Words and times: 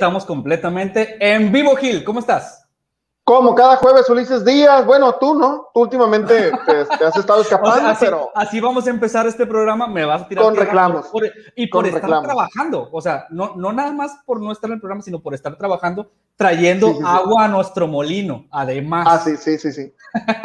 Estamos 0.00 0.24
completamente 0.24 1.18
en 1.20 1.52
vivo, 1.52 1.76
Gil. 1.76 2.02
¿Cómo 2.04 2.20
estás? 2.20 2.66
Como 3.22 3.54
cada 3.54 3.76
jueves, 3.76 4.08
Ulises 4.08 4.46
Díaz. 4.46 4.86
Bueno, 4.86 5.16
tú, 5.16 5.34
¿no? 5.34 5.68
Tú 5.74 5.80
últimamente 5.80 6.50
te, 6.66 7.04
has 7.04 7.16
estado 7.18 7.42
escapando, 7.42 7.86
así, 7.86 8.06
pero. 8.06 8.30
Así 8.34 8.60
vamos 8.60 8.86
a 8.86 8.90
empezar 8.90 9.26
este 9.26 9.44
programa. 9.44 9.86
Me 9.88 10.06
vas 10.06 10.22
a 10.22 10.26
tirar. 10.26 10.42
Con 10.42 10.56
reclamos. 10.56 11.12
y 11.54 11.66
por 11.66 11.86
estar 11.86 12.22
trabajando. 12.22 12.88
O 12.90 13.02
sea, 13.02 13.26
no, 13.28 13.56
no 13.56 13.74
nada 13.74 13.92
más 13.92 14.12
por 14.24 14.40
no 14.40 14.52
estar 14.52 14.70
en 14.70 14.76
el 14.76 14.80
programa, 14.80 15.02
sino 15.02 15.20
por 15.20 15.34
estar 15.34 15.54
trabajando, 15.58 16.10
trayendo 16.34 16.98
agua 17.04 17.44
a 17.44 17.48
nuestro 17.48 17.86
molino, 17.86 18.46
además. 18.50 19.06
Ah, 19.06 19.18
sí, 19.18 19.36
sí, 19.36 19.58
sí, 19.58 19.70
sí. 19.70 19.94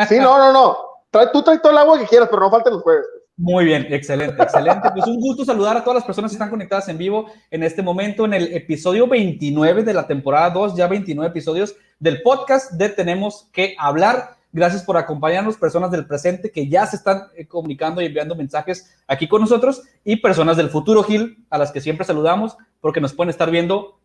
Sí, 0.09 0.19
no, 0.19 0.37
no, 0.37 0.51
no. 0.51 1.29
tú 1.31 1.41
traes 1.43 1.61
todo 1.61 1.71
el 1.71 1.77
agua 1.77 1.97
que 1.97 2.07
quieras, 2.07 2.27
pero 2.29 2.41
no 2.41 2.51
falten 2.51 2.73
los 2.73 2.83
jueves. 2.83 3.05
Muy 3.37 3.65
bien, 3.65 3.87
excelente, 3.89 4.41
excelente. 4.41 4.89
Pues 4.93 5.07
un 5.07 5.19
gusto 5.19 5.43
saludar 5.43 5.75
a 5.75 5.83
todas 5.83 5.95
las 5.95 6.05
personas 6.05 6.31
que 6.31 6.35
están 6.35 6.49
conectadas 6.49 6.87
en 6.87 6.97
vivo 6.97 7.29
en 7.51 7.63
este 7.63 7.81
momento 7.81 8.23
en 8.23 8.33
el 8.33 8.53
episodio 8.53 9.07
29 9.07 9.83
de 9.83 9.93
la 9.93 10.07
temporada 10.07 10.49
2, 10.51 10.77
ya 10.77 10.87
29 10.87 11.29
episodios 11.29 11.75
del 11.99 12.21
podcast 12.21 12.71
de 12.71 12.87
Tenemos 12.87 13.49
que 13.51 13.75
hablar. 13.77 14.37
Gracias 14.53 14.83
por 14.83 14.95
acompañarnos, 14.95 15.57
personas 15.57 15.91
del 15.91 16.07
presente 16.07 16.49
que 16.49 16.69
ya 16.69 16.85
se 16.85 16.95
están 16.95 17.23
eh, 17.35 17.45
comunicando 17.45 18.01
y 18.01 18.05
enviando 18.05 18.35
mensajes 18.35 18.95
aquí 19.05 19.27
con 19.27 19.41
nosotros 19.41 19.83
y 20.05 20.15
personas 20.15 20.55
del 20.55 20.69
futuro, 20.69 21.03
Gil, 21.03 21.45
a 21.49 21.57
las 21.57 21.73
que 21.73 21.81
siempre 21.81 22.05
saludamos 22.05 22.55
porque 22.79 23.01
nos 23.01 23.11
pueden 23.11 23.31
estar 23.31 23.51
viendo 23.51 23.99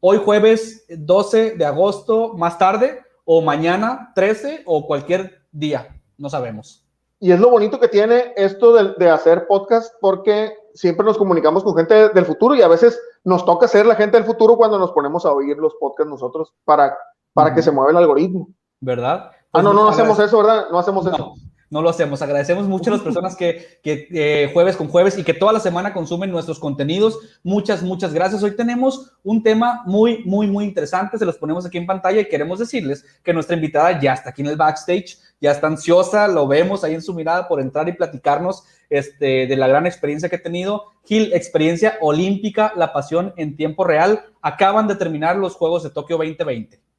hoy 0.00 0.18
jueves 0.18 0.86
12 0.88 1.52
de 1.52 1.64
agosto 1.64 2.34
más 2.36 2.58
tarde 2.58 2.98
o 3.24 3.42
mañana 3.42 4.10
13 4.16 4.62
o 4.66 4.88
cualquier 4.88 5.42
día, 5.52 6.00
no 6.18 6.28
sabemos. 6.28 6.81
Y 7.22 7.30
es 7.30 7.38
lo 7.38 7.50
bonito 7.50 7.78
que 7.78 7.86
tiene 7.86 8.32
esto 8.34 8.72
de, 8.72 9.08
hacer 9.08 9.46
podcast 9.46 9.94
porque 10.00 10.56
siempre 10.74 11.06
nos 11.06 11.16
comunicamos 11.16 11.62
con 11.62 11.76
gente 11.76 12.08
del 12.08 12.24
futuro 12.24 12.56
y 12.56 12.62
a 12.62 12.66
veces 12.66 13.00
nos 13.22 13.44
toca 13.44 13.68
ser 13.68 13.86
la 13.86 13.94
gente 13.94 14.16
del 14.16 14.26
futuro 14.26 14.56
cuando 14.56 14.76
nos 14.76 14.90
ponemos 14.90 15.24
a 15.24 15.30
oír 15.30 15.56
los 15.56 15.72
podcasts 15.76 16.10
nosotros 16.10 16.52
para, 16.64 16.98
para 17.32 17.54
que 17.54 17.62
se 17.62 17.70
mueva 17.70 17.92
el 17.92 17.96
algoritmo. 17.98 18.48
¿Verdad? 18.80 19.30
ah, 19.52 19.62
no, 19.62 19.72
no, 19.72 19.88
hacemos 19.88 20.18
eso, 20.18 20.38
¿verdad? 20.38 20.66
No 20.72 20.80
hacemos 20.80 21.06
eso 21.06 21.34
no 21.72 21.80
lo 21.80 21.88
hacemos. 21.88 22.20
Agradecemos 22.20 22.68
mucho 22.68 22.90
a 22.90 22.92
las 22.92 23.02
personas 23.02 23.34
que, 23.34 23.80
que 23.82 24.06
eh, 24.12 24.50
jueves 24.52 24.76
con 24.76 24.88
jueves 24.88 25.16
y 25.16 25.24
que 25.24 25.32
toda 25.32 25.54
la 25.54 25.58
semana 25.58 25.94
consumen 25.94 26.30
nuestros 26.30 26.58
contenidos. 26.58 27.18
Muchas, 27.42 27.82
muchas 27.82 28.12
gracias. 28.12 28.42
Hoy 28.42 28.54
tenemos 28.54 29.14
un 29.24 29.42
tema 29.42 29.82
muy, 29.86 30.22
muy, 30.26 30.46
muy 30.48 30.64
interesante. 30.64 31.16
Se 31.16 31.24
los 31.24 31.38
ponemos 31.38 31.64
aquí 31.64 31.78
en 31.78 31.86
pantalla 31.86 32.20
y 32.20 32.28
queremos 32.28 32.58
decirles 32.58 33.06
que 33.24 33.32
nuestra 33.32 33.56
invitada 33.56 33.98
ya 33.98 34.12
está 34.12 34.30
aquí 34.30 34.42
en 34.42 34.48
el 34.48 34.56
backstage, 34.56 35.16
ya 35.40 35.50
está 35.50 35.66
ansiosa, 35.66 36.28
lo 36.28 36.46
vemos 36.46 36.84
ahí 36.84 36.92
en 36.92 37.00
su 37.00 37.14
mirada 37.14 37.48
por 37.48 37.58
entrar 37.58 37.88
y 37.88 37.92
platicarnos 37.92 38.64
este, 38.90 39.46
de 39.46 39.56
la 39.56 39.66
gran 39.66 39.86
experiencia 39.86 40.28
que 40.28 40.36
ha 40.36 40.42
tenido. 40.42 40.92
Gil, 41.06 41.32
experiencia 41.32 41.96
olímpica, 42.02 42.74
la 42.76 42.92
pasión 42.92 43.32
en 43.38 43.56
tiempo 43.56 43.84
real. 43.84 44.26
Acaban 44.42 44.88
de 44.88 44.96
terminar 44.96 45.36
los 45.36 45.54
Juegos 45.54 45.82
de 45.84 45.88
Tokio 45.88 46.18
2020 46.18 46.91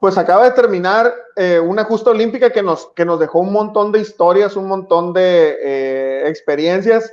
pues 0.00 0.16
acaba 0.16 0.44
de 0.44 0.52
terminar 0.52 1.12
eh, 1.36 1.58
una 1.58 1.84
justa 1.84 2.10
olímpica 2.10 2.50
que 2.50 2.62
nos, 2.62 2.88
que 2.94 3.04
nos 3.04 3.18
dejó 3.18 3.40
un 3.40 3.52
montón 3.52 3.92
de 3.92 4.00
historias, 4.00 4.56
un 4.56 4.66
montón 4.66 5.12
de 5.12 5.58
eh, 5.62 6.28
experiencias, 6.28 7.12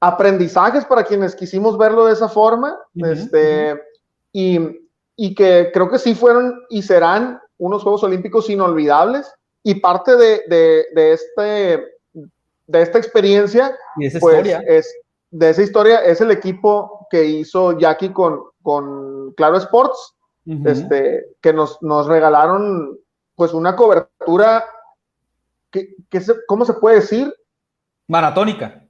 aprendizajes 0.00 0.84
para 0.84 1.04
quienes 1.04 1.34
quisimos 1.34 1.78
verlo 1.78 2.06
de 2.06 2.12
esa 2.12 2.28
forma, 2.28 2.78
este, 2.96 3.80
y, 4.32 4.60
y, 5.16 5.34
que 5.34 5.70
creo 5.72 5.88
que 5.88 5.98
sí 5.98 6.14
fueron 6.14 6.62
y 6.68 6.82
serán 6.82 7.40
unos 7.56 7.82
Juegos 7.82 8.02
Olímpicos 8.02 8.50
inolvidables, 8.50 9.32
y 9.62 9.76
parte 9.76 10.16
de, 10.16 10.42
de, 10.48 10.86
de 10.94 11.12
este, 11.12 11.84
de 12.66 12.82
esta 12.82 12.98
experiencia, 12.98 13.74
¿Y 13.96 14.06
esa 14.06 14.18
pues, 14.18 14.36
historia? 14.36 14.62
es 14.66 14.94
de 15.34 15.50
esa 15.50 15.62
historia 15.62 15.98
es 16.04 16.20
el 16.20 16.30
equipo 16.30 17.08
que 17.10 17.24
hizo 17.24 17.76
Jackie 17.76 18.12
con, 18.12 18.40
con 18.62 19.32
Claro 19.32 19.56
Sports, 19.56 20.14
este, 20.46 21.26
que 21.40 21.52
nos, 21.52 21.82
nos 21.82 22.06
regalaron 22.06 22.98
pues 23.34 23.52
una 23.52 23.74
cobertura 23.74 24.64
que, 25.70 25.94
que 26.08 26.22
¿cómo 26.46 26.64
se 26.64 26.74
puede 26.74 26.96
decir? 26.96 27.34
Maratónica. 28.08 28.84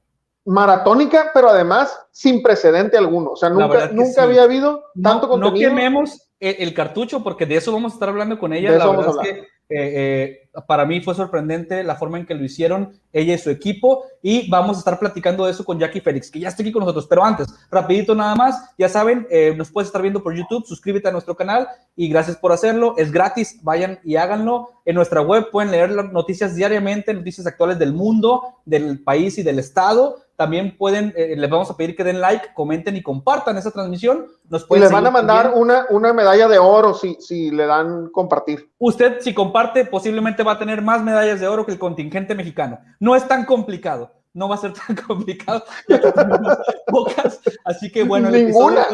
Maratónica, 0.44 1.31
pero 1.32 1.48
además 1.48 1.98
sin 2.10 2.43
precedente 2.43 2.98
alguno. 2.98 3.31
O 3.31 3.37
sea, 3.37 3.48
nunca, 3.48 3.88
nunca 3.88 4.22
había 4.22 4.43
habido 4.43 4.84
tanto 5.03 5.28
contenido. 5.28 5.70
No 5.70 5.76
quememos 5.76 6.28
el, 6.38 6.75
cartucho, 6.75 7.22
porque 7.22 7.47
de 7.47 7.56
eso 7.56 7.72
vamos 7.72 7.93
a 7.93 7.94
estar 7.94 8.10
hablando 8.10 8.38
con 8.38 8.53
ella. 8.53 8.72
La 8.72 8.87
verdad 8.87 9.14
es 9.22 9.28
que 9.28 9.38
eh, 9.41 9.47
eh, 9.70 10.44
para 10.66 10.87
mí 10.87 11.00
fue 11.00 11.15
sorprendente 11.15 11.82
la 11.82 11.96
forma 11.96 12.19
en 12.19 12.26
que 12.26 12.34
lo 12.34 12.44
hicieron 12.44 12.93
ella 13.12 13.34
y 13.34 13.38
su 13.38 13.50
equipo 13.50 14.05
y 14.23 14.49
vamos 14.49 14.76
a 14.76 14.79
estar 14.81 14.99
platicando 14.99 15.44
de 15.44 15.52
eso 15.52 15.64
con 15.64 15.79
Jackie 15.79 16.00
Félix, 16.00 16.31
que 16.31 16.40
ya 16.40 16.49
está 16.49 16.62
aquí 16.62 16.73
con 16.73 16.81
nosotros. 16.81 17.06
Pero 17.06 17.25
antes, 17.25 17.46
rapidito 17.70 18.14
nada 18.14 18.34
más, 18.34 18.70
ya 18.79 18.88
saben, 18.88 19.26
eh, 19.31 19.55
nos 19.56 19.70
puedes 19.70 19.88
estar 19.88 20.02
viendo 20.02 20.23
por 20.23 20.34
YouTube, 20.34 20.67
suscríbete 20.67 21.08
a 21.08 21.12
nuestro 21.12 21.37
canal 21.37 21.69
y 21.96 22.08
gracias 22.08 22.37
por 22.37 22.52
hacerlo. 22.52 22.94
Es 22.96 23.12
gratis, 23.12 23.61
vayan 23.62 23.99
y 24.05 24.17
háganlo. 24.17 24.70
En 24.84 24.94
nuestra 24.94 25.20
web 25.20 25.50
pueden 25.50 25.70
leer 25.70 25.90
las 25.90 26.12
noticias 26.12 26.55
diariamente, 26.55 27.14
noticias 27.14 27.46
actuales 27.46 27.79
del 27.79 27.93
mundo, 27.93 28.43
del 28.64 29.02
país 29.02 29.38
y 29.38 29.43
del 29.43 29.58
estado. 29.58 30.25
También 30.37 30.76
pueden, 30.76 31.14
eh, 31.17 31.34
les 31.37 31.49
vamos 31.49 31.70
a 31.70 31.76
pedir 31.76 31.94
que 31.94 32.02
den 32.02 32.20
like, 32.20 32.55
comenten 32.55 32.96
y 32.96 33.02
compartan 33.02 33.56
esa 33.56 33.70
transmisión. 33.70 34.26
Nos 34.49 34.64
pueden 34.64 34.82
y 34.82 34.84
les 34.87 34.93
van 34.93 35.06
a 35.06 35.11
mandar 35.11 35.52
una, 35.55 35.87
una 35.90 36.12
medalla 36.12 36.49
de 36.49 36.58
oro 36.58 36.93
si, 36.94 37.17
si 37.20 37.50
le 37.50 37.67
dan 37.67 38.08
compartir. 38.11 38.70
Usted, 38.79 39.20
si 39.20 39.32
comparte, 39.32 39.84
posiblemente 39.84 40.43
va 40.44 40.52
a 40.52 40.58
tener 40.58 40.82
más 40.82 41.02
medallas 41.02 41.41
de 41.41 41.49
oro 41.49 41.64
que 41.64 41.73
el 41.73 41.79
contingente 41.79 42.35
mexicano. 42.35 42.79
No 43.00 43.17
es 43.17 43.26
tan 43.26 43.44
complicado, 43.44 44.12
no 44.32 44.49
va 44.49 44.56
a 44.56 44.58
ser 44.58 44.73
tan 44.73 44.96
complicado. 45.06 45.64
pocas, 46.87 47.41
así 47.64 47.91
que 47.91 48.05
bueno. 48.05 48.31
Ninguna. 48.31 48.87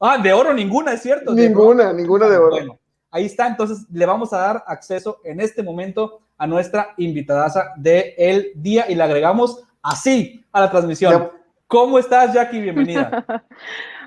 ah, 0.00 0.18
de 0.18 0.32
oro 0.32 0.52
ninguna, 0.52 0.92
es 0.92 1.02
cierto. 1.02 1.32
Ninguna, 1.32 1.92
ninguna 1.92 2.28
de 2.28 2.36
oro. 2.36 2.50
Bueno, 2.50 2.78
ahí 3.10 3.26
está, 3.26 3.46
entonces 3.46 3.86
le 3.90 4.06
vamos 4.06 4.32
a 4.32 4.38
dar 4.38 4.64
acceso 4.66 5.20
en 5.24 5.40
este 5.40 5.62
momento 5.62 6.20
a 6.36 6.46
nuestra 6.46 6.94
invitada 6.96 7.72
de 7.76 8.14
el 8.18 8.52
día 8.56 8.86
y 8.88 8.94
le 8.94 9.02
agregamos 9.02 9.62
así 9.82 10.44
a 10.52 10.60
la 10.60 10.70
transmisión. 10.70 11.30
¿Cómo 11.66 11.98
estás, 11.98 12.32
Jackie? 12.34 12.60
Bienvenida. 12.60 13.24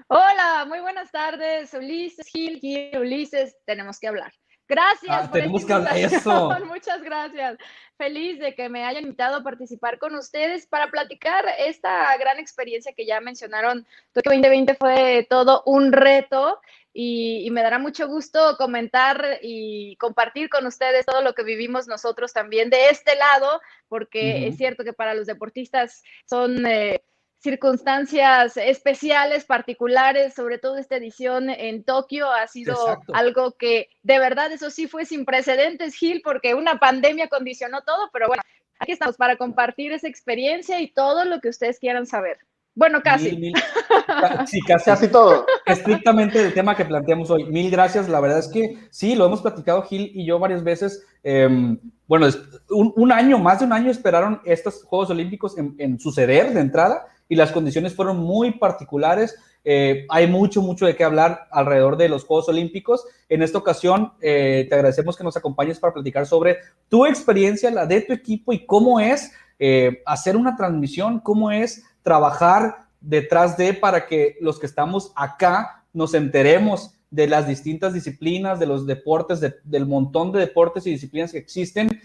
Hola, 0.09 0.65
muy 0.68 0.79
buenas 0.79 1.12
tardes, 1.12 1.74
Ulises, 1.74 2.27
Gil, 2.27 2.59
Gil, 2.59 2.97
Ulises, 2.97 3.57
tenemos 3.65 4.00
que 4.00 4.07
hablar. 4.07 4.31
Gracias. 4.67 5.11
Ah, 5.11 5.31
tenemos 5.31 5.65
que 5.65 5.73
hablar 5.73 5.97
eso. 5.97 6.51
Muchas 6.65 7.01
gracias. 7.01 7.57
Feliz 7.97 8.39
de 8.39 8.53
que 8.53 8.69
me 8.69 8.85
hayan 8.85 9.03
invitado 9.03 9.37
a 9.37 9.43
participar 9.43 9.97
con 9.97 10.15
ustedes 10.15 10.67
para 10.67 10.91
platicar 10.91 11.45
esta 11.57 12.15
gran 12.17 12.37
experiencia 12.37 12.93
que 12.93 13.05
ya 13.05 13.21
mencionaron. 13.21 13.87
Tokio 14.13 14.31
2020 14.31 14.75
fue 14.75 15.25
todo 15.29 15.63
un 15.65 15.91
reto 15.91 16.59
y, 16.93 17.47
me 17.51 17.61
dará 17.61 17.79
mucho 17.79 18.07
gusto 18.07 18.55
comentar 18.57 19.39
y 19.41 19.95
compartir 19.97 20.49
con 20.49 20.65
ustedes 20.65 21.05
todo 21.05 21.21
lo 21.21 21.33
que 21.33 21.43
vivimos 21.43 21.87
nosotros 21.87 22.33
también 22.33 22.69
de 22.69 22.89
este 22.89 23.15
lado, 23.15 23.61
porque 23.87 24.47
es 24.47 24.57
cierto 24.57 24.83
que 24.83 24.93
para 24.93 25.13
los 25.13 25.27
deportistas 25.27 26.03
son... 26.25 26.65
Eh, 26.65 27.03
circunstancias 27.39 28.57
especiales, 28.57 29.45
particulares, 29.45 30.34
sobre 30.34 30.57
todo 30.57 30.78
esta 30.78 30.98
edición 30.98 31.50
en 31.50 31.84
Tokio, 31.84 32.31
ha 32.31 32.48
sido 32.48 32.75
algo 33.13 33.54
que 33.54 33.89
de 34.04 34.19
verdad, 34.19 34.51
eso 34.51 34.69
sí 34.69 34.88
fue 34.88 35.06
sin 35.06 35.25
precedentes, 35.25 35.95
Gil, 35.95 36.22
porque 36.24 36.56
una 36.56 36.80
pandemia 36.80 37.28
condicionó 37.28 37.81
todo, 37.84 38.10
pero 38.12 38.28
bueno, 38.28 38.42
aquí 38.80 38.92
estamos 38.92 39.18
para 39.18 39.38
compartir 39.38 39.92
esa 39.92 40.07
experiencia 40.07 40.81
y 40.81 40.92
todo 40.92 41.25
lo 41.25 41.39
que 41.39 41.50
ustedes 41.50 41.80
quieran 41.80 42.06
saber. 42.06 42.39
Bueno, 42.74 43.01
casi. 43.01 43.31
sí, 44.45 44.62
casi. 44.62 44.86
casi 44.86 45.07
todo. 45.07 45.48
Estrictamente 45.66 46.39
el 46.39 46.54
tema 46.54 46.75
que 46.75 46.86
planteamos 46.86 47.31
hoy. 47.31 47.45
Mil 47.45 47.72
gracias. 47.72 48.07
La 48.07 48.19
verdad 48.19 48.38
es 48.38 48.48
que 48.50 48.78
sí, 48.92 49.16
lo 49.16 49.25
hemos 49.25 49.42
platicado 49.42 49.81
Gil 49.81 50.12
y 50.13 50.28
yo 50.28 50.38
varias 50.38 50.63
veces. 50.63 51.04
Em, 51.24 51.80
bueno, 52.06 52.28
un, 52.69 53.12
año, 53.12 53.39
más 53.39 53.60
de 53.60 53.66
un 53.66 53.74
año 53.74 53.89
esperaron 53.89 54.42
estos 54.45 54.84
Juegos 54.84 55.10
Olímpicos 55.10 55.57
en, 55.57 55.74
en 55.80 56.00
suceder 56.00 56.54
de 56.54 56.60
entrada 56.60 57.07
y 57.29 57.35
las 57.35 57.51
condiciones 57.51 57.94
fueron 57.94 58.18
muy 58.18 58.51
particulares. 58.51 59.35
Eh, 59.63 60.06
hay 60.09 60.27
mucho, 60.27 60.62
mucho 60.62 60.85
de 60.85 60.95
qué 60.95 61.03
hablar 61.03 61.47
alrededor 61.51 61.97
de 61.97 62.07
los 62.07 62.24
Juegos 62.24 62.47
Olímpicos. 62.47 63.06
En 63.27 63.41
esta 63.41 63.57
ocasión, 63.57 64.13
eh, 64.21 64.65
te 64.69 64.75
agradecemos 64.75 65.18
que 65.18 65.24
nos 65.24 65.35
acompañes 65.35 65.79
para 65.79 65.94
platicar 65.94 66.25
sobre 66.25 66.59
tu 66.88 67.06
experiencia, 67.06 67.69
la 67.69 67.85
de 67.85 68.01
tu 68.01 68.13
equipo 68.13 68.53
y 68.53 68.65
cómo 68.65 69.00
es 69.00 69.31
eh, 69.59 70.01
hacer 70.06 70.38
una 70.38 70.56
transmisión, 70.56 71.19
cómo 71.19 71.51
es 71.51 71.83
trabajar 72.01 72.88
detrás 73.01 73.57
de 73.57 73.74
para 73.74 74.07
que 74.07 74.38
los 74.39 74.59
que 74.59 74.68
estamos 74.68 75.12
acá 75.15 75.83
nos 75.91 76.13
enteremos 76.13 76.94
de 77.09 77.27
las 77.27 77.47
distintas 77.47 77.94
disciplinas, 77.94 78.59
de 78.59 78.68
los 78.68 78.85
deportes, 78.85 79.41
del 79.63 79.85
montón 79.85 80.31
de 80.31 80.39
deportes 80.39 80.85
y 80.85 80.91
disciplinas 80.91 81.31
que 81.31 81.38
existen, 81.38 82.01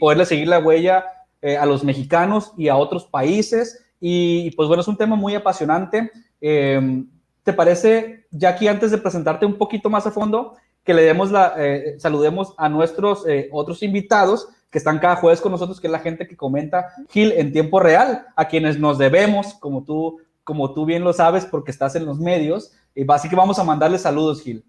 poderle 0.00 0.24
seguir 0.24 0.48
la 0.48 0.58
huella 0.58 1.04
a 1.42 1.66
los 1.66 1.84
mexicanos 1.84 2.52
y 2.56 2.68
a 2.68 2.76
otros 2.76 3.04
países 3.04 3.85
y 4.00 4.50
pues 4.52 4.68
bueno, 4.68 4.80
es 4.80 4.88
un 4.88 4.96
tema 4.96 5.16
muy 5.16 5.34
apasionante. 5.34 6.10
Eh, 6.40 7.04
¿Te 7.42 7.52
parece, 7.52 8.26
Jackie, 8.30 8.68
antes 8.68 8.90
de 8.90 8.98
presentarte 8.98 9.46
un 9.46 9.56
poquito 9.56 9.88
más 9.88 10.06
a 10.06 10.10
fondo, 10.10 10.56
que 10.82 10.94
le 10.94 11.02
demos 11.02 11.30
la, 11.30 11.54
eh, 11.56 11.96
saludemos 11.98 12.54
a 12.58 12.68
nuestros 12.68 13.26
eh, 13.26 13.48
otros 13.52 13.82
invitados 13.82 14.48
que 14.70 14.78
están 14.78 14.98
cada 14.98 15.16
jueves 15.16 15.40
con 15.40 15.52
nosotros, 15.52 15.80
que 15.80 15.86
es 15.86 15.92
la 15.92 16.00
gente 16.00 16.26
que 16.26 16.36
comenta 16.36 16.88
Gil 17.08 17.32
en 17.32 17.52
tiempo 17.52 17.80
real, 17.80 18.26
a 18.36 18.48
quienes 18.48 18.78
nos 18.78 18.98
debemos, 18.98 19.54
como 19.54 19.84
tú 19.84 20.20
como 20.46 20.72
tú 20.72 20.86
bien 20.86 21.02
lo 21.02 21.12
sabes, 21.12 21.44
porque 21.44 21.72
estás 21.72 21.96
en 21.96 22.06
los 22.06 22.20
medios. 22.20 22.72
Y 22.94 23.04
así 23.10 23.28
que 23.28 23.34
vamos 23.34 23.58
a 23.58 23.64
mandarle 23.64 23.98
saludos, 23.98 24.42
Gil. 24.42 24.64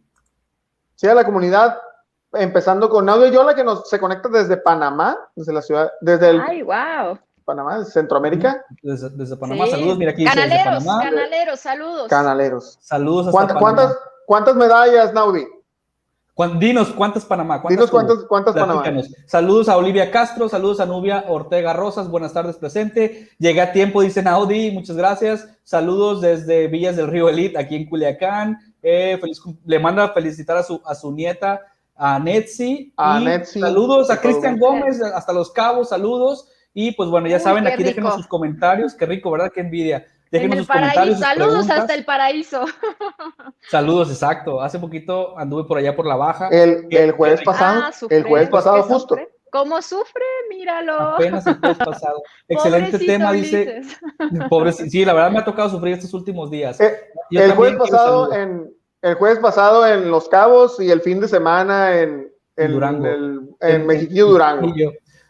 Sí, 0.95 1.05
a 1.05 1.13
la 1.13 1.23
comunidad, 1.23 1.77
empezando 2.33 2.89
con 2.89 3.07
Audio 3.07 3.27
Yola, 3.27 3.53
que 3.53 3.63
nos 3.63 3.87
se 3.87 3.99
conecta 3.99 4.27
desde 4.27 4.57
Panamá, 4.57 5.15
desde 5.35 5.53
la 5.53 5.61
ciudad, 5.61 5.91
desde 6.01 6.31
el 6.31 6.41
Ay, 6.41 6.63
wow. 6.63 7.19
Panamá, 7.47 7.85
Centroamérica. 7.85 8.65
Desde, 8.83 9.09
desde 9.11 9.37
Panamá, 9.37 9.67
saludos, 9.67 9.97
mira 9.97 10.11
aquí. 10.11 10.25
Canaleros, 10.25 10.65
desde 10.65 10.85
Panamá. 10.85 11.03
canaleros, 11.03 11.59
saludos. 11.61 12.07
Canaleros. 12.09 12.77
Saludos 12.81 13.27
hasta 13.27 13.31
¿Cuántas, 13.31 13.55
Panamá. 13.55 13.77
cuántas, 13.77 13.97
cuántas 14.25 14.55
medallas, 14.57 15.13
Naudi? 15.13 15.47
Dinos, 16.59 16.89
¿cuántas 16.89 17.23
Panamá? 17.23 17.61
¿Cuántas 17.61 17.77
Dinos 17.77 17.89
cuántas, 17.89 18.25
cuántas 18.25 18.53
Panamá. 18.53 18.83
Saludos 19.25 19.69
a 19.69 19.77
Olivia 19.77 20.11
Castro, 20.11 20.49
saludos 20.49 20.81
a 20.81 20.85
Nubia 20.85 21.23
Ortega 21.29 21.71
Rosas, 21.71 22.09
buenas 22.09 22.33
tardes 22.33 22.57
presente. 22.57 23.29
Llegué 23.39 23.61
a 23.61 23.71
tiempo, 23.71 24.01
dicen 24.01 24.27
Audi, 24.27 24.69
muchas 24.71 24.97
gracias. 24.97 25.47
Saludos 25.63 26.19
desde 26.19 26.67
Villas 26.67 26.97
del 26.97 27.07
Río 27.07 27.29
Elite, 27.29 27.57
aquí 27.57 27.77
en 27.77 27.89
Culiacán. 27.89 28.59
Eh, 28.83 29.17
feliz 29.21 29.41
le 29.65 29.79
manda 29.79 30.09
felicitar 30.09 30.57
a 30.57 30.63
su, 30.63 30.81
a 30.85 30.93
su 30.93 31.13
nieta, 31.13 31.61
a 31.95 32.19
Netsi. 32.19 32.93
A 32.97 33.19
Y 33.21 33.25
Netsi. 33.25 33.61
Saludos 33.61 34.11
a. 34.11 34.19
Cristian 34.19 34.59
Gómez, 34.59 35.01
hasta 35.01 35.31
Los 35.31 35.49
Cabos, 35.51 35.89
saludos. 35.89 36.49
Y 36.73 36.91
pues 36.91 37.09
bueno, 37.09 37.27
ya 37.27 37.37
Uy, 37.37 37.41
saben, 37.41 37.67
aquí 37.67 37.83
déjenos 37.83 38.11
rico. 38.11 38.17
sus 38.17 38.27
comentarios. 38.27 38.93
Qué 38.93 39.05
rico, 39.05 39.31
¿verdad? 39.31 39.51
Qué 39.53 39.61
envidia. 39.61 39.97
En 39.97 40.31
Déjenos 40.31 40.57
el 40.57 40.63
sus 40.65 40.67
comentarios. 40.67 40.97
paraíso, 40.97 41.15
sus 41.17 41.25
saludos 41.25 41.69
hasta 41.69 41.93
el 41.95 42.05
paraíso. 42.05 42.65
Saludos, 43.69 44.09
exacto. 44.09 44.61
Hace 44.61 44.79
poquito 44.79 45.37
anduve 45.37 45.63
por 45.65 45.77
allá 45.77 45.95
por 45.95 46.05
la 46.05 46.15
baja. 46.15 46.49
El, 46.49 46.87
el 46.91 47.11
jueves 47.11 47.39
Ah, 47.41 47.45
pasado, 47.45 47.81
Ah, 47.85 47.91
sufre, 47.91 48.17
el 48.17 48.23
jueves 48.23 48.49
pues, 48.49 48.63
pasado 48.63 48.83
justo. 48.83 49.15
sufre. 49.15 49.29
¿Cómo 49.49 49.81
sufre? 49.81 50.21
Míralo. 50.49 50.93
Apenas 50.93 51.47
el 51.47 51.55
jueves 51.57 51.77
pasado. 51.77 52.21
Excelente 52.49 52.91
Pobrecito 52.91 53.11
tema, 53.13 53.31
dice. 53.31 53.81
Pobre, 54.49 54.73
sí, 54.73 55.05
la 55.05 55.13
verdad 55.13 55.31
me 55.31 55.39
ha 55.39 55.45
tocado 55.45 55.69
sufrir 55.69 55.93
estos 55.93 56.13
últimos 56.13 56.51
días. 56.51 56.79
Eh, 56.81 56.93
el 57.31 57.53
jueves 57.53 57.77
pasado 57.77 58.33
en 58.33 58.69
el 59.01 59.13
jueves 59.15 59.39
pasado 59.39 59.87
en 59.87 60.11
Los 60.11 60.27
Cabos 60.27 60.79
y 60.81 60.91
el 60.91 60.99
fin 61.01 61.21
de 61.21 61.27
semana 61.29 61.97
en, 61.97 62.29
en, 62.57 62.71
Durango. 62.73 63.05
el- 63.07 63.41
en 63.61 63.85
Mexiquillo 63.87 64.27
Durango. 64.27 64.73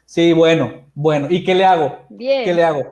Sí, 0.06 0.34
bueno, 0.34 0.87
bueno. 0.98 1.28
¿Y 1.30 1.44
qué 1.44 1.54
le 1.54 1.64
hago? 1.64 2.08
Bien. 2.10 2.44
¿Qué 2.44 2.56
le 2.56 2.64
hago? 2.64 2.92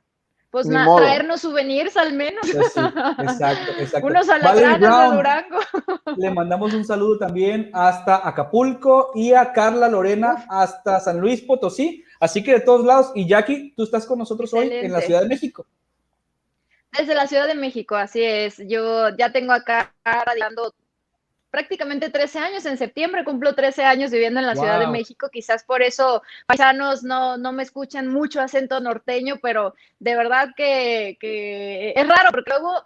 Pues 0.52 0.70
traernos 0.70 1.42
souvenirs 1.42 1.98
al 1.98 2.14
menos. 2.14 2.48
Pues 2.54 2.72
sí, 2.72 2.80
exacto, 2.80 3.72
exacto. 3.80 4.08
Unos 4.08 4.30
alacranes 4.30 4.80
de 4.80 4.88
Brown, 4.88 5.16
Durango. 5.16 5.60
Le 6.18 6.32
mandamos 6.32 6.74
un 6.76 6.86
saludo 6.86 7.18
también 7.18 7.72
hasta 7.74 8.26
Acapulco 8.26 9.12
y 9.16 9.34
a 9.34 9.52
Carla 9.52 9.90
Lorena 9.90 10.46
hasta 10.48 11.00
San 11.00 11.20
Luis 11.20 11.42
Potosí. 11.42 12.06
Así 12.20 12.44
que 12.44 12.54
de 12.54 12.60
todos 12.62 12.86
lados. 12.86 13.12
Y 13.16 13.28
Jackie, 13.28 13.74
tú 13.76 13.84
estás 13.84 14.06
con 14.06 14.20
nosotros 14.20 14.54
hoy 14.54 14.70
en 14.72 14.92
la. 14.94 15.02
Ciudad 15.02 15.24
de 15.24 15.28
México. 15.28 15.66
Desde 16.98 17.16
la 17.16 17.26
Ciudad 17.26 17.48
de 17.48 17.56
México, 17.56 17.96
así 17.96 18.24
es. 18.24 18.62
Yo 18.68 19.10
ya 19.18 19.32
tengo 19.32 19.52
acá 19.52 19.94
radicando 20.06 20.74
prácticamente 21.56 22.10
13 22.10 22.40
años. 22.40 22.66
En 22.66 22.78
septiembre 22.78 23.24
cumplo 23.24 23.56
13 23.56 23.86
años 23.86 24.12
viviendo 24.12 24.42
en 24.42 24.46
la 24.46 24.56
Ciudad 24.56 24.78
de. 24.78 24.88
México. 24.88 25.30
Quizás 25.32 25.64
por 25.64 25.82
eso 25.82 26.22
paisanos 26.48 27.04
no, 27.04 27.38
no 27.38 27.54
me 27.54 27.64
escuchan 27.64 28.10
mucho 28.10 28.42
acento 28.42 28.82
norteño, 28.82 29.38
pero 29.42 29.74
de 30.00 30.18
verdad 30.18 30.50
que, 30.56 31.18
que 31.18 31.94
es 31.96 32.08
raro 32.08 32.32
porque 32.32 32.52
luego 32.52 32.86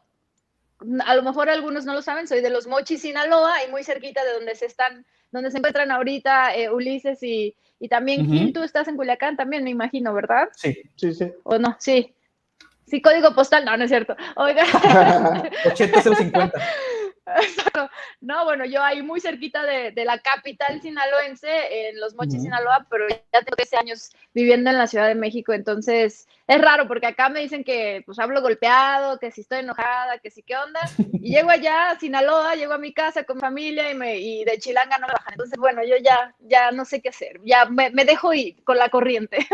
a 1.06 1.16
lo 1.16 1.24
mejor 1.24 1.50
algunos 1.50 1.86
no 1.86 1.96
lo 1.96 2.04
saben, 2.04 2.28
soy 2.28 2.42
de 2.42 2.52
los 2.52 2.68
Mochis, 2.68 3.02
Sinaloa, 3.02 3.64
y 3.66 3.72
muy 3.72 3.84
cerquita 3.84 4.24
de 4.24 4.34
donde 4.34 4.54
se 4.54 4.68
están, 4.68 5.04
donde 5.32 5.50
se 5.50 5.58
encuentran 5.58 5.92
ahorita 5.92 6.56
eh, 6.56 6.70
Ulises 6.70 7.24
y, 7.24 7.56
y 7.80 7.90
también. 7.90 8.28
Gil, 8.28 8.54
tú 8.54 8.62
estás 8.62 8.88
en 8.88 8.96
Culiacán 8.98 9.36
también, 9.36 9.64
me 9.64 9.72
imagino, 9.72 10.14
¿verdad? 10.14 10.50
Sí, 10.56 10.80
Sí, 10.96 11.14
sí. 11.16 11.32
¿O 11.44 11.58
no? 11.58 11.76
Sí. 11.80 12.14
Sí, 12.86 13.02
código 13.02 13.34
postal, 13.36 13.66
no, 13.66 13.76
no 13.78 13.84
es 13.84 13.90
cierto. 13.90 14.16
Oiga, 14.36 14.64
80050. 15.66 16.52
No, 18.22 18.44
bueno, 18.46 18.66
yo 18.66 18.84
ahí 18.84 19.02
muy 19.02 19.22
cerquita 19.22 19.64
de, 19.64 19.92
de 19.92 20.06
la 20.06 20.20
capital 20.20 20.82
sinaloense, 20.82 21.90
en 21.90 22.00
Los 22.00 22.16
Mochis. 22.16 22.42
Sinaloa, 22.42 22.86
pero 22.90 23.08
ya 23.08 23.42
tengo 23.42 23.56
13 23.56 23.78
años 23.78 24.12
viviendo 24.34 24.70
en 24.70 24.78
la 24.78 24.88
Ciudad 24.88 25.08
de 25.08 25.16
México, 25.16 25.54
entonces 25.54 26.28
es 26.48 26.62
raro 26.62 26.88
porque 26.88 27.06
acá 27.06 27.30
me 27.30 27.42
dicen 27.42 27.64
que 27.64 28.02
pues 28.06 28.18
hablo 28.18 28.42
golpeado, 28.42 29.20
que 29.20 29.32
si 29.32 29.42
estoy 29.42 29.60
enojada, 29.60 30.18
que 30.18 30.32
si 30.32 30.42
qué 30.42 30.56
onda, 30.58 30.80
y 30.98 31.34
llego 31.36 31.50
allá 31.50 31.92
a 31.92 32.00
Sinaloa, 32.00 32.56
llego 32.56 32.74
a 32.74 32.80
mi 32.80 32.92
casa 32.94 33.24
con 33.24 33.38
mi 33.38 33.42
familia 33.42 33.92
y, 33.92 33.94
me, 33.94 34.18
y 34.18 34.44
de 34.46 34.58
Chilanga 34.58 34.98
no 34.98 35.08
me 35.08 35.14
bajan. 35.14 35.34
Entonces, 35.34 35.60
bueno, 35.60 35.84
yo 35.84 35.96
ya, 36.04 36.34
ya 36.40 36.72
no 36.72 36.86
sé 36.86 37.02
qué 37.02 37.10
hacer, 37.10 37.40
ya 37.44 37.66
me, 37.66 37.92
me 37.92 38.04
dejo 38.04 38.34
ir 38.34 38.64
con 38.64 38.78
la 38.78 38.90
corriente. 38.90 39.38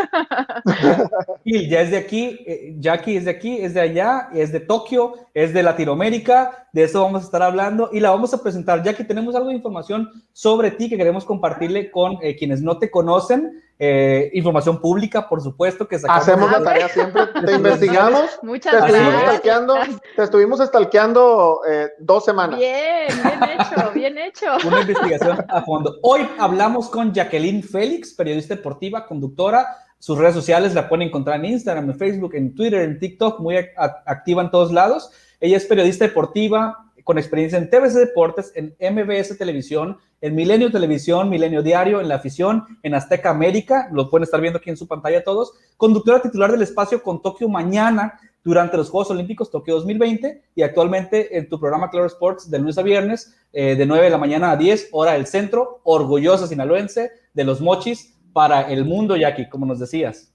Y 1.47 1.69
ya 1.69 1.81
es 1.81 1.91
de 1.91 1.97
aquí, 1.97 2.43
eh, 2.47 2.73
Jackie 2.79 3.17
es 3.17 3.25
de 3.25 3.31
aquí, 3.31 3.59
es 3.61 3.75
de 3.75 3.81
allá, 3.81 4.29
es 4.33 4.51
de 4.51 4.59
Tokio, 4.59 5.27
es 5.33 5.53
de 5.53 5.61
Latinoamérica, 5.61 6.67
de 6.73 6.83
eso 6.85 7.03
vamos 7.03 7.21
a 7.21 7.25
estar 7.25 7.43
hablando 7.43 7.64
y 7.91 7.99
la 7.99 8.11
vamos 8.11 8.33
a 8.33 8.41
presentar. 8.41 8.83
Jackie, 8.83 9.03
tenemos 9.03 9.35
algo 9.35 9.49
de 9.49 9.55
información 9.55 10.09
sobre 10.33 10.71
ti 10.71 10.89
que 10.89 10.97
queremos 10.97 11.25
compartirle 11.25 11.91
con 11.91 12.17
eh, 12.21 12.35
quienes 12.35 12.61
no 12.61 12.77
te 12.77 12.89
conocen, 12.91 13.61
eh, 13.77 14.29
información 14.33 14.79
pública, 14.79 15.27
por 15.27 15.41
supuesto, 15.41 15.87
que 15.87 15.99
sacamos. 15.99 16.23
Hacemos 16.23 16.51
la 16.51 16.57
Ah, 16.57 16.63
tarea 16.63 16.87
siempre, 16.89 17.23
te 17.45 17.53
investigamos, 17.53 18.37
te 18.41 18.45
Muchas 18.47 18.73
Así 18.73 18.85
estuvimos 18.93 19.13
es. 19.15 19.21
stalkeando, 19.29 19.73
gracias. 19.73 20.01
te 20.15 20.23
estuvimos 20.23 20.59
stalkeando 20.59 21.61
eh, 21.69 21.89
dos 21.99 22.23
semanas. 22.25 22.57
Bien, 22.59 23.07
bien 23.09 23.43
hecho, 23.59 23.91
bien 23.93 24.17
hecho. 24.17 24.45
una 24.67 24.81
investigación 24.81 25.45
a 25.49 25.61
fondo. 25.63 25.97
Hoy 26.03 26.27
hablamos 26.37 26.89
con 26.89 27.13
Jacqueline 27.13 27.63
Félix, 27.63 28.13
periodista 28.13 28.55
deportiva, 28.55 29.05
conductora. 29.05 29.67
Sus 29.99 30.17
redes 30.17 30.35
sociales 30.35 30.73
la 30.75 30.87
pueden 30.87 31.07
encontrar 31.07 31.37
en 31.39 31.45
Instagram, 31.45 31.89
en 31.89 31.97
Facebook, 31.97 32.35
en 32.35 32.53
Twitter, 32.53 32.81
en 32.81 32.99
TikTok, 32.99 33.39
muy 33.39 33.57
activa 33.57 34.41
en 34.43 34.51
todos 34.51 34.71
lados. 34.71 35.09
Ella 35.39 35.57
es 35.57 35.65
periodista 35.65 36.05
deportiva 36.05 36.84
con 37.05 37.19
experiencia 37.19 37.59
en 37.59 37.69
TVC 37.69 37.93
Deportes, 37.93 38.51
en 38.55 38.75
MBS 38.79 39.37
Televisión, 39.37 39.99
en 40.21 40.33
Milenio 40.33 40.71
Televisión, 40.71 41.29
Milenio 41.29 41.61
Diario, 41.61 42.01
en 42.01 42.09
La 42.09 42.15
Afición, 42.15 42.65
en 42.81 42.95
Azteca 42.95 43.29
América, 43.29 43.89
lo 43.91 44.09
pueden 44.09 44.23
estar 44.23 44.41
viendo 44.41 44.57
aquí 44.57 44.71
en 44.71 44.75
su 44.75 44.87
pantalla 44.87 45.23
todos. 45.23 45.53
Conductora 45.77 46.19
titular 46.19 46.51
del 46.51 46.63
espacio 46.63 47.03
con 47.03 47.21
Tokio 47.21 47.47
mañana 47.47 48.19
durante 48.43 48.75
los 48.75 48.89
Juegos 48.89 49.11
Olímpicos 49.11 49.51
Tokio 49.51 49.75
2020 49.75 50.45
y 50.55 50.63
actualmente 50.63 51.37
en 51.37 51.47
tu 51.47 51.59
programa 51.59 51.91
Claro 51.91 52.07
Sports 52.07 52.49
de 52.49 52.57
lunes 52.57 52.77
a 52.79 52.81
viernes 52.81 53.37
eh, 53.53 53.75
de 53.75 53.85
9 53.85 54.05
de 54.05 54.09
la 54.09 54.17
mañana 54.17 54.49
a 54.49 54.57
10, 54.57 54.89
hora 54.91 55.13
del 55.13 55.27
centro, 55.27 55.81
orgullosa 55.83 56.47
sinaloense 56.47 57.11
de 57.35 57.43
los 57.43 57.61
mochis 57.61 58.17
para 58.33 58.63
el 58.63 58.83
mundo, 58.83 59.15
Jackie, 59.15 59.47
como 59.47 59.67
nos 59.67 59.79
decías. 59.79 60.33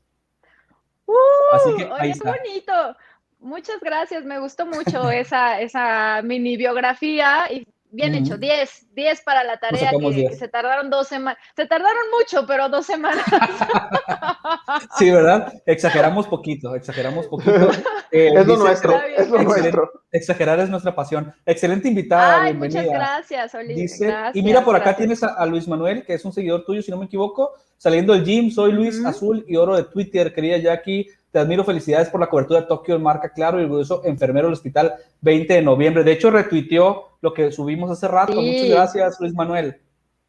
Uh, 1.05 1.12
Así 1.53 1.75
que 1.77 1.83
ahí 1.85 1.91
oye, 1.91 2.00
qué 2.03 2.11
está. 2.11 2.31
bonito. 2.31 2.73
Muchas 3.40 3.80
gracias, 3.80 4.25
me 4.25 4.38
gustó 4.38 4.66
mucho 4.66 5.11
esa, 5.11 5.61
esa 5.61 6.20
mini 6.23 6.56
biografía 6.56 7.50
y 7.50 7.66
bien 7.92 8.14
hecho, 8.14 8.37
10, 8.37 8.94
10 8.94 9.23
para 9.23 9.42
la 9.42 9.56
tarea 9.59 9.90
que, 9.90 10.11
10. 10.14 10.30
que 10.30 10.37
se 10.37 10.47
tardaron 10.47 10.90
dos 10.90 11.09
semanas, 11.09 11.42
se 11.56 11.66
tardaron 11.66 12.04
mucho, 12.16 12.47
pero 12.47 12.68
dos 12.68 12.87
semanas. 12.87 13.25
Sí, 14.99 15.11
¿verdad? 15.11 15.52
Exageramos 15.66 16.26
poquito, 16.26 16.75
exageramos 16.75 17.26
poquito. 17.26 17.70
Eh, 18.12 18.26
Es 18.26 18.35
lo 18.35 18.44
dice- 18.44 18.59
nuestro, 18.59 19.00
es 19.16 19.28
lo. 19.73 19.88
Exagerar 20.11 20.59
es 20.59 20.68
nuestra 20.68 20.97
pasión. 20.97 21.32
Excelente 21.47 21.87
invitada, 21.87 22.42
Ay, 22.42 22.52
bienvenida. 22.54 22.82
muchas 22.82 22.92
gracias, 22.92 23.54
Oli. 23.54 23.75
Dice, 23.75 24.06
gracias, 24.09 24.35
y 24.35 24.42
mira, 24.42 24.64
por 24.64 24.75
acá 24.75 24.87
gracias. 24.87 24.99
tienes 24.99 25.23
a, 25.23 25.35
a 25.35 25.47
Luis 25.47 25.68
Manuel, 25.68 26.04
que 26.04 26.14
es 26.14 26.25
un 26.25 26.32
seguidor 26.32 26.64
tuyo, 26.64 26.82
si 26.82 26.90
no 26.90 26.97
me 26.97 27.04
equivoco, 27.04 27.52
saliendo 27.76 28.12
del 28.12 28.25
gym. 28.25 28.50
Soy 28.50 28.73
Luis. 28.73 29.04
Azul 29.04 29.44
y 29.47 29.54
Oro 29.54 29.76
de 29.76 29.85
Twitter, 29.85 30.35
querida 30.35 30.56
Jackie. 30.59 31.06
Te 31.31 31.39
admiro, 31.39 31.63
felicidades 31.65 32.09
por 32.09 32.21
la 32.21 32.29
cobertura 32.29 32.61
de 32.63 32.67
Tokio 32.67 32.97
en 32.97 33.03
marca 33.03 33.33
claro 33.33 33.61
y 33.61 33.65
orgulloso 33.65 34.03
enfermero 34.05 34.47
del 34.49 34.55
hospital 34.55 34.95
20 35.21 35.55
de 35.55 35.63
noviembre. 35.63 36.03
De 36.03 36.13
hecho, 36.13 36.31
retuiteó 36.31 37.11
lo 37.21 37.33
que 37.33 37.53
subimos 37.53 37.91
hace 37.91 38.09
rato. 38.09 38.33
Sí. 38.33 38.39
Muchas 38.41 38.69
gracias, 38.69 39.21
Luis 39.21 39.33
Manuel. 39.35 39.81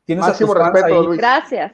Tienes 0.06 0.26
Máximo 0.26 0.52
a 0.52 0.56
tus 0.56 0.64
fans 0.64 0.74
respeto, 0.74 1.00
ahí, 1.00 1.06
Luis. 1.08 1.18
Gracias. 1.20 1.72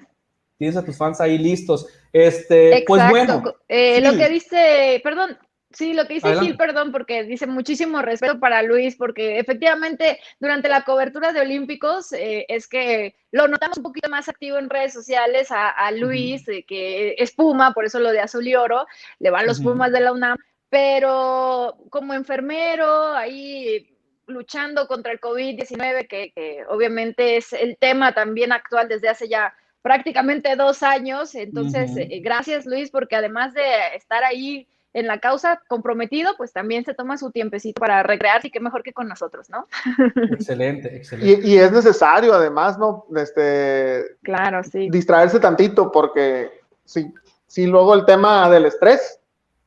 tienes 0.58 0.78
a 0.78 0.86
tus 0.86 0.98
fans 0.98 1.20
ahí 1.22 1.38
listos. 1.38 1.88
Este, 2.14 2.84
pues 2.88 3.02
Exacto. 3.02 3.42
bueno, 3.42 3.56
Eh, 3.68 4.02
Lo 4.02 4.18
que 4.18 4.30
dice, 4.30 5.02
perdón, 5.04 5.38
sí, 5.72 5.94
lo 5.94 6.08
que 6.08 6.16
dice 6.16 6.28
Adelante. 6.28 6.50
Gil, 6.50 6.58
perdón, 6.58 6.92
porque 6.92 7.24
dice 7.24 7.48
muchísimo 7.48 8.02
respeto 8.02 8.40
para 8.40 8.62
Luis, 8.62 8.96
porque 8.96 9.40
efectivamente 9.40 10.20
durante 10.40 10.70
la 10.70 10.84
cobertura 10.84 11.34
de 11.34 11.42
Olímpicos 11.42 12.14
eh, 12.14 12.46
es 12.50 12.68
que 12.68 13.16
lo 13.32 13.48
notamos 13.48 13.78
un 13.78 13.84
poquito 13.84 14.10
más 14.10 14.30
activo 14.30 14.58
en 14.58 14.70
redes 14.70 14.94
sociales 14.94 15.52
a, 15.52 15.70
a 15.70 15.92
Luis, 15.92 16.48
eh, 16.48 16.66
que 16.68 17.16
es 17.18 17.32
Puma, 17.34 17.74
por 17.74 17.86
eso 17.86 18.00
lo 18.00 18.12
de 18.12 18.22
azul 18.22 18.48
y 18.48 18.56
oro, 18.56 18.86
le 19.20 19.30
van 19.30 19.46
los 19.46 19.60
Ujú. 19.60 19.72
Pumas 19.72 19.92
de 19.92 20.00
la 20.00 20.12
UNAM, 20.12 20.38
pero 20.70 21.78
como 21.90 22.14
enfermero, 22.14 23.14
ahí 23.14 23.94
luchando 24.28 24.88
contra 24.88 25.12
el 25.14 25.22
COVID-19, 25.22 26.08
que, 26.08 26.32
que 26.34 26.64
obviamente 26.70 27.38
es 27.38 27.54
el 27.54 27.78
tema 27.78 28.14
también 28.14 28.52
actual 28.52 28.88
desde 28.90 29.10
hace 29.10 29.30
ya 29.30 29.54
prácticamente 29.82 30.56
dos 30.58 30.84
años. 30.84 31.34
Entonces, 31.34 31.96
eh, 31.96 32.20
gracias 32.22 32.66
Luis, 32.66 32.92
porque 32.92 33.16
además 33.16 33.54
de 33.54 33.64
estar 33.96 34.24
ahí 34.24 34.68
en 34.98 35.06
la 35.06 35.20
causa 35.20 35.62
comprometido, 35.68 36.36
pues 36.38 36.51
también 36.51 36.84
se 36.84 36.96
toma 36.96 37.20
su 37.20 37.30
tiempecito 37.30 37.80
para 37.80 38.01
recrearse 38.01 38.48
y 38.48 38.51
qué 38.51 38.60
mejor 38.60 38.82
que 38.82 38.94
con 38.94 39.08
nosotros, 39.08 39.48
¿no? 39.48 39.68
excelente, 40.32 40.98
excelente. 40.98 41.48
Y, 41.48 41.54
y 41.54 41.58
es 41.60 41.72
necesario, 41.72 42.34
además, 42.34 42.80
¿no? 42.80 43.06
Este, 43.16 44.18
Claro, 44.24 44.63
sí. 44.63 44.89
distraerse 44.89 45.39
tantito, 45.39 45.92
porque 45.92 46.50
si, 46.84 47.13
si 47.46 47.68
luego 47.68 47.94
el 47.94 48.06
tema 48.06 48.50
del 48.50 48.66
estrés 48.66 49.20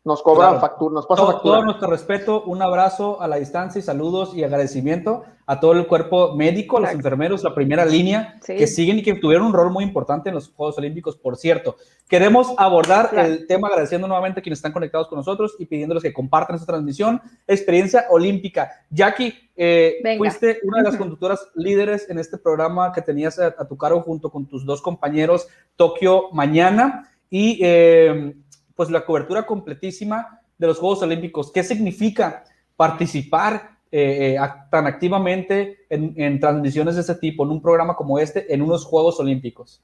nos 0.03 0.23
cobra 0.23 0.59
factura, 0.59 0.95
nos 0.95 1.07
pasa 1.07 1.27
factura. 1.27 1.57
Todo 1.57 1.65
nuestro 1.65 1.91
respeto, 1.91 2.43
un 2.45 2.63
abrazo 2.63 3.21
a 3.21 3.29
la 3.29 3.37
distancia 3.37 3.79
y 3.79 3.83
saludos 3.83 4.35
y 4.35 4.43
agradecimiento 4.43 5.25
a 5.45 5.61
todo 5.61 5.73
el 5.73 5.87
cuerpo 5.87 6.35
médico, 6.35 6.79
a 6.79 6.81
los 6.81 6.93
enfermeros, 6.93 7.43
la 7.45 7.55
primera 7.55 7.85
línea, 7.85 8.39
que 8.47 8.67
siguen 8.67 9.01
y 9.01 9.03
que 9.03 9.15
tuvieron 9.15 9.49
un 9.49 9.53
rol 9.53 9.71
muy 9.71 9.85
importante 9.85 10.31
en 10.31 10.37
los 10.37 10.49
Juegos 10.49 10.79
Olímpicos, 10.79 11.17
por 11.17 11.37
cierto. 11.37 11.77
Queremos 12.09 12.55
abordar 12.57 13.11
el 13.15 13.47
tema 13.47 13.69
agradeciendo 13.69 14.07
nuevamente 14.07 14.41
a 14.41 14.43
quienes 14.43 14.59
están 14.59 14.73
conectados 14.73 15.09
con 15.09 15.19
nosotros 15.19 15.57
y 15.59 15.67
pidiéndoles 15.67 16.03
que 16.03 16.13
compartan 16.13 16.57
esta 16.57 16.67
transmisión. 16.67 17.21
Experiencia 17.47 18.07
olímpica. 18.11 18.71
Jackie, 18.91 19.35
eh, 19.55 19.97
fuiste 20.17 20.61
una 20.63 20.79
de 20.79 20.85
las 20.85 20.97
conductoras 20.97 21.49
líderes 21.55 22.09
en 22.09 22.19
este 22.19 22.39
programa 22.39 22.93
que 22.93 23.03
tenías 23.03 23.39
a, 23.39 23.67
tu 23.67 23.77
cargo 23.77 24.01
junto 24.01 24.31
con 24.31 24.47
tus 24.47 24.65
dos 24.65 24.81
compañeros 24.81 25.47
Tokio 25.77 26.31
Mañana 26.33 27.11
y... 27.29 27.59
Eh, 27.61 28.35
pues 28.81 28.89
la 28.89 29.05
cobertura 29.05 29.45
completísima 29.45 30.41
de 30.57 30.67
los 30.67 30.79
Juegos 30.79 31.03
Olímpicos. 31.03 31.53
¿Qué 31.53 31.63
significa 31.63 32.45
participar 32.79 33.77
eh, 33.93 34.37
eh, 34.37 34.39
tan 34.71 34.87
activamente 34.87 35.81
en, 35.91 36.15
en 36.17 36.41
transmisiones 36.41 36.95
de 36.95 37.03
ese 37.03 37.15
tipo, 37.17 37.45
en 37.45 37.51
un 37.51 37.61
programa 37.61 37.95
como 37.95 38.19
este, 38.19 38.55
en 38.55 38.63
unos 38.63 38.87
Juegos 38.87 39.21
Olímpicos? 39.21 39.83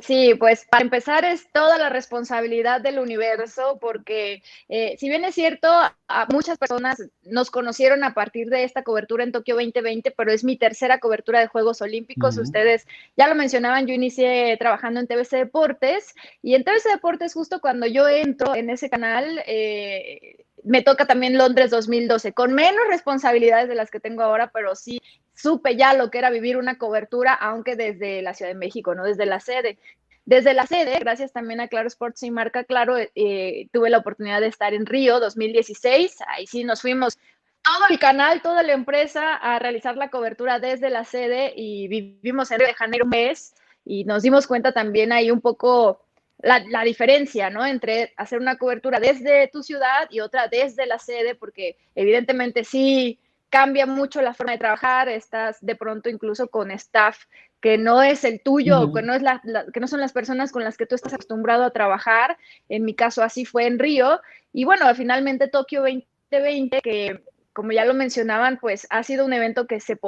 Sí, 0.00 0.34
pues 0.34 0.66
para 0.70 0.84
empezar 0.84 1.24
es 1.24 1.50
toda 1.52 1.78
la 1.78 1.88
responsabilidad 1.88 2.80
del 2.80 2.98
universo, 2.98 3.78
porque 3.80 4.42
eh, 4.68 4.94
si 4.98 5.08
bien 5.08 5.24
es 5.24 5.34
cierto, 5.34 5.68
a 5.70 6.26
muchas 6.30 6.58
personas 6.58 7.02
nos 7.22 7.50
conocieron 7.50 8.04
a 8.04 8.12
partir 8.12 8.48
de 8.48 8.64
esta 8.64 8.82
cobertura 8.82 9.24
en 9.24 9.32
Tokio 9.32 9.54
2020, 9.54 10.10
pero 10.10 10.32
es 10.32 10.44
mi 10.44 10.56
tercera 10.58 10.98
cobertura 10.98 11.40
de 11.40 11.46
Juegos 11.46 11.80
Olímpicos. 11.80 12.36
Ustedes 12.36 12.86
ya 13.16 13.26
lo 13.26 13.34
mencionaban, 13.34 13.86
yo 13.86 13.94
inicié 13.94 14.56
trabajando 14.58 15.00
en 15.00 15.06
TBC 15.06 15.30
Deportes 15.36 16.14
y 16.42 16.54
en 16.54 16.64
TBC 16.64 16.90
Deportes 16.92 17.32
justo 17.32 17.60
cuando 17.60 17.86
yo 17.86 18.06
entro 18.08 18.54
en 18.54 18.70
ese 18.70 18.90
canal, 18.90 19.42
eh, 19.46 20.44
me 20.62 20.82
toca 20.82 21.06
también 21.06 21.38
Londres 21.38 21.70
2012, 21.70 22.32
con 22.32 22.52
menos 22.52 22.86
responsabilidades 22.88 23.68
de 23.68 23.76
las 23.76 23.90
que 23.90 24.00
tengo 24.00 24.22
ahora, 24.22 24.50
pero 24.52 24.74
sí 24.74 25.00
supe 25.36 25.76
ya 25.76 25.94
lo 25.94 26.10
que 26.10 26.18
era 26.18 26.30
vivir 26.30 26.56
una 26.56 26.78
cobertura, 26.78 27.34
aunque 27.34 27.76
desde 27.76 28.22
la 28.22 28.34
Ciudad 28.34 28.50
de 28.50 28.58
México, 28.58 28.94
no 28.94 29.04
desde 29.04 29.26
la 29.26 29.38
sede. 29.38 29.78
Desde 30.24 30.54
la 30.54 30.66
sede, 30.66 30.98
gracias 30.98 31.32
también 31.32 31.60
a 31.60 31.68
Claro 31.68 31.86
Sports 31.86 32.24
y 32.24 32.32
Marca 32.32 32.64
Claro, 32.64 32.96
eh, 32.98 33.68
tuve 33.72 33.90
la 33.90 33.98
oportunidad 33.98 34.40
de 34.40 34.48
estar 34.48 34.74
en 34.74 34.86
Río 34.86 35.20
2016. 35.20 36.16
Ahí 36.26 36.48
sí 36.48 36.64
nos 36.64 36.82
fuimos 36.82 37.16
todo 37.62 37.84
el 37.90 37.98
canal, 38.00 38.42
toda 38.42 38.62
la 38.64 38.72
empresa 38.72 39.36
a 39.36 39.58
realizar 39.58 39.96
la 39.96 40.10
cobertura 40.10 40.58
desde 40.58 40.90
la 40.90 41.04
sede 41.04 41.52
y 41.54 41.86
vivimos 41.86 42.50
en 42.50 42.58
Río 42.58 42.68
de 42.68 42.74
Janeiro 42.74 43.04
un 43.04 43.10
mes 43.10 43.54
y 43.84 44.04
nos 44.04 44.22
dimos 44.22 44.48
cuenta 44.48 44.72
también 44.72 45.12
ahí 45.12 45.30
un 45.30 45.40
poco 45.40 46.00
la, 46.38 46.58
la, 46.70 46.82
diferencia, 46.82 47.50
¿no? 47.50 47.64
Entre 47.64 48.12
hacer 48.16 48.40
una 48.40 48.56
cobertura 48.56 48.98
desde 48.98 49.48
tu 49.48 49.62
ciudad 49.62 50.08
y 50.10 50.20
otra 50.20 50.48
desde 50.48 50.86
la 50.86 50.98
sede, 50.98 51.34
porque 51.34 51.76
evidentemente 51.94 52.64
sí 52.64 53.20
cambia 53.50 53.86
mucho 53.86 54.22
la 54.22 54.34
forma 54.34 54.52
de 54.52 54.58
trabajar, 54.58 55.08
estás 55.08 55.58
de 55.60 55.76
pronto 55.76 56.08
incluso 56.08 56.48
con 56.48 56.70
staff 56.70 57.24
que 57.60 57.78
no 57.78 58.02
es 58.02 58.24
el 58.24 58.42
tuyo, 58.42 58.92
que, 58.92 59.02
no 59.02 59.14
es 59.14 59.22
la, 59.22 59.40
que 59.72 59.80
no 59.80 59.88
son 59.88 60.00
las 60.00 60.12
personas 60.12 60.52
con 60.52 60.62
las 60.62 60.76
que 60.76 60.86
tú 60.86 60.94
estás 60.94 61.14
acostumbrado 61.14 61.64
a 61.64 61.72
trabajar. 61.72 62.36
En 62.68 62.84
mi 62.84 62.94
caso 62.94 63.22
así 63.22 63.44
fue 63.44 63.66
en 63.66 63.78
Río. 63.78 64.20
Y 64.52 64.64
bueno, 64.64 64.92
finalmente 64.94 65.48
Tokio 65.48 65.80
2020, 65.80 66.80
que 66.80 67.24
como 67.52 67.72
ya 67.72 67.86
lo 67.86 67.94
mencionaban, 67.94 68.58
pues 68.58 68.86
ha 68.90 69.02
sido 69.02 69.24
un 69.24 69.32
evento 69.32 69.66
que 69.66 69.80
se, 69.80 69.98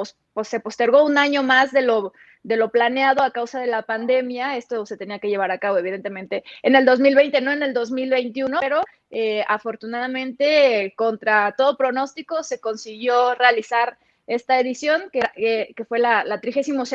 se 0.43 0.59
postergó 0.59 1.03
un 1.03 1.17
año 1.17 1.41
más 1.41 1.71
de 1.71 1.81
lo, 1.81 2.13
de 2.43 2.57
lo 2.57 2.69
planeado 2.69 3.23
a 3.23 3.31
causa 3.31 3.59
de 3.59 3.67
la 3.67 3.83
pandemia. 3.83 4.57
Esto 4.57 4.85
se 4.85 4.97
tenía 4.97 5.19
que 5.19 5.29
llevar 5.29 5.51
a 5.51 5.57
cabo, 5.57 5.77
evidentemente, 5.77 6.43
en 6.63 6.75
el 6.75 6.85
2020, 6.85 7.41
no 7.41 7.51
en 7.51 7.63
el 7.63 7.73
2021, 7.73 8.59
pero 8.59 8.81
eh, 9.09 9.43
afortunadamente, 9.47 10.93
contra 10.95 11.53
todo 11.57 11.77
pronóstico, 11.77 12.43
se 12.43 12.59
consiguió 12.59 13.35
realizar 13.35 13.97
esta 14.27 14.59
edición, 14.59 15.09
que, 15.11 15.21
eh, 15.37 15.73
fue 15.87 15.97
la, 15.97 16.23
la 16.23 16.39
32 16.39 16.93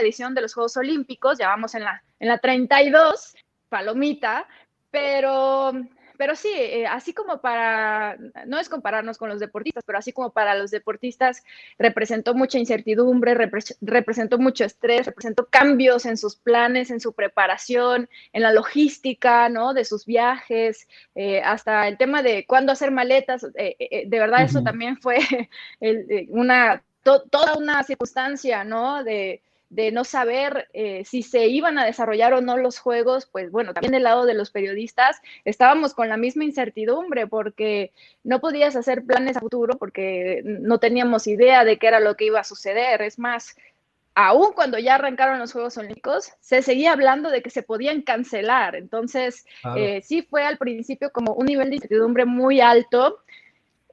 edición 0.00 0.34
de 0.34 0.42
los 0.42 0.54
Juegos 0.54 0.76
Olímpicos, 0.76 1.36
ya 1.36 1.48
vamos 1.48 1.74
en 1.74 1.82
la, 1.82 2.02
en 2.20 2.28
la 2.28 2.38
32, 2.38 3.34
palomita, 3.68 4.46
pero 4.92 5.72
pero 6.16 6.36
sí, 6.36 6.50
eh, 6.52 6.86
así 6.86 7.12
como 7.12 7.40
para, 7.40 8.16
no 8.46 8.58
es 8.58 8.68
compararnos 8.68 9.18
con 9.18 9.28
los 9.28 9.40
deportistas, 9.40 9.84
pero 9.86 9.98
así 9.98 10.12
como 10.12 10.30
para 10.30 10.54
los 10.54 10.70
deportistas 10.70 11.42
representó 11.78 12.34
mucha 12.34 12.58
incertidumbre, 12.58 13.34
representó 13.80 14.38
mucho 14.38 14.64
estrés, 14.64 15.06
representó 15.06 15.46
cambios 15.46 16.06
en 16.06 16.16
sus 16.16 16.36
planes, 16.36 16.90
en 16.90 17.00
su 17.00 17.12
preparación, 17.12 18.08
en 18.32 18.42
la 18.42 18.52
logística, 18.52 19.48
¿no? 19.48 19.74
De 19.74 19.84
sus 19.84 20.06
viajes, 20.06 20.88
eh, 21.14 21.40
hasta 21.42 21.88
el 21.88 21.98
tema 21.98 22.22
de 22.22 22.46
cuándo 22.46 22.72
hacer 22.72 22.90
maletas. 22.90 23.46
Eh, 23.54 24.04
de 24.06 24.18
verdad, 24.18 24.44
eso 24.44 24.62
también 24.62 24.96
fue 24.98 25.18
una, 26.28 26.82
toda 27.02 27.56
una 27.56 27.82
circunstancia, 27.82 28.64
¿no? 28.64 29.04
De, 29.04 29.42
de 29.76 29.92
no 29.92 30.04
saber 30.04 30.68
eh, 30.72 31.04
si 31.04 31.22
se 31.22 31.48
iban 31.48 31.78
a 31.78 31.84
desarrollar 31.84 32.32
o 32.32 32.40
no 32.40 32.56
los 32.56 32.78
juegos, 32.78 33.26
pues 33.26 33.50
bueno, 33.50 33.74
también 33.74 33.92
del 33.92 34.04
lado 34.04 34.24
de 34.24 34.32
los 34.32 34.50
periodistas 34.50 35.20
estábamos 35.44 35.92
con 35.92 36.08
la 36.08 36.16
misma 36.16 36.44
incertidumbre 36.44 37.26
porque 37.26 37.92
no 38.24 38.40
podías 38.40 38.74
hacer 38.74 39.04
planes 39.04 39.36
a 39.36 39.40
futuro 39.40 39.76
porque 39.76 40.40
no 40.44 40.78
teníamos 40.78 41.26
idea 41.26 41.66
de 41.66 41.78
qué 41.78 41.88
era 41.88 42.00
lo 42.00 42.16
que 42.16 42.24
iba 42.24 42.40
a 42.40 42.44
suceder. 42.44 43.02
Es 43.02 43.18
más, 43.18 43.54
aún 44.14 44.54
cuando 44.54 44.78
ya 44.78 44.94
arrancaron 44.94 45.38
los 45.38 45.52
Juegos 45.52 45.76
Olímpicos, 45.76 46.32
se 46.40 46.62
seguía 46.62 46.92
hablando 46.92 47.28
de 47.28 47.42
que 47.42 47.50
se 47.50 47.62
podían 47.62 48.00
cancelar. 48.00 48.76
Entonces, 48.76 49.44
eh, 49.76 50.00
sí 50.02 50.22
fue 50.22 50.46
al 50.46 50.56
principio 50.56 51.12
como 51.12 51.34
un 51.34 51.44
nivel 51.44 51.68
de 51.68 51.76
incertidumbre 51.76 52.24
muy 52.24 52.62
alto. 52.62 53.18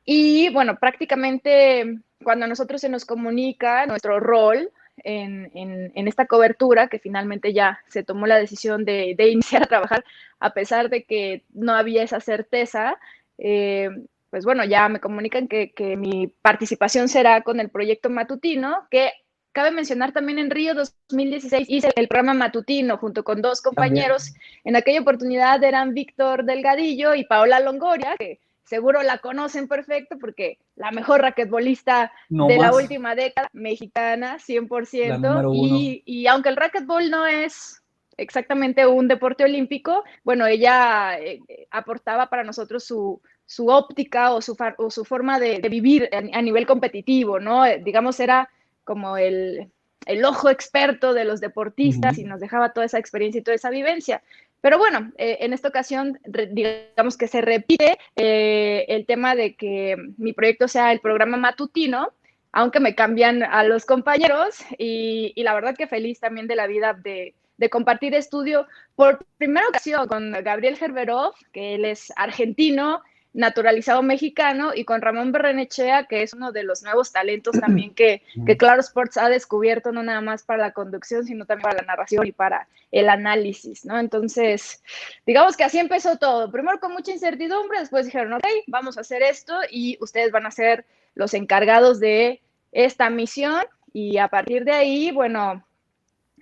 Y 0.05 0.49
bueno, 0.53 0.77
prácticamente 0.77 1.99
cuando 2.23 2.45
a 2.45 2.47
nosotros 2.47 2.79
se 2.79 2.87
nos 2.87 3.03
comunica 3.03 3.85
nuestro 3.85 4.21
rol, 4.21 4.71
en, 4.97 5.91
esta 6.07 6.25
cobertura, 6.25 6.87
que 6.87 6.99
finalmente 6.99 7.53
ya 7.53 7.79
se 7.87 8.03
tomó 8.03 8.27
la 8.27 8.37
decisión 8.37 8.85
de, 8.85 9.15
iniciar 9.31 9.63
a 9.63 9.67
trabajar, 9.67 10.05
a 10.39 10.53
pesar 10.53 10.89
de 10.89 11.03
que 11.03 11.43
no 11.53 11.73
había 11.73 12.03
esa 12.03 12.19
certeza, 12.19 12.97
eh, 13.37 13.89
pues 14.29 14.45
bueno, 14.45 14.65
ya 14.65 14.89
me 14.89 14.99
comunican 14.99 15.47
que, 15.47 15.71
mi 15.97 16.27
participación 16.27 17.07
será 17.07 17.41
con 17.41 17.59
el 17.59 17.69
proyecto 17.69 18.09
matutino, 18.09 18.87
que 18.89 19.11
cabe 19.51 19.71
mencionar 19.71 20.11
también 20.11 20.39
en 20.39 20.49
Río 20.49 20.73
2016 20.73 21.69
hice 21.69 21.91
el 21.95 22.07
programa 22.07 22.33
matutino 22.33 22.97
junto 22.97 23.23
con 23.23 23.41
dos 23.41 23.61
compañeros. 23.61 24.33
En 24.63 24.75
aquella 24.75 25.01
oportunidad 25.01 25.63
eran 25.63 25.93
Víctor 25.93 26.45
Delgadillo 26.45 27.13
y 27.13 27.25
Paola 27.25 27.59
Longoria, 27.59 28.15
que 28.17 28.39
seguro 28.63 29.03
la 29.03 29.17
conocen 29.19 29.67
perfecto 29.67 30.17
porque 30.19 30.57
la 30.75 30.91
mejor 30.91 31.21
raquetbolista 31.21 32.11
de 32.29 32.57
la 32.57 32.73
última 32.73 33.15
década, 33.15 33.49
mexicana, 33.53 34.37
100%. 34.37 35.51
Y, 35.53 36.03
y, 36.05 36.27
aunque 36.27 36.49
el 36.49 36.55
raquetbol 36.55 37.09
no 37.09 37.25
es 37.25 37.83
exactamente 38.17 38.85
un 38.85 39.07
deporte 39.07 39.43
olímpico, 39.43 40.03
bueno, 40.23 40.45
ella 40.47 41.17
eh, 41.19 41.41
aportaba 41.71 42.27
para 42.29 42.43
nosotros 42.43 42.83
su, 42.83 43.21
su 43.45 43.67
óptica 43.67 44.33
o 44.33 44.41
su, 44.41 44.55
o 44.77 44.89
su 44.89 45.05
forma 45.05 45.39
de, 45.39 45.59
vivir 45.69 46.09
a, 46.11 46.41
nivel 46.41 46.65
competitivo, 46.65 47.39
¿no? 47.39 47.65
Eh, 47.65 47.81
digamos, 47.83 48.19
era 48.19 48.49
como 48.83 49.17
el, 49.17 49.69
el 50.05 50.25
ojo 50.25 50.49
experto 50.49 51.13
de 51.13 51.25
los 51.25 51.39
deportistas 51.39 52.17
y 52.17 52.23
nos 52.23 52.39
dejaba 52.39 52.73
toda 52.73 52.85
esa 52.85 52.99
experiencia 52.99 53.39
y 53.39 53.43
toda 53.43 53.55
esa 53.55 53.69
vivencia. 53.69 54.21
Pero 54.63 54.77
bueno, 54.77 55.11
eh, 55.17 55.39
en 55.41 55.51
esta 55.51 55.67
ocasión, 55.67 56.21
digamos 56.23 57.17
que 57.17 57.27
se 57.27 57.41
repite 57.41 57.97
eh, 58.15 58.85
el 58.87 59.05
tema 59.05 59.35
de 59.35 59.55
que 59.55 59.97
mi 60.17 60.31
proyecto 60.31 60.69
sea 60.69 60.93
el 60.93 61.01
programa 61.01 61.35
matutino, 61.35 62.13
aunque 62.53 62.79
me 62.79 62.95
cambian 62.95 63.43
a 63.43 63.65
los 63.65 63.85
compañeros 63.85 64.63
y, 64.77 65.33
la 65.35 65.53
verdad 65.53 65.75
que 65.75 65.85
feliz 65.85 66.21
también 66.21 66.47
de 66.47 66.55
la 66.55 66.67
vida 66.67 66.93
de, 66.93 67.35
de 67.57 67.69
compartir 67.69 68.15
estudio 68.15 68.65
por 68.95 69.25
primera 69.37 69.67
ocasión 69.67 70.07
con 70.07 70.31
Gabriel 70.31 70.77
Gerberov, 70.77 71.33
que 71.51 71.75
él 71.75 71.83
es 71.83 72.13
argentino, 72.15 73.01
naturalizado 73.33 74.03
mexicano, 74.03 74.73
y 74.75 74.85
con 74.85 75.01
Ramón 75.01 75.31
Berrenechea, 75.31 76.05
que 76.05 76.21
es 76.21 76.33
uno 76.33 76.51
de 76.51 76.63
los 76.63 76.83
nuevos 76.83 77.11
talentos 77.11 77.59
también 77.59 77.93
que, 77.93 78.21
que, 78.45 78.57
Claro 78.57 78.79
Sports 78.81 79.17
ha 79.17 79.27
descubierto, 79.27 79.91
no 79.91 80.03
nada 80.03 80.21
más 80.21 80.43
para 80.43 80.61
la 80.61 80.71
conducción, 80.71 81.25
sino 81.25 81.45
también 81.45 81.63
para 81.63 81.81
la 81.81 81.87
narración 81.87 82.25
y 82.27 82.31
para 82.31 82.67
el 82.91 83.09
análisis, 83.09 83.85
¿no? 83.85 83.99
Entonces, 83.99 84.83
digamos 85.25 85.57
que 85.57 85.63
así 85.63 85.79
empezó 85.79 86.17
todo. 86.17 86.51
Primero 86.51 86.79
con 86.79 86.93
mucha 86.93 87.11
incertidumbre, 87.11 87.79
después 87.79 88.05
dijeron, 88.05 88.33
ok, 88.33 88.45
vamos 88.67 88.97
a 88.97 89.01
hacer 89.01 89.23
esto 89.23 89.59
y 89.69 89.97
ustedes 89.99 90.31
van 90.31 90.45
a 90.45 90.51
ser 90.51 90.85
los 91.15 91.33
encargados 91.33 91.99
de 91.99 92.41
esta 92.71 93.09
misión 93.09 93.63
y 93.93 94.17
a 94.17 94.27
partir 94.27 94.63
de 94.63 94.73
ahí, 94.73 95.11
bueno, 95.11 95.65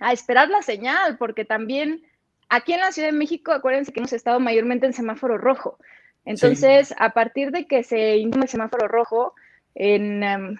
a 0.00 0.12
esperar 0.12 0.50
la 0.50 0.62
señal, 0.62 1.16
porque 1.16 1.44
también 1.44 2.02
aquí 2.48 2.74
en 2.74 2.80
la 2.80 2.92
Ciudad 2.92 3.08
de 3.08 3.16
México, 3.16 3.52
acuérdense 3.52 3.92
que 3.92 4.00
hemos 4.00 4.12
estado 4.12 4.40
mayormente 4.40 4.84
en 4.84 4.92
semáforo 4.92 5.38
rojo. 5.38 5.78
Entonces, 6.24 6.94
a 6.98 7.10
partir 7.10 7.50
de 7.50 7.66
que 7.66 7.82
se 7.82 8.16
inició 8.16 8.42
el 8.42 8.48
semáforo 8.48 8.88
rojo, 8.88 9.34
en, 9.74 10.22
em, 10.22 10.56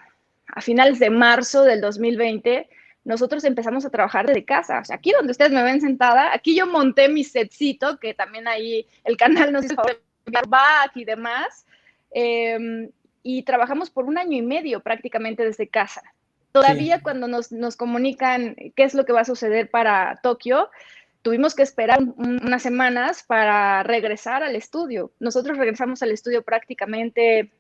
a 0.49 0.61
finales 0.61 0.99
de 0.99 1.11
marzo 1.11 1.65
del 1.65 1.81
2020, 1.81 2.69
nosotros 3.05 3.45
empezamos 3.45 3.85
a 3.85 3.91
trabajar 3.91 4.27
desde 4.27 4.45
casa. 4.45 4.81
O 4.81 4.85
sea, 4.85 4.97
aquí 4.97 5.13
donde 5.13 5.33
ustedes 5.33 5.53
me 5.53 5.63
ven 5.63 5.81
sentada, 5.81 6.33
aquí 6.33 6.57
yo 6.57 6.67
monté 6.67 7.09
mi 7.09 7.25
setcito, 7.25 7.99
que 7.99 8.15
también 8.15 8.47
ahí 8.49 8.87
el 9.05 9.17
canal 9.17 9.53
nos 9.53 9.65
hizo 9.65 9.77
back 10.49 10.93
y 10.97 11.05
demás. 11.05 11.67
Em, 12.11 12.91
y 13.23 13.43
trabajamos 13.43 13.91
por 13.91 14.05
un 14.05 14.19
año 14.19 14.37
y 14.37 14.43
medio 14.43 14.81
prácticamente 14.81 15.45
desde 15.45 15.69
casa. 15.69 16.03
Todavía 16.53 17.01
cuando 17.01 17.29
nos, 17.29 17.51
nos, 17.51 17.77
comunican 17.77 18.57
qué 18.77 18.85
es 18.85 18.93
lo 18.93 19.07
que 19.07 19.15
va 19.15 19.21
a 19.21 19.25
suceder 19.25 19.71
para 19.71 20.21
Tokio, 20.23 20.69
tuvimos 21.23 21.55
que 21.55 21.63
esperar 21.63 22.01
unas 22.17 22.63
semanas 22.63 23.25
para 23.27 23.83
regresar 23.83 24.43
al 24.43 24.57
estudio. 24.57 25.13
Nosotros 25.21 25.57
regresamos 25.57 26.03
al 26.03 26.11
estudio 26.11 26.43
prácticamente 26.43 27.53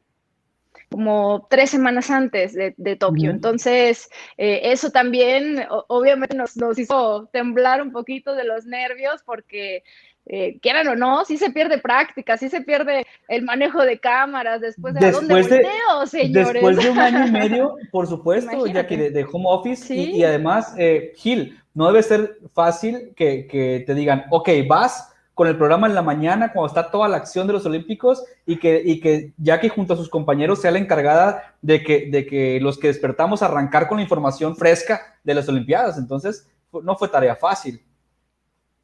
como 0.90 1.46
tres 1.48 1.70
semanas 1.70 2.10
antes 2.10 2.54
de, 2.54 2.96
Tokio. 2.96 3.30
Entonces, 3.30 4.10
eh, 4.36 4.60
eso 4.64 4.90
también 4.90 5.64
obviamente 5.88 6.36
nos, 6.36 6.56
nos, 6.56 6.78
hizo 6.78 7.28
temblar 7.32 7.80
un 7.82 7.92
poquito 7.92 8.34
de 8.34 8.44
los 8.44 8.66
nervios 8.66 9.22
porque 9.24 9.82
eh, 10.26 10.60
quieran 10.60 10.86
o 10.86 10.94
no, 10.94 11.24
sí 11.24 11.36
se 11.36 11.50
pierde 11.50 11.78
práctica, 11.78 12.36
sí 12.36 12.48
se 12.48 12.60
pierde 12.60 13.04
el 13.26 13.42
manejo 13.42 13.82
de 13.82 13.98
cámaras 13.98 14.60
después 14.60 14.94
de 14.94 15.00
después 15.00 15.28
dónde 15.28 15.42
volteo, 15.42 16.06
señores. 16.06 16.52
Después 16.52 16.76
de 16.76 16.90
un 16.90 16.98
año 16.98 17.26
y 17.26 17.30
medio, 17.32 17.74
por 17.90 18.06
supuesto, 18.06 18.66
ya 18.66 18.86
que 18.86 19.10
de, 19.10 19.24
home 19.24 19.46
office 19.48 19.92
y, 19.92 20.22
además, 20.22 20.74
eh, 20.78 21.12
Gil, 21.16 21.58
no 21.74 21.86
debe 21.86 22.02
ser 22.02 22.38
fácil 22.52 23.12
que, 23.16 23.46
que, 23.46 23.84
te 23.86 23.94
digan, 23.94 24.24
ok, 24.30 24.48
vas 24.68 25.12
con 25.34 25.48
el 25.48 25.56
programa 25.56 25.86
en 25.86 25.94
la 25.94 26.02
mañana 26.02 26.52
cuando 26.52 26.68
está 26.68 26.90
toda 26.90 27.08
la 27.08 27.16
acción 27.16 27.46
de 27.46 27.54
los 27.54 27.64
Olímpicos 27.64 28.22
y 28.44 28.58
que, 28.58 28.82
y 28.84 29.00
que 29.00 29.32
Jackie 29.38 29.70
junto 29.70 29.94
a 29.94 29.96
sus 29.96 30.10
compañeros 30.10 30.60
sea 30.60 30.70
la 30.70 30.78
encargada 30.78 31.54
de 31.62 31.82
que, 31.82 32.10
de 32.10 32.26
que 32.26 32.60
los 32.60 32.78
que 32.78 32.88
despertamos 32.88 33.42
arrancar 33.42 33.88
con 33.88 33.96
la 33.96 34.02
información 34.02 34.56
fresca 34.56 35.00
de 35.24 35.34
las 35.34 35.48
Olimpiadas. 35.48 35.96
Entonces, 35.96 36.46
no 36.82 36.96
fue 36.96 37.08
tarea 37.08 37.36
fácil. 37.36 37.82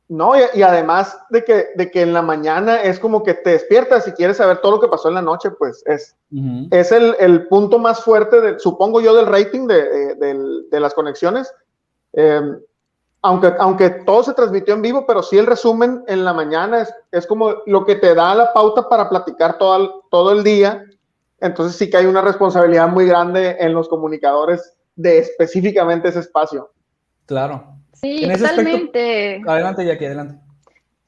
No, 0.09 0.33
y, 0.35 0.63
además 0.63 1.19
de 1.29 1.45
que, 1.45 1.67
de 1.77 1.91
que 1.91 2.01
en 2.01 2.15
la 2.15 2.23
mañana 2.23 2.81
es 2.81 2.99
como 2.99 3.23
que 3.23 3.35
te 3.35 3.51
despiertas 3.51 4.09
y 4.09 4.13
quieres 4.13 4.39
saber 4.39 4.63
todo 4.63 4.73
lo 4.73 4.81
que 4.81 4.89
pasó 4.89 5.09
en 5.09 5.15
la 5.15 5.23
noche, 5.23 5.51
pues 5.51 5.83
es, 5.85 6.17
es 6.71 6.93
el, 6.93 7.15
el, 7.21 7.47
punto 7.49 7.79
más 7.79 8.03
fuerte, 8.03 8.41
de, 8.41 8.59
supongo 8.59 9.03
yo, 9.03 9.15
del 9.15 9.27
rating 9.27 9.67
de, 9.67 10.15
de, 10.71 10.81
las 10.81 10.95
conexiones. 10.95 11.53
Em, 12.15 12.59
aunque, 13.23 13.53
aunque 13.59 13.91
todo 13.91 14.23
se 14.23 14.35
transmitió 14.35 14.75
en 14.75 14.83
vivo, 14.83 15.07
pero 15.07 15.23
sí 15.23 15.39
el 15.39 15.47
resumen 15.47 16.05
en 16.07 16.25
la 16.25 16.33
mañana 16.33 16.83
es, 16.83 16.95
es 17.11 17.27
como 17.27 17.57
lo 17.67 17.85
que 17.85 17.97
te 17.97 18.15
da 18.15 18.35
la 18.35 18.53
pauta 18.53 18.89
para 18.89 19.09
platicar 19.09 19.59
todo 19.59 19.77
el, 19.77 19.91
todo 20.11 20.33
el 20.33 20.45
día. 20.45 20.85
Entonces 21.41 21.77
sí 21.77 21.91
que 21.91 21.97
hay 21.97 22.07
una 22.07 22.21
responsabilidad 22.21 22.89
muy 22.89 23.07
grande 23.07 23.57
en 23.61 23.73
los 23.73 23.89
comunicadores 23.89 24.75
de 24.97 25.19
específicamente 25.19 26.09
ese 26.09 26.21
espacio. 26.21 26.73
Claro. 27.27 27.75
Sí, 27.95 28.29
totalmente. 28.29 29.43
adelante, 29.47 29.85
Jackie, 29.85 30.07
adelante. 30.07 30.41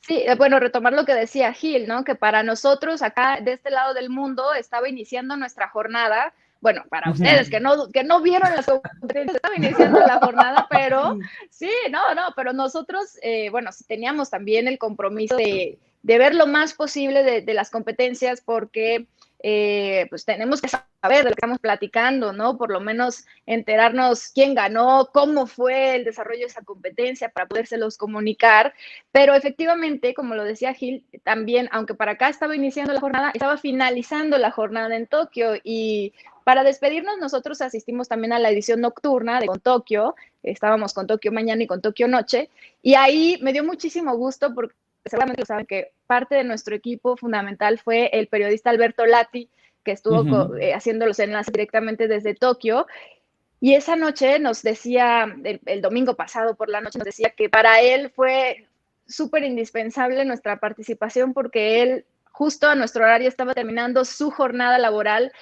Sí, 0.01 0.25
eh, 0.27 0.35
bueno, 0.35 0.59
retomar 0.59 0.93
lo 0.93 1.05
que 1.05 1.15
decía 1.15 1.53
Gil, 1.53 1.87
¿no? 1.87 2.05
Que 2.05 2.15
para 2.15 2.43
nosotros 2.43 3.03
acá 3.03 3.41
de 3.41 3.53
este 3.53 3.71
lado 3.71 3.95
del 3.95 4.11
mundo 4.11 4.55
estaba 4.55 4.89
iniciando 4.89 5.37
nuestra 5.37 5.69
jornada. 5.69 6.33
Bueno, 6.61 6.85
para 6.91 7.11
ustedes 7.11 7.49
que 7.49 7.59
no, 7.59 7.89
que 7.91 8.05
no 8.05 8.21
vieron 8.21 8.55
las 8.55 8.67
competencias, 8.67 9.37
estaba 9.37 9.57
iniciando 9.57 10.01
la 10.01 10.21
jornada, 10.21 10.67
pero 10.71 11.19
sí, 11.51 11.71
no, 11.91 12.15
no, 12.15 12.35
pero 12.37 12.53
nosotros, 12.53 13.19
eh, 13.23 13.49
bueno, 13.51 13.71
teníamos 13.89 14.29
también 14.29 14.69
el 14.69 14.79
compromiso 14.79 15.37
de, 15.37 15.79
de 16.03 16.19
ver 16.19 16.35
lo 16.35 16.47
más 16.47 16.75
posible 16.75 17.23
de, 17.23 17.41
de 17.41 17.55
las 17.55 17.71
competencias 17.71 18.43
porque 18.43 19.07
eh, 19.43 20.07
pues 20.11 20.25
tenemos 20.25 20.61
que 20.61 20.69
saber 20.69 21.19
de 21.19 21.23
lo 21.23 21.29
que 21.31 21.41
estamos 21.41 21.59
platicando, 21.59 22.33
¿no? 22.33 22.59
Por 22.59 22.71
lo 22.71 22.81
menos 22.81 23.25
enterarnos 23.47 24.29
quién 24.35 24.55
ganó, 24.55 25.09
cómo 25.13 25.47
fue 25.47 25.97
el 25.97 26.05
desarrollo 26.05 26.41
de 26.41 26.47
esa 26.47 26.63
competencia 26.63 27.31
para 27.31 27.47
podérselos 27.47 27.97
comunicar. 27.97 28.75
Pero 29.13 29.35
efectivamente, 29.35 30.13
como 30.13 30.35
lo 30.35 30.45
decía 30.45 30.75
Gil, 30.75 31.05
también, 31.25 31.69
aunque 31.73 31.95
para 31.95 32.13
acá 32.13 32.29
estaba 32.29 32.55
iniciando 32.55 32.93
la 32.93 33.01
jornada, 33.01 33.31
estaba 33.33 33.57
finalizando 33.57 34.37
la 34.37 34.51
jornada 34.51 34.95
en 34.95 35.07
Tokio 35.07 35.55
y 35.65 36.13
para 36.45 36.65
despedirnos, 36.65 37.19
nosotros 37.19 37.61
asistimos 37.61 38.09
también 38.09 38.33
a 38.33 38.39
la 38.39 38.51
edición 38.51 38.81
nocturna 38.81 39.41
de 39.41 39.47
Con 39.47 39.61
Tokio. 39.61 40.17
Estábamos 40.43 40.95
con 40.95 41.07
Tokio 41.07 41.33
mañana 41.33 41.63
y 41.63 41.67
con 41.67 41.81
Tokio 41.81 42.09
noche. 42.09 42.51
Y 42.83 42.95
ahí 42.95 43.39
me 43.41 43.53
dio 43.53 43.63
muchísimo 43.63 44.17
gusto 44.17 44.53
porque 44.55 44.75
seguramente 45.05 45.47
saben 45.47 45.67
que 45.67 45.93
parte 46.07 46.35
de 46.35 46.45
nuestro 46.45 46.75
equipo 46.75 47.17
fundamental 47.17 47.79
fue 47.79 48.11
el 48.13 48.29
periodista 48.29 48.71
Alberto 48.71 49.07
Lati, 49.07 49.49
que 49.85 49.93
estuvo 49.93 50.57
eh, 50.57 50.75
haciendo 50.75 51.07
los 51.07 51.19
enlaces 51.19 51.53
directamente 51.53 52.09
desde 52.09 52.35
Tokio. 52.35 52.87
Y 53.61 53.75
esa 53.75 53.97
noche 53.97 54.39
nos 54.39 54.63
decía, 54.63 55.35
el, 55.45 55.83
domingo 55.83 56.15
pasado 56.15 56.55
por 56.55 56.69
la 56.69 56.81
noche, 56.81 56.99
nos 56.99 57.07
decía 57.07 57.31
que 57.31 57.49
para 57.49 57.81
él 57.81 58.11
fue 58.11 58.67
súper 59.07 59.45
indispensable 59.45 60.25
nuestra 60.25 60.61
participación 60.61 61.35
porque 61.35 61.83
él 61.83 62.05
justo 62.31 62.69
a 62.69 62.75
nuestro 62.75 63.05
horario 63.05 63.29
estaba 63.29 63.55
terminando 63.55 64.05
su 64.05 64.31
jornada 64.31 64.79
laboral 64.79 65.33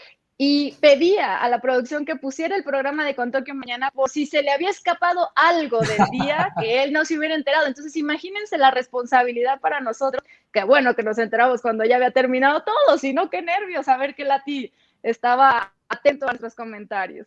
y 0.40 0.76
pedía 0.80 1.42
a 1.42 1.48
la 1.48 1.60
producción 1.60 2.04
que 2.04 2.14
pusiera 2.14 2.54
el 2.54 2.62
programa 2.62 3.04
de 3.04 3.16
Con 3.16 3.32
Tokio 3.32 3.56
mañana 3.56 3.90
por 3.90 4.08
si 4.08 4.24
se 4.24 4.40
le 4.40 4.52
había 4.52 4.70
escapado 4.70 5.30
algo 5.34 5.80
del 5.80 5.98
día 6.12 6.52
que 6.60 6.84
él 6.84 6.92
no 6.92 7.04
se 7.04 7.18
hubiera 7.18 7.34
enterado. 7.34 7.66
Entonces, 7.66 7.96
imagínense 7.96 8.56
la 8.56 8.70
responsabilidad 8.70 9.58
para 9.60 9.80
nosotros, 9.80 10.22
que 10.52 10.62
bueno 10.62 10.94
que 10.94 11.02
nos 11.02 11.18
enteramos 11.18 11.60
cuando 11.60 11.84
ya 11.84 11.96
había 11.96 12.12
terminado 12.12 12.62
todo, 12.62 12.98
sino 12.98 13.30
qué 13.30 13.42
nervios 13.42 13.86
saber 13.86 14.14
que 14.14 14.24
Lati 14.24 14.72
estaba 15.02 15.74
atento 15.88 16.26
a 16.26 16.30
nuestros 16.30 16.54
comentarios. 16.54 17.26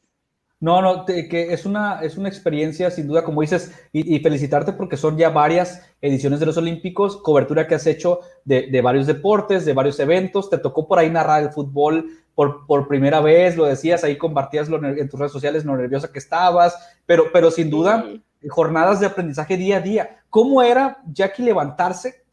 No, 0.61 0.79
no, 0.79 1.05
que 1.05 1.51
es 1.51 1.65
una, 1.65 2.01
es 2.03 2.17
una 2.17 2.29
experiencia 2.29 2.91
sin 2.91 3.07
duda, 3.07 3.23
como 3.23 3.41
dices, 3.41 3.73
y, 3.91 4.19
felicitarte 4.19 4.73
porque 4.73 4.95
son 4.95 5.17
ya 5.17 5.31
varias 5.31 5.81
ediciones 6.01 6.39
de 6.39 6.45
los 6.45 6.55
Olímpicos, 6.55 7.17
cobertura 7.17 7.65
que 7.65 7.73
has 7.73 7.87
hecho 7.87 8.19
de, 8.45 8.67
de, 8.67 8.81
varios 8.81 9.07
deportes, 9.07 9.65
de 9.65 9.73
varios 9.73 9.99
eventos, 9.99 10.51
te 10.51 10.59
tocó 10.59 10.87
por 10.87 10.99
ahí 10.99 11.09
narrar 11.09 11.41
el 11.41 11.49
fútbol 11.49 12.11
por, 12.35 12.67
por 12.67 12.87
primera 12.87 13.21
vez, 13.21 13.57
lo 13.57 13.65
decías, 13.65 14.03
ahí 14.03 14.19
compartías 14.19 14.69
lo, 14.69 14.77
en 14.85 15.09
tus 15.09 15.19
redes 15.19 15.31
sociales 15.31 15.65
lo 15.65 15.75
nerviosa 15.75 16.11
que 16.11 16.19
estabas, 16.19 16.77
pero, 17.07 17.31
pero 17.33 17.49
sin 17.49 17.71
duda, 17.71 18.05
jornadas 18.47 18.99
de 18.99 19.07
aprendizaje 19.07 19.57
día 19.57 19.77
a 19.77 19.81
día. 19.81 20.23
¿Cómo 20.29 20.61
era, 20.61 20.99
Jackie, 21.11 21.41
levantarse 21.41 22.23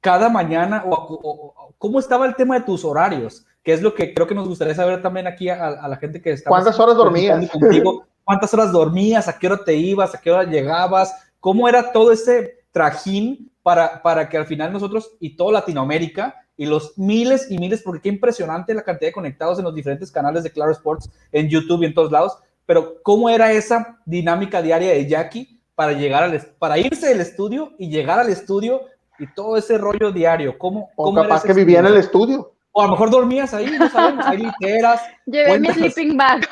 cada 0.00 0.28
mañana 0.28 0.84
o 0.86 1.74
cómo 1.78 1.98
estaba 1.98 2.26
el 2.26 2.36
tema 2.36 2.60
de 2.60 2.64
tus 2.64 2.84
horarios? 2.84 3.44
Que 3.62 3.72
es 3.72 3.82
lo 3.82 3.94
que 3.94 4.12
creo 4.12 4.26
que 4.26 4.34
nos 4.34 4.48
gustaría 4.48 4.74
saber 4.74 5.02
también 5.02 5.26
aquí 5.26 5.48
a, 5.48 5.88
la 5.88 5.96
gente 5.96 6.20
que 6.20 6.32
está. 6.32 6.48
¿Cuántas 6.48 6.78
horas 6.78 6.96
dormías? 6.96 7.48
Contigo. 7.50 8.06
¿Cuántas 8.24 8.52
horas 8.54 8.72
dormías? 8.72 9.28
¿A 9.28 9.38
qué 9.38 9.46
hora 9.46 9.64
te 9.64 9.74
ibas? 9.74 10.14
¿A 10.14 10.20
qué 10.20 10.30
hora 10.30 10.44
llegabas? 10.44 11.14
¿Cómo 11.40 11.68
era 11.68 11.92
todo 11.92 12.12
ese 12.12 12.64
trajín 12.72 13.50
para, 13.62 14.02
para 14.02 14.28
que 14.28 14.36
al 14.36 14.46
final 14.46 14.72
nosotros 14.72 15.12
y 15.20 15.36
toda 15.36 15.52
Latinoamérica 15.52 16.42
y 16.56 16.66
los 16.66 16.96
miles 16.98 17.50
y 17.50 17.58
miles, 17.58 17.82
porque 17.82 18.02
qué 18.02 18.08
impresionante 18.08 18.74
la 18.74 18.82
cantidad 18.82 19.08
de 19.08 19.12
conectados 19.12 19.58
en 19.58 19.64
los 19.64 19.74
diferentes 19.74 20.10
canales 20.10 20.42
de 20.42 20.50
Claro 20.50 20.70
Sports, 20.72 21.10
en 21.30 21.48
YouTube 21.48 21.82
y 21.82 21.86
en 21.86 21.94
todos 21.94 22.12
lados, 22.12 22.38
pero 22.66 23.02
cómo 23.02 23.28
era 23.28 23.52
esa 23.52 23.98
dinámica 24.04 24.62
diaria 24.62 24.90
de 24.90 25.08
Jackie 25.08 25.60
para 25.74 25.92
llegar 25.92 26.22
al, 26.22 26.40
para 26.58 26.78
irse 26.78 27.08
del 27.08 27.20
estudio 27.20 27.72
y 27.78 27.88
llegar 27.88 28.20
al 28.20 28.28
estudio 28.28 28.82
y 29.18 29.26
todo 29.34 29.56
ese 29.56 29.78
rollo 29.78 30.12
diario, 30.12 30.58
cómo, 30.58 30.90
o 30.96 31.14
capaz 31.14 31.42
que 31.42 31.52
vivía 31.52 31.80
en 31.80 31.86
el 31.86 31.96
estudio. 31.96 32.51
O 32.74 32.80
a 32.80 32.86
lo 32.86 32.92
mejor 32.92 33.10
dormías 33.10 33.52
ahí, 33.52 33.66
no 33.66 33.88
sabemos, 33.90 34.24
hay 34.24 34.38
literas. 34.38 35.02
Llevé 35.26 35.58
mi 35.58 35.68
sleeping 35.68 36.16
bag. 36.16 36.48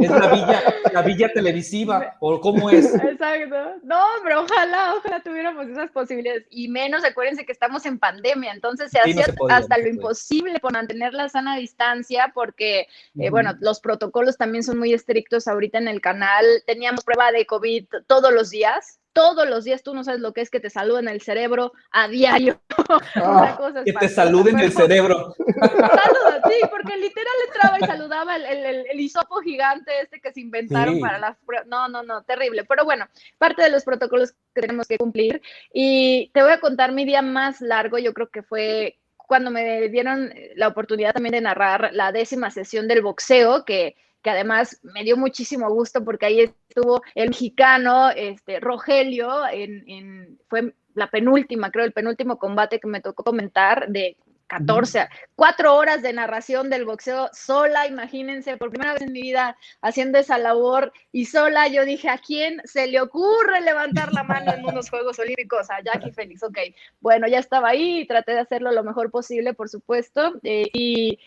Es 0.00 0.10
la 0.10 0.28
villa, 0.28 0.62
la 0.92 1.02
villa 1.02 1.32
televisiva, 1.32 2.16
o 2.20 2.40
cómo 2.40 2.70
es. 2.70 2.94
Exacto. 2.94 3.56
No, 3.82 4.00
pero 4.22 4.42
ojalá, 4.42 4.94
ojalá 4.94 5.20
tuviéramos 5.20 5.66
esas 5.66 5.90
posibilidades. 5.90 6.46
Y 6.50 6.68
menos, 6.68 7.04
acuérdense 7.04 7.44
que 7.44 7.52
estamos 7.52 7.84
en 7.84 7.98
pandemia, 7.98 8.52
entonces 8.52 8.92
se 8.92 9.00
hacía 9.00 9.26
hasta 9.50 9.78
lo 9.78 9.88
imposible 9.88 10.60
por 10.60 10.72
mantener 10.72 11.12
la 11.14 11.28
sana 11.28 11.56
distancia, 11.56 12.30
porque, 12.32 12.86
eh, 13.18 13.30
bueno, 13.30 13.54
los 13.60 13.80
protocolos 13.80 14.36
también 14.36 14.62
son 14.62 14.78
muy 14.78 14.92
estrictos 14.94 15.48
ahorita 15.48 15.78
en 15.78 15.88
el 15.88 16.00
canal. 16.00 16.44
Teníamos 16.64 17.04
prueba 17.04 17.32
de 17.32 17.44
COVID 17.44 17.86
todos 18.06 18.32
los 18.32 18.50
días, 18.50 19.00
todos 19.14 19.48
los 19.48 19.64
días 19.64 19.82
tú 19.82 19.94
no 19.94 20.04
sabes 20.04 20.20
lo 20.20 20.34
que 20.34 20.42
es 20.42 20.50
que 20.50 20.60
te 20.60 20.68
saluden 20.68 21.08
el 21.08 21.22
cerebro 21.22 21.72
a 21.90 22.08
diario. 22.08 22.60
Ah, 23.16 23.56
que 23.84 23.92
te 23.92 24.08
saluden 24.08 24.58
el 24.58 24.70
cerebro. 24.70 25.34
Saludos, 25.38 26.40
sí, 26.48 26.68
porque 26.70 26.96
literal 26.96 27.32
entraba 27.46 27.78
y 27.80 27.86
saludaba 27.86 28.36
el, 28.36 28.44
el, 28.44 28.86
el, 28.90 29.00
hisopo 29.00 29.40
gigante 29.40 29.90
este 30.02 30.20
que 30.20 30.32
se 30.32 30.40
inventaron 30.40 31.00
para 31.00 31.18
las 31.18 31.38
pruebas. 31.38 31.66
No, 31.66 31.88
no, 31.88 32.02
no, 32.02 32.22
terrible. 32.24 32.64
Pero 32.64 32.84
bueno, 32.84 33.06
parte 33.38 33.62
de 33.62 33.70
los 33.70 33.84
protocolos 33.84 34.32
que 34.52 34.60
tenemos 34.60 34.86
que 34.86 34.98
cumplir. 34.98 35.40
Y 35.72 36.30
te 36.34 36.42
voy 36.42 36.52
a 36.52 36.60
contar 36.60 36.92
mi 36.92 37.04
día 37.04 37.22
más 37.22 37.60
largo, 37.60 37.98
yo 37.98 38.12
creo 38.12 38.28
que 38.28 38.42
fue 38.42 38.98
cuando 39.16 39.50
me 39.50 39.88
dieron 39.88 40.32
la 40.56 40.68
oportunidad 40.68 41.14
también 41.14 41.34
de 41.34 41.40
narrar 41.40 41.90
la 41.92 42.12
décima 42.12 42.50
sesión 42.50 42.86
del 42.86 43.02
boxeo, 43.02 43.64
que 43.64 43.96
que 44.24 44.30
además 44.30 44.80
me 44.82 45.04
dio 45.04 45.18
muchísimo 45.18 45.70
gusto 45.70 46.02
porque 46.02 46.24
ahí 46.24 46.40
estuvo 46.40 47.02
el 47.14 47.28
mexicano, 47.28 48.08
este, 48.08 48.58
Rogelio, 48.58 49.46
en, 49.52 50.38
fue 50.48 50.74
la 50.94 51.10
penúltima, 51.10 51.70
creo, 51.70 51.84
el 51.84 51.92
penúltimo 51.92 52.38
combate 52.38 52.80
que 52.80 52.88
me 52.88 53.02
tocó 53.02 53.22
comentar 53.22 53.86
de 53.88 54.16
14, 54.46 55.08
cuatro 55.34 55.74
horas 55.74 56.00
de 56.00 56.14
narración 56.14 56.70
del 56.70 56.86
boxeo 56.86 57.28
sola, 57.34 57.86
imagínense, 57.86 58.56
por 58.56 58.70
primera 58.70 58.94
vez 58.94 59.02
en 59.02 59.12
mi 59.12 59.20
vida 59.20 59.58
haciendo 59.82 60.18
esa 60.18 60.38
labor 60.38 60.92
y 61.12 61.26
sola, 61.26 61.68
yo 61.68 61.84
dije, 61.84 62.08
¿a 62.08 62.16
quién 62.16 62.62
se 62.64 62.86
le 62.86 63.02
ocurre 63.02 63.60
levantar 63.60 64.12
la 64.14 64.22
mano 64.22 64.54
en 64.54 64.64
unos 64.64 64.88
Juegos 64.88 65.18
Olímpicos? 65.18 65.70
A 65.70 65.82
Jackie 65.82 66.12
Félix, 66.12 66.42
ok. 66.42 66.58
Bueno, 67.00 67.26
ya 67.28 67.40
estaba 67.40 67.68
ahí 67.70 68.00
y 68.00 68.06
traté 68.06 68.32
de 68.32 68.40
hacerlo 68.40 68.72
lo 68.72 68.84
mejor 68.84 69.10
posible, 69.10 69.52
por 69.52 69.68
supuesto. 69.68 70.34
Eh, 70.42 70.70
y 70.72 71.18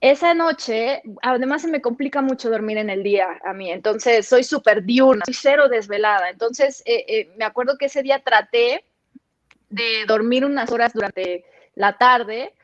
esa 0.00 0.32
noche, 0.32 1.02
además 1.22 1.62
se 1.62 1.68
me 1.68 1.80
complica 1.80 2.22
mucho 2.22 2.50
dormir 2.50 2.78
en 2.78 2.88
el 2.88 3.02
día 3.02 3.40
a 3.44 3.52
mí, 3.52 3.70
entonces 3.70 4.28
soy 4.28 4.44
súper 4.44 4.84
diurna, 4.84 5.24
soy 5.24 5.34
cero 5.34 5.68
desvelada. 5.68 6.30
Entonces, 6.30 6.82
eh, 6.86 7.04
eh, 7.08 7.32
me 7.36 7.44
acuerdo 7.44 7.76
que 7.76 7.86
ese 7.86 8.02
día 8.02 8.20
traté 8.20 8.84
de 9.70 10.04
dormir 10.06 10.44
unas 10.44 10.70
horas 10.70 10.92
durante 10.92 11.44
la 11.74 11.98
tarde, 11.98 12.54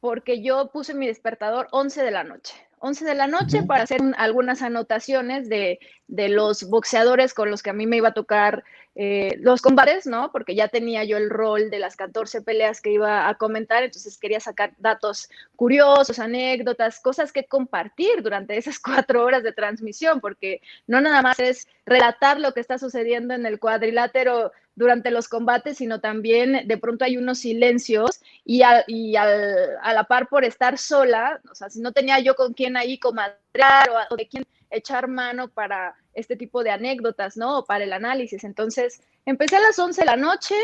porque 0.00 0.40
yo 0.40 0.70
puse 0.72 0.94
mi 0.94 1.06
despertador 1.06 1.68
11 1.72 2.02
de 2.04 2.10
la 2.10 2.24
noche. 2.24 2.54
11 2.78 3.04
de 3.04 3.14
la 3.14 3.28
noche 3.28 3.62
para 3.62 3.84
hacer 3.84 4.00
algunas 4.16 4.62
anotaciones 4.62 5.48
de, 5.48 5.78
de, 6.08 6.28
los 6.28 6.68
boxeadores 6.68 7.32
con 7.32 7.48
los 7.48 7.62
que 7.62 7.70
a 7.70 7.74
mí 7.74 7.86
me 7.86 7.98
iba 7.98 8.08
a 8.08 8.14
tocar 8.14 8.64
eh, 8.94 9.36
los 9.40 9.62
combates, 9.62 10.06
¿no? 10.06 10.30
Porque 10.32 10.54
ya 10.54 10.68
tenía 10.68 11.02
yo 11.04 11.16
el 11.16 11.30
rol 11.30 11.70
de 11.70 11.78
las 11.78 11.96
14 11.96 12.42
peleas 12.42 12.82
que 12.82 12.92
iba 12.92 13.28
a 13.28 13.34
comentar, 13.36 13.82
entonces 13.82 14.18
quería 14.18 14.38
sacar 14.38 14.74
datos 14.78 15.30
curiosos, 15.56 16.18
anécdotas, 16.18 17.00
cosas 17.00 17.32
que 17.32 17.46
compartir 17.46 18.22
durante 18.22 18.56
esas 18.56 18.78
cuatro 18.80 19.24
horas 19.24 19.42
de 19.42 19.52
transmisión, 19.52 20.20
porque 20.20 20.60
no 20.86 21.00
nada 21.00 21.22
más 21.22 21.38
es 21.38 21.68
relatar 21.86 22.38
lo 22.38 22.52
que 22.52 22.60
está 22.60 22.78
sucediendo 22.78 23.34
en 23.34 23.46
el 23.46 23.58
cuadrilátero 23.58 24.52
durante 24.74 25.10
los 25.10 25.28
combates, 25.28 25.78
sino 25.78 26.00
también 26.00 26.66
de 26.66 26.78
pronto 26.78 27.04
hay 27.04 27.16
unos 27.16 27.38
silencios 27.38 28.20
y, 28.44 28.62
a, 28.62 28.84
la 28.86 30.04
par 30.04 30.28
por 30.28 30.44
estar 30.44 30.78
sola, 30.78 31.40
o 31.50 31.54
sea, 31.54 31.70
si 31.70 31.80
no 31.80 31.92
tenía 31.92 32.18
yo 32.20 32.34
con 32.34 32.52
quién 32.52 32.76
ahí 32.76 32.98
comadrear 32.98 33.90
o, 34.10 34.16
de 34.16 34.28
quién 34.28 34.44
echar 34.70 35.08
mano 35.08 35.48
para 35.48 35.94
este 36.14 36.36
tipo 36.36 36.62
de 36.62 36.70
anécdotas, 36.70 37.36
¿no? 37.36 37.58
O 37.58 37.64
para 37.64 37.84
el 37.84 37.92
análisis. 37.92 38.44
Entonces, 38.44 39.00
empecé 39.26 39.56
a 39.56 39.60
las 39.60 39.78
11 39.78 40.00
de 40.00 40.06
la 40.06 40.16
noche 40.16 40.54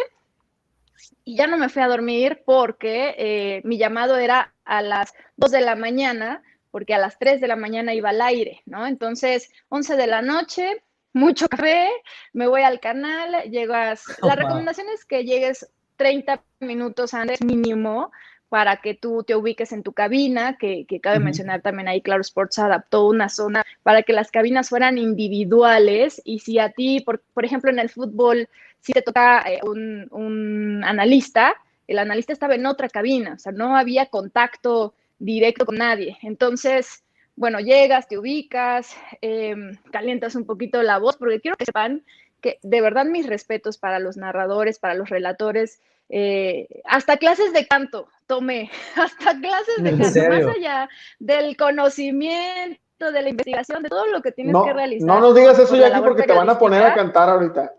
y 1.24 1.36
ya 1.36 1.46
no 1.46 1.58
me 1.58 1.68
fui 1.68 1.82
a 1.82 1.88
dormir 1.88 2.42
porque 2.44 3.14
eh, 3.18 3.60
mi 3.64 3.78
llamado 3.78 4.16
era 4.16 4.54
a 4.64 4.82
las 4.82 5.12
2 5.36 5.50
de 5.50 5.60
la 5.60 5.76
mañana, 5.76 6.42
porque 6.70 6.94
a 6.94 6.98
las 6.98 7.18
3 7.18 7.40
de 7.40 7.48
la 7.48 7.56
mañana 7.56 7.94
iba 7.94 8.10
al 8.10 8.20
aire, 8.20 8.62
¿no? 8.66 8.86
Entonces, 8.86 9.50
11 9.68 9.96
de 9.96 10.06
la 10.06 10.22
noche, 10.22 10.82
mucho 11.12 11.48
café, 11.48 11.88
me 12.32 12.46
voy 12.46 12.62
al 12.62 12.80
canal, 12.80 13.50
llegas, 13.50 14.04
la 14.22 14.34
recomendación 14.34 14.88
es 14.88 15.04
que 15.04 15.24
llegues 15.24 15.68
30 15.96 16.42
minutos 16.60 17.14
antes 17.14 17.42
mínimo 17.42 18.10
para 18.48 18.78
que 18.78 18.94
tú 18.94 19.22
te 19.24 19.36
ubiques 19.36 19.72
en 19.72 19.82
tu 19.82 19.92
cabina, 19.92 20.56
que, 20.56 20.86
cabe 21.02 21.18
mencionar 21.18 21.60
también 21.60 21.88
ahí, 21.88 22.00
Claro 22.00 22.22
Sports 22.22 22.58
adaptó 22.58 23.06
una 23.06 23.28
zona 23.28 23.64
para 23.82 24.02
que 24.02 24.12
las 24.12 24.30
cabinas 24.30 24.68
fueran 24.68 24.98
individuales 24.98 26.22
y 26.24 26.38
si 26.40 26.58
a 26.58 26.70
ti, 26.70 27.00
por, 27.00 27.20
por 27.34 27.44
ejemplo, 27.44 27.70
en 27.70 27.78
el 27.78 27.90
fútbol, 27.90 28.48
si 28.80 28.92
te 28.92 29.02
toca 29.02 29.42
eh, 29.46 29.60
un, 29.62 30.08
un 30.10 30.82
analista, 30.84 31.54
el 31.86 31.98
analista 31.98 32.32
estaba 32.32 32.54
en 32.54 32.66
otra 32.66 32.88
cabina, 32.88 33.34
o 33.34 33.38
sea, 33.38 33.52
no 33.52 33.76
había 33.76 34.06
contacto 34.06 34.94
directo 35.18 35.66
con 35.66 35.76
nadie. 35.76 36.18
Entonces, 36.22 37.02
bueno, 37.36 37.60
llegas, 37.60 38.08
te 38.08 38.18
ubicas, 38.18 38.96
em, 39.20 39.76
calientas 39.92 40.34
un 40.34 40.44
poquito 40.44 40.82
la 40.82 40.98
voz, 40.98 41.16
porque 41.16 41.40
quiero 41.40 41.56
que 41.56 41.64
sepan 41.64 42.02
que 42.40 42.58
de 42.62 42.80
verdad 42.80 43.04
mis 43.04 43.26
respetos 43.26 43.78
para 43.78 43.98
los 43.98 44.16
narradores, 44.16 44.78
para 44.78 44.94
los 44.94 45.08
relatores, 45.08 45.80
eh, 46.08 46.68
hasta 46.84 47.16
clases 47.16 47.52
de 47.52 47.66
canto 47.66 48.08
tomé, 48.28 48.70
hasta 48.96 49.40
clases 49.40 49.82
de 49.82 49.90
canto, 49.90 50.46
más 50.46 50.56
allá 50.56 50.88
del 51.18 51.56
conocimiento, 51.56 52.78
de 52.98 53.22
la 53.22 53.28
investigación, 53.30 53.82
de 53.82 53.88
todo 53.88 54.06
lo 54.06 54.22
que 54.22 54.30
tienes 54.30 54.54
que 54.64 54.72
realizar. 54.72 55.08
No 55.08 55.20
nos 55.20 55.34
digas 55.34 55.58
eso, 55.58 55.74
ya 55.74 55.88
aquí 55.88 56.00
porque 56.00 56.22
te 56.22 56.32
van 56.32 56.48
a 56.48 56.58
poner 56.58 56.82
a 56.82 56.94
cantar 56.94 57.28
ahorita. 57.28 57.72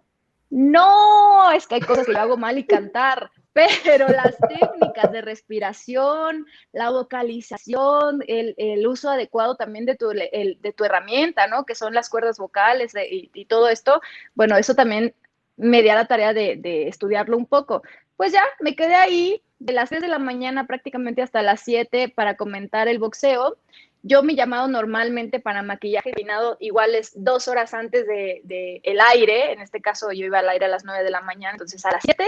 No, 0.49 1.51
es 1.51 1.67
que 1.67 1.75
hay 1.75 1.81
cosas 1.81 2.05
que 2.05 2.13
yo 2.13 2.19
hago 2.19 2.35
mal 2.35 2.57
y 2.57 2.65
cantar, 2.65 3.29
pero 3.53 4.07
las 4.07 4.35
técnicas 4.37 5.11
de 5.11 5.21
respiración, 5.21 6.45
la 6.71 6.89
vocalización, 6.89 8.23
el, 8.27 8.87
uso 8.87 9.09
adecuado 9.09 9.55
también 9.55 9.85
de 9.85 9.95
tu, 9.95 10.09
de 10.09 10.73
tu, 10.75 10.83
herramienta, 10.83 11.47
¿no? 11.47 11.65
Que 11.65 11.75
son 11.75 11.93
las 11.93 12.09
cuerdas 12.09 12.37
vocales 12.37 12.93
y, 12.95 13.45
todo 13.45 13.69
esto, 13.69 14.01
bueno, 14.33 14.57
eso 14.57 14.73
también 14.73 15.13
me 15.57 15.83
dio 15.83 15.93
la 15.93 16.05
tarea 16.05 16.33
de, 16.33 16.55
de, 16.55 16.87
estudiarlo 16.87 17.37
un 17.37 17.45
poco. 17.45 17.83
Pues 18.19 18.33
ya, 18.33 18.43
me 18.59 18.75
quedé 18.75 18.95
ahí 18.95 19.41
de 19.59 19.71
las 19.71 19.87
6 19.87 20.01
de 20.01 20.09
la 20.09 20.19
mañana 20.19 20.67
prácticamente 20.67 21.21
hasta 21.21 21.41
las 21.41 21.61
7 21.61 22.09
para 22.09 22.35
comentar 22.35 22.89
el 22.89 22.99
boxeo. 22.99 23.55
Yo 24.03 24.23
mi 24.23 24.35
llamado 24.35 24.67
normalmente 24.67 25.39
para 25.39 25.63
maquillaje 25.63 26.11
igual 26.59 26.95
es 26.95 27.13
dos 27.15 27.47
horas 27.47 27.73
antes 27.73 28.05
de, 28.05 28.81
el 28.83 28.99
aire, 28.99 29.53
en 29.53 29.61
este 29.61 29.79
caso 29.79 30.11
yo 30.11 30.25
iba 30.25 30.39
al 30.39 30.49
aire 30.49 30.65
a 30.65 30.67
las 30.67 30.83
9 30.83 31.01
de 31.01 31.11
la 31.11 31.21
mañana, 31.21 31.53
entonces 31.53 31.85
a 31.85 31.91
las 31.91 32.03
7 32.03 32.25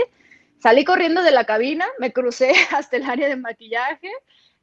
salí 0.59 0.85
corriendo 0.85 1.23
de 1.23 1.31
la 1.31 1.43
cabina, 1.43 1.85
me 1.99 2.13
crucé 2.13 2.53
hasta 2.71 2.95
el 2.95 3.03
área 3.03 3.27
de 3.27 3.35
maquillaje 3.35 4.09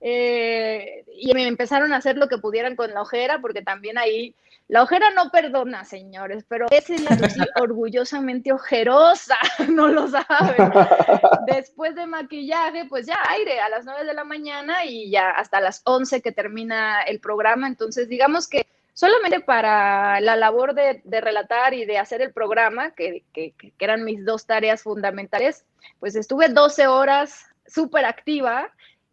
eh, 0.00 1.04
y 1.16 1.32
me 1.34 1.46
empezaron 1.46 1.92
a 1.92 1.96
hacer 1.96 2.16
lo 2.16 2.28
que 2.28 2.38
pudieran 2.38 2.76
con 2.76 2.92
la 2.92 3.02
ojera, 3.02 3.40
porque 3.40 3.62
también 3.62 3.98
ahí 3.98 4.34
la 4.68 4.82
ojera 4.82 5.10
no 5.10 5.30
perdona, 5.30 5.84
señores, 5.86 6.44
pero 6.46 6.66
ese 6.70 6.96
día 6.96 7.16
sí 7.30 7.40
orgullosamente 7.58 8.52
ojerosa, 8.52 9.38
no 9.68 9.88
lo 9.88 10.08
saben. 10.08 10.70
Después 11.46 11.94
de 11.94 12.06
maquillaje, 12.06 12.84
pues 12.84 13.06
ya 13.06 13.18
aire 13.30 13.60
a 13.60 13.70
las 13.70 13.86
9 13.86 14.04
de 14.04 14.12
la 14.12 14.24
mañana 14.24 14.84
y 14.84 15.10
ya 15.10 15.30
hasta 15.30 15.60
las 15.60 15.80
11 15.84 16.20
que 16.20 16.32
termina 16.32 17.00
el 17.00 17.18
programa. 17.18 17.66
Entonces, 17.66 18.10
digamos 18.10 18.46
que 18.46 18.66
solamente 18.92 19.40
para 19.40 20.20
la 20.20 20.36
labor 20.36 20.74
de, 20.74 21.00
relatar 21.04 21.72
y 21.72 21.86
de 21.86 21.96
hacer 21.96 22.20
el 22.20 22.34
programa, 22.34 22.90
que, 22.90 23.24
que, 23.32 23.54
eran 23.78 24.04
mis 24.04 24.22
dos 24.24 24.44
tareas 24.44 24.82
fundamentales, 24.82 25.64
pues 25.98 26.14
estuve 26.14 26.50
12 26.50 26.88
horas 26.88 27.46
súper 27.66 28.04
activa 28.04 28.70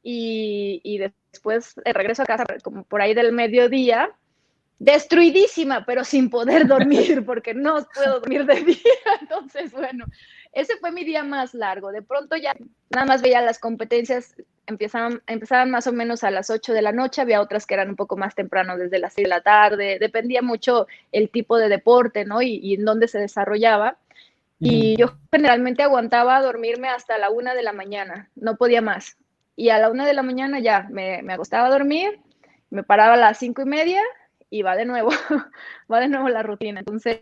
y, 0.07 0.81
y 0.83 0.99
después 0.99 1.73
regreso 1.83 2.21
a 2.21 2.27
casa 2.27 2.45
como 2.61 2.83
por 2.83 3.01
ahí 3.01 3.15
del 3.15 3.31
mediodía 3.31 4.15
destruidísima, 4.79 5.85
pero 5.85 6.03
sin 6.03 6.29
poder 6.29 6.67
dormir, 6.67 7.25
porque 7.25 7.53
no 7.53 7.85
puedo 7.93 8.19
dormir 8.19 8.45
de 8.45 8.61
día. 8.61 8.77
Entonces, 9.21 9.71
bueno, 9.71 10.05
ese 10.51 10.77
fue 10.77 10.91
mi 10.91 11.03
día 11.03 11.23
más 11.23 11.53
largo. 11.53 11.91
De 11.91 12.01
pronto 12.01 12.35
ya 12.35 12.55
nada 12.89 13.05
más 13.05 13.21
veía 13.21 13.41
las 13.41 13.59
competencias, 13.59 14.35
empezaban, 14.67 15.21
empezaban 15.27 15.71
más 15.71 15.87
o 15.87 15.91
menos 15.91 16.23
a 16.23 16.31
las 16.31 16.49
8 16.49 16.73
de 16.73 16.81
la 16.81 16.91
noche, 16.91 17.21
había 17.21 17.41
otras 17.41 17.65
que 17.65 17.73
eran 17.73 17.89
un 17.89 17.95
poco 17.95 18.17
más 18.17 18.35
temprano, 18.35 18.77
desde 18.77 18.99
las 18.99 19.13
6 19.13 19.25
de 19.25 19.29
la 19.29 19.41
tarde, 19.41 19.97
dependía 19.99 20.41
mucho 20.41 20.87
el 21.11 21.29
tipo 21.29 21.57
de 21.57 21.69
deporte, 21.69 22.25
¿no? 22.25 22.41
Y, 22.41 22.75
en 22.75 22.85
dónde 22.85 23.07
se 23.07 23.19
desarrollaba. 23.19 23.97
Y 24.57 24.95
yo 24.95 25.17
generalmente 25.31 25.83
aguantaba 25.83 26.41
dormirme 26.41 26.87
hasta 26.87 27.17
la 27.17 27.29
una 27.29 27.53
de 27.53 27.61
la 27.61 27.73
mañana, 27.73 28.29
no 28.35 28.55
podía 28.55 28.81
más. 28.81 29.17
Y 29.55 29.69
a 29.69 29.79
la 29.79 29.89
una 29.89 30.05
de 30.05 30.13
la 30.13 30.23
mañana 30.23 30.59
ya 30.59 30.87
me, 30.89 31.21
me 31.23 31.33
acostaba 31.33 31.67
a 31.67 31.71
dormir, 31.71 32.19
me 32.69 32.83
paraba 32.83 33.13
a 33.13 33.17
las 33.17 33.37
cinco 33.37 33.61
y 33.61 33.65
media 33.65 34.01
y 34.49 34.61
va 34.61 34.75
de 34.75 34.85
nuevo, 34.85 35.09
va 35.91 35.99
de 35.99 36.07
nuevo 36.07 36.29
la 36.29 36.43
rutina. 36.43 36.79
Entonces, 36.79 37.21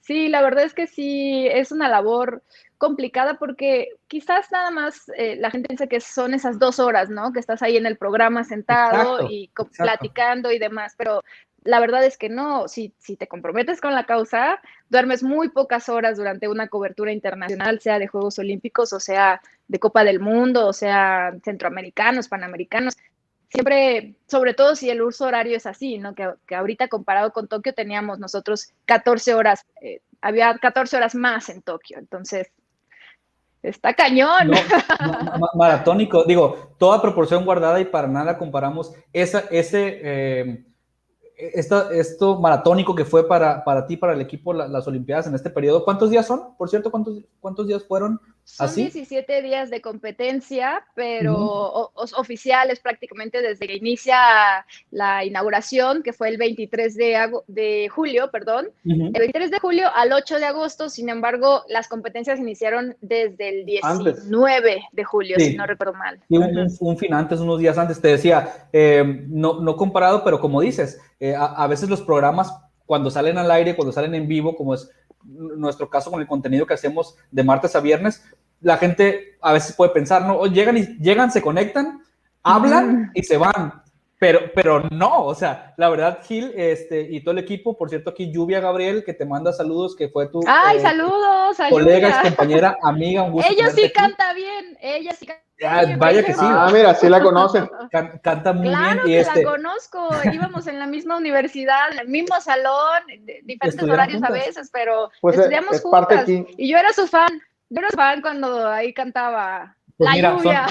sí, 0.00 0.28
la 0.28 0.42
verdad 0.42 0.64
es 0.64 0.74
que 0.74 0.86
sí, 0.86 1.46
es 1.46 1.72
una 1.72 1.88
labor 1.88 2.42
complicada 2.78 3.38
porque 3.38 3.90
quizás 4.08 4.50
nada 4.50 4.70
más 4.70 5.10
eh, 5.16 5.36
la 5.36 5.50
gente 5.50 5.68
piensa 5.68 5.86
que 5.86 6.00
son 6.00 6.34
esas 6.34 6.58
dos 6.58 6.78
horas, 6.78 7.10
¿no? 7.10 7.32
Que 7.32 7.40
estás 7.40 7.62
ahí 7.62 7.76
en 7.76 7.86
el 7.86 7.96
programa 7.96 8.44
sentado 8.44 9.30
y 9.30 9.50
platicando 9.76 10.50
y 10.52 10.58
demás, 10.58 10.94
pero 10.96 11.22
la 11.64 11.80
verdad 11.80 12.04
es 12.04 12.16
que 12.18 12.28
no, 12.28 12.68
si, 12.68 12.94
si 12.98 13.16
te 13.16 13.26
comprometes 13.26 13.80
con 13.80 13.94
la 13.94 14.04
causa, 14.04 14.60
duermes 14.90 15.22
muy 15.22 15.48
pocas 15.48 15.88
horas 15.88 16.16
durante 16.16 16.48
una 16.48 16.68
cobertura 16.68 17.12
internacional, 17.12 17.80
sea 17.80 17.98
de 17.98 18.06
Juegos 18.06 18.38
Olímpicos 18.38 18.92
o 18.92 19.00
sea 19.00 19.40
de 19.66 19.78
Copa 19.78 20.04
del 20.04 20.20
Mundo, 20.20 20.66
o 20.66 20.72
sea 20.72 21.34
centroamericanos, 21.42 22.28
panamericanos 22.28 22.94
siempre, 23.54 24.16
sobre 24.26 24.52
todo 24.52 24.74
si 24.74 24.90
el 24.90 25.00
uso 25.00 25.26
horario 25.26 25.56
es 25.56 25.64
así, 25.64 25.98
¿no? 25.98 26.14
Que, 26.14 26.28
ahorita 26.54 26.88
comparado 26.88 27.32
con 27.32 27.46
Tokio 27.46 27.72
teníamos 27.72 28.18
nosotros 28.18 28.72
14 28.86 29.34
horas, 29.34 29.64
eh, 29.80 30.00
había 30.20 30.58
14 30.58 30.96
horas 30.96 31.14
más 31.14 31.48
en 31.48 31.62
Tokio, 31.62 31.98
entonces 31.98 32.50
está 33.62 33.94
cañón. 33.94 34.50
maratónico, 35.54 36.24
digo, 36.24 36.74
toda 36.78 37.00
proporción 37.00 37.44
guardada 37.44 37.80
y 37.80 37.84
para 37.84 38.08
nada 38.08 38.36
comparamos 38.36 38.92
esa, 39.12 39.44
ese, 39.50 40.00
eh, 40.02 40.64
esto 41.54 42.40
maratónico 42.40 42.94
que 42.94 43.04
fue 43.04 43.26
para, 43.26 43.64
para 43.64 43.86
ti, 43.86 43.96
para 43.96 44.14
el 44.14 44.20
equipo, 44.20 44.52
las 44.52 44.86
Olimpiadas 44.86 45.26
en 45.26 45.34
este 45.34 45.50
periodo. 45.50 45.84
¿Cuántos 45.84 46.10
días 46.10 46.26
son? 46.26 46.56
Por 46.56 46.70
cierto, 46.70 46.90
¿cuántos, 46.90 47.18
cuántos 47.40 47.66
días 47.66 47.84
fueron 47.84 48.20
Son 48.44 48.72
17 48.74 49.40
días 49.40 49.70
de 49.70 49.80
competencia, 49.80 50.84
pero 50.94 51.90
oficiales 51.94 52.78
prácticamente 52.78 53.40
desde 53.40 53.66
que 53.66 53.74
inicia 53.74 54.16
la 54.90 55.24
inauguración, 55.24 56.02
que 56.02 56.12
fue 56.12 56.28
el 56.28 56.36
23 56.36 56.94
de, 56.94 57.32
de 57.48 57.88
julio, 57.88 58.30
perdón, 58.30 58.68
el 58.84 59.12
23 59.12 59.50
de 59.50 59.58
julio 59.58 59.88
al 59.94 60.12
8 60.12 60.38
de 60.38 60.44
agosto, 60.44 60.90
sin 60.90 61.08
embargo, 61.08 61.62
las 61.68 61.88
competencias 61.88 62.38
iniciaron 62.38 62.96
desde 63.00 63.60
el 63.60 63.64
19 63.64 64.82
de 64.92 65.04
julio, 65.04 65.36
si 65.38 65.56
no 65.56 65.66
recuerdo 65.66 65.94
mal. 65.94 66.20
un, 66.28 66.98
fin 66.98 67.14
antes, 67.14 67.40
unos 67.40 67.58
días 67.58 67.78
antes, 67.78 67.98
te 68.00 68.08
decía, 68.08 68.68
eh, 68.74 69.24
no, 69.26 69.60
no 69.60 69.76
comparado, 69.76 70.22
pero 70.22 70.38
como 70.38 70.60
dices, 70.60 71.00
eh, 71.18 71.34
a 71.34 71.66
veces 71.66 71.88
los 71.88 72.02
programas 72.02 72.52
cuando 72.86 73.10
salen 73.10 73.38
al 73.38 73.50
aire, 73.50 73.76
cuando 73.76 73.92
salen 73.92 74.14
en 74.14 74.28
vivo, 74.28 74.56
como 74.56 74.74
es 74.74 74.90
nuestro 75.24 75.88
caso 75.88 76.10
con 76.10 76.20
el 76.20 76.26
contenido 76.26 76.66
que 76.66 76.74
hacemos 76.74 77.16
de 77.30 77.44
martes 77.44 77.74
a 77.76 77.80
viernes, 77.80 78.24
la 78.60 78.76
gente 78.76 79.36
a 79.40 79.52
veces 79.52 79.74
puede 79.76 79.92
pensar, 79.92 80.26
¿no? 80.26 80.46
llegan 80.46 80.76
y 80.76 80.86
llegan, 80.98 81.30
se 81.30 81.42
conectan, 81.42 82.02
hablan 82.42 83.10
y 83.14 83.22
se 83.22 83.36
van. 83.36 83.83
Pero, 84.24 84.50
pero 84.54 84.80
no, 84.90 85.26
o 85.26 85.34
sea, 85.34 85.74
la 85.76 85.90
verdad, 85.90 86.20
Gil 86.22 86.50
este, 86.56 87.02
y 87.02 87.22
todo 87.22 87.32
el 87.32 87.40
equipo, 87.40 87.76
por 87.76 87.90
cierto, 87.90 88.08
aquí 88.08 88.32
Lluvia 88.32 88.58
Gabriel, 88.58 89.04
que 89.04 89.12
te 89.12 89.26
manda 89.26 89.52
saludos, 89.52 89.94
que 89.94 90.08
fue 90.08 90.28
tu 90.28 90.40
¡Ay, 90.46 90.78
eh, 90.78 90.80
saludos! 90.80 91.58
colega, 91.68 92.22
compañera, 92.22 92.74
amiga, 92.82 93.22
un 93.22 93.32
gusto. 93.32 93.52
Ella 93.52 93.68
sí 93.68 93.92
canta 93.92 94.32
bien, 94.32 94.78
ella 94.80 95.12
sí 95.12 95.26
canta 95.26 95.84
bien. 95.84 95.98
Vaya 95.98 96.24
que 96.24 96.32
sí. 96.32 96.40
Ah, 96.40 96.70
mira, 96.72 96.94
sí 96.94 97.10
la 97.10 97.20
conocen. 97.20 97.68
canta 98.22 98.54
muy 98.54 98.70
bien. 98.70 99.00
y 99.04 99.08
que 99.08 99.20
este... 99.20 99.42
la 99.42 99.50
conozco, 99.50 100.08
íbamos 100.32 100.66
en 100.68 100.78
la 100.78 100.86
misma 100.86 101.18
universidad, 101.18 101.92
en 101.92 101.98
el 101.98 102.08
mismo 102.08 102.40
salón, 102.40 103.02
diferentes 103.42 103.82
horarios 103.82 104.22
a 104.22 104.30
veces, 104.30 104.70
pero 104.72 105.10
pues 105.20 105.36
estudiamos 105.36 105.82
juntas. 105.82 106.26
Y 106.26 106.72
yo 106.72 106.78
era 106.78 106.94
su 106.94 107.06
fan. 107.06 107.42
Yo 107.68 107.80
era 107.80 107.90
fan 107.90 108.22
cuando 108.22 108.66
ahí 108.68 108.94
cantaba 108.94 109.76
pues 109.96 110.22
la 110.22 110.36
lluvia. 110.36 110.66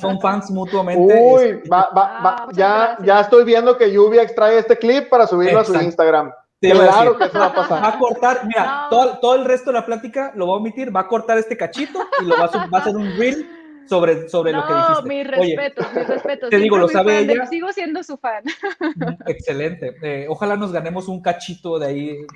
Son, 0.00 0.20
fans 0.20 0.50
mutuamente. 0.50 1.14
Uy, 1.20 1.42
este, 1.42 1.68
va, 1.68 1.90
va, 1.96 2.20
ah, 2.22 2.48
ya, 2.52 2.96
ya 3.02 3.20
estoy 3.20 3.44
viendo 3.44 3.76
que 3.76 3.90
Lluvia 3.90 4.22
extrae 4.22 4.58
este 4.58 4.76
clip 4.76 5.08
para 5.08 5.26
subirlo 5.26 5.60
a 5.60 5.64
su 5.64 5.74
Instagram. 5.74 6.32
claro 6.60 7.16
que 7.16 7.24
eso 7.24 7.38
va 7.38 7.46
a 7.46 7.54
pasar. 7.54 7.82
Va 7.82 7.88
a 7.88 7.98
cortar, 7.98 8.46
mira, 8.46 8.86
todo, 8.90 9.18
todo, 9.18 9.34
el 9.36 9.44
resto 9.44 9.70
de 9.70 9.78
la 9.78 9.86
plática 9.86 10.32
lo 10.34 10.48
va 10.48 10.54
a 10.54 10.56
omitir, 10.56 10.94
va 10.94 11.00
a 11.00 11.08
cortar 11.08 11.38
este 11.38 11.56
cachito 11.56 12.00
y 12.20 12.24
lo 12.24 12.36
va 12.36 12.46
a, 12.46 12.66
va 12.68 12.78
a 12.78 12.80
hacer 12.80 12.96
un 12.96 13.16
reel 13.16 13.63
sobre, 13.88 14.28
sobre 14.28 14.52
lo 14.52 14.66
que 14.66 14.74
dijiste. 14.74 14.94
No, 14.94 15.02
mi 15.02 15.24
respeto, 15.24 15.86
mi 15.94 16.02
respeto. 16.02 16.48
Te 16.48 16.58
digo, 16.58 16.78
lo 16.78 16.88
sabe 16.88 17.20
ella. 17.20 17.46
sigo 17.46 17.72
siendo 17.72 18.02
su 18.02 18.16
fan. 18.16 18.44
Excelente. 19.26 19.94
Eh, 20.02 20.26
ojalá 20.28 20.56
nos 20.56 20.72
ganemos 20.72 21.08
un 21.08 21.20
cachito 21.22 21.78
de 21.78 21.86
ahí 21.86 22.08
eh, 22.10 22.26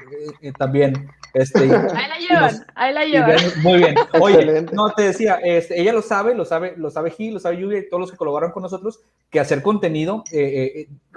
eh, 0.43 0.53
también. 0.59 1.09
Este, 1.35 1.61
ahí 1.61 1.69
la 1.69 2.19
llevan, 2.19 2.67
ahí 2.75 2.95
la 2.95 3.05
llevan. 3.05 3.37
muy 3.63 3.79
bien. 3.79 3.95
Oye, 4.21 4.67
no, 4.73 4.91
te 4.93 5.03
decía, 5.03 5.37
este, 5.43 5.81
ella 5.81 5.93
lo 5.93 6.03
sabe, 6.03 6.35
lo 6.35 6.45
sabe, 6.45 6.75
lo 6.77 6.91
sabe 6.91 7.11
Gil, 7.11 7.35
lo 7.35 7.41
sabe 7.41 7.59
Lluvia 7.59 7.79
y 7.79 7.89
todos 7.89 8.01
los 8.01 8.11
que 8.11 8.17
colaboran 8.17 8.51
con 8.51 8.63
nosotros, 8.63 9.01
que 9.31 9.41
hacer 9.41 9.63
contenido 9.63 10.25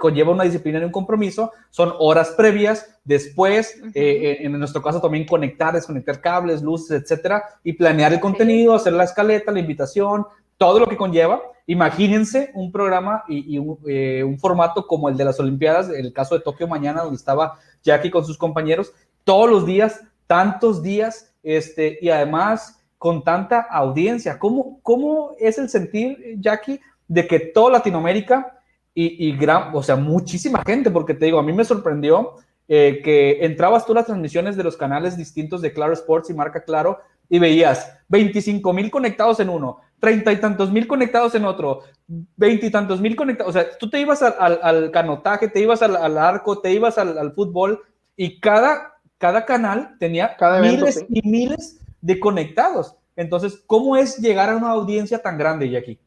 conlleva 0.02 0.32
una 0.32 0.42
disciplina 0.42 0.80
y 0.80 0.84
un 0.84 0.90
compromiso, 0.90 1.52
son 1.70 1.94
horas 2.00 2.30
previas, 2.36 2.98
después, 3.04 3.80
en 3.94 4.58
nuestro 4.58 4.82
caso 4.82 5.00
también 5.00 5.24
conectar, 5.24 5.72
desconectar 5.72 6.20
cables, 6.20 6.60
luces, 6.60 7.00
etcétera, 7.00 7.44
y 7.62 7.74
planear 7.74 8.12
el 8.12 8.18
contenido, 8.18 8.74
hacer 8.74 8.94
la 8.94 9.04
escaleta, 9.04 9.52
la 9.52 9.60
invitación, 9.60 10.26
todo 10.58 10.80
lo 10.80 10.88
que 10.88 10.96
conlleva. 10.96 11.40
Imagínense 11.68 12.50
un 12.54 12.72
programa 12.72 13.22
y, 13.28 13.60
eh, 13.86 14.24
un, 14.24 14.40
formato 14.40 14.88
como 14.88 15.08
el 15.08 15.16
de 15.16 15.24
las 15.24 15.38
Olimpiadas, 15.38 15.88
el 15.88 16.12
caso 16.12 16.34
de 16.34 16.42
Tokio 16.42 16.66
mañana, 16.66 17.02
donde 17.02 17.16
estaba 17.16 17.60
Jackie 17.84 18.10
con 18.10 18.24
sus 18.24 18.36
compañeros, 18.36 18.92
todos 19.22 19.48
los 19.48 19.64
días, 19.66 20.00
tantos 20.26 20.82
días, 20.82 21.32
este, 21.44 21.96
y 22.02 22.10
además 22.10 22.82
con 22.98 23.22
tanta 23.22 23.60
audiencia. 23.60 24.40
¿Cómo, 24.40 24.80
cómo 24.82 25.36
es 25.38 25.58
el 25.58 25.68
sentir, 25.68 26.40
Jackie, 26.40 26.80
de 27.06 27.28
que 27.28 27.38
toda 27.38 27.70
Latinoamérica 27.70 28.58
y, 28.94 29.32
gran, 29.36 29.74
o 29.74 29.82
sea, 29.82 29.96
muchísima 29.96 30.62
gente, 30.66 30.90
porque 30.90 31.14
te 31.14 31.24
digo, 31.24 31.38
a 31.38 31.42
mí 31.42 31.52
me 31.52 31.64
sorprendió 31.64 32.34
eh, 32.68 33.00
que 33.02 33.44
entrabas 33.44 33.86
tú 33.86 33.94
las 33.94 34.06
transmisiones 34.06 34.56
de 34.56 34.64
los 34.64 34.76
canales 34.76 35.16
distintos 35.16 35.62
de 35.62 35.72
Claro 35.72 35.94
Sports 35.94 36.30
y 36.30 36.34
Marca 36.34 36.62
Claro 36.62 36.98
y 37.28 37.38
veías 37.38 37.98
25 38.08 38.72
mil 38.74 38.90
conectados 38.90 39.40
en 39.40 39.48
uno, 39.48 39.78
treinta 39.98 40.30
y 40.32 40.36
tantos 40.36 40.70
mil 40.70 40.86
conectados 40.86 41.34
en 41.34 41.46
otro, 41.46 41.80
veintitantos 42.06 43.00
mil 43.00 43.16
conectados. 43.16 43.50
O 43.50 43.58
sea, 43.58 43.78
tú 43.78 43.88
te 43.88 44.00
ibas 44.00 44.22
al, 44.22 44.90
canotaje, 44.90 45.48
te 45.48 45.60
ibas 45.60 45.80
al, 45.80 46.18
arco, 46.18 46.60
te 46.60 46.72
ibas 46.72 46.98
al, 46.98 47.32
fútbol 47.32 47.80
y 48.14 48.40
cada, 48.40 48.98
cada 49.16 49.46
canal 49.46 49.96
tenía 49.98 50.36
miles 50.60 51.06
y 51.08 51.26
miles 51.26 51.80
de 52.02 52.20
conectados. 52.20 52.96
Entonces, 53.16 53.62
¿cómo 53.66 53.96
es 53.96 54.18
llegar 54.18 54.50
a 54.50 54.56
una 54.56 54.70
audiencia 54.70 55.22
tan 55.22 55.38
grande, 55.38 55.70
Jackie? 55.70 55.98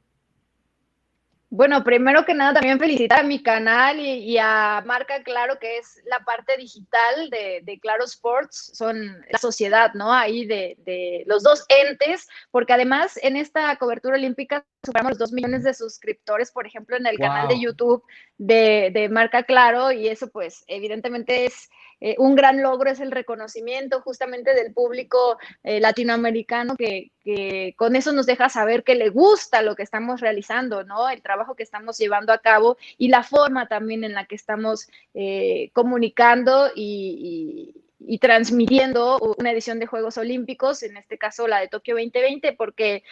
Bueno, 1.55 1.85
primero 1.85 2.25
que 2.25 2.33
nada, 2.33 2.55
también 2.55 2.79
felicitar 2.79 3.21
a 3.21 3.23
mi 3.23 3.41
canal 3.41 3.97
y, 3.97 4.37
a 4.37 4.83
Marca 4.85 5.23
Claro, 5.23 5.57
que 5.57 5.77
es 5.77 6.01
la 6.05 6.19
parte 6.25 6.57
digital 6.57 7.29
de, 7.29 7.79
Claro 7.81 8.03
Sports, 8.03 8.71
son 8.73 9.23
la 9.29 9.39
sociedad, 9.39 9.93
¿no? 9.93 10.11
Ahí 10.11 10.45
de, 10.45 11.23
los 11.27 11.43
dos 11.43 11.63
entes, 11.69 12.27
porque 12.51 12.73
además 12.73 13.17
en 13.21 13.37
esta 13.37 13.73
cobertura 13.77 14.17
olímpica 14.17 14.65
superamos 14.83 15.11
los 15.11 15.19
dos 15.19 15.31
millones 15.31 15.63
de 15.63 15.73
suscriptores, 15.73 16.51
por 16.51 16.67
ejemplo, 16.67 16.97
en 16.97 17.07
el 17.07 17.17
canal 17.17 17.47
de 17.47 17.57
YouTube 17.57 18.03
de, 18.37 18.91
de 18.93 19.07
Marca 19.07 19.43
Claro, 19.43 19.93
y 19.93 20.09
eso 20.09 20.29
pues 20.29 20.65
evidentemente 20.67 21.45
es 21.45 21.69
eh, 22.01 22.15
un 22.17 22.35
gran 22.35 22.61
logro 22.61 22.89
es 22.89 22.99
el 22.99 23.11
reconocimiento 23.11 24.01
justamente 24.01 24.53
del 24.53 24.73
público 24.73 25.37
eh, 25.63 25.79
latinoamericano 25.79 26.75
que, 26.75 27.11
con 27.75 27.95
eso 27.95 28.11
nos 28.11 28.27
deja 28.27 28.49
saber 28.49 28.83
que 28.83 28.93
le 28.93 29.09
gusta 29.09 29.63
lo 29.63 29.75
que 29.75 29.81
estamos 29.81 30.21
realizando, 30.21 30.83
¿no? 30.83 31.09
El 31.09 31.23
trabajo 31.23 31.55
que 31.55 31.63
estamos 31.63 31.97
llevando 31.97 32.31
a 32.31 32.37
cabo 32.37 32.77
y 32.99 33.07
la 33.07 33.23
forma 33.23 33.67
también 33.67 34.03
en 34.03 34.13
la 34.13 34.25
que 34.25 34.35
estamos 34.35 34.87
eh, 35.15 35.71
comunicando 35.73 36.69
y, 36.75 37.73
transmitiendo 38.21 39.17
una 39.39 39.51
edición 39.51 39.79
de 39.79 39.87
Juegos 39.87 40.19
Olímpicos, 40.19 40.83
en 40.83 40.97
este 40.97 41.17
caso 41.17 41.47
la 41.47 41.59
de 41.59 41.67
Tokio 41.67 41.95
2020, 41.95 42.53
porque 42.53 43.03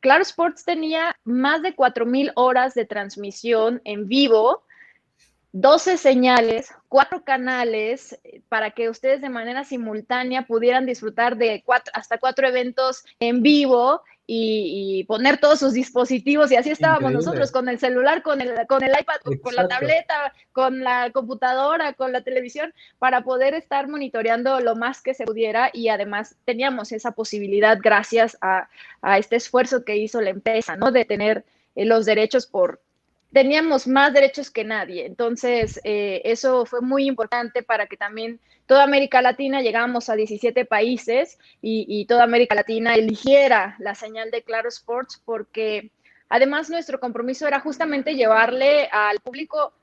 Claro 0.00 0.22
Sports 0.22 0.64
tenía 0.64 1.16
más 1.24 1.62
de 1.62 1.74
4.000 1.74 2.32
horas 2.36 2.74
de 2.74 2.84
transmisión 2.84 3.80
en 3.84 4.06
vivo 4.06 4.63
12 5.56 5.98
señales, 5.98 6.74
cuatro 6.88 7.22
canales 7.22 8.18
eh, 8.24 8.40
para 8.48 8.72
que 8.72 8.88
ustedes 8.88 9.20
de 9.20 9.28
manera 9.28 9.62
simultánea 9.62 10.48
pudieran 10.48 10.84
disfrutar 10.84 11.36
de 11.36 11.62
cuatro, 11.64 11.92
hasta 11.94 12.18
cuatro 12.18 12.48
eventos 12.48 13.04
en 13.20 13.40
vivo 13.40 14.02
y, 14.26 15.04
poner 15.06 15.38
todos 15.38 15.60
sus 15.60 15.72
dispositivos. 15.72 16.50
Y 16.50 16.56
así 16.56 16.70
estábamos 16.70 17.12
nosotros 17.12 17.52
con 17.52 17.68
el 17.68 17.78
celular, 17.78 18.22
con 18.22 18.40
el, 18.40 18.66
con 18.66 18.82
el 18.82 18.90
iPad, 18.98 19.20
con 19.40 19.54
la 19.54 19.68
tableta, 19.68 20.32
con 20.50 20.82
la 20.82 21.10
computadora, 21.12 21.92
con 21.92 22.10
la 22.10 22.24
televisión, 22.24 22.74
para 22.98 23.22
poder 23.22 23.54
estar 23.54 23.86
monitoreando 23.86 24.58
lo 24.58 24.74
más 24.74 25.02
que 25.02 25.14
se 25.14 25.24
pudiera. 25.24 25.70
Y 25.72 25.88
además 25.88 26.34
teníamos 26.44 26.90
esa 26.90 27.12
posibilidad 27.12 27.78
gracias 27.80 28.36
a, 28.40 28.68
a 29.02 29.18
este 29.18 29.36
esfuerzo 29.36 29.84
que 29.84 29.98
hizo 29.98 30.20
la 30.20 30.30
empresa, 30.30 30.74
¿no? 30.74 30.90
De 30.90 31.04
tener 31.04 31.44
eh, 31.76 31.84
los 31.84 32.06
derechos 32.06 32.46
por 32.46 32.80
teníamos 33.34 33.88
más 33.88 34.14
derechos 34.14 34.48
que 34.48 34.64
nadie. 34.64 35.04
Entonces, 35.04 35.80
eh, 35.82 36.22
eso 36.24 36.64
fue 36.64 36.80
muy 36.80 37.06
importante 37.06 37.64
para 37.64 37.86
que 37.86 37.96
también 37.96 38.40
toda 38.66 38.84
América 38.84 39.20
Latina, 39.20 39.60
llegamos 39.60 40.08
a 40.08 40.14
17 40.14 40.64
países 40.64 41.38
y, 41.60 42.06
toda 42.06 42.22
América 42.22 42.54
Latina 42.54 42.94
eligiera 42.94 43.76
la 43.80 43.94
señal 43.94 44.30
de 44.30 44.42
Claro 44.42 44.68
Sports 44.68 45.20
porque 45.24 45.90
además 46.28 46.70
nuestro 46.70 47.00
compromiso 47.00 47.46
era 47.46 47.60
justamente 47.60 48.14
llevarle 48.14 48.88
al 48.90 49.18
público 49.20 49.74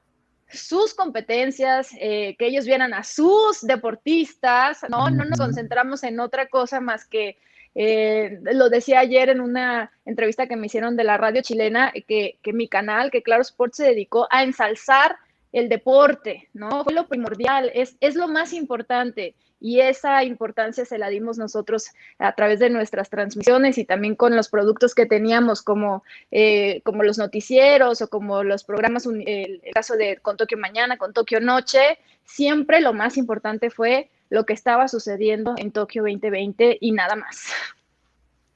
sus 0.48 0.94
competencias, 0.94 1.92
eh, 2.00 2.36
que 2.40 2.48
ellos 2.48 2.66
vieran 2.66 2.94
a 2.94 3.04
sus 3.04 3.62
deportistas, 3.62 4.80
¿no? 4.90 5.10
No 5.10 5.26
nos 5.26 5.40
concentramos 5.40 6.04
en 6.04 6.20
otra 6.20 6.48
cosa 6.48 6.80
más 6.80 7.06
que 7.06 7.38
eh, 7.76 8.40
lo 8.42 8.70
decía 8.70 9.00
ayer 9.00 9.30
en 9.30 9.42
una 9.42 9.92
entrevista 10.06 10.48
que 10.48 10.56
me 10.56 10.68
hicieron 10.68 10.98
de 10.98 11.04
la 11.04 11.18
radio 11.18 11.42
chilena, 11.42 11.92
que, 12.08 12.38
mi 12.54 12.68
canal, 12.68 13.12
que 13.12 13.24
Claro 13.24 13.42
Sport 13.42 13.74
se 13.74 13.86
dedicó 13.86 14.28
a 14.30 14.44
ensalzar 14.44 15.16
el 15.52 15.70
deporte, 15.70 16.50
¿no? 16.54 16.84
Fue 16.84 16.94
lo 16.94 17.08
primordial, 17.08 17.72
es, 17.74 17.98
es 18.00 18.16
lo 18.16 18.28
más 18.28 18.54
importante 18.54 19.36
y 19.60 19.80
esa 19.80 20.24
importancia 20.24 20.86
se 20.86 20.98
la 20.98 21.10
dimos 21.10 21.38
nosotros 21.38 21.92
a 22.18 22.34
través 22.34 22.60
de 22.60 22.70
nuestras 22.70 23.10
transmisiones 23.10 23.78
y 23.78 23.86
también 23.86 24.16
con 24.16 24.36
los 24.36 24.50
productos 24.50 24.96
que 24.96 25.06
teníamos 25.06 25.62
como, 25.62 26.04
eh, 26.32 26.82
como 26.84 27.04
los 27.04 27.20
noticieros 27.20 28.02
o 28.02 28.10
como 28.10 28.44
los 28.44 28.64
programas, 28.64 29.06
el, 29.06 29.22
el 29.28 29.74
caso 29.74 29.96
de 29.96 30.18
Con 30.18 30.36
Tokio 30.36 30.58
Mañana, 30.58 30.98
con 30.98 31.14
Tokio 31.14 31.40
Noche, 31.40 32.00
siempre 32.24 32.82
lo 32.82 32.94
más 32.94 33.18
importante 33.18 33.70
fue 33.70 34.10
lo 34.32 34.46
que 34.46 34.54
estaba 34.54 34.88
sucediendo 34.88 35.54
en 35.58 35.72
Tokio 35.72 36.04
2020 36.04 36.78
y 36.80 36.92
nada 36.94 37.16
más. 37.16 37.52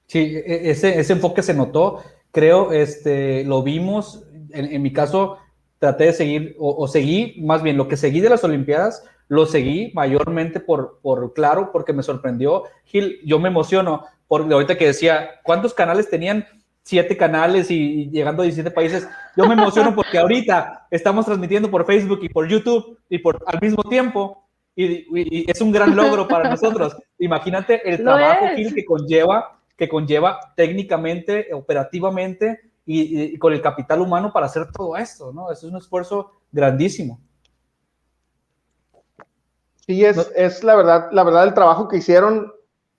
Sí, 0.07 0.19
e, 0.19 0.71
ese, 0.71 0.99
ese 0.99 1.13
enfoque 1.13 1.43
se 1.43 1.53
notó, 1.53 2.01
creo, 2.31 2.71
este, 2.71 3.43
lo 3.43 3.61
vimos, 3.61 4.23
en, 4.51 4.81
mi 4.81 4.93
caso 4.93 5.37
traté 5.77 6.05
de 6.05 6.13
seguir, 6.13 6.55
o, 6.57 6.87
seguí, 6.87 7.41
más 7.41 7.61
bien 7.61 7.75
lo 7.75 7.89
que 7.89 7.97
seguí 7.97 8.21
de 8.21 8.29
las 8.29 8.43
Olimpiadas, 8.45 9.03
lo 9.27 9.45
seguí 9.45 9.91
mayormente 9.93 10.61
por, 10.61 10.99
por 11.01 11.33
claro, 11.33 11.71
porque 11.73 11.91
me 11.91 12.03
sorprendió. 12.03 12.63
Gil, 12.85 13.19
yo 13.25 13.39
me 13.39 13.49
emociono 13.49 14.05
porque 14.27 14.53
ahorita 14.53 14.77
que 14.77 14.87
decía, 14.87 15.41
¿cuántos 15.43 15.73
canales 15.73 16.09
tenían? 16.09 16.45
Siete 16.83 17.17
canales 17.17 17.69
y, 17.69 18.09
llegando 18.11 18.43
a 18.43 18.45
17 18.45 18.71
países. 18.71 19.09
Yo 19.35 19.45
me 19.45 19.55
emociono 19.55 19.93
porque 19.95 20.19
ahorita 20.19 20.87
estamos 20.89 21.25
transmitiendo 21.25 21.69
por 21.69 21.85
Facebook 21.85 22.19
y 22.21 22.29
por 22.29 22.47
YouTube 22.47 22.97
y 23.09 23.17
por 23.17 23.43
al 23.45 23.59
mismo 23.59 23.83
tiempo 23.83 24.44
y, 24.75 25.49
es 25.49 25.61
un 25.61 25.71
gran 25.71 25.95
logro 25.95 26.27
para 26.27 26.49
nosotros. 26.49 26.95
Imagínate 27.17 27.87
el 27.89 28.03
trabajo 28.03 28.45
que 28.55 28.85
conlleva, 28.85 29.59
que 29.77 29.87
conlleva 29.87 30.39
técnicamente, 30.55 31.47
operativamente 31.53 32.59
y, 32.85 33.37
con 33.37 33.53
el 33.53 33.61
capital 33.61 34.01
humano 34.01 34.31
para 34.33 34.47
hacer 34.47 34.71
todo 34.71 34.97
esto, 34.97 35.31
¿no? 35.31 35.51
Eso 35.51 35.67
es 35.67 35.71
un 35.73 35.79
esfuerzo 35.79 36.31
grandísimo. 36.51 37.19
Sí, 39.87 40.03
es, 40.03 40.31
es 40.35 40.63
la 40.63 40.75
verdad, 40.75 41.09
la 41.11 41.23
verdad 41.23 41.43
el 41.45 41.53
trabajo 41.53 41.87
que 41.87 41.97
hicieron. 41.97 42.51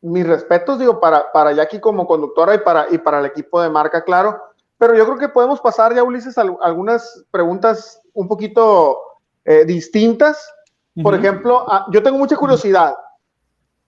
Mis 0.03 0.27
respetos, 0.27 0.79
digo, 0.79 1.01
para, 1.01 1.33
para 1.33 1.53
Jackie 1.53 1.81
como 1.81 2.07
conductora 2.07 2.55
y 2.55 2.59
para, 2.59 2.87
y 2.91 2.99
para 2.99 3.19
el 3.19 3.27
equipo 3.27 3.61
de 3.61 3.71
marca, 3.71 4.05
claro. 4.05 4.41
Pero 4.79 4.95
yo 4.95 5.05
creo 5.05 5.19
que 5.19 5.31
podemos 5.31 5.61
pasar 5.61 5.95
ya, 5.95 6.05
Ulises, 6.05 6.37
a 6.39 6.45
algunas 6.63 7.25
preguntas 7.31 8.01
un 8.13 8.29
poquito 8.29 8.99
eh, 9.45 9.65
distintas 9.65 10.53
por 11.03 11.15
ejemplo, 11.15 11.65
ah, 11.69 11.87
yo 11.91 12.03
tengo 12.03 12.19
mucha 12.19 12.37
curiosidad. 12.37 12.95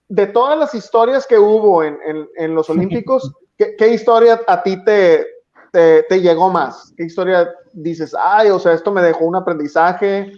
De 0.07 0.27
todas 0.27 0.57
las 0.57 0.73
historias 0.73 1.27
que 1.27 1.37
hubo 1.37 1.83
en, 1.83 2.55
los 2.55 2.69
Olímpicos, 2.69 3.33
¿qué, 3.57 3.87
historia 3.93 4.41
a 4.47 4.63
ti 4.63 4.83
te, 4.83 5.25
te, 5.71 6.21
llegó 6.21 6.49
más? 6.49 6.93
¿Qué 6.97 7.03
historia 7.03 7.49
dices, 7.73 8.15
ay, 8.19 8.49
o 8.49 8.59
sea, 8.59 8.73
esto 8.73 8.91
me 8.91 9.01
dejó 9.01 9.25
un 9.25 9.35
aprendizaje 9.35 10.31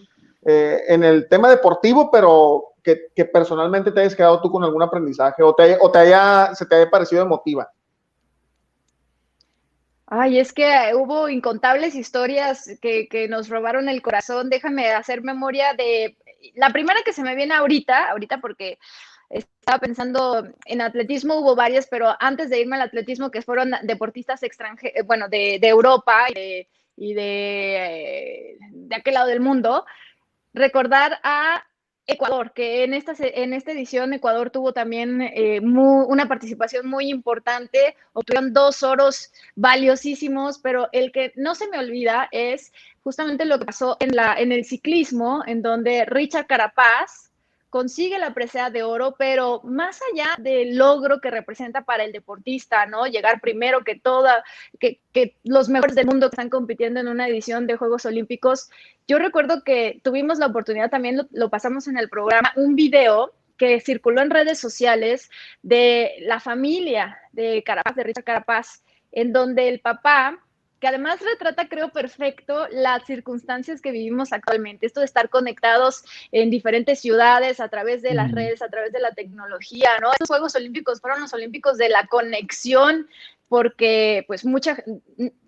eh, 0.45 0.81
en 0.87 1.03
el 1.03 1.27
tema 1.29 1.49
deportivo, 1.49 2.09
pero 2.11 2.71
que, 2.83 3.25
personalmente 3.25 3.91
te 3.91 3.99
hayas 3.99 4.15
quedado 4.15 4.41
tú 4.41 4.51
con 4.51 4.63
algún 4.63 4.81
aprendizaje 4.81 5.43
o, 5.43 5.53
te, 5.53 5.77
o 5.79 5.91
te 5.91 5.99
haya, 5.99 6.55
se 6.55 6.65
te 6.65 6.75
haya 6.75 6.89
parecido 6.89 7.21
emotiva? 7.21 7.69
Ay, 10.07 10.39
es 10.39 10.51
que 10.51 10.67
hubo 10.93 11.29
incontables 11.29 11.95
historias 11.95 12.69
que, 12.81 13.07
que, 13.07 13.29
nos 13.29 13.47
robaron 13.47 13.87
el 13.87 14.01
corazón. 14.01 14.49
Déjame 14.49 14.91
hacer 14.91 15.21
memoria 15.21 15.73
de 15.73 16.17
la 16.55 16.69
primera 16.71 16.99
que 17.03 17.13
se 17.13 17.23
me 17.23 17.35
viene 17.35 17.53
ahorita, 17.53 18.11
ahorita 18.11 18.39
porque 18.39 18.77
estaba 19.29 19.79
pensando 19.79 20.47
en 20.65 20.81
atletismo, 20.81 21.35
hubo 21.35 21.55
varias, 21.55 21.87
pero 21.87 22.15
antes 22.19 22.49
de 22.49 22.59
irme 22.59 22.75
al 22.75 22.83
atletismo, 22.83 23.31
que 23.31 23.41
fueron 23.41 23.71
deportistas 23.83 24.43
extranjeros, 24.43 24.95
eh, 24.95 25.03
bueno, 25.03 25.29
de, 25.29 25.59
Europa 25.61 26.27
y, 26.29 27.13
de, 27.13 28.57
de, 28.71 28.95
aquel 28.95 29.13
lado 29.13 29.27
del 29.27 29.39
mundo, 29.39 29.85
recordar 30.53 31.19
a 31.23 31.63
Ecuador, 32.07 32.51
que 32.53 32.83
en 32.83 32.93
esta, 32.93 33.13
en 33.19 33.53
esta 33.53 33.71
edición 33.71 34.13
Ecuador 34.13 34.49
tuvo 34.49 34.73
también 34.73 35.21
eh, 35.21 35.61
una 35.61 36.27
participación 36.27 36.87
muy 36.87 37.09
importante, 37.09 37.95
obtuvieron 38.13 38.53
dos 38.53 38.83
oros 38.83 39.31
valiosísimos, 39.55 40.59
pero 40.59 40.89
el 40.91 41.11
que 41.11 41.31
no 41.35 41.55
se 41.55 41.69
me 41.69 41.77
olvida 41.77 42.27
es 42.31 42.73
justamente 43.03 43.45
lo 43.45 43.59
que 43.59 43.65
pasó 43.65 43.97
en, 43.99 44.51
el 44.51 44.65
ciclismo, 44.65 45.43
en 45.45 45.61
donde 45.61 46.05
Richard 46.05 46.47
Carapaz 46.47 47.31
consigue 47.69 48.19
la 48.19 48.33
presea 48.33 48.69
de 48.69 48.83
oro, 48.83 49.15
pero 49.17 49.61
más 49.63 49.99
allá 50.11 50.35
del 50.37 50.75
logro 50.75 51.21
que 51.21 51.31
representa 51.31 51.85
para 51.85 52.03
el 52.03 52.11
deportista, 52.11 52.85
¿no? 52.85 53.07
Llegar 53.07 53.39
primero 53.39 53.83
que 53.85 53.95
toda, 53.95 54.43
que, 54.77 54.99
los 55.43 55.69
mejores 55.69 55.95
del 55.95 56.05
mundo 56.05 56.29
que 56.29 56.35
están 56.35 56.49
compitiendo 56.49 56.99
en 56.99 57.07
una 57.07 57.27
edición 57.27 57.67
de 57.67 57.77
Juegos 57.77 58.05
Olímpicos. 58.05 58.69
Yo 59.07 59.19
recuerdo 59.19 59.63
que 59.63 60.01
tuvimos 60.03 60.37
la 60.37 60.47
oportunidad, 60.47 60.89
también 60.89 61.17
lo, 61.17 61.27
lo 61.31 61.49
pasamos 61.49 61.87
en 61.87 61.97
el 61.97 62.09
programa, 62.09 62.51
un 62.57 62.75
video 62.75 63.33
que 63.57 63.79
circuló 63.79 64.21
en 64.21 64.31
redes 64.31 64.59
sociales 64.59 65.29
de 65.61 66.15
la 66.21 66.39
familia 66.39 67.17
de 67.31 67.63
Carapaz, 67.63 67.95
de 67.95 68.03
Richard 68.03 68.25
Carapaz, 68.25 68.83
en 69.11 69.31
donde 69.31 69.69
el 69.69 69.79
papá 69.79 70.43
que 70.81 70.87
además 70.87 71.19
retrata, 71.21 71.69
creo, 71.69 71.89
perfecto 71.89 72.67
las 72.71 73.05
circunstancias 73.05 73.81
que 73.81 73.91
vivimos 73.91 74.33
actualmente. 74.33 74.87
Esto 74.87 74.99
de 74.99 75.05
estar 75.05 75.29
conectados 75.29 76.03
en 76.31 76.49
diferentes 76.49 76.99
ciudades 76.99 77.59
a 77.59 77.69
través 77.69 78.01
de 78.01 78.15
las 78.15 78.31
redes, 78.31 78.63
a 78.63 78.69
través 78.69 78.91
de 78.91 78.99
la 78.99 79.11
tecnología, 79.11 79.99
¿no? 80.01 80.11
Estos 80.11 80.27
Juegos 80.27 80.55
Olímpicos 80.55 80.99
fueron 80.99 81.21
los 81.21 81.33
Olímpicos 81.33 81.77
de 81.77 81.89
la 81.89 82.07
conexión 82.07 83.07
porque 83.51 84.23
pues 84.27 84.45
mucha, 84.45 84.81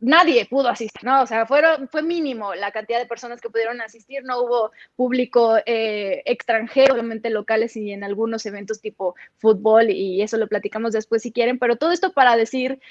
nadie 0.02 0.46
pudo 0.46 0.68
asistir, 0.68 1.06
¿no? 1.06 1.24
O 1.24 1.26
sea, 1.26 1.46
fueron, 1.46 1.88
fue 1.88 2.04
mínimo 2.04 2.54
la 2.54 2.74
cantidad 2.74 3.00
de 3.00 3.06
personas 3.06 3.40
que 3.40 3.50
pudieron 3.50 3.80
asistir, 3.80 4.26
no 4.26 4.42
hubo 4.42 4.72
público 4.98 5.56
eh, 5.66 6.22
extranjero, 6.26 6.96
obviamente 6.96 7.30
locales 7.30 7.78
y 7.78 7.94
en 7.94 8.04
algunos 8.04 8.46
eventos 8.46 8.82
tipo 8.82 9.16
fútbol 9.38 9.90
y 9.90 10.22
eso 10.22 10.36
lo 10.36 10.50
platicamos 10.50 10.92
después 10.92 11.22
si 11.22 11.32
quieren, 11.32 11.58
pero 11.58 11.78
todo 11.78 11.94
esto 11.94 12.12
para 12.12 12.36
decir 12.36 12.82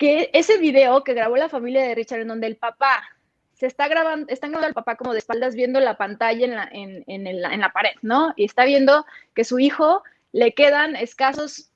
que 0.00 0.30
ese 0.32 0.56
video 0.56 1.04
que 1.04 1.12
grabó 1.12 1.36
la 1.36 1.50
familia 1.50 1.82
de 1.82 1.94
Richard, 1.94 2.22
en 2.22 2.28
donde 2.28 2.46
el 2.46 2.56
papá 2.56 3.06
se 3.52 3.66
está 3.66 3.86
grabando, 3.86 4.32
están 4.32 4.50
grabando 4.50 4.68
al 4.68 4.72
papá 4.72 4.96
como 4.96 5.12
de 5.12 5.18
espaldas 5.18 5.54
viendo 5.54 5.78
la 5.78 5.98
pantalla 5.98 6.46
en 6.46 6.54
la, 6.56 6.68
en, 6.72 7.04
en, 7.06 7.26
en 7.26 7.60
la 7.60 7.72
pared, 7.74 7.90
¿no? 8.00 8.32
Y 8.34 8.46
está 8.46 8.64
viendo 8.64 9.04
que 9.34 9.44
su 9.44 9.58
hijo 9.58 10.02
le 10.32 10.54
quedan 10.54 10.96
escasos 10.96 11.70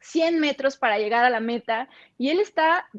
100 0.00 0.38
metros 0.38 0.76
para 0.76 0.98
llegar 0.98 1.24
a 1.24 1.30
la 1.30 1.40
meta 1.40 1.88
y 2.18 2.28
él 2.28 2.40
está 2.40 2.90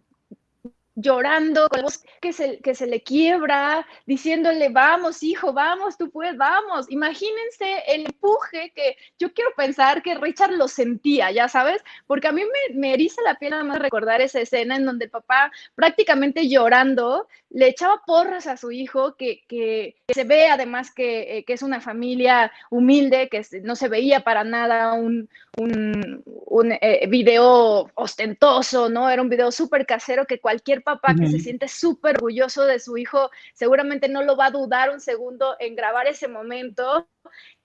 llorando, 0.95 1.67
con 1.69 1.81
la 1.81 1.89
que 2.21 2.33
se, 2.33 2.59
que 2.59 2.75
se 2.75 2.87
le 2.87 3.01
quiebra, 3.01 3.85
diciéndole, 4.05 4.69
vamos, 4.69 5.23
hijo, 5.23 5.53
vamos, 5.53 5.97
tú 5.97 6.09
puedes, 6.09 6.37
vamos. 6.37 6.89
Imagínense 6.89 7.83
el 7.87 8.05
empuje 8.05 8.71
que 8.75 8.97
yo 9.19 9.33
quiero 9.33 9.51
pensar 9.55 10.01
que 10.03 10.15
Richard 10.15 10.51
lo 10.51 10.67
sentía, 10.67 11.31
ya 11.31 11.47
sabes, 11.47 11.83
porque 12.07 12.27
a 12.27 12.31
mí 12.31 12.41
me, 12.43 12.75
me 12.75 12.93
eriza 12.93 13.21
la 13.23 13.35
piel 13.35 13.51
nada 13.51 13.63
más 13.63 13.79
recordar 13.79 14.21
esa 14.21 14.39
escena 14.39 14.75
en 14.75 14.85
donde 14.85 15.05
el 15.05 15.11
papá 15.11 15.51
prácticamente 15.75 16.47
llorando 16.47 17.27
le 17.53 17.67
echaba 17.67 18.01
porras 18.05 18.47
a 18.47 18.57
su 18.57 18.71
hijo, 18.71 19.15
que, 19.15 19.43
que, 19.47 19.95
se 20.07 20.23
ve 20.23 20.47
además 20.47 20.91
que, 20.91 21.37
eh, 21.37 21.43
que, 21.45 21.53
es 21.53 21.61
una 21.61 21.81
familia 21.81 22.51
humilde, 22.71 23.29
que 23.29 23.45
no 23.61 23.75
se 23.75 23.89
veía 23.89 24.21
para 24.21 24.43
nada 24.43 24.93
un, 24.93 25.29
un, 25.57 26.23
un 26.25 26.71
eh, 26.71 27.05
video 27.07 27.91
ostentoso, 27.93 28.89
¿no? 28.89 29.09
Era 29.09 29.21
un 29.21 29.29
video 29.29 29.51
súper 29.51 29.85
casero 29.85 30.25
que 30.25 30.39
cualquier 30.39 30.82
papá 30.83 31.15
que 31.15 31.27
se 31.27 31.39
siente 31.39 31.67
súper 31.67 32.17
orgulloso 32.17 32.65
de 32.65 32.79
su 32.79 32.97
hijo 32.97 33.29
seguramente 33.53 34.07
no 34.09 34.23
lo 34.23 34.35
va 34.35 34.47
a 34.47 34.51
dudar 34.51 34.91
un 34.91 34.99
segundo 34.99 35.55
en 35.59 35.75
grabar 35.75 36.07
ese 36.07 36.27
momento. 36.27 37.07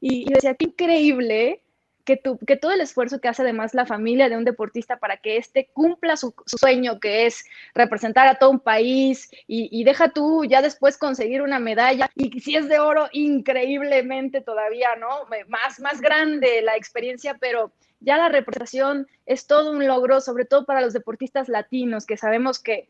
Y, 0.00 0.28
y 0.28 0.32
decía, 0.32 0.54
qué 0.54 0.66
increíble 0.66 1.62
que, 2.08 2.22
que, 2.46 2.56
todo 2.56 2.72
el 2.72 2.80
esfuerzo 2.80 3.20
que 3.20 3.28
hace 3.28 3.42
además 3.42 3.74
la 3.74 3.84
familia 3.84 4.30
de 4.30 4.36
un 4.38 4.44
deportista 4.46 4.96
para 4.96 5.18
que 5.18 5.36
éste 5.36 5.68
cumpla 5.74 6.16
su, 6.16 6.34
sueño, 6.46 7.00
que 7.00 7.26
es 7.26 7.44
representar 7.74 8.26
a 8.28 8.36
todo 8.36 8.48
un 8.48 8.60
país 8.60 9.30
y, 9.46 9.68
y, 9.70 9.84
deja 9.84 10.08
tú 10.08 10.46
ya 10.46 10.62
después 10.62 10.96
conseguir 10.96 11.42
una 11.42 11.58
medalla 11.58 12.08
y 12.14 12.40
si 12.40 12.56
es 12.56 12.66
de 12.70 12.78
oro, 12.78 13.08
increíblemente 13.12 14.40
todavía, 14.40 14.96
¿no? 14.96 15.08
Más, 15.48 15.80
más 15.80 16.00
grande 16.00 16.62
la 16.62 16.76
experiencia, 16.76 17.36
pero 17.38 17.72
ya 18.00 18.16
la 18.16 18.30
representación 18.30 19.06
es 19.26 19.46
todo 19.46 19.72
un 19.72 19.86
logro, 19.86 20.22
sobre 20.22 20.46
todo 20.46 20.64
para 20.64 20.80
los 20.80 20.94
deportistas 20.94 21.50
latinos, 21.50 22.06
que 22.06 22.16
sabemos 22.16 22.58
que 22.58 22.88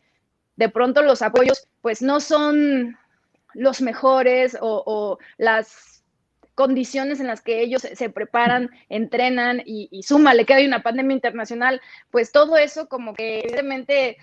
de 0.59 0.68
pronto 0.68 1.02
los 1.02 1.22
apoyos 1.22 1.68
pues 1.80 2.02
no 2.02 2.18
son 2.20 2.98
los 3.54 3.80
mejores 3.80 4.59
o, 4.61 5.18
las 5.38 6.04
condiciones 6.54 7.20
en 7.20 7.28
las 7.28 7.40
que 7.40 7.61
ellos 7.61 7.82
se 7.82 8.11
preparan, 8.11 8.68
entrenan 8.88 9.62
y, 9.64 9.88
y 9.92 10.02
súmale 10.02 10.44
que 10.44 10.54
hay 10.54 10.66
una 10.66 10.82
pandemia 10.82 11.14
internacional, 11.14 11.80
pues 12.11 12.32
todo 12.32 12.59
eso 12.59 12.88
como 12.88 13.14
que 13.14 13.38
evidentemente 13.38 14.16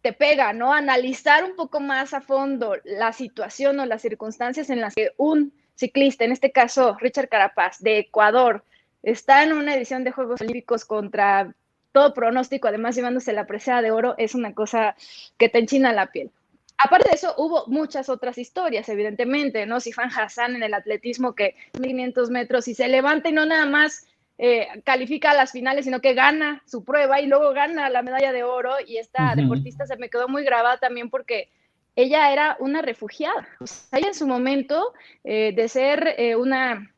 te 0.00 0.14
pega, 0.14 0.54
¿no? 0.54 0.72
Analizar 0.72 1.44
un 1.44 1.54
poco 1.54 1.80
más 1.80 2.14
a 2.14 2.22
fondo 2.22 2.76
la 2.84 3.12
situación 3.12 3.78
o 3.78 3.84
las 3.84 4.00
circunstancias 4.00 4.70
en 4.70 4.80
las 4.80 4.94
que 4.94 5.10
un 5.18 5.52
ciclista, 5.74 6.24
en 6.24 6.32
este 6.32 6.50
caso 6.50 6.96
Richard 6.98 7.28
Carapaz, 7.28 7.80
de 7.80 7.98
Ecuador, 7.98 8.64
está 9.02 9.42
en 9.42 9.52
una 9.52 9.74
edición 9.74 10.04
de 10.04 10.12
Juegos 10.12 10.40
Olímpicos 10.40 10.86
contra 10.86 11.54
todo 11.96 12.12
pronóstico, 12.12 12.68
además 12.68 12.94
llevándose 12.94 13.32
la 13.32 13.46
presea 13.46 13.80
de 13.80 13.90
oro, 13.90 14.16
es 14.18 14.34
una 14.34 14.52
cosa 14.52 14.94
que 15.38 15.48
te 15.48 15.60
enchina 15.60 15.94
la 15.94 16.12
piel. 16.12 16.30
Aparte 16.76 17.08
de 17.08 17.14
eso, 17.14 17.32
hubo 17.38 17.64
muchas 17.68 18.10
otras 18.10 18.36
historias, 18.36 18.86
evidentemente, 18.90 19.64
¿no? 19.64 19.80
Sifan 19.80 20.10
Hassan 20.14 20.56
en 20.56 20.62
el 20.62 20.74
atletismo 20.74 21.34
que 21.34 21.56
1500 21.80 22.28
metros 22.28 22.68
y 22.68 22.74
se 22.74 22.86
levanta 22.88 23.30
y 23.30 23.32
no 23.32 23.46
nada 23.46 23.64
más 23.64 24.06
eh, 24.36 24.68
califica 24.84 25.30
a 25.30 25.34
las 25.34 25.52
finales, 25.52 25.86
sino 25.86 26.02
que 26.02 26.12
gana 26.12 26.62
su 26.66 26.84
prueba 26.84 27.18
y 27.22 27.28
luego 27.28 27.54
gana 27.54 27.88
la 27.88 28.02
medalla 28.02 28.30
de 28.30 28.44
oro. 28.44 28.74
Y 28.86 28.98
esta 28.98 29.34
deportista 29.34 29.86
se 29.86 29.96
me 29.96 30.10
quedó 30.10 30.28
muy 30.28 30.44
grabada 30.44 30.76
también 30.76 31.08
porque 31.08 31.48
ella 31.94 32.30
era 32.30 32.58
una 32.60 32.82
refugiada. 32.82 33.48
ella 33.90 34.08
en 34.08 34.14
su 34.14 34.26
momento 34.26 34.92
eh, 35.24 35.54
de 35.56 35.66
ser 35.70 36.14
eh, 36.18 36.36
una 36.36 36.94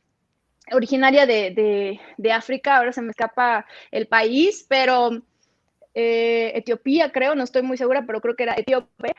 originaria 0.72 1.26
de, 1.26 1.98
de, 2.16 2.32
África, 2.32 2.76
ahora 2.76 2.92
se 2.92 3.02
me 3.02 3.10
escapa 3.10 3.66
el 3.90 4.06
país, 4.06 4.66
pero 4.68 5.22
Etiopía 5.94 7.10
creo, 7.10 7.34
no 7.34 7.44
estoy 7.44 7.62
muy 7.62 7.76
segura, 7.76 8.04
pero 8.06 8.20
creo 8.20 8.36
que 8.36 8.44
era 8.44 8.54
Etiopía, 8.56 9.14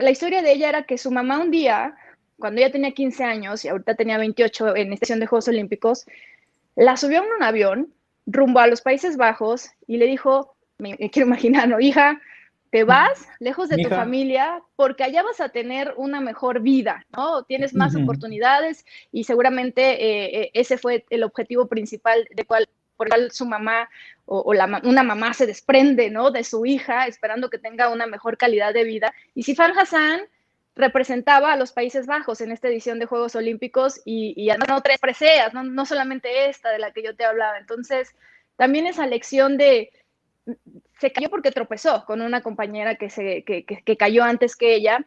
la 0.00 0.10
historia 0.10 0.42
de 0.42 0.52
ella 0.52 0.68
era 0.68 0.82
que 0.84 0.98
su 0.98 1.10
mamá 1.10 1.38
un 1.40 1.50
día, 1.50 1.96
cuando 2.38 2.60
ella 2.60 2.72
tenía 2.72 2.92
15 2.92 3.24
años 3.24 3.64
y 3.64 3.68
ahorita 3.68 3.94
tenía 3.94 4.18
28 4.18 4.76
en 4.76 4.92
estación 4.92 5.20
de 5.20 5.26
Juegos 5.26 5.48
Olímpicos, 5.48 6.06
la 6.76 6.96
subió 6.96 7.24
en 7.24 7.32
un 7.36 7.42
avión 7.42 7.92
rumbo 8.26 8.60
a 8.60 8.66
los 8.66 8.82
Países 8.82 9.16
Bajos 9.16 9.70
y 9.86 9.96
le 9.96 10.06
dijo, 10.06 10.54
me, 10.78 10.96
quiero 11.10 11.26
imaginar, 11.26 11.68
¿no? 11.68 11.80
Hija, 11.80 12.20
te 12.70 12.84
vas 12.84 13.26
lejos 13.40 13.68
de 13.68 13.82
tu 13.82 13.88
familia 13.88 14.62
porque 14.76 15.04
allá 15.04 15.22
vas 15.22 15.40
a 15.40 15.48
tener 15.48 15.94
una 15.96 16.20
mejor 16.20 16.60
vida, 16.60 17.06
¿no? 17.16 17.44
Tienes 17.44 17.74
más 17.74 17.96
oportunidades 17.96 18.84
y 19.10 19.24
seguramente 19.24 19.82
eh, 19.82 20.42
eh, 20.42 20.50
ese 20.54 20.76
fue 20.76 21.04
el 21.08 21.22
objetivo 21.22 21.66
principal 21.66 22.28
de 22.30 22.44
cual, 22.44 22.68
por 22.96 23.06
el 23.06 23.10
cual 23.10 23.32
su 23.32 23.46
mamá 23.46 23.88
o, 24.26 24.52
la, 24.52 24.82
una 24.84 25.02
mamá 25.02 25.32
se 25.32 25.46
desprende, 25.46 26.10
¿no? 26.10 26.30
De 26.30 26.44
su 26.44 26.66
hija 26.66 27.06
esperando 27.06 27.48
que 27.48 27.58
tenga 27.58 27.88
una 27.88 28.06
mejor 28.06 28.36
calidad 28.36 28.74
de 28.74 28.84
vida. 28.84 29.14
Y 29.34 29.44
si 29.44 29.54
Fan 29.54 29.72
Hassan 29.78 30.20
representaba 30.76 31.52
a 31.52 31.56
los 31.56 31.72
Países 31.72 32.06
Bajos 32.06 32.40
en 32.42 32.52
esta 32.52 32.68
edición 32.68 32.98
de 32.98 33.06
Juegos 33.06 33.34
Olímpicos 33.34 34.00
y, 34.04 34.34
y 34.36 34.50
además 34.50 34.68
no 34.68 34.80
tres 34.82 34.98
preseas, 34.98 35.54
no, 35.54 35.64
no 35.64 35.86
solamente 35.86 36.50
esta 36.50 36.70
de 36.70 36.78
la 36.78 36.92
que 36.92 37.02
yo 37.02 37.16
te 37.16 37.24
hablaba. 37.24 37.58
Entonces, 37.58 38.14
también 38.56 38.86
esa 38.86 39.06
lección 39.06 39.56
de 39.56 39.90
se 40.98 41.12
cayó 41.12 41.30
porque 41.30 41.52
tropezó 41.52 42.04
con 42.04 42.20
una 42.20 42.42
compañera 42.42 42.96
que, 42.96 43.10
se, 43.10 43.44
que, 43.44 43.64
que, 43.64 43.96
cayó 43.96 44.24
antes 44.24 44.56
que 44.56 44.74
ella 44.74 45.04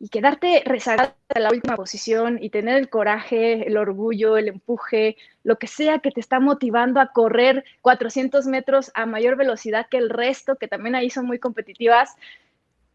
y 0.00 0.08
quedarte 0.08 0.62
rezagada 0.64 1.14
en 1.34 1.42
la 1.42 1.50
última 1.50 1.76
posición 1.76 2.38
y 2.40 2.50
tener 2.50 2.76
el 2.76 2.88
coraje, 2.88 3.66
el 3.66 3.76
orgullo, 3.76 4.36
el 4.36 4.48
empuje, 4.48 5.16
lo 5.42 5.58
que 5.58 5.66
sea 5.66 5.98
que 5.98 6.10
te 6.10 6.20
está 6.20 6.38
motivando 6.40 7.00
a 7.00 7.12
correr 7.12 7.64
400 7.82 8.46
metros 8.46 8.90
a 8.94 9.06
mayor 9.06 9.36
velocidad 9.36 9.86
que 9.90 9.96
el 9.96 10.10
resto, 10.10 10.56
que 10.56 10.68
también 10.68 10.94
ahí 10.94 11.10
son 11.10 11.26
muy 11.26 11.38
competitivas. 11.38 12.14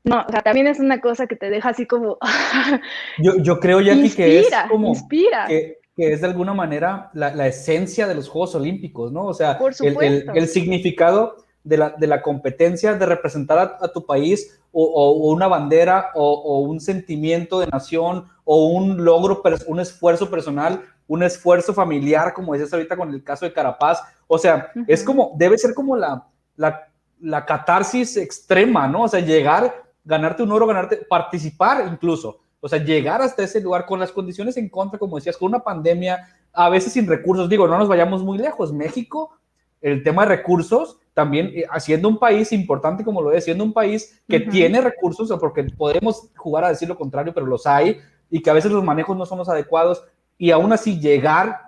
No, 0.06 0.26
o 0.28 0.32
sea, 0.32 0.42
también 0.42 0.68
es 0.68 0.80
una 0.80 1.00
cosa 1.00 1.28
que 1.28 1.36
te 1.36 1.50
deja 1.50 1.70
así 1.70 1.86
como... 1.86 2.18
yo, 3.20 3.38
yo 3.38 3.60
creo, 3.60 3.80
Jackie, 3.80 4.12
que 4.12 4.40
es 4.40 4.50
como... 4.70 4.90
Inspira. 4.90 5.46
Que, 5.48 5.80
que 5.96 6.14
es 6.14 6.22
de 6.22 6.28
alguna 6.28 6.54
manera 6.54 7.10
la, 7.14 7.34
la, 7.34 7.48
esencia 7.48 8.08
de 8.08 8.16
los 8.16 8.28
Juegos 8.28 8.56
Olímpicos, 8.56 9.12
¿no? 9.12 9.26
O 9.28 9.34
sea, 9.34 9.60
el, 9.82 9.98
el, 10.02 10.26
el, 10.34 10.48
significado 10.48 11.43
de 11.64 11.78
la, 11.78 11.90
de 11.92 12.08
la 12.08 12.22
competencia, 12.22 12.94
de 12.94 13.06
representar 13.06 13.78
a, 13.80 13.88
tu 13.90 14.06
país 14.06 14.60
o, 14.72 15.12
una 15.32 15.48
bandera 15.48 16.12
o, 16.16 16.60
un 16.62 16.80
sentimiento 16.80 17.60
de 17.60 17.68
nación 17.68 18.26
o 18.44 18.68
un 18.68 19.04
logro, 19.04 19.42
un 19.68 19.80
esfuerzo 19.80 20.30
personal, 20.30 20.82
un 21.08 21.24
esfuerzo 21.24 21.74
familiar, 21.74 22.34
como 22.34 22.54
decías 22.54 22.74
ahorita 22.74 22.98
con 22.98 23.14
el 23.14 23.24
caso 23.24 23.46
de 23.46 23.54
Carapaz. 23.54 24.02
O 24.28 24.38
sea, 24.38 24.72
es 24.88 25.04
como, 25.04 25.34
debe 25.38 25.58
ser 25.58 25.74
como 25.74 25.96
la, 25.96 26.28
la, 26.56 26.88
la 27.22 27.46
catarsis 27.46 28.18
extrema, 28.18 28.88
¿no? 28.88 29.04
O 29.04 29.08
sea, 29.08 29.20
llegar, 29.20 29.84
ganarte 30.04 30.44
un 30.44 30.52
oro, 30.52 30.68
ganarte, 30.68 30.98
participar 30.98 31.88
incluso. 31.92 32.40
O 32.60 32.70
sea, 32.70 32.80
llegar 32.80 33.22
hasta 33.22 33.44
ese 33.44 33.60
lugar 33.60 33.86
con 33.86 34.00
las 34.00 34.12
condiciones 34.12 34.56
en 34.58 34.70
contra, 34.70 34.98
como 34.98 35.18
decías, 35.18 35.38
con 35.38 35.50
una 35.50 35.60
pandemia, 35.60 36.28
a 36.54 36.70
veces 36.70 36.94
sin 36.94 37.08
recursos. 37.08 37.50
Digo, 37.50 37.68
no 37.68 37.78
nos 37.78 37.90
vayamos 37.90 38.24
muy 38.24 38.38
lejos. 38.38 38.72
México, 38.72 39.38
el 39.84 40.02
tema 40.02 40.24
de 40.24 40.30
recursos, 40.38 40.98
también 41.14 41.52
eh, 41.54 41.66
haciendo 41.70 42.08
un 42.08 42.18
país 42.18 42.52
importante 42.54 43.04
como 43.04 43.22
lo 43.22 43.34
es, 43.34 43.44
siendo 43.44 43.64
un 43.64 43.74
país 43.74 44.24
que 44.28 44.40
tiene 44.40 44.82
recursos, 44.82 45.30
porque 45.40 45.64
podemos 45.66 46.30
jugar 46.36 46.64
a 46.64 46.70
decir 46.70 46.88
lo 46.88 46.98
contrario, 46.98 47.34
pero 47.34 47.46
los 47.46 47.68
hay, 47.68 48.00
y 48.32 48.42
que 48.42 48.50
a 48.50 48.54
veces 48.54 48.72
los 48.72 48.84
manejos 48.84 49.16
no 49.16 49.26
son 49.26 49.38
los 49.38 49.50
adecuados, 49.50 50.04
y 50.38 50.52
aún 50.52 50.72
así 50.74 51.00
llegar 51.00 51.60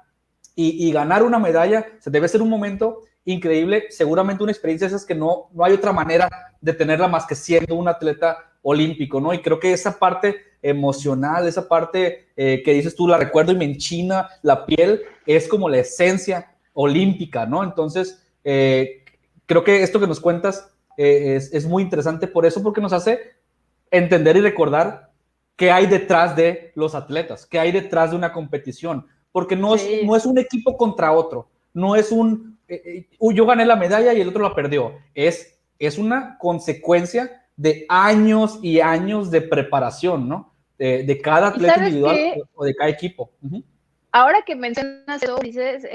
y, 0.56 0.90
ganar 0.94 1.22
una 1.24 1.38
medalla, 1.38 1.86
se 2.00 2.10
debe 2.10 2.30
ser 2.30 2.42
un 2.42 2.50
momento 2.50 3.02
increíble, 3.26 3.88
seguramente 3.90 4.42
una 4.42 4.54
experiencia 4.54 4.88
esas 4.88 5.06
que 5.06 5.14
no, 5.14 5.50
no 5.54 5.66
hay 5.66 5.74
otra 5.74 5.92
manera 5.92 6.30
de 6.62 6.72
tenerla 6.72 7.10
más 7.10 7.26
que 7.26 7.36
siendo 7.36 7.76
un 7.76 7.90
atleta 7.90 8.38
olímpico, 8.62 9.20
¿no? 9.20 9.34
Y 9.34 9.40
creo 9.40 9.60
que 9.60 9.74
esa 9.74 10.00
parte 10.00 10.38
emocional, 10.62 11.46
esa 11.46 11.68
parte 11.68 12.30
eh, 12.38 12.64
que 12.64 12.74
dices 12.74 12.96
tú, 12.96 13.06
la 13.06 13.18
recuerdo 13.18 13.52
y 13.52 13.58
me 13.58 13.66
enchina 13.66 14.30
la 14.42 14.66
piel, 14.66 15.02
es 15.26 15.50
como 15.50 15.68
la 15.68 15.80
esencia 15.80 16.55
olímpica, 16.76 17.48
¿no? 17.48 17.64
Entonces, 17.64 18.24
eh, 18.44 19.04
creo 19.48 19.64
que 19.64 19.82
esto 19.82 20.00
que 20.00 20.08
nos 20.08 20.20
cuentas 20.20 20.72
eh, 20.98 21.36
es, 21.52 21.66
muy 21.66 21.84
interesante 21.84 22.28
por 22.28 22.46
eso, 22.46 22.62
porque 22.62 22.82
nos 22.82 22.94
hace 22.94 23.34
entender 23.92 24.38
y 24.38 24.42
recordar 24.42 25.12
qué 25.56 25.72
hay 25.72 25.88
detrás 25.88 26.36
de 26.36 26.72
los 26.76 26.96
atletas, 26.96 27.46
qué 27.46 27.60
hay 27.60 27.72
detrás 27.72 28.12
de 28.12 28.18
una 28.18 28.32
competición, 28.32 29.08
porque 29.32 29.56
no, 29.56 29.76
es, 29.76 29.88
no 30.04 30.16
es 30.16 30.26
un 30.26 30.38
equipo 30.38 30.78
contra 30.78 31.12
otro, 31.12 31.50
no 31.74 31.96
es 31.96 32.12
un, 32.12 32.58
eh, 32.68 33.08
eh, 33.20 33.34
yo 33.34 33.46
gané 33.46 33.66
la 33.66 33.76
medalla 33.76 34.14
y 34.14 34.22
el 34.22 34.30
otro 34.30 34.44
la 34.44 34.56
perdió, 34.56 34.94
es, 35.14 35.58
es 35.80 35.98
una 35.98 36.38
consecuencia 36.38 37.44
de 37.58 37.86
años 37.90 38.60
y 38.62 38.80
años 38.80 39.32
de 39.32 39.42
preparación, 39.42 40.28
¿no? 40.28 40.54
De, 40.78 41.20
cada 41.24 41.48
atleta 41.48 41.78
individual 41.88 42.44
o 42.54 42.66
de 42.66 42.76
cada 42.76 42.90
equipo. 42.90 43.32
Ahora 44.16 44.44
que 44.44 44.56
mencionas 44.56 45.22
eso, 45.22 45.38
dices, 45.42 45.86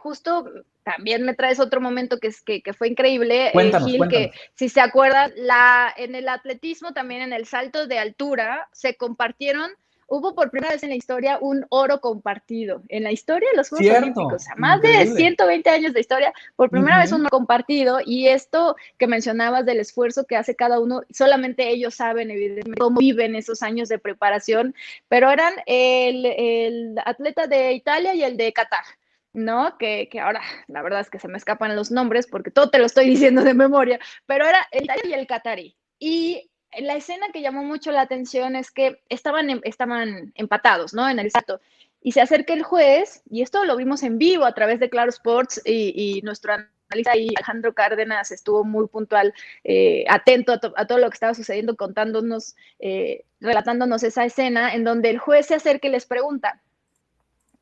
justo 0.00 0.44
también 0.82 1.22
me 1.22 1.32
traes 1.32 1.60
otro 1.60 1.80
momento 1.80 2.18
que, 2.18 2.26
es, 2.28 2.42
que, 2.42 2.62
fue 2.76 2.88
increíble, 2.88 3.52
eh, 3.54 3.72
Gil, 3.84 4.06
que 4.08 4.32
si 4.54 4.68
se 4.68 4.82
acuerdan, 4.82 5.32
la, 5.36 5.90
en 5.96 6.14
el 6.14 6.28
atletismo, 6.28 6.92
también 6.92 7.22
en 7.22 7.32
el 7.32 7.46
salto 7.46 7.86
de 7.86 7.98
altura, 7.98 8.68
se 8.72 8.96
compartieron, 8.96 9.70
hubo 10.10 10.34
por 10.34 10.50
primera 10.50 10.72
vez 10.72 10.82
en 10.82 10.90
la 10.90 10.96
historia 10.96 11.38
un 11.40 11.64
oro 11.70 12.00
compartido, 12.00 12.82
en 12.88 13.04
la 13.04 13.12
historia 13.12 13.48
de 13.52 13.56
los 13.56 13.68
Juegos 13.68 13.96
Olímpicos, 13.96 14.44
más 14.56 14.82
de 14.82 15.06
120 15.06 15.70
años 15.70 15.92
de 15.94 16.00
historia, 16.00 16.32
por 16.56 16.68
primera 16.68 16.98
vez 16.98 17.12
un 17.12 17.20
oro 17.22 17.30
compartido, 17.30 18.00
y 18.04 18.26
esto 18.26 18.74
que 18.98 19.06
mencionabas 19.06 19.64
del 19.64 19.78
esfuerzo 19.78 20.26
que 20.26 20.36
hace 20.36 20.56
cada 20.56 20.80
uno, 20.80 21.02
solamente 21.10 21.70
ellos 21.70 21.94
saben 21.94 22.30
evidentemente 22.32 22.80
cómo 22.80 22.98
viven 22.98 23.36
esos 23.36 23.62
años 23.62 23.88
de 23.88 24.00
preparación, 24.00 24.74
pero 25.08 25.30
eran 25.30 25.54
el, 25.66 26.26
el 26.26 26.96
atleta 27.04 27.46
de 27.46 27.72
Italia 27.72 28.12
y 28.14 28.24
el 28.24 28.36
de 28.36 28.52
Qatar. 28.52 28.84
¿no? 29.32 29.78
Que, 29.78 30.08
ahora 30.20 30.40
la 30.66 30.82
verdad 30.82 31.00
es 31.00 31.08
que 31.08 31.20
se 31.20 31.28
me 31.28 31.38
escapan 31.38 31.76
los 31.76 31.92
nombres 31.92 32.26
porque 32.26 32.50
todo 32.50 32.68
te 32.68 32.78
lo 32.78 32.86
estoy 32.86 33.04
diciendo 33.08 33.44
de 33.44 33.54
memoria, 33.54 34.00
pero 34.26 34.44
era 34.44 34.66
el 34.72 34.88
y 35.08 35.12
el 35.12 35.28
Qatarí. 35.28 35.76
Y 36.00 36.49
la 36.78 36.96
escena 36.96 37.28
que 37.32 37.42
llamó 37.42 37.64
mucho 37.64 37.90
la 37.90 38.02
atención 38.02 38.56
es 38.56 38.70
que 38.70 39.02
estaban, 39.08 39.50
em, 39.50 39.60
estaban 39.64 40.32
empatados, 40.36 40.94
¿no? 40.94 41.08
En 41.08 41.18
el 41.18 41.30
salto. 41.30 41.60
Y 42.02 42.12
se 42.12 42.20
acerca 42.20 42.54
el 42.54 42.62
juez, 42.62 43.22
y 43.30 43.42
esto 43.42 43.64
lo 43.64 43.76
vimos 43.76 44.02
en 44.02 44.18
vivo 44.18 44.44
a 44.44 44.54
través 44.54 44.80
de 44.80 44.88
Claro 44.88 45.10
Sports, 45.10 45.60
y, 45.64 46.20
nuestro 46.22 46.54
analista 46.54 47.12
ahí, 47.12 47.28
Alejandro 47.36 47.74
Cárdenas, 47.74 48.30
estuvo 48.30 48.64
muy 48.64 48.86
puntual, 48.88 49.34
eh, 49.64 50.04
atento 50.08 50.52
a, 50.52 50.86
todo 50.86 50.98
lo 50.98 51.10
que 51.10 51.14
estaba 51.14 51.34
sucediendo, 51.34 51.76
contándonos, 51.76 52.56
eh, 52.78 53.24
relatándonos 53.40 54.02
esa 54.02 54.24
escena, 54.24 54.74
en 54.74 54.84
donde 54.84 55.10
el 55.10 55.18
juez 55.18 55.46
se 55.46 55.56
acerca 55.56 55.88
y 55.88 55.90
les 55.90 56.06
pregunta, 56.06 56.62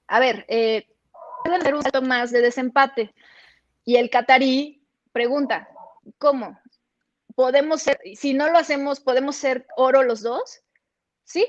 a 0.07 0.21
ver, 0.21 0.45
eh, 0.49 0.87
pueden 1.45 1.61
hacer 1.61 1.75
un 1.75 1.83
salto 1.83 2.03
más 2.03 2.31
de 2.31 2.41
desempate. 2.41 3.13
Y 3.85 3.97
el 3.97 4.11
catarí 4.11 4.83
pregunta, 5.13 5.69
¿cómo? 6.19 6.59
¿Podemos 7.39 7.83
ser, 7.83 8.01
si 8.17 8.35
no 8.35 8.51
lo 8.51 8.59
hacemos, 8.59 8.99
podemos 8.99 9.37
ser 9.37 9.65
oro 9.77 10.03
los 10.03 10.23
dos? 10.23 10.61
¿Sí? 11.23 11.47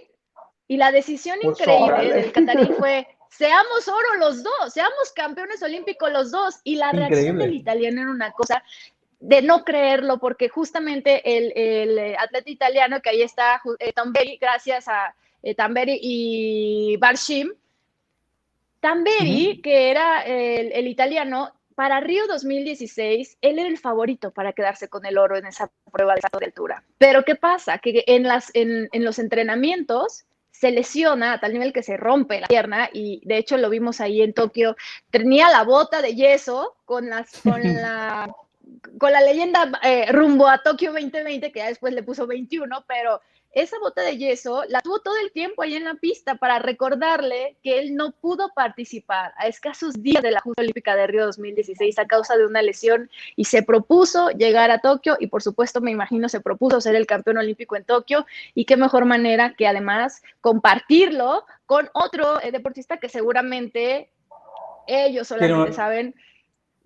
Y 0.68 0.78
la 0.78 0.92
decisión 0.92 1.40
pues 1.42 1.60
increíble 1.60 2.14
del 2.14 2.32
catarí 2.32 2.68
fue, 2.78 3.08
seamos 3.32 3.88
oro 3.88 4.14
los 4.20 4.44
dos, 4.44 4.72
seamos 4.72 5.12
campeones 5.16 5.64
olímpicos 5.64 6.12
los 6.12 6.30
dos. 6.30 6.60
Y 6.64 6.76
la 6.76 6.92
reacción 6.92 7.40
del 7.40 7.56
italiano 7.56 8.02
era 8.02 8.12
una 8.12 8.32
cosa 8.34 8.64
de 9.20 9.42
no 9.42 9.66
creerlo, 9.66 10.20
porque 10.20 10.48
justamente 10.48 11.38
el, 11.38 11.54
el 11.58 12.16
atleta 12.18 12.52
italiano, 12.52 13.02
que 13.02 13.10
ahí 13.10 13.24
está, 13.24 13.60
eh, 13.80 13.92
Tamberi, 13.92 14.38
gracias 14.38 14.88
a 14.88 15.16
eh, 15.42 15.56
Tamberi 15.56 15.98
y 16.00 16.98
Barshim, 16.98 17.52
Tamberi, 18.80 19.60
que 19.64 19.90
era 19.90 20.22
el, 20.22 20.88
italiano, 20.88 21.52
para 21.80 22.02
Río 22.02 22.28
2016, 22.28 23.38
él 23.40 23.58
era 23.58 23.70
el 23.70 23.78
favorito 23.78 24.32
para 24.32 24.52
quedarse 24.52 24.90
con 24.90 25.06
el 25.06 25.18
oro 25.18 25.38
en 25.38 25.46
esa 25.46 25.72
prueba 25.90 26.14
de 26.14 26.20
salto 26.20 26.40
de 26.40 26.48
altura. 26.48 26.84
Pero 26.98 27.24
¿qué 27.24 27.36
pasa? 27.36 27.78
Que 27.78 28.04
en, 28.06 28.24
las, 28.24 28.52
en, 28.54 28.90
los 28.92 29.18
entrenamientos 29.18 30.26
se 30.52 30.72
lesiona 30.72 31.32
a 31.32 31.40
tal 31.40 31.54
nivel 31.54 31.72
que 31.72 31.82
se 31.82 31.96
rompe 31.96 32.42
la 32.42 32.48
pierna 32.48 32.90
y 32.92 33.22
de 33.24 33.38
hecho 33.38 33.58
lo 33.58 33.70
vimos 33.70 34.02
ahí 34.02 34.22
en 34.22 34.34
Tokio. 34.34 34.76
Tenía 35.10 35.50
la 35.50 35.64
bota 35.64 36.02
de 36.02 36.16
yeso 36.16 36.76
con, 36.84 37.10
las, 37.10 37.40
con 37.44 37.62
la 37.82 38.30
con 38.98 39.14
la 39.14 39.22
leyenda 39.22 39.72
eh, 39.82 40.12
rumbo 40.12 40.50
a 40.50 40.62
Tokio 40.62 40.92
2020, 40.92 41.50
que 41.54 41.60
ya 41.60 41.68
después 41.68 41.94
le 41.94 42.04
puso 42.04 42.28
21, 42.28 42.84
pero 42.90 43.22
esa 43.52 43.80
bota 43.80 44.02
de 44.02 44.18
yeso 44.18 44.64
la 44.70 44.82
tuvo 44.82 45.00
todo 45.00 45.18
el 45.18 45.32
tiempo 45.32 45.64
ahí 45.64 45.76
en 45.76 45.84
la 45.84 45.96
pista 45.96 46.36
para 46.36 46.60
recordarle 46.60 47.58
que 47.64 47.80
él 47.80 47.96
no 47.96 48.12
pudo 48.12 48.50
participar 48.54 49.34
a 49.38 49.48
escasos 49.48 50.02
días 50.02 50.22
de 50.22 50.32
la 50.32 50.42
Justa 50.42 50.62
Olímpica 50.62 50.96
de 50.96 51.08
Río 51.08 51.26
2016 51.26 51.98
a 51.98 52.06
causa 52.06 52.38
de 52.38 52.46
una 52.46 52.62
lesión 52.62 53.10
y 53.36 53.46
se 53.46 53.64
propuso 53.64 54.30
llegar 54.30 54.70
a 54.70 54.80
Tokio 54.80 55.18
y 55.20 55.28
por 55.28 55.42
supuesto 55.42 55.82
me 55.82 55.92
imagino 55.92 56.30
se 56.30 56.42
propuso 56.42 56.80
ser 56.80 56.96
el 56.96 57.08
campeón 57.08 57.38
olímpico 57.38 57.76
en 57.76 57.86
Tokio 57.86 58.26
y 58.54 58.66
qué 58.66 58.78
mejor 58.78 59.06
manera 59.06 59.56
que 59.56 59.68
además 59.68 60.22
compartirlo 60.42 61.46
con 61.66 61.90
otro 61.94 62.42
eh, 62.42 62.52
deportista 62.52 62.98
que 62.98 63.10
seguramente 63.10 64.12
ellos 64.88 65.28
solamente 65.28 65.74
saben 65.74 66.16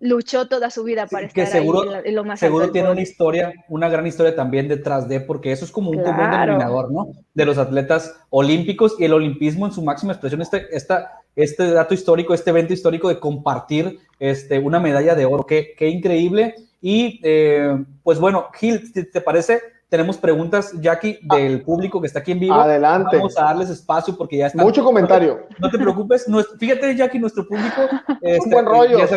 luchó 0.03 0.49
toda 0.49 0.69
su 0.69 0.83
vida 0.83 1.07
para 1.07 1.27
estar 1.27 1.47
seguro, 1.47 1.89
ahí 1.89 2.01
en, 2.03 2.15
lo 2.15 2.25
más 2.25 2.37
Seguro 2.37 2.71
tiene 2.71 2.91
una 2.91 3.01
historia, 3.01 3.53
una 3.69 3.87
gran 3.87 4.05
historia 4.05 4.35
también 4.35 4.67
detrás 4.67 5.07
de, 5.07 5.21
porque 5.21 5.53
eso 5.53 5.63
es 5.63 5.71
como 5.71 5.91
un 5.91 6.03
común 6.03 6.29
denominador, 6.29 6.91
¿no? 6.91 7.13
De 7.33 7.45
los 7.45 7.57
atletas 7.57 8.13
olímpicos 8.29 8.97
y 8.99 9.05
el 9.05 9.13
olimpismo 9.13 9.65
en 9.65 9.71
su 9.71 9.81
máxima 9.81 10.11
expresión, 10.11 10.41
este, 10.41 10.67
esta, 10.75 11.21
este 11.37 11.71
dato 11.71 11.93
histórico, 11.93 12.33
este 12.33 12.49
evento 12.49 12.73
histórico 12.73 13.07
de 13.07 13.19
compartir 13.19 13.99
este, 14.19 14.59
una 14.59 14.81
medalla 14.81 15.15
de 15.15 15.25
oro, 15.25 15.45
qué, 15.45 15.73
qué 15.77 15.87
increíble. 15.87 16.55
Y 16.81 17.21
eh, 17.23 17.81
pues 18.03 18.19
bueno, 18.19 18.49
Gil, 18.55 18.91
¿te 18.91 19.21
parece? 19.21 19.61
Tenemos 19.93 20.17
preguntas, 20.17 20.73
Jackie, 20.81 21.19
del 21.21 21.61
público 21.61 22.01
que 22.01 22.07
está 22.07 22.17
aquí 22.17 22.31
en 22.31 22.39
vivo. 22.39 22.55
Adelante. 22.55 23.15
Vamos 23.15 23.37
a 23.37 23.43
darles 23.43 23.69
espacio 23.69 24.17
porque 24.17 24.37
ya 24.37 24.47
está. 24.47 24.63
Mucho 24.63 24.83
comentario. 24.83 25.45
No 25.59 25.69
te, 25.69 25.77
preocupes. 25.77 26.25
fíjate, 26.57 26.95
Jackie, 26.95 27.19
nuestro 27.19 27.47
público. 27.47 27.81
es 28.23 28.39
un 28.43 28.49
buen 28.49 28.65
rollo. 28.65 28.97
Les, 28.97 29.11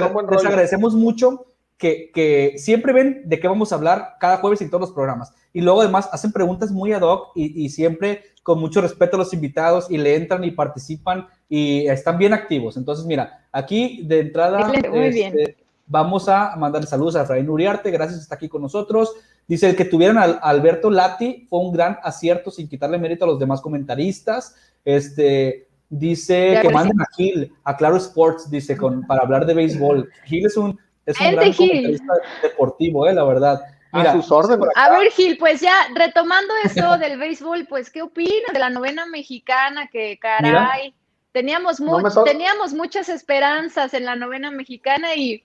agradecemos 0.44 0.94
mucho 0.94 1.46
que, 1.78 2.10
que, 2.12 2.58
siempre 2.58 2.92
ven 2.92 3.22
de 3.24 3.40
qué 3.40 3.48
vamos 3.48 3.72
a 3.72 3.76
hablar 3.76 4.16
cada 4.20 4.36
jueves 4.36 4.60
en 4.60 4.68
todos 4.68 4.82
los 4.82 4.92
programas. 4.92 5.32
Y 5.54 5.62
luego 5.62 5.80
además 5.80 6.10
hacen 6.12 6.30
preguntas 6.30 6.70
muy 6.70 6.92
ad 6.92 7.00
hoc 7.00 7.32
y, 7.34 7.64
y 7.64 7.70
siempre 7.70 8.24
con 8.42 8.60
mucho 8.60 8.82
respeto 8.82 9.16
a 9.16 9.20
los 9.20 9.32
invitados 9.32 9.90
y 9.90 9.96
le 9.96 10.14
entran 10.14 10.44
y 10.44 10.50
participan 10.50 11.26
y 11.48 11.86
están 11.86 12.18
bien 12.18 12.34
activos. 12.34 12.76
Entonces, 12.76 13.06
mira, 13.06 13.46
aquí 13.50 14.02
de 14.04 14.20
entrada 14.20 14.70
muy 14.90 15.08
bien. 15.08 15.56
Vamos 15.86 16.28
a 16.28 16.56
mandarle 16.56 16.88
saludos 16.88 17.14
a 17.16 17.22
Efraín 17.22 17.48
Uriarte, 17.48 17.90
gracias, 17.90 18.20
está 18.20 18.34
aquí 18.34 18.48
con 18.48 18.62
nosotros. 18.62 19.14
Dice, 19.46 19.70
el 19.70 19.76
que 19.76 19.84
tuvieron 19.84 20.18
a 20.18 20.24
Alberto 20.24 20.90
Lati 20.90 21.46
fue 21.48 21.60
un 21.60 21.72
gran 21.72 21.98
acierto 22.02 22.50
sin 22.50 22.68
quitarle 22.68 22.98
mérito 22.98 23.24
a 23.24 23.28
los 23.28 23.38
demás 23.38 23.60
comentaristas. 23.60 24.56
Este, 24.84 25.68
dice 25.88 26.58
que 26.60 26.68
manden 26.70 27.00
a 27.00 27.06
Gil, 27.16 27.52
a 27.62 27.76
Claro 27.76 27.96
Sports, 27.96 28.50
dice, 28.50 28.76
con, 28.76 29.06
para 29.06 29.22
hablar 29.22 29.46
de 29.46 29.54
béisbol. 29.54 30.10
Gil 30.24 30.46
es 30.46 30.56
un, 30.56 30.78
es 31.04 31.20
un 31.20 31.32
gran 31.32 31.52
comentarista 31.52 32.14
deportivo, 32.42 33.06
eh, 33.06 33.14
la 33.14 33.22
verdad. 33.22 33.60
a 33.92 34.12
sus 34.12 34.32
órdenes. 34.32 34.68
A 34.74 34.90
ver, 34.90 35.12
Gil, 35.12 35.38
pues 35.38 35.60
ya 35.60 35.74
retomando 35.94 36.52
esto 36.64 36.98
del 36.98 37.16
béisbol, 37.16 37.66
pues, 37.68 37.90
¿qué 37.90 38.02
opinas 38.02 38.52
de 38.52 38.58
la 38.58 38.70
novena 38.70 39.06
mexicana? 39.06 39.86
Que 39.86 40.18
caray, 40.18 40.92
teníamos, 41.30 41.80
teníamos 42.24 42.74
muchas 42.74 43.08
esperanzas 43.08 43.94
en 43.94 44.04
la 44.04 44.16
novena 44.16 44.50
mexicana 44.50 45.14
y... 45.14 45.44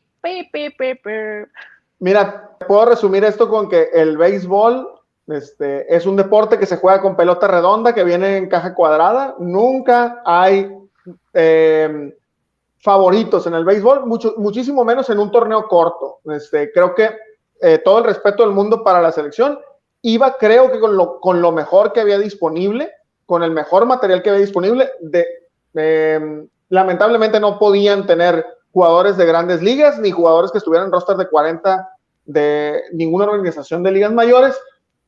Mira, 2.00 2.58
puedo 2.68 2.86
resumir 2.86 3.24
esto 3.24 3.50
con 3.50 3.70
que 3.70 3.90
el 3.94 4.18
béisbol 4.18 5.02
este, 5.28 5.94
es 5.94 6.06
un 6.06 6.16
deporte 6.16 6.58
que 6.58 6.66
se 6.66 6.78
juega 6.78 7.02
con 7.02 7.16
pelota 7.16 7.48
redonda 7.48 7.94
que 7.94 8.04
viene 8.04 8.38
en 8.38 8.50
caja 8.50 8.74
cuadrada. 8.74 9.36
Nunca 9.40 10.22
hay 10.26 10.76
em, 11.34 12.14
favoritos 12.80 13.48
en 13.48 13.54
el 13.54 13.64
béisbol, 13.64 14.06
mucho, 14.06 14.34
muchísimo 14.38 14.84
menos 14.84 15.10
en 15.10 15.20
un 15.20 15.32
torneo 15.32 15.68
corto. 15.68 16.20
Este, 16.26 16.72
creo 16.72 16.96
que 16.96 17.12
eh, 17.62 17.78
todo 17.84 18.00
el 18.00 18.06
respeto 18.06 18.44
del 18.44 18.54
mundo 18.54 18.84
para 18.84 19.02
la 19.02 19.12
selección 19.12 19.60
iba, 20.02 20.38
creo 20.38 20.72
que 20.72 20.80
con 20.80 20.98
lo, 20.98 21.20
con 21.20 21.42
lo 21.42 21.52
mejor 21.52 21.94
que 21.94 22.02
había 22.02 22.18
disponible, 22.18 22.92
con 23.26 23.44
el 23.44 23.52
mejor 23.52 23.86
material 23.86 24.22
que 24.22 24.32
había 24.32 24.42
disponible. 24.42 24.90
De, 25.00 25.26
em, 25.76 26.48
lamentablemente 26.70 27.40
no 27.40 27.60
podían 27.60 28.06
tener 28.06 28.46
jugadores 28.74 29.18
de 29.18 29.26
grandes 29.26 29.62
ligas, 29.62 30.00
ni 30.00 30.12
jugadores 30.12 30.52
que 30.52 30.58
estuvieran 30.58 30.88
en 30.88 30.94
roster 30.94 31.18
de 31.18 31.30
40 31.30 31.90
de 32.26 32.82
ninguna 32.94 33.26
organización 33.26 33.84
de 33.84 33.92
ligas 33.92 34.14
mayores, 34.14 34.58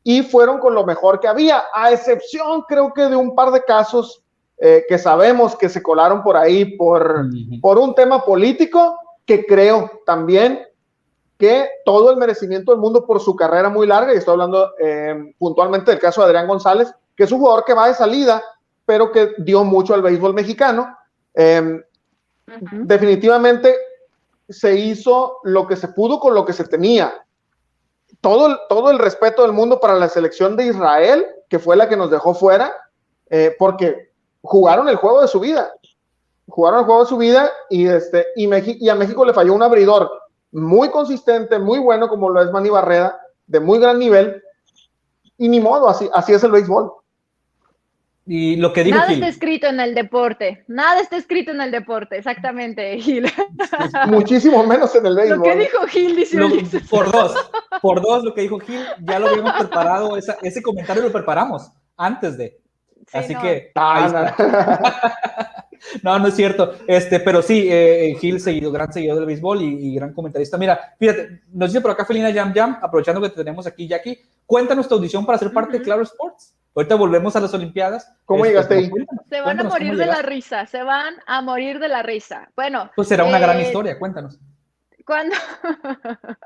y 0.03 0.21
fueron 0.21 0.59
con 0.59 0.75
lo 0.75 0.85
mejor 0.85 1.19
que 1.19 1.27
había, 1.27 1.63
a 1.73 1.91
excepción 1.91 2.63
creo 2.67 2.91
que 2.93 3.03
de 3.03 3.15
un 3.15 3.35
par 3.35 3.51
de 3.51 3.63
casos 3.63 4.21
eh, 4.57 4.83
que 4.87 4.97
sabemos 4.97 5.55
que 5.55 5.69
se 5.69 5.81
colaron 5.81 6.23
por 6.23 6.35
ahí 6.35 6.77
por, 6.77 7.27
por 7.61 7.77
un 7.77 7.95
tema 7.95 8.23
político, 8.23 8.97
que 9.25 9.45
creo 9.45 9.89
también 10.05 10.61
que 11.37 11.69
todo 11.85 12.11
el 12.11 12.17
merecimiento 12.17 12.71
del 12.71 12.81
mundo 12.81 13.05
por 13.05 13.21
su 13.21 13.35
carrera 13.35 13.69
muy 13.69 13.87
larga, 13.87 14.13
y 14.13 14.17
estoy 14.17 14.33
hablando 14.33 14.71
eh, 14.79 15.33
puntualmente 15.37 15.91
del 15.91 15.99
caso 15.99 16.21
de 16.21 16.27
Adrián 16.27 16.47
González, 16.47 16.93
que 17.15 17.23
es 17.23 17.31
un 17.31 17.39
jugador 17.39 17.63
que 17.63 17.73
va 17.73 17.87
de 17.87 17.93
salida, 17.93 18.43
pero 18.85 19.11
que 19.11 19.31
dio 19.37 19.63
mucho 19.63 19.93
al 19.93 20.01
béisbol 20.01 20.33
mexicano. 20.33 20.95
Eh, 21.33 21.81
definitivamente 22.71 23.75
se 24.49 24.75
hizo 24.75 25.39
lo 25.43 25.67
que 25.67 25.75
se 25.75 25.87
pudo 25.89 26.19
con 26.19 26.33
lo 26.33 26.45
que 26.45 26.53
se 26.53 26.65
tenía. 26.65 27.13
Todo, 28.21 28.57
todo 28.69 28.91
el 28.91 28.99
respeto 28.99 29.41
del 29.41 29.51
mundo 29.51 29.79
para 29.79 29.95
la 29.95 30.09
selección 30.09 30.55
de 30.55 30.67
Israel, 30.67 31.25
que 31.49 31.59
fue 31.59 31.75
la 31.75 31.89
que 31.89 31.97
nos 31.97 32.11
dejó 32.11 32.33
fuera, 32.33 32.73
eh, 33.29 33.55
porque 33.57 34.11
jugaron 34.41 34.87
el 34.89 34.95
juego 34.95 35.21
de 35.21 35.27
su 35.27 35.39
vida. 35.39 35.73
Jugaron 36.47 36.79
el 36.79 36.85
juego 36.85 37.03
de 37.03 37.09
su 37.09 37.17
vida 37.17 37.51
y, 37.69 37.87
este, 37.87 38.27
y, 38.35 38.85
y 38.85 38.89
a 38.89 38.95
México 38.95 39.25
le 39.25 39.33
falló 39.33 39.53
un 39.53 39.63
abridor 39.63 40.09
muy 40.51 40.89
consistente, 40.89 41.57
muy 41.57 41.79
bueno, 41.79 42.07
como 42.07 42.29
lo 42.29 42.41
es 42.41 42.51
Manny 42.51 42.69
Barreda, 42.69 43.19
de 43.47 43.59
muy 43.59 43.79
gran 43.79 43.97
nivel. 43.97 44.41
Y 45.37 45.49
ni 45.49 45.59
modo, 45.59 45.89
así, 45.89 46.09
así 46.13 46.33
es 46.33 46.43
el 46.43 46.51
béisbol. 46.51 46.91
Y 48.25 48.55
lo 48.55 48.71
que 48.71 48.85
dijo 48.85 48.97
Nada 48.97 49.11
está 49.11 49.27
escrito 49.27 49.67
en 49.67 49.81
el 49.81 49.93
deporte. 49.93 50.63
Nada 50.67 51.01
está 51.01 51.17
escrito 51.17 51.51
en 51.51 51.59
el 51.59 51.71
deporte, 51.71 52.17
exactamente, 52.17 52.97
Gil. 52.99 53.29
Muchísimo 54.07 54.65
menos 54.65 54.95
en 54.95 55.05
el 55.05 55.15
béisbol. 55.15 55.39
Lo 55.39 55.43
que 55.43 55.55
dijo 55.57 55.85
Gil, 55.87 56.15
dice 56.15 56.39
Por 56.89 57.11
dos, 57.11 57.33
por 57.81 58.01
dos, 58.01 58.23
lo 58.23 58.33
que 58.33 58.41
dijo 58.41 58.59
Gil, 58.59 58.79
ya 59.01 59.19
lo 59.19 59.27
habíamos 59.27 59.53
preparado, 59.53 60.17
ese 60.17 60.61
comentario 60.61 61.03
lo 61.03 61.11
preparamos 61.11 61.69
antes 61.97 62.37
de. 62.37 62.61
Así 63.11 63.35
que. 63.35 63.71
no, 66.03 66.19
no 66.19 66.27
es 66.27 66.35
cierto. 66.35 66.75
Este, 66.87 67.19
pero 67.19 67.41
sí, 67.41 67.67
eh, 67.69 68.15
Gil, 68.19 68.39
seguido, 68.39 68.71
gran 68.71 68.93
seguidor 68.93 69.17
del 69.17 69.25
béisbol 69.25 69.61
y, 69.61 69.95
gran 69.95 70.13
comentarista. 70.13 70.57
Mira, 70.57 70.95
fíjate, 70.97 71.41
nos 71.51 71.71
dice 71.71 71.81
por 71.81 71.91
acá 71.91 72.05
Felina 72.05 72.33
Jam 72.33 72.53
Jam, 72.53 72.79
aprovechando 72.81 73.21
que 73.21 73.29
te 73.29 73.35
tenemos 73.35 73.67
aquí, 73.67 73.87
Jackie, 73.87 74.17
cuéntanos 74.45 74.87
tu 74.87 74.95
audición 74.95 75.25
para 75.25 75.37
ser 75.37 75.51
parte 75.51 75.77
de 75.77 75.83
Claro 75.83 76.03
Sports. 76.03 76.55
Ahorita 76.75 76.95
volvemos 76.95 77.35
a 77.35 77.39
las 77.39 77.53
Olimpiadas. 77.53 78.11
¿Cómo 78.25 78.45
este, 78.45 78.49
llegaste 78.49 78.75
ahí? 78.75 78.91
Se 79.29 79.41
van 79.41 79.59
a 79.59 79.63
morir 79.63 79.95
de 79.95 80.05
la 80.05 80.21
risa, 80.21 80.65
se 80.65 80.81
van 80.81 81.15
a 81.27 81.41
morir 81.41 81.79
de 81.79 81.87
la 81.87 82.01
risa. 82.01 82.49
Bueno. 82.55 82.89
Pues 82.95 83.07
será 83.07 83.23
una 83.23 83.39
gran 83.39 83.59
eh, 83.59 83.63
historia, 83.63 83.99
cuéntanos. 83.99 84.39
Cuando, 85.05 85.35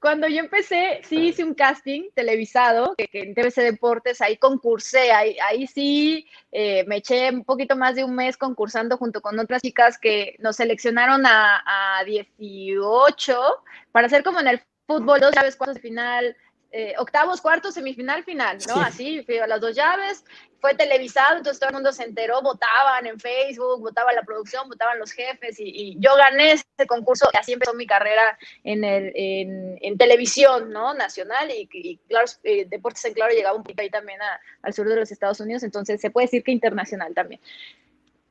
cuando 0.00 0.28
yo 0.28 0.40
empecé, 0.40 1.00
sí 1.04 1.28
hice 1.28 1.42
un 1.42 1.54
casting 1.54 2.10
televisado, 2.14 2.94
que, 2.96 3.08
en 3.12 3.34
TVC 3.34 3.62
Deportes, 3.62 4.20
ahí 4.20 4.36
concursé, 4.36 5.10
ahí, 5.10 5.36
ahí 5.42 5.66
sí 5.66 6.26
eh, 6.52 6.84
me 6.86 6.96
eché 6.96 7.30
un 7.30 7.44
poquito 7.44 7.76
más 7.76 7.94
de 7.94 8.04
un 8.04 8.14
mes 8.14 8.36
concursando 8.36 8.98
junto 8.98 9.22
con 9.22 9.38
otras 9.38 9.62
chicas 9.62 9.98
que 9.98 10.36
nos 10.38 10.56
seleccionaron 10.56 11.24
a, 11.24 11.62
a 11.98 12.04
18 12.04 13.40
para 13.90 14.06
hacer 14.06 14.22
como 14.22 14.40
en 14.40 14.48
el 14.48 14.62
fútbol, 14.86 15.20
dos 15.20 15.34
llaves, 15.34 15.56
cuartos 15.56 15.76
de 15.76 15.82
final, 15.82 16.36
eh, 16.70 16.94
octavos, 16.98 17.40
cuartos, 17.40 17.74
semifinal, 17.74 18.24
final, 18.24 18.58
¿no? 18.68 18.76
Así, 18.76 19.22
fui 19.22 19.38
a 19.38 19.46
las 19.46 19.58
dos 19.60 19.74
llaves, 19.74 20.22
fue 20.60 20.74
televisado, 20.74 21.38
entonces 21.38 21.58
todo 21.58 21.70
el 21.70 21.74
mundo 21.74 21.92
se 21.92 22.04
enteró, 22.04 22.42
votaban 22.42 23.06
en 23.06 23.18
Facebook, 23.18 23.80
votaba 23.80 24.12
la 24.12 24.22
producción, 24.22 24.68
votaban 24.68 24.98
los 24.98 25.12
jefes 25.12 25.56
y, 25.58 25.96
yo 25.98 26.14
gané 26.16 26.52
ese 26.52 26.86
concurso 26.86 27.28
así 27.38 27.54
empezó 27.54 27.72
mi 27.72 27.86
carrera 27.86 28.38
en, 28.64 28.84
el, 28.84 29.12
en, 29.14 29.96
televisión, 29.96 30.70
¿no? 30.70 30.92
Nacional 30.92 31.50
y, 31.50 31.98
claro, 32.08 32.26
eh, 32.44 32.66
Deportes 32.68 33.04
en 33.06 33.14
Claro 33.14 33.32
llegaba 33.32 33.56
un 33.56 33.62
poquito 33.62 33.82
ahí 33.82 33.90
también 33.90 34.20
al 34.62 34.74
sur 34.74 34.86
de 34.88 34.96
los 34.96 35.10
Estados 35.10 35.40
Unidos, 35.40 35.62
entonces 35.62 36.00
se 36.00 36.10
puede 36.10 36.26
decir 36.26 36.44
que 36.44 36.52
internacional 36.52 37.14
también. 37.14 37.40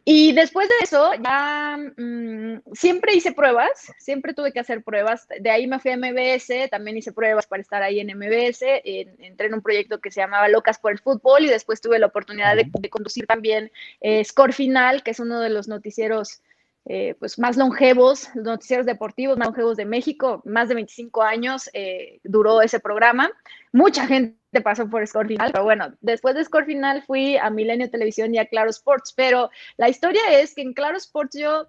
Y 0.10 0.32
después 0.32 0.70
de 0.70 0.76
eso, 0.84 1.12
ya 1.22 1.78
mm, 1.98 2.62
siempre 2.72 3.14
hice 3.14 3.34
pruebas, 3.34 3.92
siempre 3.98 4.34
tuve 4.34 4.54
que 4.54 4.62
hacer 4.62 4.82
pruebas. 4.82 5.28
De 5.42 5.50
ahí 5.50 5.68
me 5.68 5.80
fui 5.80 5.92
a 5.92 5.98
MBS, 5.98 6.70
también 6.72 6.96
hice 6.96 7.12
pruebas 7.12 7.46
para 7.46 7.62
estar 7.62 7.84
ahí 7.84 8.00
en 8.00 8.18
MBS. 8.18 8.62
entré 8.86 9.48
en 9.48 9.56
un 9.56 9.62
proyecto 9.62 10.00
que 10.00 10.10
se 10.10 10.22
llamaba 10.22 10.48
Locas 10.48 10.80
por 10.80 10.94
el 10.94 11.00
Fútbol 11.00 11.44
y 11.44 11.50
después 11.50 11.82
tuve 11.82 12.00
la 12.00 12.06
oportunidad 12.06 12.56
de, 12.56 12.90
conducir 12.90 13.28
también 13.28 13.70
eh, 14.00 14.24
Score 14.24 14.54
Final, 14.54 15.04
que 15.04 15.12
es 15.12 15.20
uno 15.20 15.42
de 15.42 15.50
los 15.50 15.68
noticieros 15.68 16.42
eh, 16.86 17.16
pues 17.20 17.38
más 17.38 17.58
longevos, 17.58 18.30
los 18.34 18.46
noticieros 18.46 18.86
deportivos 18.86 19.38
más 19.38 19.48
longevos 19.50 19.76
de 19.76 19.84
México, 19.84 20.42
más 20.46 20.70
de 20.70 20.76
25 20.76 21.22
años 21.22 21.70
eh, 21.74 22.22
duró 22.24 22.62
ese 22.62 22.80
programa. 22.80 23.30
Mucha 23.74 24.08
gente 24.08 24.37
pasó 24.62 24.90
por 24.90 25.06
Score 25.06 25.28
Final, 25.28 25.52
pero 25.52 25.64
bueno, 25.64 25.94
después 26.02 26.36
de 26.36 26.44
Score 26.44 26.66
Final 26.66 27.04
fui 27.04 27.38
a 27.38 27.50
Milenio 27.50 27.90
Televisión 27.90 28.34
y 28.34 28.40
a 28.40 28.46
Claro 28.46 28.70
Sports, 28.70 29.14
pero 29.16 29.50
la 29.78 29.90
historia 29.90 30.22
es 30.40 30.56
que 30.56 30.62
en 30.62 30.74
Claro 30.74 30.98
Sports 30.98 31.38
yo 31.38 31.68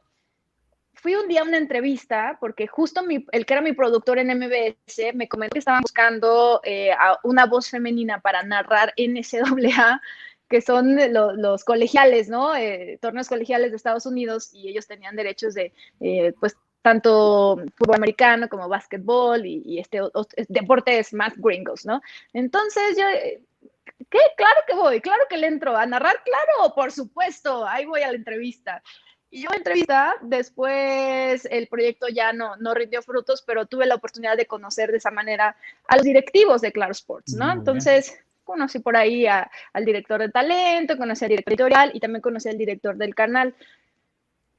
fui 0.95 1.15
un 1.15 1.29
día 1.29 1.41
a 1.41 1.45
una 1.45 1.59
entrevista 1.59 2.37
porque 2.41 2.67
justo 2.67 3.03
el 3.33 3.47
que 3.47 3.55
era 3.55 3.63
mi 3.63 3.73
productor 3.73 4.19
en 4.19 4.37
MBS 4.37 5.15
me 5.15 5.29
comentó 5.29 5.55
que 5.55 5.61
estaban 5.61 5.83
buscando 5.83 6.61
eh, 6.65 6.93
a 6.93 7.19
una 7.23 7.47
voz 7.47 7.71
femenina 7.71 8.21
para 8.21 8.43
narrar 8.43 8.93
NCAA 8.97 10.01
que 10.49 10.63
son 10.63 10.97
los 11.37 11.63
colegiales, 11.65 12.29
¿no? 12.29 12.57
Eh, 12.57 12.99
torneos 13.03 13.29
colegiales 13.29 13.71
de 13.71 13.77
Estados 13.77 14.07
Unidos 14.07 14.49
y 14.55 14.69
ellos 14.69 14.87
tenían 14.87 15.15
derechos 15.15 15.53
de, 15.53 15.75
eh, 16.01 16.33
pues, 16.41 16.57
tanto 16.83 17.57
fútbol 17.77 17.97
americano 17.97 18.49
como 18.49 18.69
básquetbol 18.69 19.45
y, 19.45 19.79
este, 19.79 20.01
deportes 20.49 21.13
más 21.13 21.35
gringos, 21.37 21.85
¿no? 21.85 22.01
Entonces 22.33 22.97
yo, 22.97 23.05
¿qué? 24.11 24.19
Claro 24.37 24.61
que 24.67 24.75
voy, 24.75 25.01
claro 25.01 25.25
que 25.29 25.37
le 25.37 25.49
entro 25.49 25.77
a 25.77 25.87
narrar, 25.87 26.23
claro, 26.25 26.75
por 26.75 26.93
supuesto, 26.93 27.67
ahí 27.67 27.85
voy 27.85 28.03
a 28.03 28.11
la 28.11 28.17
entrevista. 28.17 28.83
Y 29.31 29.43
yo 29.43 29.51
entrevista, 29.55 30.17
después 30.23 31.47
el 31.51 31.67
proyecto 31.69 32.09
ya 32.09 32.33
no, 32.33 32.57
no 32.57 32.73
rindió 32.73 33.03
frutos, 33.03 33.43
pero 33.47 33.67
tuve 33.67 33.85
la 33.85 33.97
oportunidad 33.97 34.39
de 34.39 34.47
conocer 34.47 34.91
de 34.91 34.97
esa 34.99 35.11
manera 35.11 35.55
a 35.87 35.97
los 35.97 36.05
directivos 36.05 36.63
de 36.63 36.73
Claro 36.73 36.93
Sports, 36.93 37.35
¿no? 37.35 37.53
Entonces, 37.53 38.19
conocí 38.45 38.79
por 38.79 38.97
ahí 38.97 39.27
al 39.27 39.85
director 39.85 40.19
de 40.19 40.31
talento, 40.31 40.97
conocí 40.97 41.27
al 41.27 41.29
director 41.29 41.53
editorial 41.53 41.91
y 41.93 42.01
también 42.01 42.23
conocí 42.23 42.49
al 42.49 42.57
director 42.57 42.97
del 42.97 43.15
canal. 43.15 43.55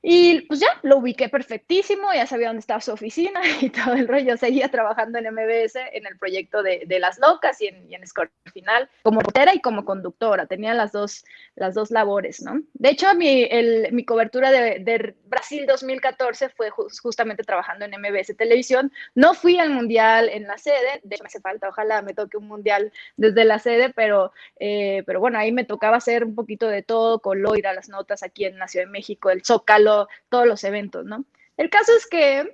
Y 0.01 0.41
pues 0.41 0.61
ya, 0.61 0.79
lo 0.83 0.97
ubiqué 0.97 1.27
perfectísimo, 1.27 2.13
ya 2.13 2.25
sabía 2.25 2.47
dónde 2.47 2.61
estaba 2.61 2.79
su 2.79 2.93
oficina 2.93 3.41
y 3.61 3.69
todo 3.69 3.93
el 3.95 4.07
rollo. 4.07 4.37
Seguía 4.37 4.69
trabajando 4.69 5.19
en 5.19 5.33
MBS 5.33 5.75
en 5.91 6.07
el 6.07 6.17
proyecto 6.17 6.63
de, 6.63 6.83
de 6.87 6.99
Las 6.99 7.19
Locas 7.19 7.61
y 7.61 7.67
en, 7.67 7.91
y 7.91 7.95
en 7.95 8.07
Score 8.07 8.31
Final 8.53 8.89
como 9.03 9.19
reportera 9.19 9.53
y 9.53 9.59
como 9.59 9.83
conductora. 9.83 10.45
Tenía 10.45 10.73
las 10.73 10.93
dos, 10.93 11.25
las 11.55 11.75
dos 11.75 11.91
labores, 11.91 12.41
¿no? 12.41 12.61
De 12.73 12.89
hecho, 12.89 13.13
mi, 13.15 13.43
el, 13.43 13.91
mi 13.91 14.05
cobertura 14.05 14.51
de, 14.51 14.79
de, 14.79 15.15
Brasil 15.25 15.65
2014 15.67 16.49
fue 16.49 16.69
justamente 16.69 17.43
trabajando 17.43 17.85
en 17.85 17.91
MBS 17.91 18.35
Televisión. 18.37 18.91
No 19.15 19.33
fui 19.33 19.59
al 19.59 19.69
Mundial 19.69 20.29
en 20.29 20.47
la 20.47 20.57
sede, 20.57 21.01
de 21.03 21.15
hecho 21.15 21.23
me 21.23 21.27
hace 21.27 21.41
falta, 21.41 21.69
ojalá 21.69 22.01
me 22.01 22.13
toque 22.13 22.37
un 22.37 22.47
Mundial 22.47 22.91
desde 23.17 23.45
la 23.45 23.59
sede, 23.59 23.91
pero, 23.93 24.31
eh, 24.59 25.03
pero 25.05 25.19
bueno, 25.19 25.37
ahí 25.37 25.51
me 25.51 25.65
tocaba 25.65 25.97
hacer 25.97 26.23
un 26.23 26.35
poquito 26.35 26.67
de 26.67 26.81
todo, 26.81 27.19
color, 27.19 27.57
ir 27.57 27.67
a 27.67 27.73
las 27.73 27.89
notas 27.89 28.23
aquí 28.23 28.45
en 28.45 28.57
la 28.57 28.67
Ciudad 28.67 28.85
de 28.85 28.91
México, 28.91 29.29
el 29.29 29.43
Zócalo 29.43 29.88
todos 30.29 30.47
los 30.47 30.63
eventos, 30.63 31.05
¿no? 31.05 31.25
El 31.57 31.69
caso 31.69 31.91
es 31.95 32.07
que 32.07 32.53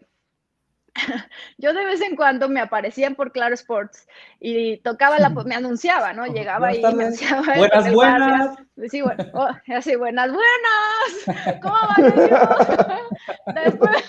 yo 1.57 1.73
de 1.73 1.85
vez 1.85 2.01
en 2.01 2.15
cuando 2.15 2.49
me 2.49 2.59
aparecían 2.59 3.15
por 3.15 3.31
Claro 3.31 3.53
Sports 3.53 4.07
y 4.39 4.77
tocaba 4.77 5.19
la, 5.19 5.29
me 5.29 5.55
anunciaba, 5.55 6.13
¿no? 6.13 6.25
Llegaba 6.33 6.73
y 6.73 6.81
me 6.81 6.87
anunciaba. 6.87 7.43
Buenas, 7.55 7.93
buenas. 7.93 8.57
Sí, 8.89 9.01
bueno, 9.01 9.23
oh, 9.33 9.49
así, 9.75 9.95
buenas, 9.95 10.31
buenas. 10.31 11.59
¿Cómo 11.61 11.75
va? 11.75 13.01
después, 13.53 14.03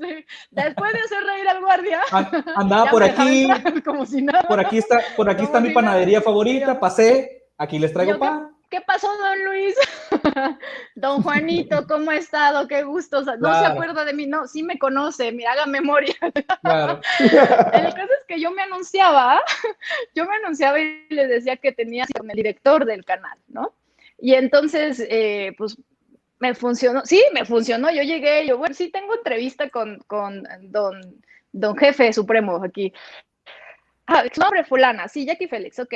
sí, 0.00 0.26
después 0.50 0.92
de 0.92 1.00
hacer 1.00 1.24
reír 1.24 1.48
al 1.48 1.60
guardia. 1.60 2.00
Andaba 2.56 2.90
por 2.90 3.02
aquí. 3.02 3.48
Como 3.84 4.06
si 4.06 4.22
nada. 4.22 4.42
Por 4.42 4.60
aquí 4.60 4.78
está, 4.78 5.00
por 5.16 5.28
aquí 5.30 5.44
está 5.44 5.60
mi 5.60 5.70
panadería 5.70 6.20
favorita, 6.20 6.78
pasé, 6.78 7.48
aquí 7.56 7.78
les 7.78 7.92
traigo 7.92 8.18
pan. 8.18 8.57
¿Qué 8.70 8.82
pasó, 8.82 9.08
don 9.16 9.44
Luis? 9.44 9.74
don 10.94 11.22
Juanito, 11.22 11.86
¿cómo 11.88 12.10
ha 12.10 12.16
estado? 12.16 12.68
Qué 12.68 12.82
gusto. 12.82 13.22
No 13.22 13.58
se 13.58 13.66
acuerda 13.66 14.04
de 14.04 14.12
mí, 14.12 14.26
no, 14.26 14.46
sí 14.46 14.62
me 14.62 14.78
conoce, 14.78 15.32
me 15.32 15.46
haga 15.46 15.66
memoria. 15.66 16.14
Claro. 16.62 17.00
el 17.20 17.94
caso 17.94 18.12
es 18.18 18.24
que 18.26 18.40
yo 18.40 18.50
me 18.50 18.62
anunciaba, 18.62 19.40
yo 20.14 20.26
me 20.26 20.36
anunciaba 20.36 20.78
y 20.80 21.06
le 21.08 21.26
decía 21.26 21.56
que 21.56 21.72
tenía 21.72 22.04
con 22.16 22.28
el 22.30 22.36
director 22.36 22.84
del 22.84 23.04
canal, 23.04 23.38
¿no? 23.48 23.72
Y 24.18 24.34
entonces, 24.34 25.00
eh, 25.08 25.54
pues 25.56 25.78
me 26.40 26.54
funcionó, 26.54 27.04
sí, 27.04 27.22
me 27.32 27.44
funcionó. 27.44 27.90
Yo 27.90 28.02
llegué, 28.02 28.46
yo, 28.46 28.58
bueno, 28.58 28.74
sí, 28.74 28.90
tengo 28.90 29.14
entrevista 29.14 29.70
con, 29.70 29.98
con 30.06 30.42
don, 30.62 31.22
don 31.52 31.76
jefe 31.76 32.12
supremo 32.12 32.62
aquí. 32.62 32.92
Ah, 34.06 34.24
nombre 34.36 34.64
fulana, 34.64 35.08
sí, 35.08 35.24
Jackie 35.24 35.48
Félix, 35.48 35.78
ok. 35.78 35.94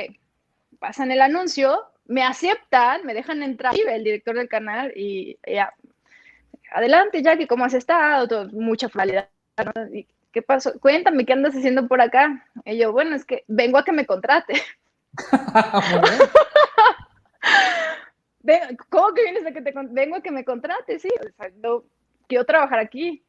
Pasan 0.79 1.11
el 1.11 1.21
anuncio, 1.21 1.92
me 2.05 2.23
aceptan, 2.23 3.05
me 3.05 3.13
dejan 3.13 3.43
entrar, 3.43 3.73
el 3.75 4.03
director 4.03 4.35
del 4.35 4.49
canal, 4.49 4.91
y 4.95 5.37
ya, 5.45 5.73
adelante, 6.71 7.21
Jackie, 7.21 7.47
¿cómo 7.47 7.65
has 7.65 7.73
estado? 7.73 8.49
mucha 8.51 8.89
formalidad. 8.89 9.29
¿Qué 10.31 10.41
pasó? 10.41 10.79
Cuéntame, 10.79 11.25
¿qué 11.25 11.33
andas 11.33 11.55
haciendo 11.55 11.87
por 11.87 12.01
acá? 12.01 12.47
Y 12.65 12.77
yo, 12.77 12.91
bueno, 12.91 13.15
es 13.15 13.23
que 13.23 13.43
vengo 13.47 13.77
a 13.77 13.85
que 13.85 13.91
me 13.91 14.05
contrate. 14.05 14.55
¿Cómo 18.89 19.13
que 19.13 19.23
vienes 19.23 19.45
a 19.45 19.51
que 19.51 19.61
te 19.61 19.73
vengo 19.89 20.15
a 20.15 20.21
que 20.21 20.31
me 20.31 20.43
contrate? 20.43 20.99
Sí, 20.99 21.09
quiero 22.27 22.45
trabajar 22.45 22.79
aquí 22.79 23.23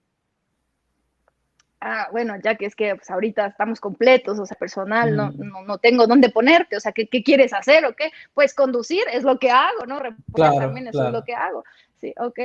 ah, 1.85 2.09
bueno, 2.11 2.35
ya 2.43 2.55
que 2.57 2.65
es 2.67 2.75
que 2.75 2.97
pues, 2.97 3.11
ahorita 3.11 3.47
estamos 3.47 3.79
completos, 3.79 4.39
o 4.39 4.47
sea, 4.47 4.57
personal, 4.57 5.15
no, 5.15 5.31
no, 5.33 5.63
no, 5.63 5.79
tengo 5.79 6.07
dónde 6.07 6.31
ponerte, 6.31 6.77
o 6.77 6.81
sea, 6.81 6.93
¿qué, 6.93 7.07
¿qué, 7.07 7.23
quieres 7.23 7.53
hacer 7.53 7.85
o 7.85 7.95
qué? 7.95 8.11
Pues 8.33 8.55
conducir 8.55 9.05
es 9.13 9.23
lo 9.23 9.39
que 9.39 9.51
hago, 9.51 9.85
¿no? 9.87 10.01
Claro, 10.33 10.57
también 10.57 10.89
eso 10.89 11.07
es 11.07 11.13
lo 11.13 11.23
que 11.23 11.35
hago. 11.35 11.63
Sí, 12.01 12.15
ok. 12.17 12.39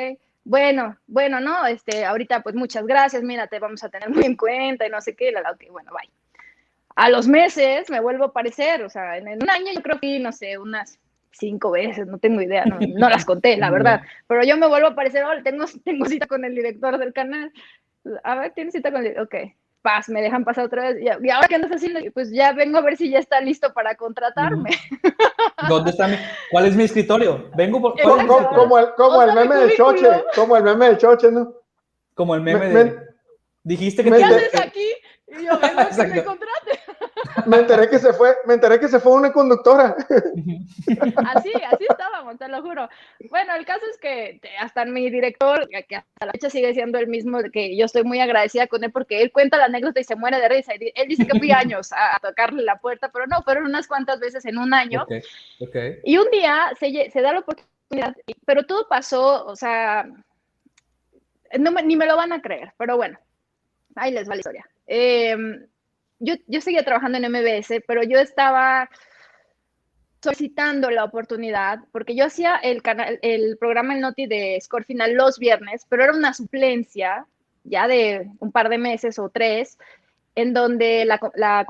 Bueno, 0.44 0.98
bueno, 1.08 1.40
no, 1.40 1.66
este, 1.66 2.06
ahorita 2.06 2.42
pues 2.42 2.56
muchas 2.56 2.86
gracias, 2.86 3.24
mira, 3.24 3.48
te 3.48 3.60
vamos 3.60 3.84
a 3.84 3.90
tener 3.90 4.10
muy 4.10 4.26
en 4.26 4.36
cuenta 4.36 4.86
y 4.86 4.90
no 4.90 5.00
sé 5.00 5.16
qué, 5.16 5.32
la, 5.32 5.42
la, 5.42 5.52
okay, 5.52 5.70
bueno, 5.70 5.92
bye. 5.92 6.10
A 6.96 7.10
los 7.10 7.28
meses 7.28 7.90
me 7.90 8.02
vuelvo 8.02 8.26
a 8.26 8.28
aparecer, 8.28 8.84
o 8.84 8.90
sea, 8.90 9.18
en, 9.18 9.28
un 9.42 9.50
año 9.50 9.72
yo 9.74 9.82
creo 9.82 10.00
que, 10.00 10.20
no 10.20 10.34
sé, 10.34 10.58
unas 10.58 11.00
cinco 11.32 11.72
veces, 11.72 12.08
no 12.08 12.18
tengo 12.18 12.42
idea, 12.42 12.66
no, 12.66 12.78
no 12.80 13.10
las 13.10 13.24
conté, 13.24 13.56
la 13.56 13.70
verdad, 13.72 14.02
pero 14.28 14.44
yo 14.44 14.58
me 14.58 14.68
vuelvo 14.68 14.88
a 14.88 14.92
aparecer, 14.92 15.24
oh, 15.24 15.44
tengo, 15.44 15.66
tengo 15.86 16.06
cita 16.06 16.28
con 16.28 16.44
el 16.44 16.56
director 16.56 16.98
del 16.98 17.14
canal, 17.14 17.54
a 18.24 18.36
ver, 18.36 18.54
tienes 18.54 18.74
cita 18.74 18.92
con 18.92 19.06
el... 19.06 19.20
Ok, 19.20 19.36
paz, 19.82 20.10
me 20.10 20.22
dejan 20.22 20.44
pasar 20.44 20.66
otra 20.66 20.92
vez. 20.92 20.98
¿Y 21.02 21.30
ahora 21.30 21.48
qué 21.48 21.56
andas 21.56 21.72
haciendo? 21.72 22.00
Pues 22.14 22.32
ya 22.32 22.54
vengo 22.54 22.78
a 22.78 22.82
ver 22.82 22.98
si 22.98 23.10
ya 23.10 23.20
está 23.20 23.42
listo 23.42 23.74
para 23.74 23.96
contratarme. 23.96 24.72
¿Dónde 25.68 25.92
está 25.92 26.08
mi, 26.08 26.16
¿Cuál 26.52 26.66
es 26.66 26.76
mi 26.76 26.84
escritorio? 26.84 27.50
Vengo 27.56 27.82
por... 27.82 28.00
Como, 28.02 28.80
el, 28.80 28.94
como 28.96 29.22
el 29.24 29.34
meme 29.34 29.56
de 29.56 29.76
Choche, 29.76 30.10
como 30.36 30.58
el 30.58 30.64
meme 30.64 30.90
de 30.90 30.98
Choche, 30.98 31.32
¿no? 31.32 31.54
Como 32.14 32.36
el 32.36 32.42
meme 32.42 32.68
de... 32.68 33.00
Dijiste 33.64 34.04
que... 34.04 34.12
¿Qué 34.12 34.24
haces 34.24 34.60
aquí? 34.60 34.88
Y 35.28 35.46
yo 35.46 35.60
vengo 35.60 35.80
a 35.80 35.90
que 35.90 36.04
me 36.08 36.24
me 37.46 37.58
enteré 37.58 37.90
que 37.90 38.00
se 38.00 38.14
fue, 38.14 38.36
me 38.46 38.56
enteré 38.56 38.80
que 38.80 38.88
se 38.88 39.00
fue 39.00 39.14
una 39.14 39.32
conductora. 39.32 39.96
Así, 41.26 41.52
así 41.72 41.86
estábamos, 41.90 42.38
te 42.38 42.48
lo 42.48 42.62
juro. 42.62 42.90
Bueno, 43.30 43.56
el 43.56 43.66
caso 43.66 43.86
es 43.92 43.98
que 44.00 44.42
hasta 44.60 44.86
mi 44.86 45.10
director, 45.10 45.68
que 45.70 45.96
hasta 45.96 46.26
la 46.26 46.32
fecha 46.32 46.50
sigue 46.50 46.74
siendo 46.74 46.98
el 47.00 47.08
mismo, 47.08 47.40
que 47.52 47.76
yo 47.76 47.86
estoy 47.86 48.04
muy 48.04 48.20
agradecida 48.20 48.68
con 48.68 48.84
él 48.84 48.92
porque 48.92 49.22
él 49.22 49.32
cuenta 49.32 49.58
la 49.58 49.66
anécdota 49.66 50.00
y 50.00 50.04
se 50.04 50.16
muere 50.16 50.40
de 50.40 50.50
risa. 50.50 50.74
Él 50.74 51.08
dice 51.08 51.28
que 51.28 51.38
fui 51.38 51.52
años 51.52 51.92
a, 51.92 52.20
tocarle 52.22 52.64
la 52.64 52.78
puerta, 52.78 53.10
pero 53.12 53.28
no, 53.28 53.42
fueron 53.44 53.66
unas 53.66 53.88
cuantas 53.88 54.20
veces 54.20 54.46
en 54.46 54.58
un 54.58 54.74
año. 54.74 55.06
Y 56.04 56.18
un 56.18 56.30
día 56.32 56.72
se, 56.80 57.10
se 57.10 57.22
da 57.22 57.34
la 57.34 57.40
oportunidad, 57.40 58.16
pero 58.46 58.64
todo 58.64 58.88
pasó, 58.88 59.46
o 59.46 59.56
sea, 59.56 60.08
no 61.58 61.72
ni 61.72 61.96
me 61.96 62.06
lo 62.06 62.16
van 62.16 62.34
a 62.34 62.42
creer, 62.42 62.74
pero 62.78 62.98
bueno, 62.98 63.20
ahí 63.96 64.12
les 64.12 64.30
va 64.30 64.36
la 64.36 64.40
historia. 64.40 64.70
Eh, 64.88 65.36
yo, 66.20 66.36
yo 66.48 66.62
seguía 66.62 66.84
trabajando 66.84 67.18
en 67.18 67.32
MBS, 67.32 67.82
pero 67.88 68.04
yo 68.04 68.20
estaba 68.20 68.90
solicitando 70.22 70.92
la 70.92 71.06
oportunidad, 71.06 71.80
porque 71.92 72.16
yo 72.16 72.26
hacía 72.26 72.56
el, 72.58 72.82
canal, 72.82 73.20
el 73.22 73.58
programa 73.58 73.96
El 73.96 74.02
Noti 74.02 74.28
de 74.28 74.60
Score 74.62 74.84
Final 74.84 75.14
los 75.14 75.40
viernes, 75.40 75.86
pero 75.88 76.04
era 76.04 76.14
una 76.14 76.34
suplencia 76.34 77.26
ya 77.64 77.88
de 77.88 78.30
un 78.40 78.52
par 78.52 78.70
de 78.70 78.78
meses 78.78 79.20
o 79.20 79.30
tres, 79.30 79.78
en 80.36 80.54
donde 80.54 81.06
la, 81.06 81.20
la 81.36 81.66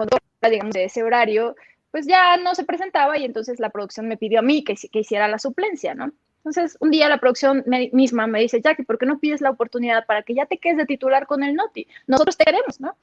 digamos, 0.49 0.73
de 0.73 0.85
ese 0.85 1.03
horario, 1.03 1.55
pues 1.91 2.07
ya 2.07 2.37
no 2.37 2.55
se 2.55 2.63
presentaba 2.63 3.17
y 3.17 3.25
entonces 3.25 3.59
la 3.59 3.69
producción 3.69 4.07
me 4.07 4.17
pidió 4.17 4.39
a 4.39 4.43
mí 4.43 4.63
que, 4.63 4.75
que 4.75 4.99
hiciera 4.99 5.27
la 5.27 5.39
suplencia, 5.39 5.93
¿no? 5.95 6.11
Entonces, 6.37 6.77
un 6.79 6.89
día 6.89 7.09
la 7.09 7.19
producción 7.19 7.65
misma 7.91 8.25
me 8.25 8.39
dice, 8.39 8.61
Jackie, 8.61 8.83
¿por 8.83 8.97
qué 8.97 9.05
no 9.05 9.19
pides 9.19 9.41
la 9.41 9.49
oportunidad 9.49 10.05
para 10.05 10.23
que 10.23 10.33
ya 10.33 10.45
te 10.45 10.57
quedes 10.57 10.77
de 10.77 10.85
titular 10.85 11.27
con 11.27 11.43
el 11.43 11.53
Noti? 11.53 11.85
Nosotros 12.07 12.37
te 12.37 12.45
queremos, 12.45 12.79
¿no? 12.79 12.95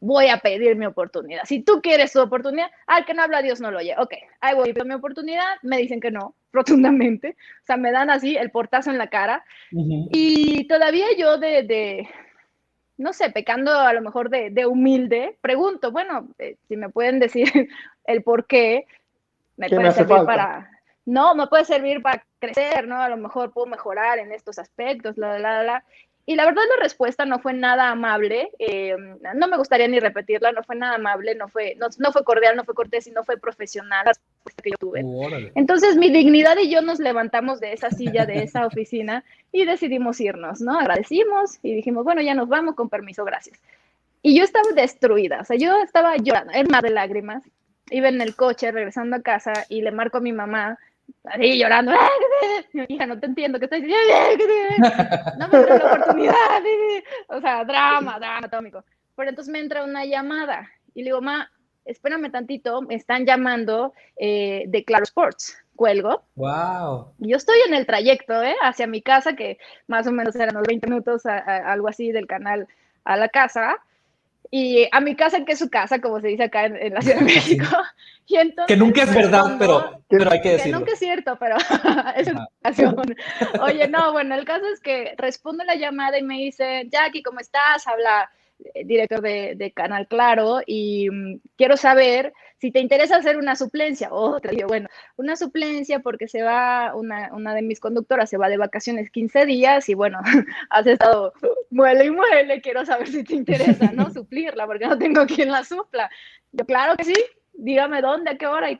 Voy 0.00 0.28
a 0.28 0.38
pedir 0.38 0.76
mi 0.76 0.86
oportunidad. 0.86 1.42
Si 1.44 1.62
tú 1.62 1.80
quieres 1.82 2.12
tu 2.12 2.20
oportunidad, 2.20 2.70
al 2.86 3.04
que 3.04 3.14
no 3.14 3.22
habla 3.22 3.42
Dios 3.42 3.60
no 3.60 3.70
lo 3.70 3.78
oye. 3.78 3.94
Ok, 3.98 4.14
ahí 4.40 4.54
voy 4.54 4.72
pedir 4.72 4.86
mi 4.86 4.94
oportunidad, 4.94 5.56
me 5.62 5.78
dicen 5.78 6.00
que 6.00 6.10
no, 6.10 6.34
rotundamente. 6.52 7.36
O 7.62 7.66
sea, 7.66 7.76
me 7.76 7.92
dan 7.92 8.10
así 8.10 8.36
el 8.36 8.50
portazo 8.50 8.90
en 8.90 8.98
la 8.98 9.08
cara. 9.08 9.44
Y 9.70 10.66
todavía 10.68 11.06
yo 11.16 11.38
de, 11.38 11.62
de, 11.62 12.08
no 12.96 13.12
sé, 13.12 13.30
pecando 13.30 13.72
a 13.72 13.92
lo 13.92 14.00
mejor 14.02 14.30
de, 14.30 14.50
de 14.50 14.66
humilde, 14.66 15.36
pregunto, 15.40 15.90
bueno, 15.90 16.28
eh, 16.38 16.56
si 16.68 16.76
me 16.76 16.88
pueden 16.88 17.18
decir 17.18 17.48
el 18.04 18.22
por 18.22 18.46
qué, 18.46 18.86
me 19.56 19.68
puede 19.68 19.92
servir 19.92 20.24
para... 20.24 20.70
No, 21.04 21.34
me 21.34 21.46
puede 21.46 21.64
servir 21.64 22.02
para 22.02 22.22
crecer, 22.38 22.86
¿no? 22.86 23.00
A 23.00 23.08
lo 23.08 23.16
mejor 23.16 23.50
puedo 23.50 23.66
mejorar 23.66 24.18
en 24.18 24.30
estos 24.30 24.58
aspectos, 24.58 25.16
la, 25.16 25.38
la, 25.38 25.62
la. 25.62 25.84
Y 26.28 26.36
la 26.36 26.44
verdad 26.44 26.60
la 26.76 26.82
respuesta 26.82 27.24
no 27.24 27.38
fue 27.38 27.54
nada 27.54 27.88
amable, 27.88 28.50
eh, 28.58 28.94
no 29.34 29.48
me 29.48 29.56
gustaría 29.56 29.88
ni 29.88 29.98
repetirla, 29.98 30.52
no 30.52 30.62
fue 30.62 30.76
nada 30.76 30.96
amable, 30.96 31.34
no 31.34 31.48
fue, 31.48 31.74
no, 31.76 31.86
no, 31.96 32.12
fue 32.12 32.22
cordial, 32.22 32.54
no 32.54 32.64
fue 32.64 32.74
cortés 32.74 33.06
y 33.06 33.12
no 33.12 33.24
fue 33.24 33.38
profesional 33.38 34.04
la 34.04 34.12
respuesta 34.12 34.62
que 34.62 34.70
yo 34.72 34.76
tuve. 34.76 35.00
Oh, 35.06 35.26
Entonces 35.54 35.96
mi 35.96 36.10
dignidad 36.10 36.58
y 36.58 36.68
yo 36.68 36.82
nos 36.82 36.98
levantamos 36.98 37.60
de 37.60 37.72
esa 37.72 37.90
silla, 37.90 38.26
de 38.26 38.42
esa 38.42 38.66
oficina 38.66 39.24
y 39.52 39.64
decidimos 39.64 40.20
irnos, 40.20 40.60
¿no? 40.60 40.78
Agradecimos 40.78 41.60
y 41.62 41.74
dijimos, 41.74 42.04
bueno, 42.04 42.20
ya 42.20 42.34
nos 42.34 42.50
vamos, 42.50 42.74
con 42.74 42.90
permiso, 42.90 43.24
gracias. 43.24 43.58
Y 44.20 44.36
yo 44.36 44.44
estaba 44.44 44.68
destruida, 44.74 45.40
o 45.40 45.44
sea, 45.46 45.56
yo 45.56 45.80
estaba 45.82 46.18
llorando, 46.18 46.52
era 46.52 46.68
más 46.68 46.82
de 46.82 46.90
lágrimas, 46.90 47.42
iba 47.90 48.08
en 48.10 48.20
el 48.20 48.36
coche 48.36 48.70
regresando 48.70 49.16
a 49.16 49.22
casa 49.22 49.64
y 49.70 49.80
le 49.80 49.92
marco 49.92 50.18
a 50.18 50.20
mi 50.20 50.34
mamá 50.34 50.78
así 51.24 51.58
llorando, 51.58 51.92
hija, 52.88 53.06
no 53.06 53.18
te 53.18 53.26
entiendo, 53.26 53.58
¿qué 53.58 53.66
estás 53.66 53.82
diciendo? 53.82 54.44
No 55.38 55.48
me 55.48 55.58
dieron 55.58 55.78
la 55.78 55.86
oportunidad, 55.86 56.62
o 57.28 57.40
sea, 57.40 57.64
drama, 57.64 58.18
drama 58.18 58.46
atómico. 58.46 58.84
Pero 59.16 59.30
entonces 59.30 59.52
me 59.52 59.60
entra 59.60 59.84
una 59.84 60.04
llamada 60.04 60.68
y 60.94 61.00
le 61.00 61.06
digo, 61.06 61.20
ma, 61.20 61.50
espérame 61.84 62.30
tantito, 62.30 62.82
me 62.82 62.94
están 62.94 63.26
llamando 63.26 63.92
eh, 64.16 64.64
de 64.68 64.84
Claro 64.84 65.04
Sports. 65.04 65.56
Cuelgo. 65.74 66.24
Wow. 66.34 67.12
Yo 67.18 67.36
estoy 67.36 67.58
en 67.68 67.72
el 67.72 67.86
trayecto, 67.86 68.42
¿eh? 68.42 68.56
Hacia 68.62 68.88
mi 68.88 69.00
casa, 69.00 69.36
que 69.36 69.58
más 69.86 70.08
o 70.08 70.12
menos 70.12 70.34
eran 70.34 70.56
unos 70.56 70.66
20 70.66 70.88
minutos, 70.88 71.24
algo 71.24 71.86
así 71.86 72.10
del 72.10 72.26
canal 72.26 72.66
a 73.04 73.16
la 73.16 73.28
casa 73.28 73.76
y 74.50 74.88
a 74.90 75.00
mi 75.00 75.14
casa, 75.14 75.44
que 75.44 75.52
es 75.52 75.58
su 75.58 75.68
casa, 75.68 76.00
como 76.00 76.20
se 76.20 76.28
dice 76.28 76.44
acá 76.44 76.66
en, 76.66 76.94
la 76.94 77.02
Ciudad 77.02 77.18
de 77.18 77.24
México. 77.34 77.66
Y 78.30 78.36
entonces, 78.36 78.66
que 78.66 78.76
nunca 78.76 79.04
es 79.04 79.14
verdad, 79.14 79.56
pero, 79.58 80.02
pero 80.06 80.30
hay 80.30 80.42
que 80.42 80.50
decirlo. 80.50 80.72
Que 80.72 80.78
nunca 80.80 80.92
es 80.92 80.98
cierto, 80.98 81.38
pero 81.40 81.56
es 82.16 82.28
una 82.28 82.46
ocasión. 82.58 83.16
Oye, 83.62 83.88
no, 83.88 84.12
bueno, 84.12 84.34
el 84.34 84.44
caso 84.44 84.66
es 84.70 84.80
que 84.80 85.14
respondo 85.16 85.64
la 85.64 85.76
llamada 85.76 86.18
y 86.18 86.22
me 86.22 86.34
dice, 86.34 86.86
Jackie, 86.92 87.22
¿cómo 87.22 87.40
estás? 87.40 87.86
Habla 87.86 88.30
eh, 88.74 88.84
director 88.84 89.22
de, 89.22 89.72
Canal 89.74 90.08
Claro 90.08 90.60
y 90.66 91.08
mm, 91.10 91.40
quiero 91.56 91.78
saber 91.78 92.34
si 92.58 92.72
te 92.72 92.80
interesa 92.80 93.16
hacer 93.16 93.36
una 93.36 93.56
suplencia. 93.56 94.12
Otra, 94.12 94.50
digo, 94.50 94.68
bueno, 94.68 94.88
una 95.16 95.36
suplencia 95.36 96.00
porque 96.00 96.28
se 96.28 96.42
va, 96.42 96.94
una, 96.94 97.30
una, 97.32 97.54
de 97.54 97.62
mis 97.62 97.80
conductoras 97.80 98.28
se 98.28 98.36
va 98.36 98.48
de 98.48 98.56
vacaciones 98.56 99.10
15 99.10 99.46
días 99.46 99.88
y 99.88 99.94
bueno, 99.94 100.20
has 100.70 100.86
estado 100.86 101.32
muele 101.70 102.06
y 102.06 102.10
muele, 102.10 102.60
quiero 102.60 102.84
saber 102.84 103.08
si 103.08 103.24
te 103.24 103.34
interesa, 103.34 103.92
¿no? 103.92 104.10
Suplirla 104.12 104.66
porque 104.66 104.86
no 104.86 104.98
tengo 104.98 105.26
quien 105.26 105.50
la 105.50 105.64
supla. 105.64 106.10
Yo, 106.52 106.66
claro 106.66 106.96
que 106.96 107.04
sí, 107.04 107.14
dígame 107.52 108.02
dónde, 108.02 108.30
a 108.30 108.38
qué 108.38 108.46
hora 108.46 108.70
y 108.70 108.78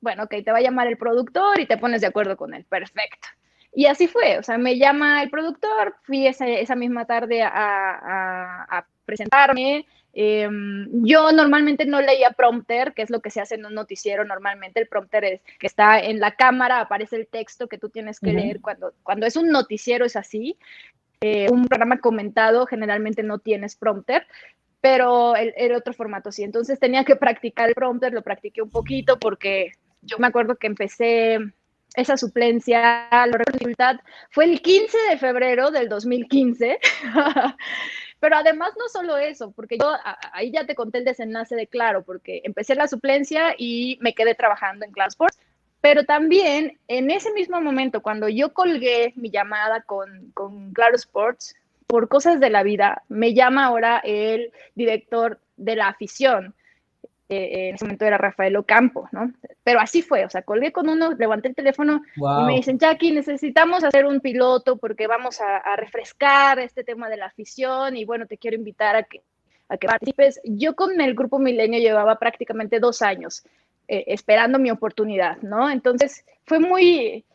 bueno, 0.00 0.24
ok, 0.24 0.34
te 0.44 0.52
va 0.52 0.58
a 0.58 0.62
llamar 0.62 0.86
el 0.86 0.98
productor 0.98 1.60
y 1.60 1.66
te 1.66 1.78
pones 1.78 2.02
de 2.02 2.08
acuerdo 2.08 2.36
con 2.36 2.54
él. 2.54 2.64
Perfecto. 2.64 3.28
Y 3.74 3.86
así 3.86 4.08
fue, 4.08 4.38
o 4.38 4.42
sea, 4.42 4.58
me 4.58 4.78
llama 4.78 5.22
el 5.22 5.30
productor, 5.30 5.96
fui 6.02 6.26
esa, 6.26 6.46
esa 6.46 6.74
misma 6.74 7.04
tarde 7.04 7.42
a, 7.42 7.48
a, 7.48 8.78
a 8.78 8.86
presentarme. 9.04 9.86
Em, 10.20 10.88
yo 11.04 11.30
normalmente 11.30 11.86
no 11.86 12.00
leía 12.00 12.30
prompter, 12.30 12.92
que 12.92 13.02
es 13.02 13.10
lo 13.10 13.20
que 13.20 13.30
se 13.30 13.40
hace 13.40 13.54
en 13.54 13.64
un 13.64 13.74
noticiero 13.74 14.24
normalmente. 14.24 14.80
El 14.80 14.88
prompter 14.88 15.24
es 15.24 15.40
que 15.60 15.68
está 15.68 16.00
en 16.00 16.18
la 16.18 16.34
cámara, 16.34 16.80
aparece 16.80 17.14
el 17.14 17.28
texto 17.28 17.68
que 17.68 17.78
tú 17.78 17.88
tienes 17.88 18.18
que 18.18 18.32
leer. 18.32 18.60
Cuando, 18.60 18.94
cuando 19.04 19.26
es 19.26 19.36
un 19.36 19.46
noticiero 19.52 20.04
es 20.04 20.16
así. 20.16 20.58
Eh, 21.20 21.48
un 21.52 21.68
programa 21.68 22.00
comentado 22.00 22.66
generalmente 22.66 23.22
no 23.22 23.38
tienes 23.38 23.76
prompter, 23.76 24.26
pero 24.80 25.36
el, 25.36 25.54
el, 25.56 25.72
otro 25.72 25.92
formato 25.92 26.32
sí. 26.32 26.42
Entonces 26.42 26.80
tenía 26.80 27.04
que 27.04 27.14
practicar 27.14 27.68
el 27.68 27.76
prompter, 27.76 28.12
lo 28.12 28.22
practiqué 28.22 28.60
un 28.60 28.70
poquito 28.70 29.20
porque 29.20 29.70
yo 30.02 30.18
me 30.18 30.26
acuerdo 30.26 30.56
que 30.56 30.66
empecé 30.66 31.38
esa 31.94 32.16
suplencia, 32.16 33.06
la 33.10 33.38
resultad 33.38 34.00
fue 34.30 34.46
el 34.46 34.62
15 34.62 34.98
de 35.10 35.16
febrero 35.16 35.70
del 35.70 35.88
2015. 35.88 36.80
Pero 38.20 38.36
además 38.36 38.70
no 38.78 38.88
solo 38.88 39.16
eso, 39.16 39.52
porque 39.52 39.78
yo 39.78 39.92
ahí 40.32 40.50
ya 40.50 40.66
te 40.66 40.74
conté 40.74 40.98
el 40.98 41.04
desenlace 41.04 41.54
de 41.54 41.66
Claro, 41.68 42.02
porque 42.02 42.40
empecé 42.44 42.74
la 42.74 42.88
suplencia 42.88 43.54
y 43.56 43.98
me 44.00 44.14
quedé 44.14 44.34
trabajando 44.34 44.84
en 44.84 44.92
Claro 44.92 45.08
Sports, 45.08 45.38
pero 45.80 46.04
también 46.04 46.78
en 46.88 47.10
ese 47.10 47.32
mismo 47.32 47.60
momento, 47.60 48.02
cuando 48.02 48.28
yo 48.28 48.52
colgué 48.52 49.12
mi 49.14 49.30
llamada 49.30 49.82
con, 49.82 50.32
con 50.32 50.72
Claro 50.72 50.96
Sports, 50.96 51.54
por 51.86 52.08
cosas 52.08 52.40
de 52.40 52.50
la 52.50 52.62
vida, 52.62 53.02
me 53.08 53.32
llama 53.34 53.64
ahora 53.64 54.00
el 54.04 54.52
director 54.74 55.40
de 55.56 55.76
la 55.76 55.88
afición 55.88 56.54
eh, 57.30 57.68
en 57.68 57.74
ese 57.74 57.84
momento 57.84 58.06
era 58.06 58.16
Rafael 58.16 58.56
Ocampo, 58.56 59.08
¿no? 59.12 59.30
Pero 59.62 59.80
así 59.80 60.00
fue, 60.00 60.24
o 60.24 60.30
sea, 60.30 60.42
colgué 60.42 60.72
con 60.72 60.88
uno, 60.88 61.12
levanté 61.12 61.48
el 61.48 61.54
teléfono 61.54 62.00
y 62.16 62.44
me 62.46 62.54
dicen, 62.54 62.78
Jackie, 62.78 63.12
necesitamos 63.12 63.84
hacer 63.84 64.06
un 64.06 64.20
piloto 64.20 64.78
porque 64.78 65.06
vamos 65.06 65.40
a, 65.40 65.76
refrescar 65.76 66.58
este 66.58 66.84
tema 66.84 67.10
de 67.10 67.18
la 67.18 67.26
afición 67.26 67.96
y 67.96 68.06
bueno, 68.06 68.26
te 68.26 68.38
quiero 68.38 68.56
invitar 68.56 68.96
a 68.96 69.02
que, 69.02 69.20
a 69.68 69.76
que 69.76 69.86
participes. 69.86 70.40
Yo 70.44 70.74
con 70.74 70.98
el 71.00 71.14
Grupo 71.14 71.38
Milenio 71.38 71.80
llevaba 71.80 72.18
prácticamente 72.18 72.80
dos 72.80 73.02
años 73.02 73.44
eh, 73.88 74.04
esperando 74.06 74.58
mi 74.58 74.70
oportunidad, 74.70 75.36
¿no? 75.42 75.68
Entonces 75.70 76.24
fue 76.46 76.60
muy, 76.60 77.26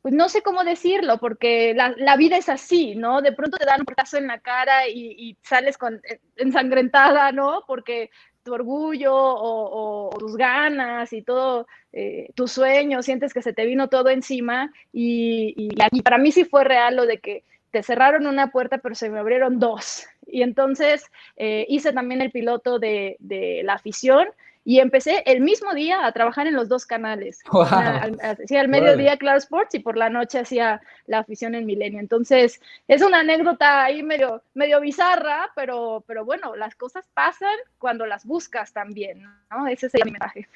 pues 0.00 0.14
no 0.14 0.30
sé 0.30 0.40
cómo 0.40 0.64
decirlo, 0.64 1.18
porque 1.18 1.74
la, 1.74 1.94
la, 1.98 2.16
vida 2.16 2.38
es 2.38 2.48
así, 2.48 2.94
¿no? 2.94 3.20
De 3.20 3.32
pronto 3.32 3.58
te 3.58 3.66
dan 3.66 3.80
un 3.80 3.86
portazo 3.86 4.16
en 4.16 4.26
la 4.26 4.38
cara 4.38 4.88
y, 4.88 5.14
y, 5.18 5.36
sales 5.42 5.76
con 5.76 5.96
eh, 5.96 6.20
ensangrentada, 6.36 7.30
¿no? 7.32 7.64
Porque 7.66 8.10
tu 8.44 8.54
orgullo 8.54 9.12
o, 9.14 10.10
tus 10.18 10.36
ganas 10.36 11.12
y 11.12 11.22
todo, 11.22 11.66
eh, 11.92 12.28
tus 12.34 12.52
sueños, 12.52 13.06
sientes 13.06 13.32
que 13.32 13.42
se 13.42 13.52
te 13.52 13.64
vino 13.64 13.88
todo 13.88 14.10
encima 14.10 14.72
y, 14.92 15.54
y, 15.56 16.02
para 16.02 16.18
mí 16.18 16.30
sí 16.30 16.44
fue 16.44 16.62
real 16.62 16.96
lo 16.96 17.06
de 17.06 17.18
que 17.18 17.44
te 17.70 17.82
cerraron 17.82 18.26
una 18.26 18.52
puerta 18.52 18.78
pero 18.78 18.94
se 18.94 19.10
me 19.10 19.18
abrieron 19.18 19.58
dos. 19.58 20.06
Y 20.26 20.42
entonces 20.42 21.10
eh, 21.36 21.66
hice 21.68 21.92
también 21.92 22.20
el 22.20 22.30
piloto 22.30 22.78
de, 22.78 23.16
de 23.18 23.62
la 23.64 23.74
afición 23.74 24.28
y 24.64 24.80
empecé 24.80 25.22
el 25.26 25.42
mismo 25.42 25.74
día 25.74 26.06
a 26.06 26.12
trabajar 26.12 26.46
en 26.46 26.54
los 26.54 26.68
dos 26.68 26.86
canales. 26.86 27.40
hacía 27.52 28.60
al 28.60 28.68
mediodía 28.68 29.18
Claro 29.18 29.38
Sports 29.38 29.74
y 29.74 29.80
por 29.80 29.96
la 29.96 30.08
noche 30.08 30.38
hacía 30.38 30.80
la 31.06 31.18
afición 31.18 31.54
en 31.54 31.66
Milenio. 31.66 32.00
Entonces, 32.00 32.60
es 32.88 33.02
una 33.02 33.20
anécdota 33.20 33.84
ahí 33.84 34.02
medio, 34.02 34.42
medio 34.54 34.80
bizarra, 34.80 35.50
pero, 35.54 36.02
pero 36.06 36.24
bueno, 36.24 36.56
las 36.56 36.74
cosas 36.74 37.04
pasan 37.12 37.54
cuando 37.78 38.06
las 38.06 38.24
buscas 38.24 38.72
también, 38.72 39.22
¿no? 39.50 39.66
Ese 39.66 39.86
es 39.86 39.94
el 39.94 40.10
mensaje. 40.10 40.48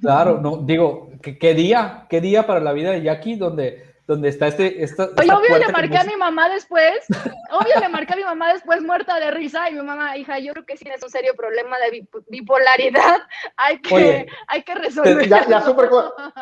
Claro, 0.00 0.40
no, 0.42 0.56
digo, 0.56 1.10
¿qué, 1.20 1.54
día? 1.54 2.06
¿Qué 2.08 2.20
día 2.20 2.46
para 2.46 2.60
la 2.60 2.72
vida 2.72 2.92
de 2.92 3.02
Jackie 3.02 3.36
donde 3.36 3.91
donde 4.12 4.28
está 4.28 4.48
este. 4.48 4.82
Esta, 4.82 5.08
Oye, 5.18 5.32
obvio 5.32 5.58
le 5.58 5.72
marqué 5.72 5.96
a 5.96 6.04
mi 6.04 6.16
mamá 6.16 6.48
después, 6.50 7.04
obvio 7.50 7.80
le 7.80 7.88
marqué 7.88 8.12
a 8.12 8.16
mi 8.16 8.24
mamá 8.24 8.52
después 8.52 8.82
muerta 8.82 9.18
de 9.18 9.30
risa 9.30 9.70
y 9.70 9.74
mi 9.74 9.82
mamá, 9.82 10.16
hija, 10.16 10.38
yo 10.38 10.52
creo 10.52 10.66
que 10.66 10.76
sí 10.76 10.84
es 10.94 11.02
un 11.02 11.10
serio 11.10 11.32
problema 11.34 11.78
de 11.78 12.06
bipolaridad, 12.28 13.20
hay 13.56 13.80
que, 13.80 14.26
hay 14.48 14.62
que 14.62 14.74
resolver. 14.74 15.28
Ya, 15.28 15.48
ya 15.48 15.62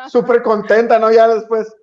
súper 0.09 0.41
contenta, 0.41 0.99
¿no? 0.99 1.11
Ya 1.11 1.27
después. 1.27 1.73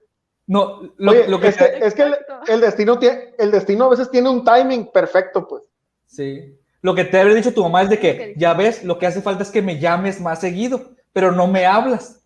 No, 0.47 0.81
lo, 0.97 1.41
que, 1.41 1.49
es 1.49 1.95
que, 1.95 2.11
el, 2.47 2.61
destino 2.63 2.99
tiene, 2.99 3.35
el 3.39 3.51
destino 3.51 3.85
a 3.85 3.91
veces 3.91 4.11
tiene 4.11 4.31
un 4.31 4.45
timing 4.45 4.91
perfecto, 4.91 5.47
pues. 5.47 5.63
Sí. 6.07 6.59
Lo 6.81 6.95
que 6.95 7.05
te 7.05 7.21
habría 7.21 7.35
dicho 7.35 7.53
tu 7.53 7.63
mamá 7.63 7.83
es 7.83 7.91
de 7.91 7.99
que, 7.99 8.35
ya 8.39 8.55
ves, 8.55 8.83
lo 8.83 8.99
que 8.99 9.07
hace 9.07 9.21
falta 9.21 9.43
es 9.43 9.51
que 9.51 9.61
me 9.61 9.79
llames 9.79 10.23
más 10.23 10.41
seguido, 10.41 10.93
pero 11.13 11.33
no 11.33 11.49
me 11.49 11.67
hablas. 11.67 12.18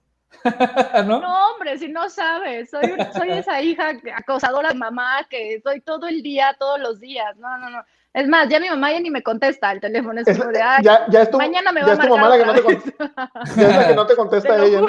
¿No? 1.06 1.50
hombre, 1.50 1.78
si 1.78 1.88
no 1.88 2.08
sabes, 2.10 2.70
soy, 2.70 2.94
soy 3.16 3.30
esa 3.30 3.60
hija 3.60 3.92
acosadora 4.16 4.70
de 4.70 4.74
mamá 4.74 5.26
que 5.28 5.54
estoy 5.54 5.80
todo 5.80 6.06
el 6.06 6.22
día, 6.22 6.56
todos 6.58 6.80
los 6.80 7.00
días. 7.00 7.36
No, 7.36 7.58
no, 7.58 7.70
no. 7.70 7.84
Es 8.14 8.28
más, 8.28 8.48
ya 8.48 8.60
mi 8.60 8.68
mamá 8.68 8.92
ya 8.92 9.00
ni 9.00 9.10
me 9.10 9.22
contesta 9.22 9.72
el 9.72 9.80
teléfono. 9.80 10.20
Es, 10.20 10.38
como 10.38 10.50
de, 10.50 10.58
ya, 10.58 11.06
ya 11.08 11.22
es 11.22 11.30
tu, 11.30 11.38
mañana 11.38 11.72
me 11.72 11.82
va 11.82 11.92
a 11.92 11.96
marcar 11.96 12.10
mamá 12.10 12.28
la 12.28 12.38
que 12.38 12.46
no 12.46 12.54
te 12.54 12.62
contesta. 12.62 13.30
ya 13.56 13.68
es 13.68 13.76
la 13.76 13.88
que 13.88 13.94
no 13.94 14.06
te 14.06 14.16
contesta 14.16 14.64
ella. 14.64 14.80
¿no? 14.80 14.86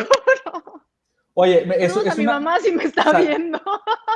Oye, 1.35 1.67
eso 1.83 2.01
es 2.01 2.11
a 2.11 2.15
mi 2.15 2.25
mamá 2.25 2.59
si 2.59 2.71
me 2.71 2.83
está 2.83 3.17
viendo. 3.19 3.59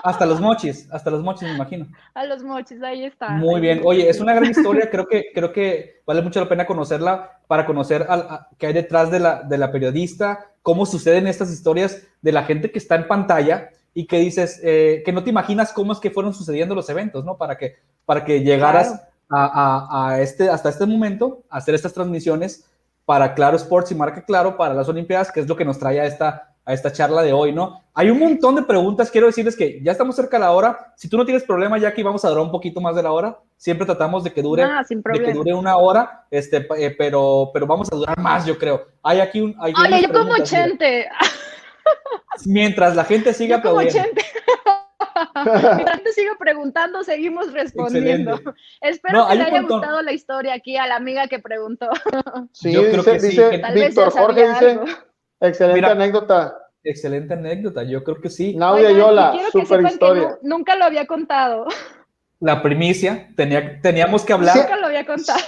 Hasta 0.04 0.26
los 0.26 0.40
mochis, 0.40 0.88
hasta 0.92 1.10
los 1.10 1.24
mochis, 1.24 1.48
me 1.48 1.56
imagino. 1.56 1.88
A 2.14 2.26
los 2.26 2.44
mochis, 2.44 2.82
ahí 2.84 3.06
está. 3.06 3.30
Muy 3.30 3.60
bien. 3.60 3.82
Oye, 3.84 4.08
es 4.08 4.20
una 4.20 4.36
gran 4.36 4.52
historia, 4.52 4.90
creo 4.92 5.08
que, 5.08 5.32
creo 5.34 5.52
que 5.52 6.02
vale 6.06 6.22
mucho 6.22 6.40
la 6.40 6.48
pena 6.48 6.68
conocerla 6.68 7.40
para 7.48 7.66
conocer 7.66 8.06
al, 8.08 8.48
qué 8.60 8.68
hay 8.68 8.74
detrás 8.74 9.10
de 9.10 9.20
la, 9.20 9.42
de 9.42 9.58
la 9.58 9.72
periodista, 9.72 10.52
cómo 10.62 10.86
suceden 10.86 11.26
estas 11.26 11.52
historias 11.52 12.04
de 12.22 12.32
la 12.32 12.44
gente 12.44 12.70
que 12.70 12.78
está 12.78 12.96
en 12.96 13.08
pantalla 13.08 13.72
y 13.96 14.06
que 14.06 14.20
dices, 14.20 14.60
eh, 14.64 15.02
que 15.04 15.12
no 15.12 15.24
te 15.24 15.32
imaginas 15.32 15.74
cómo 15.74 15.94
es 15.94 16.00
que 16.00 16.12
fueron 16.12 16.36
sucediendo 16.36 16.76
los 16.76 16.88
eventos, 16.90 17.26
¿no? 17.26 17.36
Para 17.36 17.58
que, 17.58 17.78
para 18.06 18.24
que 18.24 18.42
llegaras 18.42 19.08
a, 19.28 20.10
a, 20.10 20.22
este, 20.22 20.52
hasta 20.52 20.70
este 20.70 20.86
momento, 20.86 21.42
a 21.50 21.58
hacer 21.58 21.74
estas 21.74 21.94
transmisiones 21.94 22.70
para 23.06 23.34
Claro 23.34 23.58
Sports 23.58 23.92
y 23.92 23.96
Marca 23.96 24.24
Claro 24.24 24.56
para 24.56 24.76
las 24.76 24.88
Olimpiadas, 24.88 25.32
que 25.32 25.40
es 25.40 25.48
lo 25.48 25.56
que 25.56 25.66
nos 25.66 25.80
trae 25.80 26.00
a 26.00 26.06
esta 26.06 26.54
a 26.68 26.74
esta 26.74 26.92
charla 26.92 27.22
de 27.24 27.32
hoy, 27.32 27.54
¿no? 27.54 27.82
Hay 27.94 28.10
un 28.10 28.20
montón 28.20 28.56
de 28.56 28.62
preguntas, 28.62 29.10
quiero 29.10 29.28
decirles 29.28 29.56
que 29.56 29.82
ya 29.82 29.94
estamos 29.94 30.18
cerca 30.18 30.36
de 30.36 30.42
la 30.42 30.52
hora. 30.52 30.94
Si 30.98 31.08
tú 31.08 31.16
no 31.18 31.24
tienes 31.24 31.46
problema, 31.46 31.78
ya 31.78 31.88
aquí 31.88 32.04
vamos 32.04 32.26
a 32.26 32.30
durar 32.30 32.44
un 32.44 32.52
poquito 32.52 32.82
más 32.82 32.94
de 32.94 33.04
la 33.04 33.14
hora. 33.14 33.40
Siempre 33.56 33.86
tratamos 33.86 34.26
de 34.26 34.34
que 34.34 34.42
dure, 34.42 34.68
de 34.68 35.24
que 35.24 35.34
dure 35.34 35.54
una 35.54 35.78
hora, 35.78 36.26
este, 36.30 36.68
eh, 36.78 36.94
pero, 36.98 37.52
pero 37.54 37.66
vamos 37.66 37.90
a 37.90 37.96
durar 37.96 38.20
más, 38.20 38.46
yo 38.46 38.58
creo. 38.58 38.86
Hay 39.02 39.22
aquí 39.22 39.40
un... 39.40 39.56
Hay 39.62 39.74
Oye, 39.82 40.02
yo 40.02 40.12
como 40.12 40.34
80. 40.34 40.86
Mientras 42.46 42.98
la 42.98 43.06
gente 43.06 43.34
siga 43.34 43.58
yo 43.58 43.64
como 43.64 43.78
80. 43.78 44.04
Mientras 45.46 45.86
la 45.86 45.92
gente 45.94 46.12
siga 46.12 46.34
preguntando, 46.38 47.02
seguimos 47.06 47.54
respondiendo. 47.54 48.42
Espero 48.82 49.26
que 49.26 49.36
le 49.36 49.44
haya 49.44 49.62
gustado 49.62 50.02
la 50.02 50.12
historia 50.12 50.54
aquí 50.54 50.76
a 50.76 50.86
la 50.86 50.98
amiga 50.98 51.30
que 51.30 51.40
preguntó. 51.40 51.88
Sí, 52.52 52.74
yo 52.74 52.82
creo 52.92 53.06
que 53.06 53.22
sí. 53.22 53.40
Víctor 53.74 54.12
Jorge 54.12 54.50
dice... 54.50 54.80
Excelente 55.40 55.86
anécdota. 55.86 56.58
Excelente 56.84 57.34
anécdota, 57.34 57.84
yo 57.84 58.04
creo 58.04 58.22
que 58.22 58.30
sí. 58.30 58.56
Nadia 58.56 58.92
Yola, 58.92 59.34
super 59.52 59.82
historia. 59.82 60.38
nunca 60.42 60.76
lo 60.76 60.86
había 60.86 61.06
contado. 61.06 61.66
La 62.40 62.62
primicia, 62.62 63.30
tenía, 63.36 63.82
teníamos 63.82 64.24
que 64.24 64.34
hablar. 64.34 64.56
Nunca 64.56 64.78
lo 64.78 64.88
había 64.88 65.06
contado. 65.06 65.40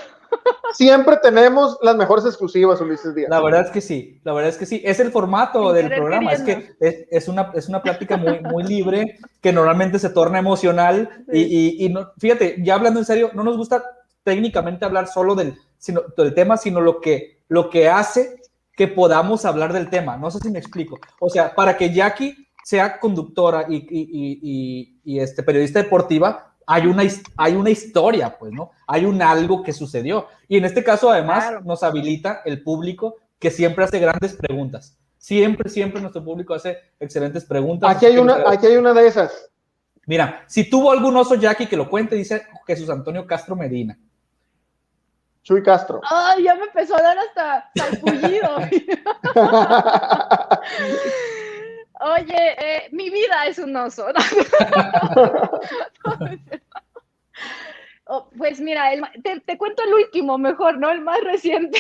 Siempre 0.74 1.18
tenemos 1.22 1.78
las 1.82 1.96
mejores 1.96 2.26
exclusivas, 2.26 2.82
Ulises 2.82 3.16
Díaz. 3.16 3.30
La 3.30 3.42
verdad 3.42 3.66
es 3.66 3.72
que 3.72 3.82
sí, 3.82 4.20
la 4.24 4.34
verdad 4.34 4.50
es 4.50 4.58
que 4.58 4.66
sí. 4.66 4.82
Es 4.84 5.00
el 5.00 5.12
formato 5.12 5.74
del 5.74 5.90
programa, 5.90 6.32
es 6.34 6.42
que 6.42 6.74
es, 6.80 7.28
una, 7.28 7.52
es 7.56 7.70
una 7.70 7.82
plática 7.82 8.18
muy, 8.18 8.40
muy 8.42 8.64
libre, 8.64 9.18
que 9.42 9.52
normalmente 9.52 9.98
se 9.98 10.10
torna 10.10 10.40
emocional. 10.40 11.10
Y, 11.32 11.86
y, 11.86 11.90
no, 11.90 12.12
fíjate, 12.18 12.58
ya 12.60 12.76
hablando 12.76 13.00
en 13.00 13.06
serio, 13.06 13.32
no 13.34 13.44
nos 13.44 13.58
gusta 13.58 13.84
técnicamente 14.24 14.86
hablar 14.86 15.08
solo 15.08 15.36
del, 15.36 15.56
sino, 15.78 16.04
del 16.16 16.34
tema, 16.34 16.58
sino 16.58 16.82
lo 16.82 17.02
que, 17.02 17.40
lo 17.48 17.70
que 17.70 17.90
hace 17.90 18.39
que 18.80 18.88
podamos 18.88 19.44
hablar 19.44 19.74
del 19.74 19.90
tema. 19.90 20.16
No 20.16 20.32
sé 20.32 20.40
si 20.40 20.50
me 20.50 20.58
explico. 20.58 21.02
O 21.20 21.30
sea, 21.30 21.54
para 21.54 21.76
que 21.76 21.94
Jackie 21.94 22.48
sea 22.64 22.98
conductora 22.98 23.66
y, 23.68 23.76
y, 23.76 25.02
y, 25.04 25.20
este, 25.20 25.44
periodista 25.44 25.84
deportiva, 25.84 26.56
hay 26.66 26.88
una, 26.88 27.04
hay 27.36 27.56
una 27.56 27.72
historia, 27.72 28.38
pues, 28.40 28.54
¿no? 28.54 28.72
Hay 28.88 29.04
un 29.04 29.22
algo 29.22 29.64
que 29.64 29.74
sucedió. 29.74 30.28
Y 30.48 30.56
en 30.56 30.64
este 30.64 30.82
caso, 30.82 31.12
además, 31.12 31.62
nos 31.66 31.84
habilita 31.84 32.42
el 32.46 32.64
público 32.64 33.18
que 33.38 33.52
siempre 33.52 33.84
hace 33.84 34.00
grandes 34.00 34.32
preguntas. 34.36 34.98
Siempre, 35.18 35.70
siempre 35.70 36.00
nuestro 36.00 36.24
público 36.24 36.54
hace 36.54 36.78
excelentes 37.02 37.44
preguntas. 37.44 37.94
Aquí 37.94 38.06
hay 38.06 38.18
una, 38.18 38.46
aquí 38.48 38.66
hay 38.66 38.78
una 38.78 38.94
de 38.94 39.08
esas. 39.08 39.52
Mira, 40.06 40.46
si 40.48 40.70
tuvo 40.70 40.94
algún 40.94 41.18
oso 41.18 41.36
Jackie 41.36 41.68
que 41.68 41.76
lo 41.76 41.90
cuente, 41.90 42.16
dice 42.16 42.44
Jesús 42.66 42.90
Antonio 42.90 43.28
Castro 43.28 43.58
Medina. 43.58 44.00
Chuy 45.44 45.64
Castro. 45.64 46.02
Ay, 46.10 46.44
ya 46.44 46.56
me 46.56 46.66
empezó 46.66 46.96
a 46.96 47.02
dar 47.02 47.18
hasta 47.18 47.70
salpullido. 47.76 48.58
Oye, 52.02 52.56
eh, 52.58 52.88
mi 52.92 53.10
vida 53.10 53.46
es 53.48 53.60
un 53.60 53.76
oso. 53.76 54.06
Oh, 58.12 58.28
pues 58.36 58.60
mira, 58.60 58.90
te, 59.46 59.58
cuento 59.60 59.84
el 59.84 59.94
último 59.94 60.40
mejor, 60.40 60.80
¿no? 60.80 60.90
El 60.90 61.02
más 61.02 61.24
reciente. 61.24 61.78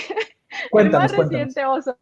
Cuéntanos, 0.69 1.11
el 1.11 1.17
más 1.17 1.27
reciente 1.27 1.65
oso. 1.65 1.97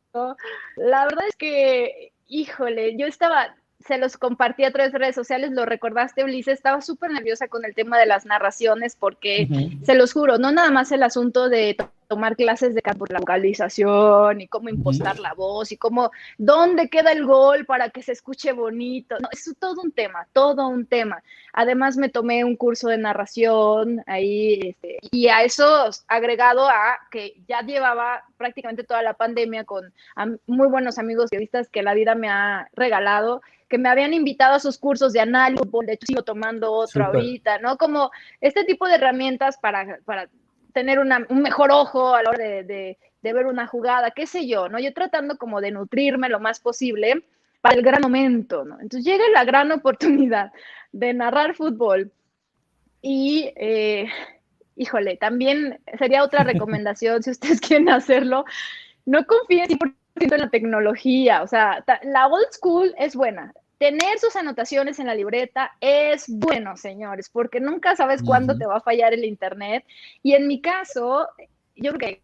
La 0.75 1.05
verdad 1.05 1.27
es 1.29 1.37
que, 1.37 2.11
híjole, 2.25 2.97
yo 2.97 3.07
estaba, 3.07 3.55
se 3.87 3.97
los 3.97 4.17
compartí 4.17 4.63
a 4.63 4.71
través 4.71 4.91
de 4.91 4.99
redes 4.99 5.15
sociales, 5.15 5.51
lo 5.51 5.65
recordaste, 5.65 6.23
Ulises, 6.23 6.55
estaba 6.55 6.81
súper 6.81 7.11
nerviosa 7.11 7.47
con 7.47 7.65
el 7.65 7.73
tema 7.73 7.97
de 7.97 8.05
las 8.05 8.25
narraciones 8.25 8.95
porque, 8.95 9.47
se 9.83 9.95
los 9.95 10.13
juro, 10.13 10.37
no 10.37 10.51
nada 10.51 10.71
más 10.71 10.91
el 10.91 11.03
asunto 11.03 11.49
de 11.49 11.77
tomar 12.07 12.35
clases 12.35 12.73
de 12.73 12.81
campo, 12.81 13.05
la 13.09 13.19
vocalización 13.19 14.41
y 14.41 14.47
cómo 14.47 14.69
impostar 14.69 15.19
la 15.19 15.33
voz 15.33 15.71
y 15.71 15.77
cómo, 15.77 16.11
dónde 16.37 16.89
queda 16.89 17.11
el 17.11 17.25
gol 17.25 17.65
para 17.65 17.89
que 17.89 18.01
se 18.01 18.13
escuche 18.13 18.53
bonito. 18.53 19.17
No, 19.19 19.27
es 19.31 19.53
todo 19.59 19.81
un 19.81 19.91
tema, 19.91 20.27
todo 20.33 20.67
un 20.67 20.85
tema. 20.85 21.21
Además 21.53 21.97
me 21.97 22.09
tomé 22.09 22.43
un 22.43 22.55
curso 22.55 22.87
de 22.87 22.97
narración 22.97 24.03
ahí 24.07 24.59
este, 24.69 24.97
y 25.11 25.27
a 25.27 25.43
eso 25.43 25.89
agregado 26.07 26.67
a 26.67 26.99
que 27.11 27.35
ya 27.47 27.61
llevaba 27.61 28.23
prácticamente 28.37 28.83
toda 28.83 29.01
la 29.01 29.13
pandemia 29.13 29.65
con 29.65 29.93
muy 30.45 30.67
buenos 30.67 30.97
amigos 30.97 31.29
periodistas 31.29 31.69
que 31.69 31.83
la 31.83 31.93
vida 31.93 32.15
me 32.15 32.29
ha 32.29 32.69
regalado 32.73 33.41
que 33.69 33.77
me 33.77 33.89
habían 33.89 34.13
invitado 34.13 34.55
a 34.55 34.59
sus 34.59 34.77
cursos 34.77 35.11
de 35.11 35.19
análisis, 35.19 35.69
de 35.85 35.93
hecho 35.93 36.05
sigo 36.07 36.23
tomando 36.23 36.71
otro 36.71 37.03
ahorita, 37.03 37.59
¿no? 37.59 37.77
Como 37.77 38.11
este 38.39 38.63
tipo 38.63 38.87
de 38.87 38.95
herramientas 38.95 39.57
para, 39.57 39.99
para 40.05 40.29
tener 40.73 40.99
un 40.99 41.41
mejor 41.41 41.71
ojo 41.71 42.15
a 42.15 42.23
la 42.23 42.29
hora 42.29 42.43
de, 42.63 42.97
ver 43.21 43.45
una 43.45 43.67
jugada, 43.67 44.11
qué 44.11 44.25
sé 44.25 44.47
yo, 44.47 44.69
¿no? 44.69 44.79
Yo 44.79 44.93
tratando 44.93 45.37
como 45.37 45.59
de 45.59 45.71
nutrirme 45.71 46.29
lo 46.29 46.39
más 46.39 46.61
posible 46.61 47.25
para 47.59 47.75
el 47.75 47.81
gran 47.81 48.01
momento, 48.01 48.63
¿no? 48.63 48.79
Entonces 48.79 49.03
llega 49.03 49.23
la 49.33 49.43
gran 49.43 49.71
oportunidad 49.73 50.51
de 50.91 51.13
narrar 51.13 51.55
fútbol 51.55 52.11
y, 53.01 53.51
eh, 53.57 54.07
híjole, 54.77 55.17
también 55.17 55.79
sería 55.97 56.23
otra 56.23 56.43
recomendación 56.45 57.21
si 57.21 57.31
ustedes 57.31 57.59
quieren 57.59 57.89
hacerlo, 57.89 58.45
no 59.05 59.25
confíen 59.25 59.67
100% 59.67 59.93
en 60.15 60.39
la 60.39 60.49
tecnología, 60.49 61.43
o 61.43 61.47
sea, 61.47 61.83
la 62.03 62.27
old 62.27 62.51
school 62.51 62.93
es 62.97 63.15
buena, 63.15 63.53
tener 63.77 64.19
sus 64.19 64.35
anotaciones 64.35 64.99
en 64.99 65.07
la 65.07 65.15
libreta 65.15 65.71
es 65.81 66.25
bueno, 66.27 66.77
señores, 66.77 67.29
porque 67.29 67.59
nunca 67.59 67.95
sabes 67.95 68.23
cuándo 68.23 68.57
te 68.57 68.65
va 68.65 68.77
a 68.77 68.81
fallar 68.81 69.13
el 69.13 69.25
internet. 69.25 69.85
Y 70.23 70.33
en 70.33 70.47
mi 70.47 70.61
caso, 70.61 71.27
yo 71.75 71.93
creo 71.93 71.99
que 71.99 72.21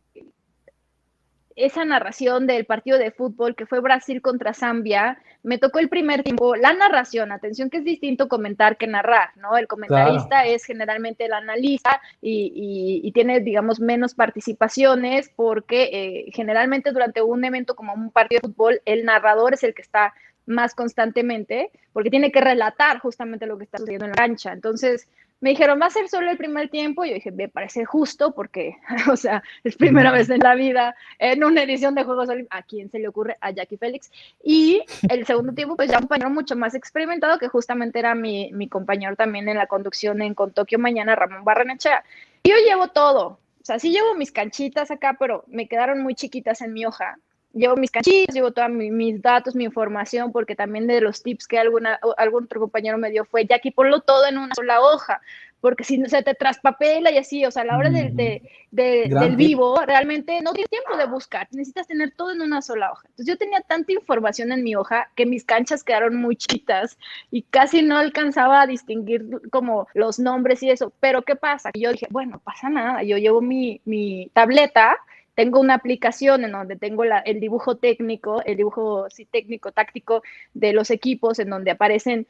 esa 1.55 1.85
narración 1.85 2.47
del 2.47 2.65
partido 2.65 2.97
de 2.97 3.11
fútbol 3.11 3.55
que 3.55 3.65
fue 3.65 3.79
Brasil 3.79 4.21
contra 4.21 4.53
Zambia, 4.53 5.19
me 5.43 5.57
tocó 5.57 5.79
el 5.79 5.89
primer 5.89 6.23
tiempo, 6.23 6.55
la 6.55 6.73
narración, 6.73 7.31
atención 7.31 7.69
que 7.69 7.77
es 7.77 7.83
distinto 7.83 8.27
comentar 8.27 8.77
que 8.77 8.87
narrar, 8.87 9.35
¿no? 9.35 9.57
El 9.57 9.67
comentarista 9.67 10.45
es 10.45 10.63
generalmente 10.63 11.25
el 11.25 11.33
analista 11.33 12.01
y, 12.21 13.11
tiene, 13.13 13.41
digamos, 13.41 13.79
menos 13.79 14.15
participaciones 14.15 15.29
porque 15.35 15.89
eh, 15.91 16.31
generalmente 16.31 16.91
durante 16.91 17.21
un 17.21 17.43
evento 17.43 17.75
como 17.75 17.93
un 17.93 18.09
partido 18.09 18.41
de 18.41 18.47
fútbol, 18.47 18.81
el 18.85 19.05
narrador 19.05 19.53
es 19.53 19.63
el 19.63 19.73
que 19.73 19.81
está 19.81 20.13
más 20.45 20.75
constantemente, 20.75 21.71
porque 21.93 22.09
tiene 22.09 22.31
que 22.31 22.41
relatar 22.41 22.99
justamente 22.99 23.45
lo 23.45 23.57
que 23.57 23.63
está 23.63 23.77
sucediendo 23.77 24.05
en 24.05 24.11
la 24.11 24.17
cancha. 24.17 24.51
Entonces, 24.51 25.07
me 25.43 25.49
dijeron, 25.49 25.77
va 25.81 25.87
a 25.87 25.89
ser 25.89 26.07
solo 26.07 26.31
el 26.31 26.37
primer 26.37 26.69
tiempo. 26.69 27.03
Yo 27.03 27.13
dije, 27.15 27.29
me 27.29 27.49
parece 27.49 27.83
justo 27.83 28.33
porque, 28.33 28.77
o 29.11 29.17
sea, 29.17 29.43
es 29.65 29.75
primera 29.75 30.09
vez 30.09 30.29
en 30.29 30.39
la 30.39 30.55
vida 30.55 30.95
en 31.19 31.43
una 31.43 31.63
edición 31.63 31.95
de 31.95 32.05
Juegos 32.05 32.29
Olímpicos. 32.29 32.57
¿A 32.57 32.63
quién 32.63 32.89
se 32.89 32.97
le 32.97 33.09
ocurre? 33.09 33.35
A 33.41 33.51
Jackie 33.51 33.75
Félix. 33.75 34.09
Y 34.41 34.85
el 35.09 35.25
segundo 35.25 35.53
tiempo, 35.55 35.75
pues 35.75 35.91
ya 35.91 35.97
un 35.97 36.03
compañero 36.03 36.29
mucho 36.29 36.55
más 36.55 36.75
experimentado, 36.75 37.39
que 37.39 37.49
justamente 37.49 37.99
era 37.99 38.15
mi, 38.15 38.51
mi 38.53 38.69
compañero 38.69 39.17
también 39.17 39.49
en 39.49 39.57
la 39.57 39.67
conducción 39.67 40.21
en 40.21 40.33
Con 40.33 40.53
Tokio 40.53 40.79
Mañana, 40.79 41.13
Ramón 41.13 41.43
Barrenechea. 41.43 42.05
Yo 42.45 42.55
llevo 42.65 42.87
todo. 42.87 43.37
O 43.61 43.65
sea, 43.65 43.79
sí 43.79 43.91
llevo 43.91 44.15
mis 44.15 44.31
canchitas 44.31 44.91
acá, 44.91 45.17
pero 45.19 45.43
me 45.47 45.67
quedaron 45.67 46.01
muy 46.01 46.15
chiquitas 46.15 46.61
en 46.61 46.71
mi 46.71 46.85
hoja 46.85 47.17
llevo 47.53 47.75
mis 47.75 47.91
canchitas, 47.91 48.33
llevo 48.33 48.51
todos 48.51 48.69
mis 48.69 49.21
datos, 49.21 49.55
mi 49.55 49.63
información, 49.63 50.31
porque 50.31 50.55
también 50.55 50.87
de 50.87 51.01
los 51.01 51.21
tips 51.21 51.47
que 51.47 51.59
alguna, 51.59 51.99
algún 52.17 52.45
otro 52.45 52.59
compañero 52.59 52.97
me 52.97 53.11
dio 53.11 53.25
fue, 53.25 53.45
ya 53.45 53.57
aquí 53.57 53.71
ponlo 53.71 54.01
todo 54.01 54.25
en 54.27 54.37
una 54.37 54.53
sola 54.55 54.81
hoja, 54.81 55.21
porque 55.61 55.85
si 55.85 55.97
no 55.97 56.09
se 56.09 56.21
te 56.23 56.35
traspapela 56.35 57.09
y 57.09 57.17
así, 57.17 57.45
o 57.45 57.51
sea, 57.51 57.61
a 57.61 57.65
la 57.65 57.77
hora 57.77 57.89
de, 57.89 58.41
del 58.71 59.35
vivo, 59.37 59.79
realmente 59.85 60.41
no 60.41 60.51
tienes 60.51 60.69
tiempo 60.69 60.97
de 60.97 61.05
buscar, 61.05 61.47
necesitas 61.51 61.87
tener 61.87 62.11
todo 62.11 62.31
en 62.31 62.41
una 62.41 62.61
sola 62.61 62.91
hoja. 62.91 63.03
Entonces 63.07 63.27
yo 63.27 63.37
tenía 63.37 63.61
tanta 63.61 63.93
información 63.93 64.51
en 64.51 64.61
mi 64.61 64.75
hoja 64.75 65.09
que 65.15 65.25
mis 65.25 65.45
canchas 65.45 65.85
quedaron 65.85 66.17
muy 66.17 66.35
chiquitas 66.35 66.97
y 67.31 67.43
casi 67.43 67.81
no 67.81 67.97
alcanzaba 67.97 68.61
a 68.61 68.67
distinguir 68.67 69.25
como 69.51 69.87
los 69.93 70.19
nombres 70.19 70.61
y 70.63 70.69
eso, 70.69 70.91
pero 70.99 71.21
¿qué 71.21 71.37
pasa? 71.37 71.69
yo 71.73 71.93
dije, 71.93 72.07
bueno, 72.09 72.41
pasa 72.43 72.69
nada, 72.69 73.03
yo 73.03 73.17
llevo 73.17 73.39
mi, 73.39 73.79
mi 73.85 74.29
tableta, 74.33 74.97
tengo 75.35 75.59
una 75.59 75.75
aplicación 75.75 76.43
en 76.43 76.51
donde 76.51 76.75
tengo 76.75 77.03
el 77.03 77.39
dibujo 77.39 77.77
técnico, 77.77 78.43
el 78.45 78.57
dibujo 78.57 79.07
técnico, 79.31 79.71
táctico 79.71 80.21
de 80.53 80.73
los 80.73 80.91
equipos, 80.91 81.39
en 81.39 81.49
donde 81.49 81.71
aparecen 81.71 82.27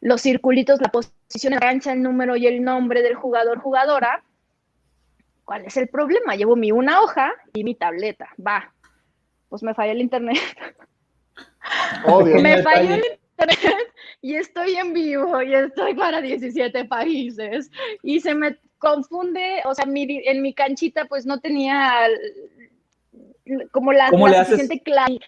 los 0.00 0.20
circulitos, 0.20 0.80
la 0.80 0.90
posición 0.90 1.54
la 1.54 1.60
cancha, 1.60 1.92
el 1.92 2.02
número 2.02 2.36
y 2.36 2.46
el 2.46 2.62
nombre 2.62 3.02
del 3.02 3.14
jugador, 3.14 3.58
jugadora. 3.58 4.22
¿Cuál 5.44 5.64
es 5.64 5.76
el 5.76 5.88
problema? 5.88 6.36
Llevo 6.36 6.56
mi 6.56 6.72
una 6.72 7.00
hoja 7.00 7.32
y 7.54 7.64
mi 7.64 7.74
tableta. 7.74 8.28
Va. 8.44 8.72
Pues 9.48 9.62
me 9.62 9.74
falla 9.74 9.92
el 9.92 10.00
internet. 10.00 10.38
me 12.42 12.62
falló 12.62 12.94
el 12.94 13.04
internet 13.38 13.92
y 14.20 14.36
estoy 14.36 14.74
en 14.76 14.92
vivo 14.92 15.42
y 15.42 15.54
estoy 15.54 15.94
para 15.94 16.20
17 16.20 16.84
países. 16.84 17.70
Y 18.02 18.20
se 18.20 18.34
me 18.34 18.58
confunde, 18.84 19.62
o 19.64 19.74
sea, 19.74 19.86
en 19.86 20.42
mi 20.42 20.54
canchita 20.54 21.06
pues 21.06 21.26
no 21.26 21.40
tenía 21.40 22.08
como 23.72 23.92
la, 23.92 24.08
suficiente 24.08 24.82
claridad. 24.82 25.26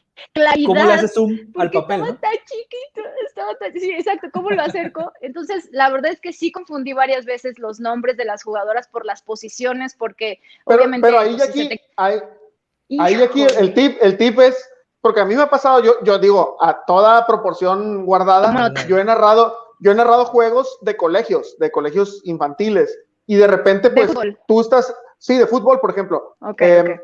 ¿Cómo 0.66 0.84
le 0.84 0.92
haces 0.92 1.12
zoom 1.12 1.38
al 1.58 1.70
papel? 1.70 2.00
Estaba 2.00 2.20
tan 2.20 2.32
chiquito, 2.32 3.08
estaba 3.26 3.54
tan, 3.56 3.72
sí, 3.74 3.90
exacto, 3.90 4.28
¿cómo 4.32 4.50
lo 4.50 4.62
acerco? 4.62 5.12
Entonces, 5.20 5.68
la 5.72 5.90
verdad 5.90 6.12
es 6.12 6.20
que 6.20 6.32
sí 6.32 6.50
confundí 6.50 6.94
varias 6.94 7.26
veces 7.26 7.58
los 7.58 7.78
nombres 7.78 8.16
de 8.16 8.24
las 8.24 8.42
jugadoras 8.42 8.88
por 8.88 9.04
las 9.04 9.22
posiciones, 9.22 9.94
porque 9.94 10.40
pero, 10.64 10.80
obviamente... 10.80 11.06
Pero 11.06 11.18
ahí 11.18 11.36
pues, 11.36 11.48
aquí, 11.48 11.80
ahí, 11.96 13.14
aquí 13.14 13.42
el 13.42 13.74
tip, 13.74 13.98
el 14.00 14.16
tip 14.16 14.38
es, 14.40 14.56
porque 15.02 15.20
a 15.20 15.26
mí 15.26 15.34
me 15.34 15.42
ha 15.42 15.50
pasado, 15.50 15.82
yo, 15.82 16.02
yo 16.02 16.18
digo, 16.18 16.56
a 16.60 16.84
toda 16.86 17.26
proporción 17.26 18.06
guardada, 18.06 18.72
yo 18.88 18.98
he 18.98 19.04
narrado, 19.04 19.54
yo 19.80 19.92
he 19.92 19.94
narrado 19.94 20.24
juegos 20.24 20.78
de 20.80 20.96
colegios, 20.96 21.56
de 21.58 21.70
colegios 21.70 22.22
infantiles, 22.24 22.98
y 23.26 23.36
de 23.36 23.46
repente, 23.46 23.90
pues, 23.90 24.12
tú 24.46 24.60
estás, 24.60 24.94
sí, 25.18 25.36
de 25.36 25.46
fútbol, 25.46 25.80
por 25.80 25.90
ejemplo, 25.90 26.36
eh, 26.58 27.00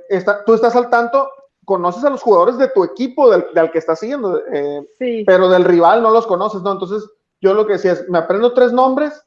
tú 0.47 0.55
estás 0.55 0.77
al 0.77 0.89
tanto, 0.89 1.29
conoces 1.65 2.05
a 2.05 2.11
los 2.11 2.23
jugadores 2.23 2.59
de 2.59 2.69
tu 2.69 2.85
equipo, 2.85 3.31
del, 3.31 3.71
que 3.71 3.79
estás 3.79 4.01
siguiendo, 4.01 4.41
eh, 4.53 4.87
pero 5.27 5.49
del 5.49 5.65
rival 5.65 6.03
no 6.03 6.11
los 6.11 6.27
conoces, 6.27 6.63
¿no? 6.63 6.73
Entonces, 6.73 7.09
yo 7.41 7.55
lo 7.55 7.67
que 7.67 7.75
decía 7.75 7.93
es, 7.93 8.09
me 8.09 8.19
aprendo 8.19 8.55
tres 8.55 8.73
nombres 8.73 9.25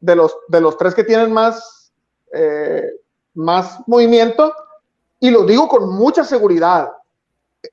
de 0.00 0.16
los, 0.16 0.36
de 0.48 0.60
los 0.60 0.76
tres 0.78 0.94
que 0.94 1.04
tienen 1.04 1.32
más, 1.32 1.92
eh, 2.32 2.90
más 3.34 3.80
movimiento 3.86 4.54
y 5.20 5.30
lo 5.30 5.42
digo 5.44 5.68
con 5.68 5.88
mucha 5.90 6.24
seguridad. 6.24 6.92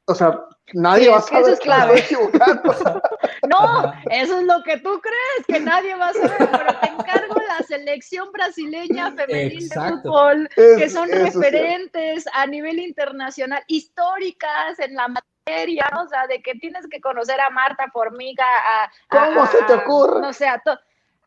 O 0.05 0.15
sea, 0.15 0.47
Nadie 0.73 1.09
va 1.09 1.17
a 1.17 1.21
saber. 1.21 1.43
Eso 1.43 1.51
es 1.51 1.59
clave. 1.59 2.03
no, 3.49 3.93
eso 4.09 4.39
es 4.39 4.43
lo 4.43 4.63
que 4.63 4.77
tú 4.77 4.99
crees, 5.01 5.45
que 5.47 5.59
nadie 5.59 5.95
va 5.95 6.07
a 6.07 6.13
saber, 6.13 6.37
pero 6.37 6.79
te 6.79 6.87
encargo 6.87 7.35
la 7.69 7.77
selección 7.77 8.31
brasileña 8.31 9.11
femenil 9.11 9.69
de 9.69 9.75
fútbol, 9.75 10.49
que 10.55 10.89
son 10.89 11.09
referentes 11.09 12.25
a 12.33 12.45
nivel 12.45 12.79
internacional, 12.79 13.63
históricas 13.67 14.79
en 14.79 14.95
la 14.95 15.07
materia, 15.07 15.89
o 16.03 16.07
sea, 16.07 16.27
de 16.27 16.41
que 16.41 16.55
tienes 16.55 16.87
que 16.87 17.01
conocer 17.01 17.39
a 17.41 17.49
Marta 17.49 17.89
Formiga, 17.91 18.45
a... 18.45 18.91
¿Cómo 19.09 19.45
se 19.47 19.63
te 19.63 19.73
ocurre? 19.73 20.21
No 20.21 20.33
sé, 20.33 20.47
a, 20.47 20.61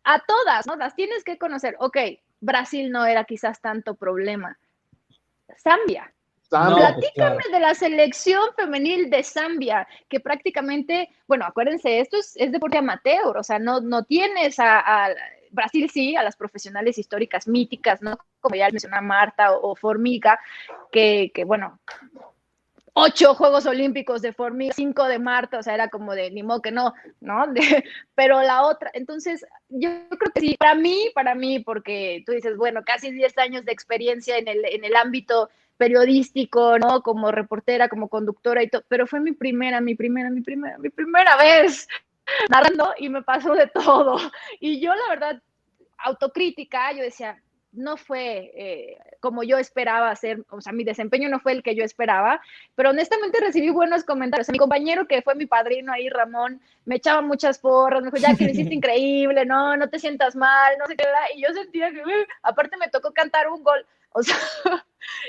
a 0.05 0.19
todas, 0.21 0.67
¿no? 0.67 0.77
Las 0.77 0.95
tienes 0.95 1.25
que 1.25 1.39
conocer. 1.39 1.77
Ok, 1.79 1.97
Brasil 2.41 2.91
no 2.91 3.05
era 3.05 3.25
quizás 3.25 3.61
tanto 3.61 3.95
problema, 3.95 4.59
Zambia. 5.59 6.13
Zambia. 6.49 6.95
Pues, 6.95 7.11
Platícame 7.11 7.43
de 7.51 7.61
la 7.61 7.75
selección 7.75 8.43
femenil 8.57 9.11
de 9.11 9.23
Zambia, 9.23 9.87
que 10.09 10.21
prácticamente, 10.21 11.11
bueno, 11.27 11.45
acuérdense, 11.45 12.01
esto 12.01 12.19
es, 12.19 12.35
deporte 12.53 12.79
amateur, 12.79 13.37
o 13.37 13.43
sea, 13.43 13.59
no, 13.59 13.81
no 13.81 14.05
tienes 14.05 14.59
a, 14.59 15.09
Brasil 15.57 15.91
sí, 15.91 16.15
a 16.15 16.23
las 16.23 16.37
profesionales 16.37 16.99
históricas 16.99 17.49
míticas, 17.49 18.01
¿no? 18.01 18.17
Como 18.41 18.55
ya 18.55 18.71
mencionaba 18.71 19.03
Marta 19.03 19.53
o, 19.53 19.75
Formiga, 19.75 20.39
que, 20.93 21.33
bueno, 21.45 21.81
ocho 22.93 23.35
Juegos 23.35 23.67
Olímpicos 23.67 24.23
de 24.23 24.33
Formiga, 24.33 24.73
cinco 24.73 25.05
de 25.05 25.19
Marta, 25.19 25.59
o 25.59 25.63
sea, 25.65 25.75
era 25.75 25.89
como 25.89 26.15
de 26.15 26.31
ni 26.31 26.45
modo 26.45 26.63
que 26.63 26.71
no, 26.71 26.95
¿no? 27.21 27.47
pero 28.15 28.41
la 28.43 28.63
otra, 28.63 28.91
entonces 28.95 29.45
yo 29.69 29.91
creo 30.09 30.33
que 30.33 30.41
sí, 30.41 30.57
para 30.57 30.77
mí, 30.77 31.11
para 31.15 31.35
mí, 31.35 31.59
porque 31.59 32.23
tú 32.25 32.33
dices, 32.33 32.57
bueno, 32.57 32.83
casi 32.87 33.11
10 33.11 33.37
años 33.39 33.65
de 33.65 33.73
experiencia 33.73 34.39
en 34.39 34.47
el, 34.47 34.65
en 34.65 34.85
el 34.85 34.95
ámbito 34.95 35.51
periodístico, 35.77 36.79
¿no? 36.79 37.03
Como 37.03 37.31
reportera, 37.31 37.89
como 37.89 38.09
conductora 38.09 38.63
y 38.63 38.69
todo, 38.69 38.83
pero 38.89 39.07
fue 39.07 39.21
mi 39.21 39.33
primera, 39.33 39.81
mi 39.81 39.95
primera, 39.95 40.31
mi 40.31 40.41
primera, 40.41 40.79
mi 40.79 40.91
primera 40.91 41.37
vez 41.37 41.89
narrando 42.51 42.95
y 42.99 43.09
me 43.09 43.23
pasó 43.23 43.55
de 43.55 43.67
todo. 43.69 44.17
Y 44.61 44.81
yo, 44.81 44.95
la 44.95 45.09
verdad, 45.09 45.43
autocrítica, 45.99 46.93
yo 46.93 47.03
decía, 47.03 47.43
no 47.77 47.97
fue 47.97 48.53
eh, 48.55 48.99
como 49.21 49.43
yo 49.43 49.59
esperaba 49.59 50.11
hacer, 50.11 50.45
o 50.51 50.61
sea, 50.61 50.73
mi 50.73 50.83
desempeño 50.83 51.29
no 51.29 51.41
fue 51.41 51.53
el 51.53 51.63
que 51.63 51.75
yo 51.75 51.85
esperaba, 51.85 52.41
pero 52.75 52.91
honestamente 52.91 53.39
recibí 53.41 53.71
buenos 53.71 54.05
comentarios. 54.05 54.49
Mi 54.49 54.59
compañero 54.59 55.07
que 55.07 55.23
fue 55.23 55.35
mi 55.35 55.47
padrino 55.47 55.93
ahí, 55.93 56.09
Ramón, 56.09 56.61
me 56.85 56.97
echaba 56.97 57.21
muchas 57.21 57.59
porras, 57.59 58.03
me 58.03 58.11
dijo, 58.11 58.17
ya 58.17 58.35
que 58.37 58.45
lo 58.45 58.51
hiciste 58.51 58.75
increíble, 58.75 59.45
no, 59.45 59.77
no 59.77 59.89
te 59.89 59.99
sientas 59.99 60.35
mal, 60.35 60.75
no 60.79 60.87
sé 60.87 60.97
qué, 60.97 61.05
y 61.35 61.43
yo 61.43 61.53
sentía 61.53 61.91
que, 61.91 62.03
aparte 62.43 62.77
me 62.79 62.89
tocó 62.89 63.13
cantar 63.13 63.49
un 63.49 63.63
gol, 63.63 63.87
o 64.13 64.23
sea, 64.23 64.37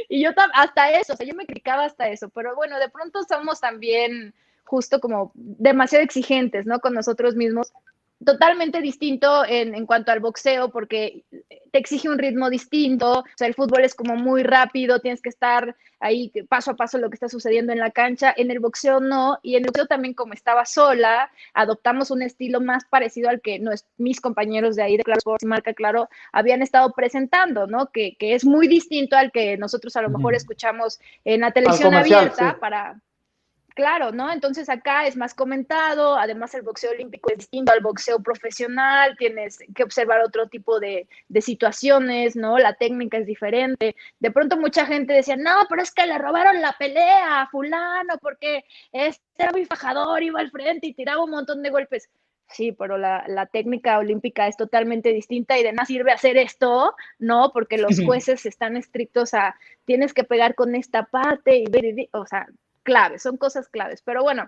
y 0.09 0.23
yo 0.23 0.31
hasta 0.53 0.91
eso, 0.91 1.13
o 1.13 1.15
sea, 1.17 1.25
yo 1.25 1.35
me 1.35 1.45
criticaba 1.45 1.85
hasta 1.85 2.07
eso, 2.07 2.29
pero 2.29 2.55
bueno, 2.55 2.79
de 2.79 2.89
pronto 2.89 3.23
somos 3.23 3.59
también 3.59 4.33
justo 4.63 4.99
como 4.99 5.31
demasiado 5.35 6.03
exigentes, 6.03 6.65
¿no? 6.65 6.79
Con 6.79 6.93
nosotros 6.93 7.35
mismos 7.35 7.71
totalmente 8.23 8.81
distinto 8.81 9.45
en, 9.45 9.75
en, 9.75 9.85
cuanto 9.85 10.11
al 10.11 10.19
boxeo 10.19 10.69
porque 10.69 11.23
te 11.71 11.77
exige 11.77 12.09
un 12.09 12.17
ritmo 12.17 12.49
distinto, 12.49 13.19
o 13.19 13.25
sea, 13.35 13.47
el 13.47 13.53
fútbol 13.53 13.83
es 13.83 13.93
como 13.93 14.15
muy 14.15 14.43
rápido, 14.43 14.99
tienes 14.99 15.21
que 15.21 15.29
estar 15.29 15.75
ahí 15.99 16.31
paso 16.49 16.71
a 16.71 16.75
paso 16.75 16.97
lo 16.97 17.09
que 17.09 17.15
está 17.15 17.29
sucediendo 17.29 17.73
en 17.73 17.79
la 17.79 17.91
cancha, 17.91 18.33
en 18.35 18.49
el 18.49 18.59
boxeo 18.59 18.99
no, 18.99 19.37
y 19.43 19.55
en 19.55 19.63
el 19.63 19.67
boxeo 19.67 19.85
también 19.85 20.13
como 20.13 20.33
estaba 20.33 20.65
sola, 20.65 21.31
adoptamos 21.53 22.09
un 22.09 22.21
estilo 22.21 22.59
más 22.61 22.85
parecido 22.85 23.29
al 23.29 23.41
que 23.41 23.63
mis 23.97 24.19
compañeros 24.19 24.75
de 24.75 24.83
ahí 24.83 24.97
de 24.97 25.03
Claro 25.03 25.19
Sports 25.19 25.43
y 25.43 25.47
Marca 25.47 25.73
Claro 25.73 26.09
habían 26.31 26.61
estado 26.61 26.91
presentando, 26.93 27.67
¿no? 27.67 27.91
Que, 27.91 28.15
que, 28.17 28.33
es 28.33 28.45
muy 28.45 28.67
distinto 28.67 29.15
al 29.15 29.31
que 29.31 29.57
nosotros 29.57 29.95
a 29.95 30.01
lo 30.01 30.09
mejor 30.09 30.33
escuchamos 30.33 30.99
en 31.23 31.41
la 31.41 31.51
televisión 31.51 31.93
abierta 31.93 32.57
para 32.59 32.99
Claro, 33.77 34.11
¿no? 34.11 34.31
Entonces 34.31 34.69
acá 34.69 35.05
es 35.05 35.15
más 35.15 35.35
comentado, 35.35 36.17
además 36.17 36.51
el 36.55 36.63
boxeo 36.63 36.89
olímpico 36.89 37.29
es 37.29 37.37
distinto 37.37 37.71
al 37.71 37.81
boxeo 37.81 38.19
profesional, 38.23 39.15
tienes 39.19 39.59
que 39.75 39.83
observar 39.83 40.21
otro 40.21 40.47
tipo 40.49 40.79
de, 40.79 41.07
situaciones, 41.41 42.35
¿no? 42.35 42.57
La 42.57 42.73
técnica 42.73 43.19
es 43.19 43.27
diferente. 43.27 43.95
De 44.19 44.31
pronto 44.31 44.57
mucha 44.57 44.87
gente 44.87 45.13
decía, 45.13 45.35
no, 45.35 45.51
pero 45.69 45.83
es 45.83 45.91
que 45.91 46.07
le 46.07 46.17
robaron 46.17 46.59
la 46.59 46.75
pelea 46.79 47.43
a 47.43 47.49
fulano 47.49 48.15
porque 48.19 48.65
este 48.91 49.21
era 49.37 49.51
muy 49.51 49.65
fajador, 49.65 50.23
iba 50.23 50.39
al 50.39 50.49
frente 50.49 50.87
y 50.87 50.95
tiraba 50.95 51.23
un 51.23 51.29
montón 51.29 51.61
de 51.61 51.69
golpes. 51.69 52.09
Sí, 52.49 52.71
pero 52.71 52.97
la, 52.97 53.25
la, 53.27 53.45
técnica 53.45 53.99
olímpica 53.99 54.47
es 54.47 54.57
totalmente 54.57 55.13
distinta 55.13 55.59
y 55.59 55.63
de 55.63 55.73
nada 55.73 55.85
sirve 55.85 56.11
hacer 56.11 56.37
esto, 56.37 56.95
¿no? 57.19 57.51
Porque 57.53 57.77
los 57.77 57.99
jueces 58.03 58.47
están 58.47 58.75
estrictos 58.75 59.35
a 59.35 59.55
tienes 59.85 60.15
que 60.15 60.23
pegar 60.23 60.55
con 60.55 60.73
esta 60.73 61.03
parte 61.03 61.57
y 61.57 61.65
ver, 61.69 62.09
o 62.13 62.25
sea, 62.25 62.47
claves, 62.87 63.21
son 63.21 63.35
cosas 63.35 63.67
claves. 63.67 64.01
Pero 64.01 64.23
bueno, 64.23 64.45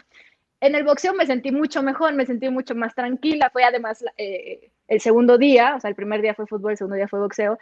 en 0.62 0.76
el 0.76 0.86
boxeo 0.86 1.14
me 1.14 1.26
sentí 1.26 1.52
mucho 1.52 1.84
mejor, 1.84 2.14
me 2.14 2.26
sentí 2.26 2.50
mucho 2.50 2.74
más 2.74 2.96
tranquila. 2.96 3.50
Fue 3.50 3.66
además 3.66 4.06
eh, 4.16 4.72
el 4.88 5.02
segundo 5.02 5.38
día, 5.38 5.76
o 5.76 5.80
sea, 5.82 5.90
el 5.90 5.96
primer 5.96 6.22
día 6.22 6.34
fue 6.34 6.48
fútbol, 6.48 6.72
el 6.72 6.78
segundo 6.78 6.96
día 6.96 7.10
fue 7.10 7.20
boxeo. 7.20 7.60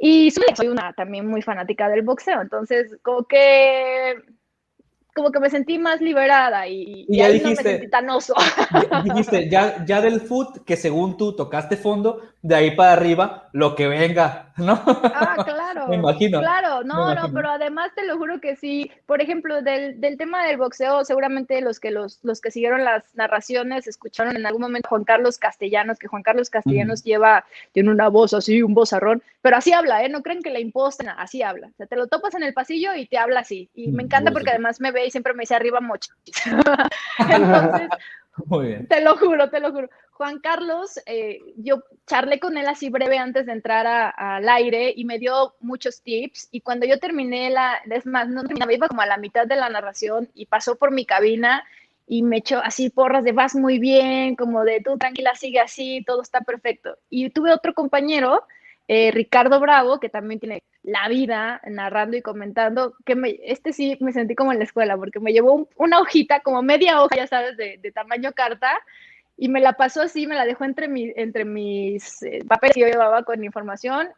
Y 0.00 0.30
soy 0.30 0.68
una 0.68 0.94
también 0.94 1.26
muy 1.26 1.42
fanática 1.42 1.90
del 1.90 2.02
boxeo, 2.02 2.40
entonces 2.40 2.96
como 3.02 3.24
que 3.24 4.14
como 5.14 5.32
que 5.32 5.40
me 5.40 5.48
sentí 5.48 5.78
más 5.78 6.02
liberada 6.02 6.68
y, 6.68 7.06
ya 7.08 7.28
dijiste, 7.28 7.48
no 7.48 7.56
me 7.56 7.62
sentí 7.62 7.88
tan 7.88 8.10
oso. 8.10 8.34
Dijiste, 9.04 9.48
ya, 9.48 9.82
ya 9.86 10.02
del 10.02 10.20
foot, 10.20 10.62
que 10.66 10.76
según 10.76 11.16
tú 11.16 11.34
tocaste 11.34 11.78
fondo, 11.78 12.20
de 12.46 12.54
ahí 12.54 12.70
para 12.76 12.92
arriba, 12.92 13.48
lo 13.52 13.74
que 13.74 13.88
venga, 13.88 14.52
¿no? 14.56 14.80
Ah, 14.86 15.36
claro. 15.44 15.88
me 15.88 15.96
imagino. 15.96 16.38
Claro, 16.38 16.84
no, 16.84 17.12
no, 17.12 17.32
pero 17.32 17.50
además 17.50 17.90
te 17.96 18.06
lo 18.06 18.16
juro 18.18 18.40
que 18.40 18.54
sí. 18.54 18.90
Por 19.06 19.20
ejemplo, 19.20 19.62
del, 19.62 20.00
del, 20.00 20.16
tema 20.16 20.46
del 20.46 20.56
boxeo, 20.56 21.04
seguramente 21.04 21.60
los 21.60 21.80
que, 21.80 21.90
los, 21.90 22.20
los 22.22 22.40
que 22.40 22.52
siguieron 22.52 22.84
las 22.84 23.02
narraciones 23.16 23.88
escucharon 23.88 24.36
en 24.36 24.46
algún 24.46 24.62
momento 24.62 24.88
Juan 24.88 25.02
Carlos 25.02 25.38
Castellanos, 25.38 25.98
que 25.98 26.06
Juan 26.06 26.22
Carlos 26.22 26.48
Castellanos 26.48 27.02
lleva, 27.02 27.44
tiene 27.72 27.90
una 27.90 28.08
voz 28.08 28.32
así, 28.32 28.62
un 28.62 28.74
vozarrón, 28.74 29.22
pero 29.42 29.56
así 29.56 29.72
habla, 29.72 30.04
¿eh? 30.04 30.08
No 30.08 30.22
creen 30.22 30.42
que 30.42 30.50
la 30.50 30.60
imposten, 30.60 31.08
así 31.08 31.42
habla. 31.42 31.68
O 31.68 31.76
sea, 31.76 31.86
te 31.86 31.96
lo 31.96 32.06
topas 32.06 32.34
en 32.36 32.44
el 32.44 32.54
pasillo 32.54 32.94
y 32.94 33.06
te 33.06 33.18
habla 33.18 33.40
así. 33.40 33.68
Y 33.74 33.90
me 33.90 34.04
encanta 34.04 34.30
porque 34.30 34.50
además 34.50 34.80
me 34.80 34.92
ve 34.92 35.06
y 35.06 35.10
siempre 35.10 35.34
me 35.34 35.42
dice 35.42 35.56
arriba 35.56 35.80
mochis. 35.80 36.14
Entonces, 37.18 37.88
te 38.88 39.00
lo 39.00 39.16
juro, 39.16 39.50
te 39.50 39.60
lo 39.60 39.72
juro. 39.72 39.88
Juan 40.12 40.38
Carlos, 40.40 40.98
eh, 41.04 41.40
yo 41.56 41.82
charlé 42.06 42.40
con 42.40 42.56
él 42.56 42.66
así 42.68 42.88
breve 42.88 43.18
antes 43.18 43.44
de 43.44 43.52
entrar 43.52 43.86
al 44.16 44.48
aire 44.48 44.92
y 44.96 45.04
me 45.04 45.18
dio 45.18 45.54
muchos 45.60 46.02
tips. 46.02 46.48
Y 46.52 46.62
cuando 46.62 46.86
yo 46.86 46.98
terminé 46.98 47.50
la, 47.50 47.82
es 47.90 48.06
más, 48.06 48.28
no 48.28 48.42
terminaba, 48.42 48.72
iba 48.72 48.88
como 48.88 49.02
a 49.02 49.06
la 49.06 49.18
mitad 49.18 49.46
de 49.46 49.56
la 49.56 49.68
narración 49.68 50.30
y 50.34 50.46
pasó 50.46 50.76
por 50.76 50.90
mi 50.90 51.04
cabina 51.04 51.64
y 52.06 52.22
me 52.22 52.38
echó 52.38 52.60
así 52.62 52.88
porras 52.88 53.24
de 53.24 53.32
vas 53.32 53.54
muy 53.54 53.78
bien, 53.78 54.36
como 54.36 54.64
de 54.64 54.80
tú 54.80 54.96
tranquila, 54.96 55.34
sigue 55.34 55.60
así, 55.60 56.02
todo 56.06 56.22
está 56.22 56.40
perfecto. 56.40 56.96
Y 57.10 57.28
tuve 57.30 57.52
otro 57.52 57.74
compañero 57.74 58.42
eh, 58.88 59.10
Ricardo 59.10 59.58
Bravo, 59.60 59.98
que 59.98 60.08
también 60.08 60.40
tiene 60.40 60.62
la 60.86 61.08
vida 61.08 61.60
narrando 61.66 62.16
y 62.16 62.22
comentando, 62.22 62.94
que 63.04 63.16
me, 63.16 63.40
este 63.42 63.72
sí 63.72 63.98
me 64.00 64.12
sentí 64.12 64.36
como 64.36 64.52
en 64.52 64.58
la 64.58 64.64
escuela, 64.64 64.96
porque 64.96 65.18
me 65.18 65.32
llevó 65.32 65.68
una 65.76 66.00
hojita, 66.00 66.40
como 66.40 66.62
media 66.62 67.02
hoja, 67.02 67.16
ya 67.16 67.26
sabes, 67.26 67.56
de, 67.56 67.92
tamaño 67.92 68.32
carta, 68.32 68.70
y 69.36 69.48
me 69.48 69.60
la 69.60 69.72
pasó 69.72 70.02
así, 70.02 70.28
me 70.28 70.36
la 70.36 70.44
dejó 70.44 70.64
entre, 70.64 70.86
mi, 70.86 71.12
entre 71.16 71.44
mis 71.44 72.22
eh, 72.22 72.38
papeles 72.46 72.74
que 72.74 72.82
yo 72.82 72.86
llevaba 72.86 73.24
con 73.24 73.42
información, 73.42 74.10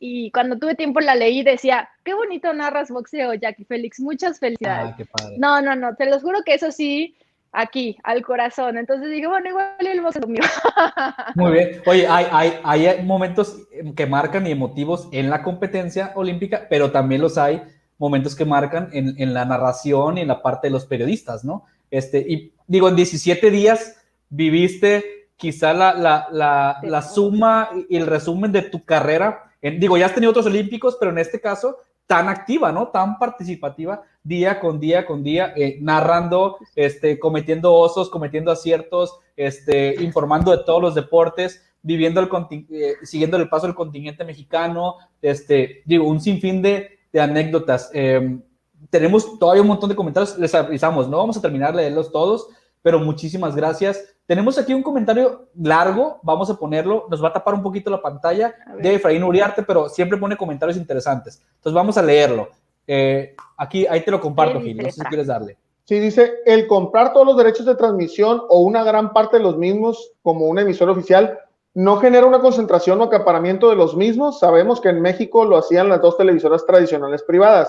y 0.00 0.32
cuando 0.32 0.58
tuve 0.58 0.74
tiempo 0.74 0.98
la 0.98 1.14
leí 1.14 1.44
decía, 1.44 1.88
qué 2.04 2.12
bonito 2.12 2.52
narras 2.52 2.90
boxeo, 2.90 3.34
Jackie 3.34 3.64
Félix, 3.64 4.00
muchas 4.00 4.40
felicidades. 4.40 4.96
Ah, 5.22 5.28
no, 5.38 5.62
no, 5.62 5.76
no, 5.76 5.94
te 5.94 6.06
los 6.06 6.22
juro 6.22 6.42
que 6.44 6.54
eso 6.54 6.72
sí, 6.72 7.16
aquí, 7.52 7.96
al 8.02 8.22
corazón. 8.22 8.78
Entonces 8.78 9.10
dije, 9.10 9.26
bueno, 9.26 9.48
igual 9.48 9.74
el 9.80 10.00
boxeo 10.00 10.26
mío. 10.26 10.42
Muy 11.34 11.52
bien. 11.52 11.82
Oye, 11.86 12.06
hay, 12.06 12.26
hay, 12.30 12.86
hay 12.86 13.02
momentos 13.02 13.56
que 13.94 14.06
marcan 14.06 14.46
y 14.46 14.50
emotivos 14.50 15.08
en 15.12 15.30
la 15.30 15.42
competencia 15.42 16.12
olímpica, 16.14 16.66
pero 16.68 16.90
también 16.90 17.20
los 17.20 17.38
hay 17.38 17.62
momentos 17.98 18.34
que 18.34 18.44
marcan 18.44 18.90
en, 18.92 19.14
en, 19.18 19.32
la 19.32 19.44
narración 19.44 20.18
y 20.18 20.20
en 20.20 20.28
la 20.28 20.42
parte 20.42 20.66
de 20.66 20.72
los 20.72 20.84
periodistas, 20.84 21.44
¿no? 21.44 21.64
Este, 21.90 22.18
y 22.18 22.52
digo, 22.66 22.88
en 22.88 22.96
17 22.96 23.50
días 23.50 23.96
viviste 24.28 25.28
quizá 25.36 25.72
la, 25.72 25.94
la, 25.94 26.28
la, 26.30 26.78
la 26.82 27.02
suma 27.02 27.70
y 27.88 27.96
el 27.96 28.06
resumen 28.06 28.52
de 28.52 28.62
tu 28.62 28.84
carrera. 28.84 29.52
En, 29.62 29.80
digo, 29.80 29.96
ya 29.96 30.06
has 30.06 30.14
tenido 30.14 30.30
otros 30.30 30.46
olímpicos, 30.46 30.96
pero 30.98 31.10
en 31.10 31.18
este 31.18 31.40
caso 31.40 31.78
tan 32.06 32.28
activa, 32.28 32.72
¿no? 32.72 32.88
Tan 32.88 33.18
participativa 33.18 34.02
día 34.26 34.58
con 34.58 34.80
día 34.80 35.06
con 35.06 35.22
día, 35.22 35.52
eh, 35.56 35.78
narrando, 35.80 36.58
este, 36.74 37.18
cometiendo 37.18 37.72
osos, 37.72 38.10
cometiendo 38.10 38.50
aciertos, 38.50 39.18
este, 39.36 40.02
informando 40.02 40.50
de 40.50 40.64
todos 40.64 40.82
los 40.82 40.94
deportes, 40.94 41.62
viviendo 41.82 42.20
el 42.20 42.28
eh, 42.70 42.94
siguiendo 43.04 43.36
el 43.36 43.48
paso 43.48 43.66
del 43.66 43.76
contingente 43.76 44.24
mexicano, 44.24 44.96
este, 45.22 45.82
digo, 45.84 46.08
un 46.08 46.20
sinfín 46.20 46.60
de, 46.60 46.98
de 47.12 47.20
anécdotas. 47.20 47.90
Em, 47.92 48.42
tenemos 48.90 49.38
todavía 49.38 49.62
un 49.62 49.68
montón 49.68 49.88
de 49.88 49.96
comentarios, 49.96 50.36
les 50.38 50.54
avisamos, 50.54 51.08
no 51.08 51.18
vamos 51.18 51.36
a 51.36 51.42
terminar 51.42 51.74
de 51.74 51.82
leerlos 51.82 52.10
todos, 52.10 52.48
pero 52.86 53.00
muchísimas 53.00 53.56
gracias. 53.56 54.14
Tenemos 54.26 54.56
aquí 54.58 54.72
un 54.72 54.84
comentario 54.84 55.48
largo, 55.60 56.20
vamos 56.22 56.48
a 56.50 56.54
ponerlo, 56.54 57.08
nos 57.10 57.20
va 57.20 57.30
a 57.30 57.32
tapar 57.32 57.54
un 57.54 57.62
poquito 57.64 57.90
la 57.90 58.00
pantalla 58.00 58.54
de 58.80 58.94
Efraín 58.94 59.24
Uriarte, 59.24 59.64
pero 59.64 59.88
siempre 59.88 60.16
pone 60.16 60.36
comentarios 60.36 60.78
interesantes. 60.78 61.42
Entonces 61.56 61.74
vamos 61.74 61.98
a 61.98 62.02
leerlo. 62.02 62.48
Eh, 62.86 63.34
aquí, 63.56 63.88
ahí 63.88 64.02
te 64.02 64.12
lo 64.12 64.20
comparto, 64.20 64.60
Gil, 64.60 64.76
no 64.76 64.84
sé 64.84 65.00
si 65.00 65.04
quieres 65.06 65.26
darle. 65.26 65.58
Sí, 65.82 65.98
dice, 65.98 66.34
el 66.46 66.68
comprar 66.68 67.12
todos 67.12 67.26
los 67.26 67.36
derechos 67.36 67.66
de 67.66 67.74
transmisión 67.74 68.40
o 68.48 68.60
una 68.60 68.84
gran 68.84 69.12
parte 69.12 69.38
de 69.38 69.42
los 69.42 69.58
mismos 69.58 70.12
como 70.22 70.46
un 70.46 70.60
emisor 70.60 70.88
oficial 70.88 71.40
no 71.74 71.96
genera 71.96 72.24
una 72.24 72.38
concentración 72.38 73.00
o 73.00 73.04
acaparamiento 73.04 73.68
de 73.68 73.74
los 73.74 73.96
mismos. 73.96 74.38
Sabemos 74.38 74.80
que 74.80 74.90
en 74.90 75.02
México 75.02 75.44
lo 75.44 75.56
hacían 75.56 75.88
las 75.88 76.00
dos 76.02 76.16
televisoras 76.16 76.64
tradicionales 76.64 77.24
privadas. 77.24 77.68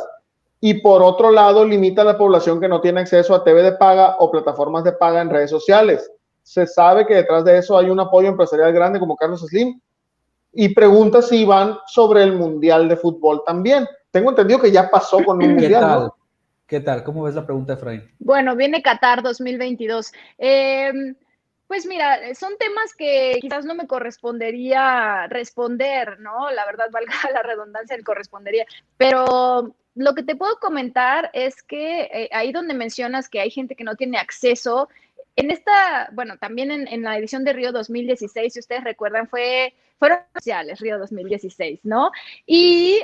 Y 0.59 0.75
por 0.81 1.01
otro 1.03 1.31
lado, 1.31 1.65
limita 1.65 2.01
a 2.01 2.05
la 2.05 2.17
población 2.17 2.59
que 2.59 2.67
no 2.67 2.81
tiene 2.81 3.01
acceso 3.01 3.35
a 3.35 3.43
TV 3.43 3.61
de 3.61 3.73
paga 3.73 4.15
o 4.19 4.31
plataformas 4.31 4.83
de 4.83 4.93
paga 4.93 5.21
en 5.21 5.29
redes 5.29 5.51
sociales. 5.51 6.11
Se 6.41 6.65
sabe 6.65 7.05
que 7.05 7.15
detrás 7.15 7.45
de 7.45 7.57
eso 7.57 7.77
hay 7.77 7.89
un 7.89 7.99
apoyo 7.99 8.27
empresarial 8.27 8.71
grande 8.73 8.99
como 8.99 9.15
Carlos 9.15 9.41
Slim 9.41 9.79
y 10.53 10.73
pregunta 10.73 11.21
si 11.21 11.45
van 11.45 11.77
sobre 11.85 12.23
el 12.23 12.33
Mundial 12.33 12.89
de 12.89 12.97
Fútbol 12.97 13.43
también. 13.45 13.87
Tengo 14.09 14.31
entendido 14.31 14.59
que 14.59 14.71
ya 14.71 14.89
pasó 14.89 15.23
con 15.23 15.37
un 15.37 15.49
Mundial, 15.51 15.81
tal? 15.81 16.11
¿Qué 16.65 16.79
tal? 16.79 17.03
¿Cómo 17.03 17.23
ves 17.23 17.35
la 17.35 17.45
pregunta, 17.45 17.73
Efraín? 17.73 18.03
Bueno, 18.19 18.55
viene 18.55 18.81
Qatar 18.81 19.21
2022. 19.21 20.11
Eh, 20.39 20.91
pues 21.67 21.85
mira, 21.85 22.33
son 22.33 22.57
temas 22.57 22.93
que 22.97 23.37
quizás 23.41 23.65
no 23.65 23.75
me 23.75 23.87
correspondería 23.87 25.27
responder, 25.27 26.19
¿no? 26.19 26.49
La 26.51 26.65
verdad, 26.65 26.89
valga 26.91 27.13
la 27.33 27.43
redundancia, 27.43 27.95
el 27.95 28.03
correspondería. 28.03 28.65
Pero 28.97 29.75
lo 29.97 30.13
que 30.13 30.23
te 30.23 30.35
puedo 30.35 30.57
comentar 30.59 31.29
es 31.33 31.61
que 31.63 32.01
eh, 32.03 32.29
ahí 32.31 32.51
donde 32.51 32.73
mencionas 32.73 33.29
que 33.29 33.39
hay 33.39 33.49
gente 33.49 33.75
que 33.75 33.83
no 33.83 33.95
tiene 33.95 34.17
acceso, 34.17 34.89
en 35.35 35.51
esta, 35.51 36.09
bueno, 36.13 36.37
también 36.37 36.71
en, 36.71 37.01
la 37.03 37.17
edición 37.17 37.43
de 37.43 37.53
Río 37.53 37.71
2016, 37.71 38.53
si 38.53 38.59
ustedes 38.59 38.83
recuerdan, 38.83 39.27
fue, 39.27 39.73
fueron 39.99 40.19
sociales 40.33 40.79
Río 40.79 40.97
2016, 40.97 41.81
¿no? 41.83 42.11
Y 42.45 42.99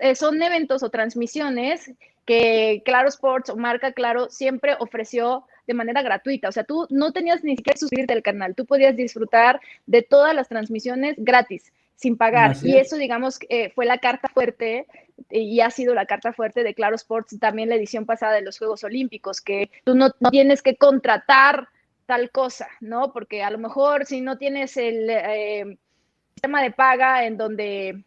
eh, 0.00 0.14
son 0.14 0.42
eventos 0.42 0.82
o 0.82 0.90
transmisiones 0.90 1.90
que 2.26 2.82
Claro 2.84 3.08
Sports 3.08 3.50
o 3.50 3.56
marca 3.56 3.92
Claro 3.92 4.28
siempre 4.28 4.76
ofreció 4.78 5.46
de 5.66 5.74
manera 5.74 6.02
gratuita. 6.02 6.48
O 6.48 6.52
sea, 6.52 6.64
tú 6.64 6.86
no 6.90 7.12
tenías 7.12 7.42
ni 7.42 7.56
siquiera 7.56 7.78
suscribirte 7.78 8.12
al 8.12 8.22
canal, 8.22 8.54
tú 8.54 8.66
podías 8.66 8.96
disfrutar 8.96 9.60
de 9.86 10.02
todas 10.02 10.34
las 10.34 10.48
transmisiones 10.48 11.14
gratis, 11.18 11.72
sin 11.96 12.16
pagar. 12.16 12.54
y 12.62 12.76
eso, 12.76 12.96
digamos, 12.96 13.38
eh, 13.48 13.70
fue 13.70 13.86
la 13.86 13.98
carta 13.98 14.28
fuerte 14.28 14.86
y 15.30 15.60
ha 15.60 15.70
sido 15.70 15.94
la 15.94 16.06
carta 16.06 16.32
fuerte 16.32 16.62
de 16.62 16.74
Claro 16.74 16.96
Sports 16.96 17.38
también 17.38 17.68
la 17.68 17.76
edición 17.76 18.06
pasada 18.06 18.32
de 18.32 18.42
los 18.42 18.58
Juegos 18.58 18.84
Olímpicos, 18.84 19.40
que 19.40 19.70
tú 19.84 19.94
no, 19.94 20.10
tienes 20.30 20.62
que 20.62 20.76
contratar 20.76 21.68
tal 22.06 22.30
cosa, 22.30 22.68
¿no? 22.80 23.12
Porque 23.12 23.42
a 23.42 23.50
lo 23.50 23.58
mejor 23.58 24.06
si 24.06 24.20
no 24.20 24.38
tienes 24.38 24.76
el 24.76 25.08
eh, 25.08 25.78
sistema 26.34 26.62
de 26.62 26.70
paga 26.70 27.24
en 27.24 27.36
donde 27.36 28.04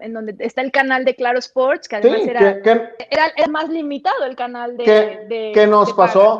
en 0.00 0.12
donde 0.12 0.36
está 0.40 0.60
el 0.60 0.70
canal 0.70 1.04
de 1.04 1.14
Claro 1.14 1.38
Sports, 1.38 1.88
que 1.88 1.96
además 1.96 2.20
era, 2.26 2.60
era, 2.60 3.46
más 3.48 3.68
limitado 3.70 4.24
el 4.24 4.36
canal 4.36 4.76
de, 4.76 5.52
que, 5.54 5.66
nos 5.66 5.92
pasó 5.94 6.38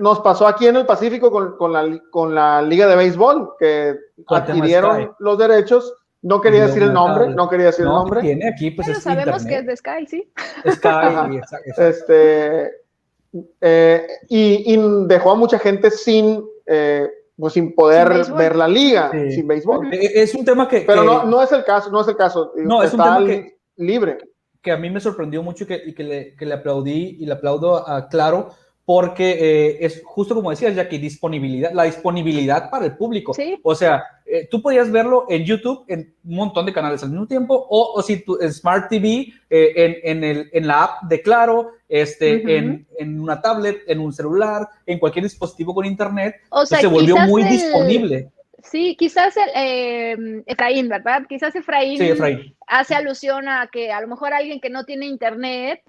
nos, 0.00 0.20
pasó 0.20 0.46
aquí 0.46 0.66
en 0.66 0.76
el 0.76 0.84
Pacífico 0.84 1.30
con, 1.30 1.56
con, 1.56 1.72
la, 1.72 1.98
con 2.10 2.34
la 2.34 2.60
Liga 2.60 2.86
de 2.86 2.96
Béisbol, 2.96 3.54
que 3.58 3.96
adquirieron 4.28 5.14
los 5.18 5.38
derechos. 5.38 5.94
No 6.24 6.40
quería 6.40 6.66
decir 6.66 6.82
el 6.82 6.92
nombre, 6.92 7.28
no 7.28 7.48
quería 7.48 7.66
decir 7.66 7.84
el 7.84 7.90
nombre. 7.90 8.22
Tiene 8.22 8.48
aquí, 8.48 8.70
pues 8.70 8.88
Pero 8.88 9.00
sabemos 9.00 9.44
que 9.44 9.58
es 9.58 9.66
de 9.66 9.76
Sky, 9.76 10.06
sí. 10.06 10.32
Sky, 10.70 11.40
este, 11.76 12.70
eh, 13.60 14.06
y, 14.28 14.74
y, 14.74 15.06
dejó 15.06 15.32
a 15.32 15.34
mucha 15.34 15.58
gente 15.58 15.90
sin 15.90 16.42
eh, 16.66 17.08
pues 17.36 17.52
sin 17.52 17.74
poder 17.74 18.24
ver 18.36 18.56
la 18.56 18.68
liga, 18.68 19.10
sin 19.10 19.46
béisbol. 19.46 19.92
E, 19.92 20.06
e, 20.06 20.22
es 20.22 20.34
un 20.34 20.44
tema 20.44 20.68
que... 20.68 20.82
Pero 20.82 21.02
No, 21.02 21.24
no 21.24 21.42
es 21.42 21.50
el 21.52 21.64
caso, 21.64 21.90
no 21.90 22.00
es 22.00 22.08
el 22.08 22.16
caso. 22.16 22.52
No, 22.56 22.82
es 22.82 22.92
un 22.92 23.02
tema 23.02 23.26
que, 23.26 23.58
libre. 23.76 24.18
Que 24.62 24.70
a 24.70 24.76
mí 24.76 24.88
me 24.88 25.00
sorprendió 25.00 25.42
mucho 25.42 25.64
y 25.64 25.66
que, 25.66 25.82
y 25.84 25.94
que, 25.94 26.04
le, 26.04 26.36
que 26.36 26.46
le 26.46 26.54
aplaudí 26.54 27.16
y 27.20 27.26
le 27.26 27.32
aplaudo 27.32 27.88
a 27.88 28.08
Claro, 28.08 28.50
porque 28.84 29.30
eh, 29.30 29.78
es 29.80 30.02
justo 30.04 30.34
como 30.34 30.50
decías, 30.50 30.74
que 30.86 30.98
disponibilidad, 30.98 31.72
la 31.72 31.84
disponibilidad 31.84 32.68
para 32.70 32.84
el 32.84 32.96
público. 32.96 33.34
O 33.62 33.74
sea, 33.74 34.04
eh, 34.26 34.46
tú 34.50 34.60
podías 34.60 34.90
verlo 34.90 35.24
en 35.28 35.44
YouTube 35.44 35.84
en 35.88 36.14
un 36.24 36.36
montón 36.36 36.66
de 36.66 36.72
canales 36.72 37.02
al 37.02 37.10
mismo 37.10 37.26
tiempo, 37.26 37.54
o, 37.54 37.92
o 37.94 38.02
si 38.02 38.22
tu 38.22 38.36
Smart 38.50 38.88
TV 38.90 39.32
eh, 39.48 39.72
en, 39.76 39.96
en, 40.02 40.24
el, 40.24 40.50
en, 40.52 40.66
la 40.66 40.84
app 40.84 41.02
de 41.04 41.22
Claro, 41.22 41.72
este, 41.88 42.56
en, 42.56 42.86
en, 42.98 43.20
una 43.20 43.40
tablet, 43.40 43.82
en 43.86 44.00
un 44.00 44.12
celular, 44.12 44.68
en 44.84 44.98
cualquier 44.98 45.24
dispositivo 45.24 45.74
con 45.74 45.86
internet, 45.86 46.36
o 46.50 46.66
sea, 46.66 46.80
se 46.80 46.86
volvió 46.86 47.16
muy 47.16 47.42
disponible. 47.44 48.30
Sí, 48.62 48.96
quizás 48.98 49.34
el, 49.54 50.42
Efraín, 50.46 50.88
¿verdad? 50.88 51.24
Quizás 51.28 51.54
Efraín, 51.54 52.00
Efraín, 52.00 52.56
hace 52.66 52.94
alusión 52.94 53.46
a 53.46 53.68
que 53.70 53.92
a 53.92 54.00
lo 54.00 54.08
mejor 54.08 54.32
alguien 54.32 54.60
que 54.60 54.70
no 54.70 54.84
tiene 54.84 55.06
internet 55.06 55.82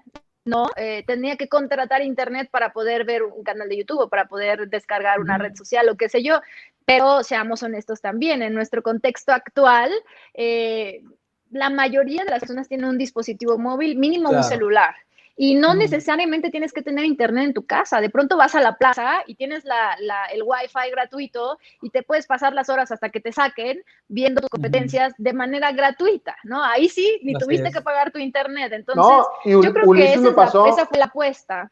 ¿no? 0.46 0.70
Eh, 0.76 1.04
tenía 1.06 1.36
que 1.36 1.48
contratar 1.48 2.02
internet 2.02 2.48
para 2.50 2.72
poder 2.72 3.04
ver 3.04 3.24
un 3.24 3.42
canal 3.42 3.68
de 3.68 3.76
YouTube 3.76 4.00
o 4.00 4.08
para 4.08 4.26
poder 4.26 4.68
descargar 4.68 5.20
una 5.20 5.36
red 5.36 5.54
social 5.54 5.88
o 5.88 5.96
qué 5.96 6.08
sé 6.08 6.22
yo. 6.22 6.40
Pero 6.86 7.22
seamos 7.24 7.62
honestos 7.62 8.00
también, 8.00 8.42
en 8.42 8.54
nuestro 8.54 8.82
contexto 8.82 9.32
actual, 9.32 9.90
eh, 10.34 11.02
la 11.50 11.68
mayoría 11.68 12.24
de 12.24 12.30
las 12.30 12.40
personas 12.40 12.68
tienen 12.68 12.86
un 12.86 12.98
dispositivo 12.98 13.58
móvil, 13.58 13.98
mínimo 13.98 14.30
un 14.30 14.44
celular. 14.44 14.94
Y 15.38 15.54
no 15.54 15.74
necesariamente 15.74 16.50
tienes 16.50 16.72
que 16.72 16.80
tener 16.80 17.04
internet 17.04 17.44
en 17.44 17.54
tu 17.54 17.66
casa. 17.66 18.00
De 18.00 18.08
pronto 18.08 18.38
vas 18.38 18.54
a 18.54 18.60
la 18.62 18.76
plaza 18.76 19.22
y 19.26 19.34
tienes 19.34 19.66
la, 19.66 19.94
la, 20.00 20.24
el 20.26 20.42
wifi 20.42 20.90
gratuito 20.90 21.58
y 21.82 21.90
te 21.90 22.02
puedes 22.02 22.26
pasar 22.26 22.54
las 22.54 22.70
horas 22.70 22.90
hasta 22.90 23.10
que 23.10 23.20
te 23.20 23.32
saquen 23.32 23.82
viendo 24.08 24.40
tus 24.40 24.48
competencias 24.48 25.12
de 25.18 25.34
manera 25.34 25.72
gratuita, 25.72 26.36
¿no? 26.44 26.64
Ahí 26.64 26.88
sí, 26.88 27.20
ni 27.22 27.34
tuviste 27.34 27.70
que 27.70 27.82
pagar 27.82 28.10
tu 28.10 28.18
internet. 28.18 28.72
Entonces, 28.72 29.26
yo 29.44 29.60
creo 29.60 29.92
que 29.92 30.14
esa, 30.14 30.68
esa 30.68 30.86
fue 30.86 30.98
la 30.98 31.04
apuesta. 31.04 31.70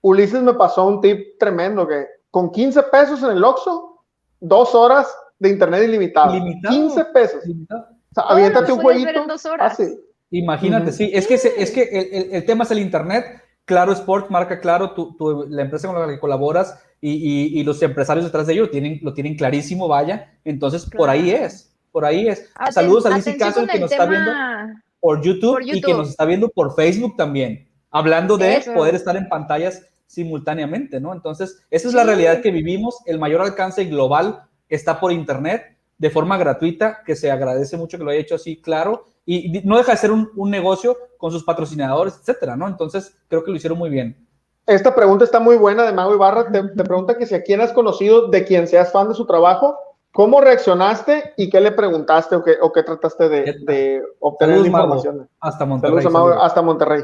Ulises 0.00 0.42
me 0.42 0.54
pasó 0.54 0.86
un 0.86 1.00
tip 1.00 1.38
tremendo 1.38 1.86
que 1.86 2.06
con 2.30 2.50
15 2.50 2.82
pesos 2.84 3.22
en 3.22 3.30
el 3.30 3.44
Oxxo, 3.44 4.04
dos 4.40 4.74
horas 4.74 5.14
de 5.38 5.50
internet 5.50 5.82
ilimitado. 5.84 6.32
15 6.68 7.04
pesos. 7.06 7.42
O 7.44 8.14
sea, 8.14 8.24
aviéntate 8.24 8.72
un 8.72 8.80
jueguito. 8.80 9.26
dos 9.26 9.46
horas. 9.46 9.80
Imagínate, 10.30 10.92
sí, 10.92 11.10
es 11.12 11.26
que, 11.26 11.34
es 11.34 11.70
que 11.70 11.82
el, 11.82 12.34
el, 12.34 12.44
tema 12.44 12.64
es 12.64 12.70
el 12.70 12.78
Internet. 12.78 13.42
Claro 13.64 13.92
Sport, 13.92 14.30
marca 14.30 14.60
claro, 14.60 14.92
tu, 14.92 15.16
tu, 15.16 15.46
la 15.48 15.62
empresa 15.62 15.88
con 15.88 16.00
la 16.00 16.08
que 16.08 16.20
colaboras 16.20 16.80
y, 17.00 17.10
y, 17.10 17.60
y, 17.60 17.64
los 17.64 17.82
empresarios 17.82 18.24
detrás 18.24 18.46
de 18.46 18.54
ellos 18.54 18.66
lo 18.66 18.70
tienen, 18.70 18.98
lo 19.02 19.14
tienen 19.14 19.36
clarísimo, 19.36 19.88
vaya. 19.88 20.32
Entonces, 20.44 20.86
por 20.86 21.08
ahí 21.08 21.30
es, 21.30 21.74
por 21.92 22.04
ahí 22.04 22.28
es. 22.28 22.50
Saludos 22.70 23.06
a 23.06 23.16
Lizzie 23.16 23.36
Castle 23.36 23.66
que 23.66 23.80
nos 23.80 23.90
está 23.90 24.06
viendo 24.06 24.30
por 25.00 25.22
YouTube, 25.22 25.60
y 25.62 25.80
que 25.80 25.94
nos 25.94 26.10
está 26.10 26.24
viendo 26.24 26.48
por 26.50 26.74
Facebook 26.74 27.16
también, 27.16 27.68
hablando 27.90 28.36
de 28.36 28.62
poder 28.74 28.94
estar 28.94 29.16
en 29.16 29.28
pantallas 29.28 29.82
simultáneamente, 30.06 31.00
¿no? 31.00 31.12
Entonces, 31.12 31.62
esa 31.70 31.88
es 31.88 31.94
la 31.94 32.04
realidad 32.04 32.42
que 32.42 32.50
vivimos. 32.50 32.98
El 33.06 33.18
mayor 33.18 33.40
alcance 33.40 33.84
global 33.86 34.42
está 34.68 35.00
por 35.00 35.12
Internet 35.12 35.76
de 35.96 36.10
forma 36.10 36.36
gratuita, 36.36 37.02
que 37.04 37.14
se 37.14 37.30
agradece 37.30 37.76
mucho 37.76 37.98
que 37.98 38.04
lo 38.04 38.10
haya 38.10 38.20
hecho 38.20 38.34
así, 38.34 38.60
claro, 38.60 39.06
y 39.26 39.62
no 39.64 39.76
deja 39.76 39.92
de 39.92 39.98
ser 39.98 40.10
un, 40.10 40.30
negocio 40.50 40.96
con 41.18 41.30
sus 41.30 41.44
patrocinadores, 41.44 42.16
etcétera, 42.18 42.56
¿no? 42.56 42.66
Entonces, 42.66 43.16
creo 43.28 43.44
que 43.44 43.50
lo 43.50 43.56
hicieron 43.56 43.78
muy 43.78 43.90
bien. 43.90 44.26
Esta 44.66 44.94
pregunta 44.94 45.24
está 45.24 45.40
muy 45.40 45.56
buena 45.56 45.84
de 45.84 45.92
Mago 45.92 46.14
Ibarra. 46.14 46.50
Te, 46.50 46.62
te 46.62 46.84
pregunta 46.84 47.16
que 47.16 47.26
si 47.26 47.34
a 47.34 47.42
quién 47.42 47.60
has 47.60 47.72
conocido 47.72 48.28
de 48.28 48.44
quien 48.44 48.66
seas 48.66 48.92
fan 48.92 49.08
de 49.08 49.14
su 49.14 49.26
trabajo, 49.26 49.76
¿cómo 50.12 50.40
reaccionaste 50.40 51.34
y 51.36 51.50
qué 51.50 51.60
le 51.60 51.72
preguntaste 51.72 52.36
o 52.36 52.44
qué, 52.44 52.56
o 52.60 52.72
qué 52.72 52.82
trataste 52.82 53.28
de, 53.28 54.02
obtener 54.20 54.64
información? 54.64 55.28
Hasta 55.40 55.64
Monterrey. 55.64 56.02
Saludos, 56.02 56.38
hasta 56.40 56.62
Monterrey. 56.62 57.02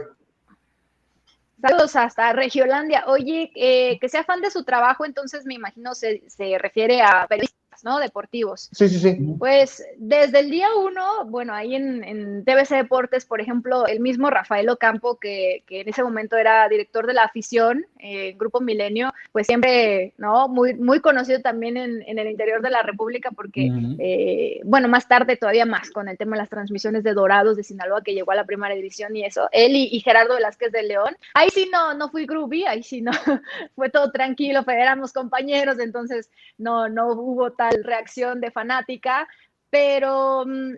Saludos 1.60 1.96
hasta 1.96 2.32
Regiolandia. 2.32 3.04
Oye, 3.08 3.50
eh, 3.54 3.98
que 3.98 4.08
sea 4.08 4.24
fan 4.24 4.40
de 4.40 4.50
su 4.50 4.64
trabajo, 4.64 5.04
entonces 5.04 5.44
me 5.46 5.54
imagino 5.54 5.94
se, 5.94 6.22
se 6.28 6.58
refiere 6.58 7.02
a 7.02 7.26
periodistas 7.28 7.56
¿no? 7.84 7.98
Deportivos. 7.98 8.68
Sí, 8.72 8.88
sí, 8.88 8.98
sí. 8.98 9.16
Pues 9.38 9.84
desde 9.98 10.40
el 10.40 10.50
día 10.50 10.68
uno, 10.76 11.26
bueno, 11.26 11.54
ahí 11.54 11.74
en, 11.74 12.04
en 12.04 12.44
TBC 12.44 12.76
Deportes, 12.76 13.24
por 13.24 13.40
ejemplo, 13.40 13.86
el 13.86 14.00
mismo 14.00 14.30
Rafael 14.30 14.68
Ocampo, 14.68 15.16
que, 15.16 15.62
que 15.66 15.80
en 15.80 15.88
ese 15.88 16.02
momento 16.02 16.36
era 16.36 16.68
director 16.68 17.06
de 17.06 17.14
la 17.14 17.24
afición, 17.24 17.86
eh, 17.98 18.34
Grupo 18.38 18.60
Milenio, 18.60 19.12
pues 19.32 19.46
siempre, 19.46 20.12
¿no? 20.18 20.48
Muy, 20.48 20.74
muy 20.74 21.00
conocido 21.00 21.40
también 21.40 21.76
en, 21.76 22.02
en 22.02 22.18
el 22.18 22.28
interior 22.28 22.62
de 22.62 22.70
la 22.70 22.82
República, 22.82 23.30
porque, 23.30 23.70
eh, 23.98 24.60
bueno, 24.64 24.88
más 24.88 25.08
tarde 25.08 25.36
todavía 25.36 25.66
más 25.66 25.90
con 25.90 26.08
el 26.08 26.16
tema 26.16 26.36
de 26.36 26.42
las 26.42 26.50
transmisiones 26.50 27.02
de 27.02 27.14
Dorados 27.14 27.56
de 27.56 27.64
Sinaloa, 27.64 28.02
que 28.02 28.14
llegó 28.14 28.32
a 28.32 28.36
la 28.36 28.44
primera 28.44 28.74
edición 28.74 29.16
y 29.16 29.24
eso, 29.24 29.48
él 29.52 29.74
y, 29.74 30.00
Gerardo 30.00 30.34
Velázquez 30.34 30.70
de 30.70 30.84
León. 30.84 31.16
Ahí 31.34 31.48
sí 31.50 31.68
no, 31.72 31.94
no 31.94 32.08
fui 32.10 32.26
groovy, 32.26 32.64
ahí 32.64 32.82
sí 32.82 33.00
no, 33.00 33.10
fue 33.74 33.90
todo 33.90 34.12
tranquilo, 34.12 34.64
éramos 34.68 35.12
compañeros, 35.12 35.78
entonces 35.78 36.30
no, 36.58 36.88
no 36.88 37.12
hubo 37.12 37.52
tal 37.52 37.65
reacción 37.70 38.40
de 38.40 38.50
fanática, 38.50 39.28
pero 39.70 40.44
mm, 40.46 40.74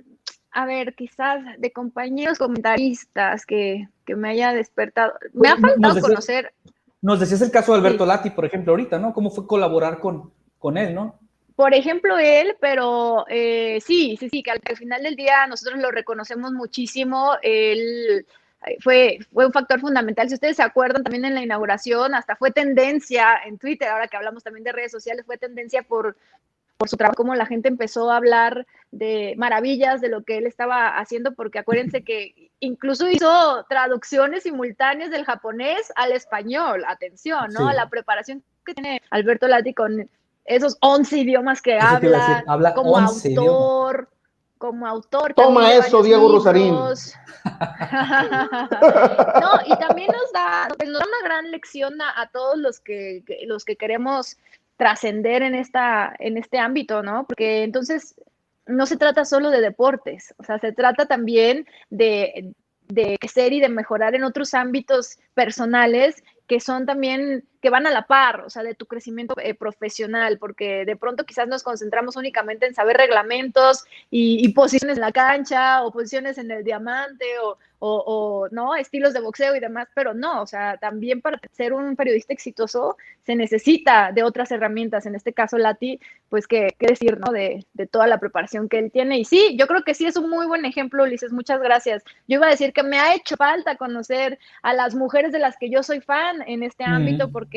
a 0.52 0.66
ver, 0.66 0.94
quizás 0.94 1.40
de 1.58 1.72
compañeros 1.72 2.38
comentaristas 2.38 3.46
que, 3.46 3.88
me 4.06 4.30
haya 4.30 4.52
despertado. 4.54 5.12
Me 5.34 5.48
ha 5.48 5.56
faltado 5.56 6.00
conocer. 6.00 6.52
Nos 7.02 7.20
decías 7.20 7.42
el 7.42 7.50
caso 7.50 7.72
de 7.72 7.78
Alberto 7.78 8.06
Lati, 8.06 8.30
por 8.30 8.44
ejemplo, 8.44 8.72
ahorita, 8.72 8.98
¿no? 8.98 9.12
¿Cómo 9.12 9.30
fue 9.30 9.46
colaborar 9.46 10.00
con, 10.00 10.32
con 10.58 10.78
él, 10.78 10.94
no? 10.94 11.18
Por 11.54 11.74
ejemplo, 11.74 12.18
él, 12.18 12.56
pero 12.60 13.26
eh, 13.28 13.80
sí, 13.84 14.16
sí, 14.18 14.28
sí, 14.28 14.42
que 14.42 14.52
al, 14.52 14.76
final 14.76 15.02
del 15.02 15.16
día 15.16 15.46
nosotros 15.46 15.78
lo 15.80 15.90
reconocemos 15.90 16.52
muchísimo. 16.52 17.32
Él 17.42 18.26
eh, 18.66 18.76
fue, 18.80 19.18
fue 19.32 19.46
un 19.46 19.52
factor 19.52 19.80
fundamental. 19.80 20.28
Si 20.28 20.34
ustedes 20.34 20.56
se 20.56 20.62
acuerdan, 20.62 21.02
también 21.02 21.24
en 21.24 21.34
la 21.34 21.42
inauguración, 21.42 22.14
hasta 22.14 22.36
fue 22.36 22.50
tendencia 22.50 23.40
en 23.44 23.58
Twitter, 23.58 23.88
ahora 23.88 24.08
que 24.08 24.16
hablamos 24.16 24.42
también 24.42 24.64
de 24.64 24.72
redes 24.72 24.92
sociales, 24.92 25.26
fue 25.26 25.36
tendencia 25.36 25.82
por, 25.82 26.16
por 26.78 26.88
su 26.88 26.96
trabajo, 26.96 27.16
como 27.16 27.34
la 27.34 27.44
gente 27.44 27.68
empezó 27.68 28.10
a 28.10 28.16
hablar 28.16 28.66
de 28.92 29.34
maravillas 29.36 30.00
de 30.00 30.08
lo 30.08 30.22
que 30.22 30.38
él 30.38 30.46
estaba 30.46 30.96
haciendo, 30.96 31.34
porque 31.34 31.58
acuérdense 31.58 32.04
que 32.04 32.52
incluso 32.60 33.10
hizo 33.10 33.66
traducciones 33.68 34.44
simultáneas 34.44 35.10
del 35.10 35.24
japonés 35.24 35.92
al 35.96 36.12
español, 36.12 36.84
atención, 36.86 37.52
¿no? 37.52 37.68
A 37.68 37.74
la 37.74 37.88
preparación 37.88 38.44
que 38.64 38.74
tiene 38.74 39.02
Alberto 39.10 39.48
Lati 39.48 39.74
con 39.74 40.08
esos 40.44 40.78
11 40.80 41.18
idiomas 41.18 41.60
que 41.60 41.78
habla, 41.78 42.44
habla 42.46 42.72
como 42.74 42.96
autor. 42.96 44.08
como 44.56 44.86
autor. 44.86 45.34
Toma 45.34 45.74
eso, 45.74 46.02
Diego 46.02 46.30
Rosarín. 46.32 46.74
no, 46.74 46.90
y 49.66 49.76
también 49.78 50.10
nos 50.12 50.32
da, 50.32 50.68
nos 50.68 50.98
da 50.98 51.04
una 51.06 51.22
gran 51.24 51.50
lección 51.50 52.00
a, 52.00 52.30
todos 52.30 52.56
los 52.56 52.80
que, 52.80 53.24
los 53.46 53.64
que 53.64 53.76
queremos 53.76 54.36
trascender 54.78 55.42
en, 55.42 55.54
esta, 55.54 56.14
en 56.18 56.38
este 56.38 56.58
ámbito, 56.58 57.02
¿no? 57.02 57.26
Porque 57.26 57.64
entonces 57.64 58.14
no 58.64 58.86
se 58.86 58.96
trata 58.96 59.24
solo 59.24 59.50
de 59.50 59.60
deportes, 59.60 60.34
o 60.38 60.44
sea, 60.44 60.58
se 60.58 60.72
trata 60.72 61.06
también 61.06 61.66
de, 61.90 62.54
de 62.86 63.18
crecer 63.18 63.52
y 63.52 63.60
de 63.60 63.68
mejorar 63.68 64.14
en 64.14 64.22
otros 64.24 64.54
ámbitos 64.54 65.18
personales 65.34 66.22
que 66.46 66.60
son 66.60 66.86
también, 66.86 67.47
que 67.60 67.70
van 67.70 67.86
a 67.86 67.90
la 67.90 68.06
par, 68.06 68.42
o 68.42 68.50
sea, 68.50 68.62
de 68.62 68.74
tu 68.74 68.86
crecimiento 68.86 69.34
eh, 69.40 69.54
profesional, 69.54 70.38
porque 70.38 70.84
de 70.84 70.96
pronto 70.96 71.24
quizás 71.24 71.48
nos 71.48 71.62
concentramos 71.62 72.16
únicamente 72.16 72.66
en 72.66 72.74
saber 72.74 72.96
reglamentos 72.96 73.84
y, 74.10 74.44
y, 74.44 74.52
posiciones 74.52 74.96
en 74.96 75.02
la 75.02 75.12
cancha 75.12 75.84
o 75.84 75.92
posiciones 75.92 76.38
en 76.38 76.50
el 76.50 76.64
diamante 76.64 77.24
o, 77.42 77.58
o, 77.80 78.48
no 78.50 78.74
estilos 78.74 79.12
de 79.14 79.20
boxeo 79.20 79.54
y 79.54 79.60
demás, 79.60 79.88
pero 79.94 80.14
no, 80.14 80.42
o 80.42 80.46
sea, 80.46 80.76
también 80.78 81.20
para 81.20 81.40
ser 81.52 81.72
un 81.72 81.96
periodista 81.96 82.32
exitoso 82.32 82.96
se 83.24 83.36
necesita 83.36 84.10
de 84.12 84.22
otras 84.22 84.50
herramientas, 84.50 85.06
en 85.06 85.14
este 85.14 85.32
caso 85.32 85.58
Lati, 85.58 86.00
pues 86.28 86.46
qué, 86.46 86.74
decir, 86.78 87.18
¿no? 87.18 87.32
De, 87.32 87.64
de, 87.74 87.86
toda 87.86 88.06
la 88.06 88.18
preparación 88.18 88.68
que 88.68 88.78
él 88.78 88.90
tiene. 88.90 89.18
Y 89.18 89.24
sí, 89.24 89.56
yo 89.58 89.66
creo 89.66 89.82
que 89.82 89.94
sí 89.94 90.06
es 90.06 90.16
un 90.16 90.28
muy 90.28 90.46
buen 90.46 90.64
ejemplo, 90.64 91.04
Ulises, 91.04 91.32
muchas 91.32 91.60
gracias. 91.60 92.02
Yo 92.26 92.36
iba 92.36 92.46
a 92.46 92.50
decir 92.50 92.72
que 92.72 92.82
me 92.82 92.98
ha 92.98 93.14
hecho 93.14 93.36
falta 93.36 93.76
conocer 93.76 94.38
a 94.62 94.74
las 94.74 94.94
mujeres 94.94 95.32
de 95.32 95.38
las 95.38 95.56
que 95.56 95.70
yo 95.70 95.82
soy 95.82 96.00
fan 96.00 96.42
en 96.46 96.62
este 96.62 96.84
ámbito, 96.84 97.30
porque, 97.30 97.47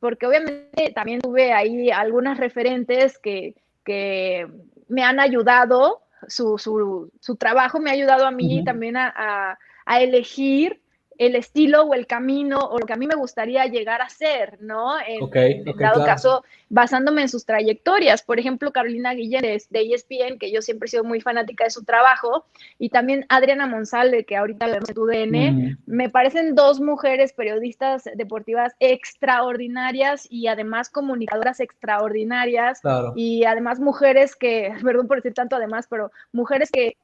porque 0.00 0.26
obviamente 0.26 0.92
también 0.94 1.20
tuve 1.20 1.52
ahí 1.52 1.90
algunas 1.90 2.38
referentes 2.38 3.18
que, 3.18 3.54
que 3.84 4.48
me 4.88 5.02
han 5.04 5.20
ayudado 5.20 6.02
su, 6.28 6.58
su, 6.58 7.10
su, 7.20 7.36
trabajo 7.36 7.80
me 7.80 7.90
ha 7.90 7.94
ayudado 7.94 8.26
a 8.26 8.30
mí 8.30 8.62
también 8.64 8.96
a, 8.96 9.58
a, 9.86 10.00
elegir 10.00 10.80
el 11.18 11.36
estilo 11.36 11.82
o 11.82 11.94
el 11.94 12.06
camino 12.06 12.58
o 12.58 12.78
lo 12.78 12.86
que 12.86 12.92
a 12.92 12.96
mí 12.96 13.06
me 13.06 13.14
gustaría 13.14 13.66
llegar 13.66 14.02
a 14.02 14.08
ser, 14.08 14.58
¿no? 14.60 14.94
En, 15.00 15.28
dado 15.76 16.04
caso, 16.04 16.44
basándome 16.68 17.22
en 17.22 17.28
sus 17.28 17.44
trayectorias. 17.44 18.22
Por 18.22 18.38
ejemplo, 18.38 18.72
Carolina 18.72 19.14
Guillén 19.14 19.42
de, 19.42 19.92
ESPN, 19.94 20.38
que 20.38 20.50
yo 20.50 20.62
siempre 20.62 20.86
he 20.86 20.90
sido 20.90 21.04
muy 21.04 21.20
fanática 21.20 21.64
de 21.64 21.70
su 21.70 21.84
trabajo, 21.84 22.46
y 22.78 22.88
también 22.88 23.26
Adriana 23.28 23.66
Monsalve, 23.66 24.24
que 24.24 24.36
ahorita 24.36 24.66
la 24.66 24.80
de 24.80 25.00
UDN, 25.00 25.78
me 25.86 26.08
parecen 26.08 26.54
dos 26.54 26.80
mujeres 26.80 27.32
periodistas 27.32 28.04
deportivas 28.14 28.74
extraordinarias 28.80 30.26
y 30.30 30.46
además 30.46 30.90
comunicadoras 30.90 31.60
extraordinarias 31.60 32.80
y 33.16 33.44
además 33.44 33.80
mujeres 33.80 34.36
que, 34.36 34.72
perdón 34.84 35.08
por 35.08 35.18
decir 35.18 35.34
tanto 35.34 35.56
además, 35.56 35.86
pero 35.88 36.10
mujeres 36.32 36.70
que 36.70 36.96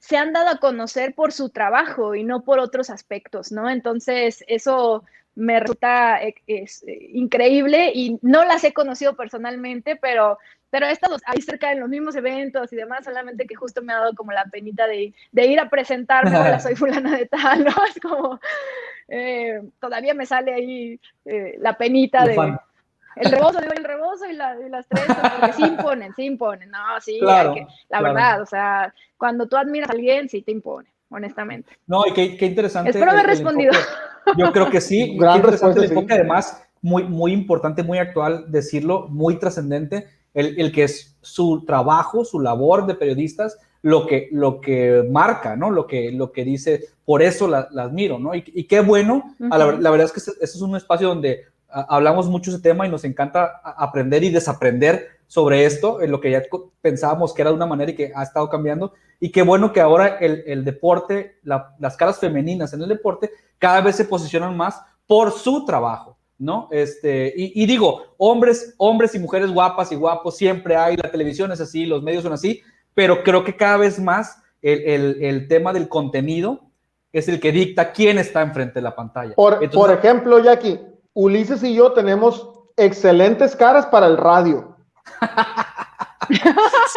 se 0.00 0.16
han 0.16 0.32
dado 0.32 0.48
a 0.48 0.58
conocer 0.58 1.14
por 1.14 1.32
su 1.32 1.50
trabajo 1.50 2.14
y 2.14 2.24
no 2.24 2.44
por 2.44 2.58
otros 2.58 2.90
aspectos, 2.90 3.52
¿no? 3.52 3.68
Entonces, 3.70 4.44
eso 4.48 5.04
me 5.34 5.60
resulta 5.60 6.22
eh, 6.22 6.34
es, 6.46 6.82
eh, 6.86 7.10
increíble 7.12 7.92
y 7.94 8.18
no 8.22 8.44
las 8.44 8.64
he 8.64 8.72
conocido 8.72 9.14
personalmente, 9.14 9.96
pero, 9.96 10.38
pero 10.70 10.86
he 10.86 10.92
estado 10.92 11.16
ahí 11.26 11.42
cerca 11.42 11.70
en 11.72 11.80
los 11.80 11.88
mismos 11.88 12.16
eventos 12.16 12.72
y 12.72 12.76
demás, 12.76 13.04
solamente 13.04 13.46
que 13.46 13.54
justo 13.54 13.82
me 13.82 13.92
ha 13.92 13.98
dado 13.98 14.14
como 14.14 14.32
la 14.32 14.44
penita 14.46 14.86
de, 14.86 15.12
ir 15.34 15.60
a 15.60 15.68
presentarme, 15.68 16.36
hola, 16.36 16.58
soy 16.60 16.74
fulana 16.74 17.16
de 17.16 17.26
tal, 17.26 17.64
¿no? 17.64 17.70
Es 17.94 18.00
como, 18.00 18.40
eh, 19.08 19.60
todavía 19.78 20.14
me 20.14 20.26
sale 20.26 20.54
ahí 20.54 21.00
la 21.58 21.76
penita 21.76 22.24
de 22.24 22.58
el 23.16 23.30
rebozo, 23.30 23.60
digo, 23.60 23.72
el 23.74 23.84
rebozo 23.84 24.26
y, 24.26 24.34
las 24.34 24.86
tres, 24.88 25.04
porque 25.06 25.52
sí 25.54 25.64
imponen, 25.64 26.14
sí 26.14 26.24
imponen, 26.24 26.70
no, 26.70 26.78
sí, 27.00 27.18
la 27.20 28.02
verdad, 28.02 28.42
o 28.42 28.46
sea, 28.46 28.92
cuando 29.16 29.46
tú 29.46 29.56
admiras 29.56 29.88
a 29.88 29.92
alguien, 29.92 30.28
sí 30.28 30.42
te 30.42 30.52
impone, 30.52 30.90
honestamente. 31.08 31.72
No, 31.86 32.06
y 32.06 32.12
qué, 32.12 32.36
qué 32.36 32.46
interesante. 32.46 32.90
Espero 32.90 33.10
haber 33.10 33.26
respondido. 33.26 33.72
yo 34.36 34.52
creo 34.52 34.70
que 34.70 34.80
sí, 34.80 35.16
gran 35.18 35.36
interesante 35.36 35.80
el 35.80 35.86
enfoque, 35.86 36.14
además, 36.14 36.62
muy, 36.82 37.04
muy 37.04 37.32
importante, 37.32 37.82
muy 37.82 37.98
actual 37.98 38.44
decirlo, 38.48 39.08
muy 39.08 39.38
trascendente, 39.38 40.08
el, 40.34 40.60
el, 40.60 40.70
que 40.70 40.84
es 40.84 41.16
su 41.22 41.64
trabajo, 41.64 42.24
su 42.24 42.38
labor 42.38 42.86
de 42.86 42.94
periodistas, 42.94 43.58
lo 43.80 44.06
que, 44.06 44.28
lo 44.32 44.60
que 44.60 45.06
marca, 45.10 45.56
¿no? 45.56 45.70
Lo 45.70 45.86
que, 45.86 46.12
lo 46.12 46.32
que 46.32 46.44
dice, 46.44 46.88
por 47.04 47.22
eso 47.22 47.48
la, 47.48 47.68
admiro, 47.78 48.18
¿no? 48.18 48.34
Y, 48.34 48.64
qué 48.64 48.80
bueno, 48.80 49.34
la, 49.38 49.72
la, 49.72 49.90
verdad 49.90 50.06
es 50.06 50.12
que 50.12 50.18
este 50.18 50.44
es 50.44 50.60
un 50.60 50.76
espacio 50.76 51.08
donde 51.08 51.44
hablamos 51.68 52.28
mucho 52.28 52.50
de 52.50 52.56
ese 52.56 52.62
tema 52.62 52.86
y 52.86 52.90
nos 52.90 53.04
encanta 53.04 53.60
aprender 53.64 54.24
y 54.24 54.30
desaprender 54.30 55.16
sobre 55.26 55.64
esto, 55.64 56.00
en 56.00 56.10
lo 56.10 56.20
que 56.20 56.30
ya 56.30 56.42
pensábamos 56.80 57.34
que 57.34 57.42
era 57.42 57.50
de 57.50 57.56
una 57.56 57.66
manera 57.66 57.90
y 57.90 57.94
que 57.94 58.12
ha 58.14 58.22
estado 58.22 58.48
cambiando. 58.48 58.92
Y 59.18 59.30
qué 59.30 59.42
bueno 59.42 59.72
que 59.72 59.80
ahora 59.80 60.18
el, 60.18 60.64
deporte, 60.64 61.38
las 61.42 61.96
caras 61.96 62.18
femeninas 62.18 62.72
en 62.72 62.82
el 62.82 62.88
deporte, 62.88 63.30
cada 63.58 63.80
vez 63.80 63.96
se 63.96 64.04
posicionan 64.04 64.56
más 64.56 64.80
por 65.06 65.32
su 65.32 65.64
trabajo, 65.64 66.18
¿no? 66.38 66.68
Este, 66.70 67.32
y, 67.36 67.64
digo, 67.66 68.14
hombres, 68.18 68.74
hombres 68.76 69.14
y 69.14 69.18
mujeres 69.18 69.50
guapas 69.50 69.90
y 69.92 69.96
guapos 69.96 70.36
siempre 70.36 70.76
hay, 70.76 70.96
la 70.96 71.10
televisión 71.10 71.50
es 71.52 71.60
así, 71.60 71.86
los 71.86 72.02
medios 72.02 72.22
son 72.22 72.32
así, 72.32 72.62
pero 72.94 73.22
creo 73.22 73.42
que 73.44 73.56
cada 73.56 73.78
vez 73.78 73.98
más 73.98 74.42
el, 74.62 75.46
tema 75.48 75.72
del 75.72 75.88
contenido 75.88 76.60
es 77.12 77.28
el 77.28 77.40
que 77.40 77.52
dicta 77.52 77.92
quién 77.92 78.18
está 78.18 78.42
enfrente 78.42 78.74
de 78.74 78.82
la 78.82 78.94
pantalla. 78.94 79.34
Por, 79.34 79.70
por 79.70 79.90
ejemplo, 79.90 80.38
Jackie, 80.40 80.78
Ulises 81.16 81.62
y 81.64 81.74
yo 81.74 81.92
tenemos 81.92 82.50
excelentes 82.76 83.56
caras 83.56 83.86
para 83.86 84.06
el 84.06 84.18
radio. 84.18 84.76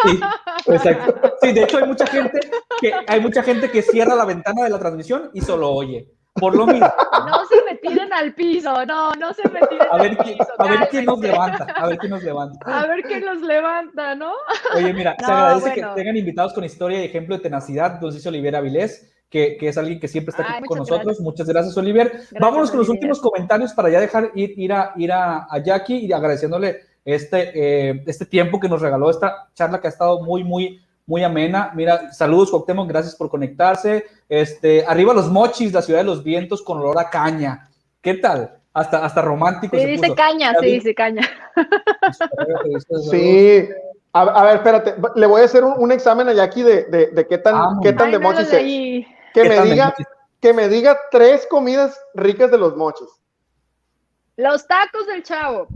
Sí, 0.04 0.20
exacto. 0.68 1.32
Sí, 1.42 1.54
de 1.54 1.64
hecho 1.64 1.78
hay 1.78 1.86
mucha 1.86 2.06
gente 2.06 2.40
que 2.82 2.94
hay 3.08 3.22
mucha 3.22 3.44
gente 3.44 3.72
que 3.72 3.82
cierra 3.82 4.16
la 4.16 4.26
ventana 4.26 4.64
de 4.64 4.70
la 4.70 4.80
transmisión 4.80 5.32
y 5.34 5.42
solo 5.42 5.72
oye. 5.72 6.12
Por 6.34 6.56
lo 6.56 6.68
mismo. 6.68 6.88
No 7.28 7.46
se 7.46 7.64
me 7.64 7.76
tiren 7.78 8.12
al 8.12 8.34
piso, 8.34 8.86
no, 8.86 9.12
no 9.14 9.34
se 9.34 9.48
me 9.50 9.62
tiren 9.62 9.88
a 9.90 9.98
ver, 9.98 10.12
al 10.12 10.18
piso. 10.18 10.48
A 10.58 10.68
ver 10.68 10.90
quién 10.90 11.06
nos 11.06 11.20
levanta, 11.20 11.64
a 11.64 11.88
ver 11.88 11.98
quién 11.98 12.12
nos 12.12 12.24
levanta. 12.24 12.80
A 12.80 12.88
ver 12.88 13.04
quién 13.04 13.26
nos 13.26 13.42
levanta, 13.42 14.16
¿no? 14.16 14.34
Oye, 14.76 14.94
mira, 14.94 15.16
se 15.18 15.32
agradece 15.32 15.74
que 15.76 15.86
tengan 15.96 16.18
invitados 16.18 16.54
con 16.54 16.66
historia 16.66 17.02
y 17.02 17.06
ejemplo 17.06 17.36
de 17.38 17.44
tenacidad, 17.44 18.00
don 18.00 18.12
Cicio 18.12 18.30
Olivera 18.30 18.62
Vilés 18.62 19.10
que, 19.30 19.58
es 19.62 19.78
alguien 19.78 20.00
que 20.00 20.08
siempre 20.08 20.32
está 20.32 20.44
aquí 20.44 20.66
con 20.66 20.80
nosotros. 20.80 21.20
Muchas 21.20 21.48
gracias, 21.48 21.78
Olivier. 21.78 22.22
Vámonos 22.40 22.72
con 22.72 22.80
los 22.80 22.90
últimos 22.90 23.20
comentarios 23.20 23.74
para 23.74 23.90
ya 23.90 24.00
dejar 24.00 24.32
ir, 24.34 24.54
ir, 24.58 24.74
a, 24.74 24.94
ir 24.98 25.12
a, 25.12 25.48
Jackie 25.64 26.06
y 26.06 26.12
agradeciéndole 26.12 26.82
este, 27.06 27.52
eh, 27.54 28.04
este 28.08 28.26
tiempo 28.26 28.60
que 28.60 28.68
nos 28.68 28.82
regaló, 28.82 29.10
esta 29.10 29.50
charla 29.54 29.80
que 29.80 29.88
ha 29.88 29.92
estado 29.92 30.22
muy, 30.22 30.44
muy, 30.44 30.82
muy 31.06 31.24
amena. 31.24 31.72
Mira, 31.76 32.12
saludos, 32.12 32.50
Cuauhtémoc, 32.50 32.88
gracias 32.90 33.16
por 33.16 33.30
conectarse. 33.30 34.06
Este, 34.28 34.84
arriba 34.86 35.14
los 35.14 35.30
mochis, 35.30 35.74
la 35.74 35.82
ciudad 35.84 36.00
de 36.00 36.06
los 36.06 36.24
vientos 36.24 36.64
con 36.64 36.80
olor 36.80 37.00
a 37.00 37.10
caña. 37.10 37.70
¿Qué 38.02 38.16
tal? 38.16 38.56
Hasta, 38.74 39.06
hasta 39.06 39.22
romántico. 39.22 39.78
Sí, 39.78 39.86
dice 39.86 40.14
caña, 40.16 40.56
sí, 40.60 40.66
dice 40.72 40.96
caña. 40.96 41.22
Sí. 43.12 43.68
A, 44.12 44.44
ver, 44.44 44.56
espérate, 44.56 44.96
le 45.16 45.28
voy 45.28 45.42
a 45.42 45.46
hacer 45.46 45.64
un, 45.64 45.92
examen 45.92 46.28
a 46.30 46.34
Jackie 46.34 46.64
de, 46.64 46.84
de, 46.86 47.28
qué 47.28 47.38
tan, 47.38 47.56
ah, 47.56 47.80
qué 47.84 47.94
tan 47.94 48.12
de 48.12 48.18
mochis 48.18 48.52
es. 48.52 49.06
Que 49.34 49.44
me 49.44 49.62
diga, 49.62 49.96
que 50.42 50.54
me 50.54 50.68
diga 50.70 51.00
tres 51.12 51.48
comidas 51.50 52.00
ricas 52.14 52.52
de 52.52 52.58
los 52.58 52.76
mochis. 52.76 53.10
Los 54.38 54.66
tacos 54.68 55.06
del 55.08 55.24
chavo. 55.24 55.68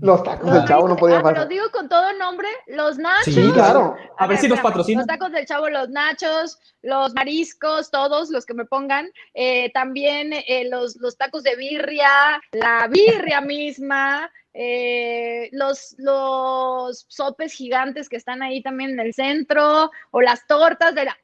Los 0.00 0.22
tacos 0.22 0.50
del 0.50 0.64
chavo 0.64 0.88
no 0.88 0.96
podían 0.96 1.20
ah, 1.20 1.28
Pero 1.28 1.46
digo 1.46 1.70
con 1.70 1.88
todo 1.88 2.08
el 2.08 2.18
nombre, 2.18 2.48
los 2.68 2.96
nachos. 2.96 3.34
Sí, 3.34 3.50
claro. 3.52 3.94
A, 4.16 4.26
ver, 4.26 4.38
si 4.38 4.48
nos 4.48 4.60
patrocinan. 4.60 5.00
Los 5.00 5.06
tacos 5.06 5.30
del 5.30 5.46
chavo, 5.46 5.68
los 5.68 5.90
nachos, 5.90 6.58
los 6.82 7.12
mariscos, 7.14 7.90
todos 7.90 8.30
los 8.30 8.46
que 8.46 8.54
me 8.54 8.64
pongan. 8.64 9.10
Eh, 9.34 9.70
también 9.72 10.32
eh, 10.32 10.66
los, 10.70 10.96
los 10.96 11.18
tacos 11.18 11.42
de 11.42 11.54
birria, 11.54 12.40
la 12.52 12.88
birria 12.88 13.40
misma. 13.42 14.30
Eh, 14.54 15.48
los, 15.52 15.94
los 15.98 17.04
sopes 17.08 17.52
gigantes 17.52 18.08
que 18.08 18.16
están 18.16 18.42
ahí 18.42 18.62
también 18.62 18.90
en 18.90 19.00
el 19.00 19.14
centro, 19.14 19.90
o 20.10 20.20
las 20.20 20.46
tortas 20.46 20.94
de 20.94 21.04
la 21.04 21.16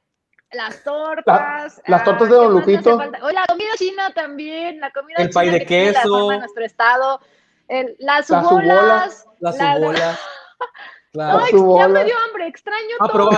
las 0.52 0.82
tortas. 0.84 1.82
las 1.86 2.04
tortas 2.04 2.28
de 2.28 2.34
Don 2.34 2.52
Lupito. 2.52 2.94
O 2.94 3.30
la 3.30 3.44
comida 3.46 3.70
china 3.76 4.12
también, 4.14 4.80
la 4.80 4.90
comida 4.90 5.16
El 5.18 5.30
pay 5.30 5.50
de 5.50 5.64
queso. 5.64 6.32
Nuestro 6.32 6.64
estado. 6.64 7.20
El, 7.68 7.96
las 7.98 8.28
bolas. 8.28 9.26
Las 9.40 9.80
bolas. 9.80 10.20
Claro. 11.12 11.46
No, 11.50 11.78
ya 11.78 11.88
me 11.88 12.04
dio 12.04 12.14
hambre, 12.26 12.46
extraño 12.46 12.96
todo. 13.10 13.30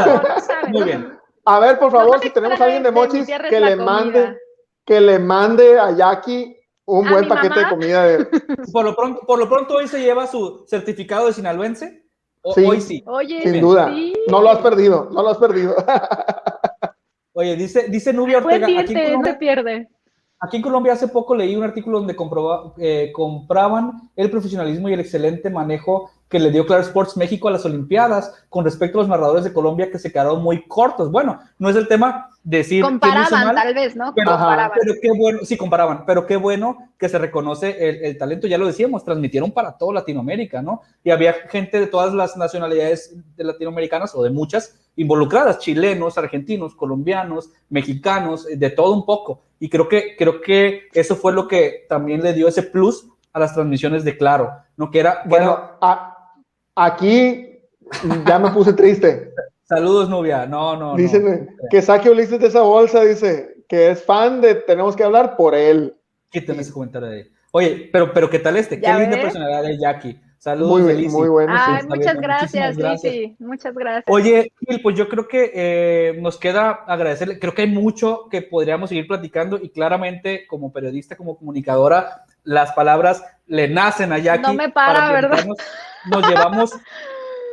Muy 0.71 0.83
bien. 0.83 1.17
A 1.45 1.61
ver, 1.61 1.79
por 1.79 1.93
favor, 1.93 2.21
si 2.21 2.31
tenemos 2.31 2.61
a 2.61 2.65
alguien 2.65 2.83
de 2.83 2.91
Mochis, 2.91 3.25
que 3.49 3.61
le 3.61 3.77
mande, 3.77 4.37
que 4.85 5.01
le 5.01 5.21
mande 5.21 5.79
a 5.79 5.93
Jackie 5.93 6.57
un 6.87 7.09
buen 7.09 7.29
paquete 7.29 7.61
de 7.61 7.69
comida. 7.69 8.05
De... 8.05 8.25
Por, 8.73 8.85
lo 8.85 8.97
pronto, 8.97 9.21
por 9.25 9.39
lo 9.39 9.49
pronto 9.49 9.75
hoy 9.75 9.87
se 9.87 10.01
lleva 10.01 10.27
su 10.27 10.65
certificado 10.67 11.29
de 11.29 11.35
sinaloense. 11.35 12.05
sí, 12.55 12.65
hoy 12.65 12.81
sí. 12.81 13.05
Oye, 13.07 13.43
sin 13.43 13.61
duda. 13.61 13.95
No 14.27 14.43
lo 14.43 14.51
has 14.51 14.59
perdido, 14.59 15.09
no 15.13 15.23
lo 15.23 15.29
has 15.29 15.39
perdido. 15.39 15.77
Oye, 17.39 17.55
dice, 17.55 17.87
dice 17.89 18.13
Nubia 18.13 18.39
Ortega. 18.39 18.67
aquí 18.67 18.93
en 18.93 19.05
Colombia, 19.05 19.39
pierde. 19.39 19.89
Aquí 20.41 20.57
en 20.57 20.63
Colombia 20.63 20.95
hace 20.95 21.07
poco 21.07 21.37
leí 21.37 21.55
un 21.55 21.63
artículo 21.63 22.01
donde 22.01 22.17
eh, 22.79 23.13
compraban 23.13 24.11
el 24.17 24.29
profesionalismo 24.29 24.89
y 24.89 24.95
el 24.95 24.99
excelente 24.99 25.49
manejo 25.49 26.11
que 26.29 26.39
le 26.39 26.51
dio 26.51 26.67
Claro 26.67 26.83
Sports 26.83 27.17
México 27.17 27.49
a 27.49 27.51
las 27.51 27.65
Olimpiadas 27.65 28.45
con 28.49 28.65
respecto 28.65 28.99
a 28.99 29.03
los 29.03 29.09
narradores 29.09 29.45
de 29.45 29.53
Colombia 29.53 29.91
que 29.91 29.99
se 29.99 30.13
quedaron 30.13 30.43
muy 30.43 30.67
cortos. 30.67 31.11
Bueno, 31.11 31.41
no 31.59 31.71
es 31.71 31.77
el 31.77 31.89
tema 31.89 32.29
decir 32.43 32.83
comparaban 32.83 33.55
tal 33.55 33.75
vez, 33.75 33.97
¿no? 33.97 34.15
Pero, 34.15 34.37
pero, 34.81 34.95
qué 35.01 35.11
bueno, 35.17 35.41
sí 35.43 35.57
comparaban, 35.57 36.05
pero 36.07 36.27
qué 36.27 36.37
bueno 36.37 36.93
que 36.99 37.09
se 37.09 37.19
reconoce 37.19 37.89
el, 37.89 38.05
el, 38.05 38.19
talento, 38.19 38.47
ya 38.47 38.59
lo 38.59 38.67
decíamos, 38.67 39.05
transmitieron 39.05 39.53
para 39.53 39.77
toda 39.77 39.95
Latinoamérica, 39.95 40.63
¿no? 40.63 40.83
Y 41.03 41.11
había 41.11 41.35
gente 41.49 41.81
de 41.81 41.87
todas 41.87 42.15
las 42.15 42.37
nacionalidades 42.37 43.17
de 43.37 43.45
latinoamericanas 43.45 44.15
o 44.15 44.23
de 44.23 44.31
muchas 44.31 44.79
involucradas, 44.97 45.59
chilenos, 45.61 46.19
argentinos, 46.19 46.75
colombianos, 46.75 47.51
mexicanos, 47.71 48.47
de 48.47 48.71
todo 48.71 48.95
un 48.95 49.07
poco. 49.07 49.43
Y 49.61 49.69
creo 49.69 49.89
que, 49.89 50.17
creo 50.17 50.41
que 50.41 50.89
eso 50.93 51.17
fue 51.17 51.33
lo 51.33 51.47
que 51.49 51.87
también 51.89 52.23
le 52.23 52.33
dio 52.33 52.49
ese 52.49 52.63
plus 52.63 53.07
a 53.33 53.39
las 53.39 53.55
transmisiones 53.55 54.05
de 54.05 54.17
Claro, 54.17 54.51
¿no? 54.77 54.91
Que 54.91 55.01
era... 55.01 55.23
bueno, 55.27 55.79
aquí 56.85 57.61
ya 58.27 58.39
me 58.39 58.51
puse 58.51 58.73
triste. 58.73 59.33
Saludos, 59.65 60.09
Nubia. 60.09 60.47
No, 60.47 60.77
no, 60.77 60.97
Dicen 60.97 61.51
que 61.71 61.83
saque 61.83 62.11
Ulises 62.11 62.41
de 62.41 62.47
esa 62.47 62.63
bolsa, 62.63 63.03
dice 63.03 63.65
que 63.69 63.91
es 63.91 64.03
fan 64.03 64.41
de 64.41 64.55
Tenemos 64.55 64.97
que 64.97 65.05
hablar 65.05 65.37
por 65.37 65.55
él. 65.55 65.95
Quítame 66.31 66.63
ese 66.63 66.73
comentario 66.73 67.09
de 67.09 67.17
ahí. 67.17 67.31
Oye, 67.53 67.91
pero, 67.93 68.13
pero 68.13 68.31
¿qué 68.31 68.39
tal 68.39 68.57
este? 68.57 68.81
Qué 68.81 68.93
linda 68.93 69.21
personalidad 69.21 69.63
de 69.63 69.79
Jackie. 69.79 70.21
Saludos, 70.39 70.83
muy, 70.83 71.09
muy 71.09 71.29
bueno. 71.29 71.53
Ay, 71.57 71.85
muchas 71.89 72.17
gracias, 72.21 72.77
sí, 73.01 73.35
muchas 73.41 73.75
gracias. 73.75 74.05
Oye, 74.07 74.53
Gil, 74.61 74.81
pues 74.83 74.97
yo 74.97 75.09
creo 75.09 75.27
que 75.27 75.51
eh, 75.53 76.19
nos 76.21 76.39
queda 76.39 76.71
agradecerle. 76.71 77.41
Creo 77.41 77.55
que 77.55 77.63
hay 77.63 77.69
mucho 77.69 78.29
que 78.31 78.43
podríamos 78.43 78.91
seguir 78.91 79.09
platicando 79.09 79.59
y 79.61 79.71
claramente, 79.71 80.47
como 80.47 80.73
periodista, 80.73 81.17
como 81.17 81.37
comunicadora, 81.37 82.25
las 82.49 82.73
palabras 82.73 83.23
le 83.47 83.69
nacen 83.69 84.11
a 84.11 84.19
Jackie. 84.19 84.41
No 84.43 84.55
me 84.55 84.71
para, 84.71 85.13
¿verdad? 85.13 85.45
Nos 86.11 86.27
llevamos 86.27 86.73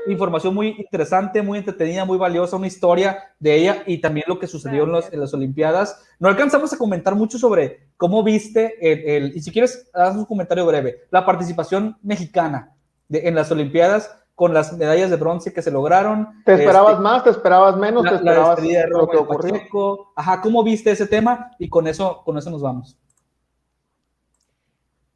información 0.08 0.54
muy 0.54 0.70
interesante, 0.78 1.42
muy 1.42 1.58
entretenida, 1.58 2.06
muy 2.06 2.18
valiosa, 2.18 2.56
una 2.56 2.68
historia 2.68 3.20
de 3.38 3.56
ella 3.56 3.84
y 3.86 3.98
también 3.98 4.24
lo 4.30 4.40
que 4.40 4.48
sucedió 4.48 4.84
en, 4.84 5.04
en, 5.12 5.20
las 5.20 5.34
Olimpiadas. 5.34 6.02
No 6.18 6.30
alcanzamos 6.30 6.72
a 6.72 6.78
comentar 6.78 7.14
mucho 7.14 7.38
sobre 7.38 7.90
cómo 7.98 8.24
viste 8.24 8.78
el, 8.80 9.36
y 9.36 9.42
si 9.42 9.52
quieres, 9.52 9.90
haz 9.94 10.16
un 10.16 10.26
comentario 10.26 10.66
breve, 10.66 11.02
la 11.12 11.26
participación 11.26 11.98
mexicana 12.02 12.72
de, 13.10 13.28
en 13.28 13.36
las 13.36 13.52
Olimpiadas 13.52 14.18
con 14.34 14.54
las 14.54 14.72
medallas 14.78 15.10
de 15.10 15.18
bronce 15.18 15.52
que 15.52 15.62
se 15.62 15.72
lograron. 15.72 16.42
¿Te 16.46 16.54
esperabas 16.54 16.94
este, 16.94 17.04
más? 17.04 17.24
¿Te 17.26 17.30
esperabas 17.32 17.76
menos? 17.76 18.04
¿Te 18.04 18.16
esperabas 18.16 18.60
lo 18.90 19.10
que 19.10 19.18
ocurrió? 19.18 20.14
Ajá, 20.16 20.40
¿cómo 20.40 20.64
viste 20.64 20.92
ese 20.92 21.08
tema? 21.08 21.52
Y 21.60 21.68
con 21.68 21.86
eso, 21.86 22.22
con 22.24 22.38
eso 22.38 22.50
nos 22.50 22.62
vamos 22.62 22.98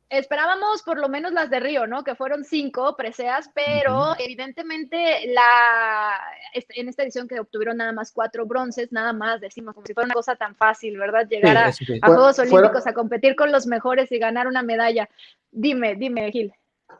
esperábamos 0.09 0.81
por 0.81 0.97
lo 0.97 1.07
menos 1.07 1.31
las 1.33 1.49
de 1.49 1.59
Río, 1.59 1.85
¿no? 1.85 2.03
Que 2.03 2.15
fueron 2.15 2.43
cinco 2.43 2.95
preseas, 2.95 3.49
pero 3.53 4.15
evidentemente 4.17 5.27
la 5.27 6.19
en 6.53 6.89
esta 6.89 7.03
edición 7.03 7.27
que 7.27 7.39
obtuvieron 7.39 7.77
nada 7.77 7.91
más 7.91 8.11
cuatro 8.11 8.45
bronces, 8.45 8.91
nada 8.91 9.13
más, 9.13 9.39
decimos, 9.39 9.75
como 9.75 9.85
si 9.85 9.93
fuera 9.93 10.05
una 10.05 10.15
cosa 10.15 10.35
tan 10.35 10.55
fácil, 10.55 10.97
¿verdad? 10.97 11.27
Llegar 11.27 11.57
a, 11.57 11.71
Juegos 12.05 12.39
Olímpicos 12.39 12.87
a 12.87 12.93
competir 12.93 13.35
con 13.35 13.51
los 13.51 13.67
mejores 13.67 14.11
y 14.11 14.17
ganar 14.17 14.47
una 14.47 14.63
medalla. 14.63 15.07
Dime, 15.51 15.95
dime, 15.95 16.31
Gil. 16.31 16.53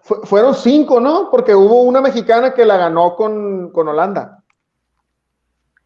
fueron 0.03 0.53
cinco, 0.55 0.99
¿no? 0.99 1.29
Porque 1.31 1.55
hubo 1.55 1.81
una 1.83 2.01
mexicana 2.01 2.53
que 2.53 2.65
la 2.65 2.77
ganó 2.77 3.15
con, 3.15 3.71
Holanda. 3.73 4.43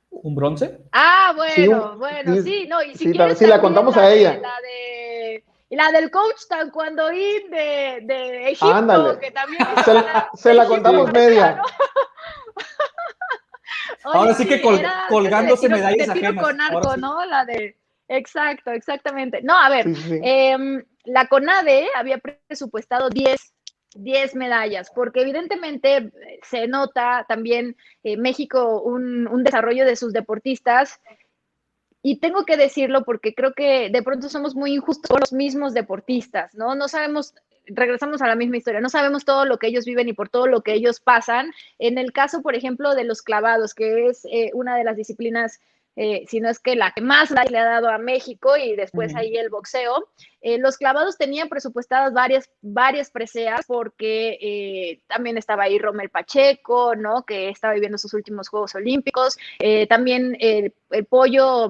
¿Un 0.10 0.36
bronce? 0.36 0.80
Ah, 0.92 1.34
bueno, 1.36 1.98
bueno, 1.98 2.36
sí, 2.44 2.66
no, 2.70 2.82
y 2.84 2.96
si 2.96 3.12
sí, 3.12 3.20
sí 3.36 3.48
la 3.48 3.60
contamos 3.60 3.98
a 3.98 4.14
ella. 4.14 4.40
La 4.40 4.62
de 4.62 4.93
y 4.93 4.93
la 5.76 5.92
del 5.92 6.12
coach 6.12 6.42
cuando 6.72 7.08
de, 7.08 8.00
de 8.04 8.52
Egipto, 8.52 9.20
que 9.20 9.32
también 9.32 9.66
se, 10.36 10.54
la, 10.54 10.66
contamos 10.66 11.12
media. 11.12 11.62
Ahora 14.04 14.34
sí 14.34 14.46
que 14.46 14.62
colgándose 15.10 15.70
medallas 15.70 16.10
ajenas. 16.10 16.44
con 16.44 16.60
arco, 16.60 16.98
¿no? 16.98 17.26
La 17.26 17.46
de... 17.46 17.78
Exacto, 18.08 18.72
exactamente. 18.72 19.42
No, 19.42 19.58
a 19.58 19.70
ver, 19.70 19.88
em, 20.22 20.84
la 21.06 21.28
CONADE 21.28 21.88
había 21.96 22.18
presupuestado 22.20 23.10
10 23.10 23.54
10 23.96 24.36
medallas, 24.36 24.92
porque 24.94 25.22
evidentemente 25.22 25.98
eh, 25.98 26.12
se 26.42 26.68
nota 26.68 27.26
también 27.28 27.78
eh, 28.04 28.18
México 28.18 28.82
un, 28.82 29.28
un, 29.28 29.44
desarrollo 29.44 29.86
de 29.86 29.96
sus 29.96 30.14
deportistas 30.14 31.00
y 32.06 32.18
tengo 32.18 32.46
que 32.46 32.58
decirlo 32.58 33.06
porque 33.06 33.34
creo 33.34 33.54
que 33.54 33.90
de 33.90 34.04
pronto 34.04 34.28
somos 34.28 34.56
muy 34.56 34.74
injustos 34.74 35.10
con 35.10 35.22
los 35.22 35.32
mismos 35.32 35.74
deportistas, 35.74 36.54
¿no? 36.54 36.76
No 36.76 36.90
sabemos, 36.90 37.34
regresamos 37.66 38.22
a 38.22 38.28
la 38.28 38.36
misma 38.36 38.58
historia, 38.58 38.82
no 38.82 38.90
sabemos 38.90 39.24
todo 39.24 39.46
lo 39.46 39.58
que 39.58 39.68
ellos 39.68 39.86
viven 39.86 40.10
y 40.10 40.14
por 40.14 40.28
todo 40.28 40.46
lo 40.48 40.62
que 40.62 40.74
ellos 40.74 41.00
pasan. 41.00 41.54
En 41.80 41.98
el 41.98 42.12
caso, 42.12 42.42
por 42.42 42.56
ejemplo, 42.56 42.94
de 42.94 43.06
los 43.06 43.22
clavados, 43.22 43.74
que 43.74 44.08
es 44.08 44.26
eh, 44.26 44.52
una 44.54 44.76
de 44.76 44.84
las 44.84 44.98
disciplinas 44.98 45.62
eh, 45.96 46.26
si 46.28 46.40
no 46.40 46.50
es 46.50 46.58
que 46.58 46.76
la 46.76 46.92
que 46.92 47.02
más 47.02 47.30
le 47.30 47.60
ha 47.60 47.66
dado 47.66 47.88
a 47.88 48.00
México 48.00 48.58
y 48.58 48.76
después 48.76 49.16
ahí 49.16 49.38
el 49.38 49.52
boxeo. 49.52 50.10
Eh, 50.42 50.58
los 50.58 50.78
clavados 50.78 51.20
tenían 51.20 51.50
presupuestadas 51.50 52.12
varias, 52.14 52.50
varias 52.62 53.12
preseas 53.12 53.64
porque 53.68 55.00
también 55.08 55.38
estaba 55.38 55.66
ahí 55.66 55.78
Romel 55.78 56.10
Pacheco, 56.10 56.96
¿no? 56.96 57.24
Que 57.24 57.50
estaba 57.50 57.76
viviendo 57.76 58.00
sus 58.00 58.16
últimos 58.16 58.50
Juegos 58.50 58.74
Olímpicos. 58.74 59.38
también 59.88 60.36
el 60.40 60.74
pollo 61.08 61.70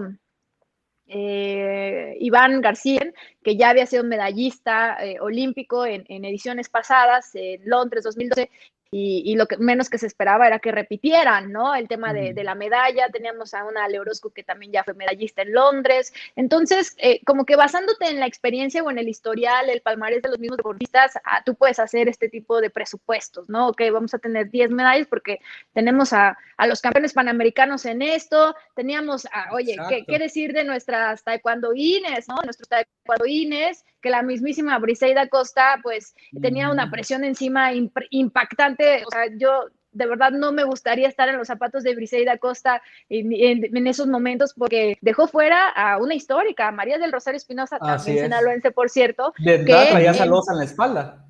eh, 1.13 2.15
Iván 2.19 2.61
García, 2.61 3.01
que 3.43 3.55
ya 3.55 3.69
había 3.69 3.85
sido 3.85 4.03
medallista 4.03 4.97
eh, 5.03 5.19
olímpico 5.19 5.85
en, 5.85 6.03
en, 6.07 6.25
ediciones 6.25 6.69
pasadas, 6.69 7.29
en 7.35 7.61
Londres 7.65 8.03
2012, 8.03 8.49
y, 8.95 9.35
lo 9.35 9.47
que 9.47 9.57
menos 9.57 9.89
que 9.89 9.97
se 9.97 10.05
esperaba 10.05 10.45
era 10.45 10.59
que 10.59 10.71
repitieran, 10.71 11.51
¿no? 11.51 11.73
El 11.73 11.87
tema 11.87 12.13
de, 12.13 12.43
la 12.43 12.55
medalla, 12.55 13.09
teníamos 13.09 13.53
a 13.53 13.65
una 13.65 13.87
Leorosco 13.87 14.29
que 14.29 14.43
también 14.43 14.71
ya 14.71 14.83
fue 14.83 14.93
medallista 14.93 15.41
en 15.41 15.53
Londres, 15.53 16.13
entonces, 16.35 16.95
eh, 16.99 17.21
como 17.25 17.45
que 17.45 17.55
basándote 17.55 18.07
en 18.07 18.19
la 18.19 18.27
experiencia 18.27 18.83
o 18.83 18.91
en 18.91 18.99
el 18.99 19.09
historial, 19.09 19.69
el 19.69 19.81
palmarés 19.81 20.21
de 20.21 20.29
los 20.29 20.39
mismos 20.39 20.57
deportistas, 20.57 21.13
ah, 21.23 21.41
tú 21.43 21.55
puedes 21.55 21.79
hacer 21.79 22.07
este 22.07 22.29
tipo 22.29 22.61
de 22.61 22.69
presupuestos, 22.69 23.49
¿no? 23.49 23.69
Ok, 23.69 23.81
vamos 23.91 24.13
a 24.13 24.19
tener 24.19 24.49
10 24.49 24.69
medallas 24.71 25.07
porque 25.07 25.39
tenemos 25.73 26.13
a, 26.13 26.37
los 26.67 26.81
campeones 26.81 27.13
panamericanos 27.13 27.85
en 27.85 28.01
esto, 28.01 28.55
teníamos, 28.75 29.25
a, 29.25 29.53
oye, 29.53 29.75
¿qué, 30.07 30.19
decir 30.19 30.53
de 30.53 30.63
nuestras 30.63 31.23
taekwondoines, 31.23 32.27
¿no? 32.27 32.35
Nuestros 32.43 32.69
taekwondoines, 33.03 33.85
que 34.01 34.09
la 34.09 34.21
mismísima 34.21 34.77
Briseida 34.79 35.27
Costa, 35.27 35.79
pues, 35.81 36.15
tenía 36.41 36.69
una 36.69 36.89
presión 36.91 37.23
encima 37.23 37.71
impactante 38.09 39.03
o 39.05 39.11
sea, 39.11 39.27
yo 39.37 39.69
de 39.91 40.07
verdad 40.07 40.31
no 40.31 40.51
me 40.51 40.63
gustaría 40.63 41.07
estar 41.07 41.29
en 41.29 41.37
los 41.37 41.47
zapatos 41.47 41.83
de 41.83 41.95
Briseida 41.95 42.37
Costa 42.37 42.81
en, 43.09 43.87
esos 43.87 44.07
momentos 44.07 44.53
porque 44.57 44.97
dejó 45.01 45.27
fuera 45.27 45.69
a 45.69 45.97
una 45.97 46.15
histórica, 46.15 46.71
María 46.71 46.97
del 46.97 47.11
Rosario 47.11 47.37
Espinosa, 47.37 47.77
también 47.77 48.23
sinaloense, 48.23 48.71
por 48.71 48.89
cierto. 48.89 49.33
De 49.37 49.57
verdad, 49.59 49.89
traía 49.91 50.11
en 50.11 50.57
la 50.57 50.63
espalda. 50.63 51.25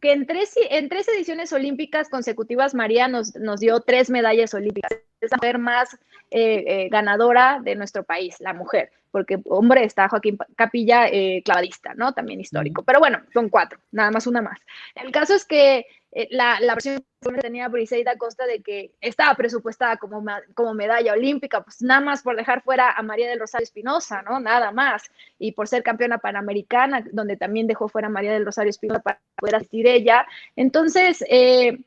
Que 0.00 0.12
en 0.12 0.26
tres, 0.26 0.54
en 0.70 0.88
tres 0.88 1.08
ediciones 1.08 1.52
olímpicas 1.52 2.08
consecutivas, 2.08 2.74
María 2.74 3.08
nos, 3.08 3.34
nos 3.36 3.60
dio 3.60 3.80
tres 3.80 4.10
medallas 4.10 4.54
olímpicas. 4.54 4.92
Es 5.20 5.30
la 5.30 5.36
mujer 5.36 5.58
más 5.58 5.94
eh, 6.30 6.64
eh, 6.66 6.88
ganadora 6.90 7.60
de 7.62 7.74
nuestro 7.74 8.04
país, 8.04 8.36
la 8.38 8.52
mujer, 8.52 8.90
porque 9.10 9.40
hombre 9.46 9.84
está 9.84 10.08
Joaquín 10.08 10.38
Capilla, 10.56 11.08
eh, 11.08 11.42
clavadista, 11.44 11.94
¿no? 11.94 12.12
También 12.12 12.40
histórico. 12.40 12.82
Pero 12.82 12.98
bueno, 12.98 13.20
son 13.32 13.48
cuatro, 13.48 13.78
nada 13.92 14.10
más 14.10 14.26
una 14.26 14.42
más. 14.42 14.58
El 14.94 15.10
caso 15.10 15.34
es 15.34 15.44
que 15.44 15.86
eh, 16.12 16.28
la, 16.30 16.58
la 16.60 16.74
versión 16.74 17.04
que 17.22 17.40
tenía 17.40 17.68
Briseida 17.68 18.16
Costa 18.16 18.46
de 18.46 18.62
que 18.62 18.92
estaba 19.00 19.34
presupuestada 19.34 19.96
como, 19.98 20.24
como 20.54 20.72
medalla 20.72 21.12
olímpica, 21.12 21.62
pues 21.62 21.82
nada 21.82 22.00
más 22.00 22.22
por 22.22 22.36
dejar 22.36 22.62
fuera 22.62 22.92
a 22.92 23.02
María 23.02 23.28
del 23.28 23.40
Rosario 23.40 23.64
Espinosa, 23.64 24.22
¿no? 24.22 24.40
Nada 24.40 24.72
más. 24.72 25.10
Y 25.38 25.52
por 25.52 25.68
ser 25.68 25.82
campeona 25.82 26.18
panamericana, 26.18 27.04
donde 27.12 27.36
también 27.36 27.66
dejó 27.66 27.88
fuera 27.88 28.08
a 28.08 28.10
María 28.10 28.32
del 28.32 28.46
Rosario 28.46 28.70
Espinosa 28.70 29.00
para 29.00 29.20
poder 29.36 29.56
asistir 29.56 29.86
ella. 29.86 30.26
Entonces, 30.56 31.22
eh, 31.28 31.78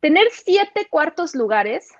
tener 0.00 0.28
siete 0.30 0.86
cuartos 0.88 1.34
lugares, 1.34 1.92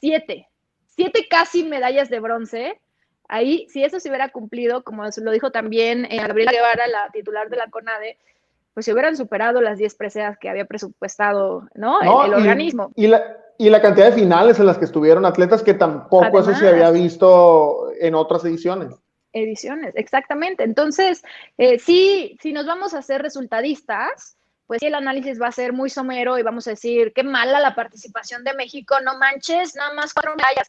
siete, 0.00 0.48
siete 0.86 1.26
casi 1.28 1.64
medallas 1.64 2.10
de 2.10 2.20
bronce, 2.20 2.80
ahí, 3.28 3.66
si 3.68 3.84
eso 3.84 4.00
se 4.00 4.08
hubiera 4.08 4.30
cumplido, 4.30 4.82
como 4.84 5.04
lo 5.04 5.30
dijo 5.30 5.50
también 5.50 6.06
eh, 6.06 6.16
Gabriela 6.16 6.52
Guevara, 6.52 6.86
la 6.86 7.10
titular 7.12 7.48
de 7.48 7.56
la 7.56 7.68
CONADE, 7.68 8.18
pues 8.74 8.84
se 8.84 8.92
hubieran 8.92 9.16
superado 9.16 9.60
las 9.60 9.78
10 9.78 9.94
preseas 9.94 10.38
que 10.38 10.50
había 10.50 10.66
presupuestado, 10.66 11.66
¿no? 11.74 12.02
el, 12.02 12.34
organismo. 12.34 12.92
Y 12.94 13.06
la, 13.06 13.36
y 13.58 13.70
la 13.70 13.80
cantidad 13.80 14.06
de 14.06 14.12
finales 14.12 14.58
en 14.58 14.66
las 14.66 14.76
que 14.78 14.84
estuvieron 14.84 15.24
atletas 15.24 15.62
que 15.62 15.74
tampoco 15.74 16.40
eso 16.40 16.54
se 16.54 16.68
había 16.68 16.90
visto 16.90 17.90
en 17.98 18.14
otras 18.14 18.44
ediciones. 18.44 18.94
Ediciones, 19.32 19.94
exactamente. 19.96 20.62
Entonces, 20.64 21.22
eh, 21.58 21.78
sí, 21.78 22.36
si 22.40 22.52
nos 22.52 22.66
vamos 22.66 22.94
a 22.94 23.02
ser 23.02 23.22
resultadistas, 23.22 24.36
pues 24.66 24.82
el 24.82 24.94
análisis 24.94 25.40
va 25.40 25.48
a 25.48 25.52
ser 25.52 25.72
muy 25.72 25.88
somero 25.88 26.38
y 26.38 26.42
vamos 26.42 26.66
a 26.66 26.70
decir, 26.70 27.12
qué 27.14 27.22
mala 27.22 27.60
la 27.60 27.74
participación 27.74 28.44
de 28.44 28.54
México, 28.54 28.96
no 29.02 29.18
manches, 29.18 29.74
nada 29.76 29.94
más 29.94 30.12
cuatro 30.12 30.34
medallas 30.36 30.68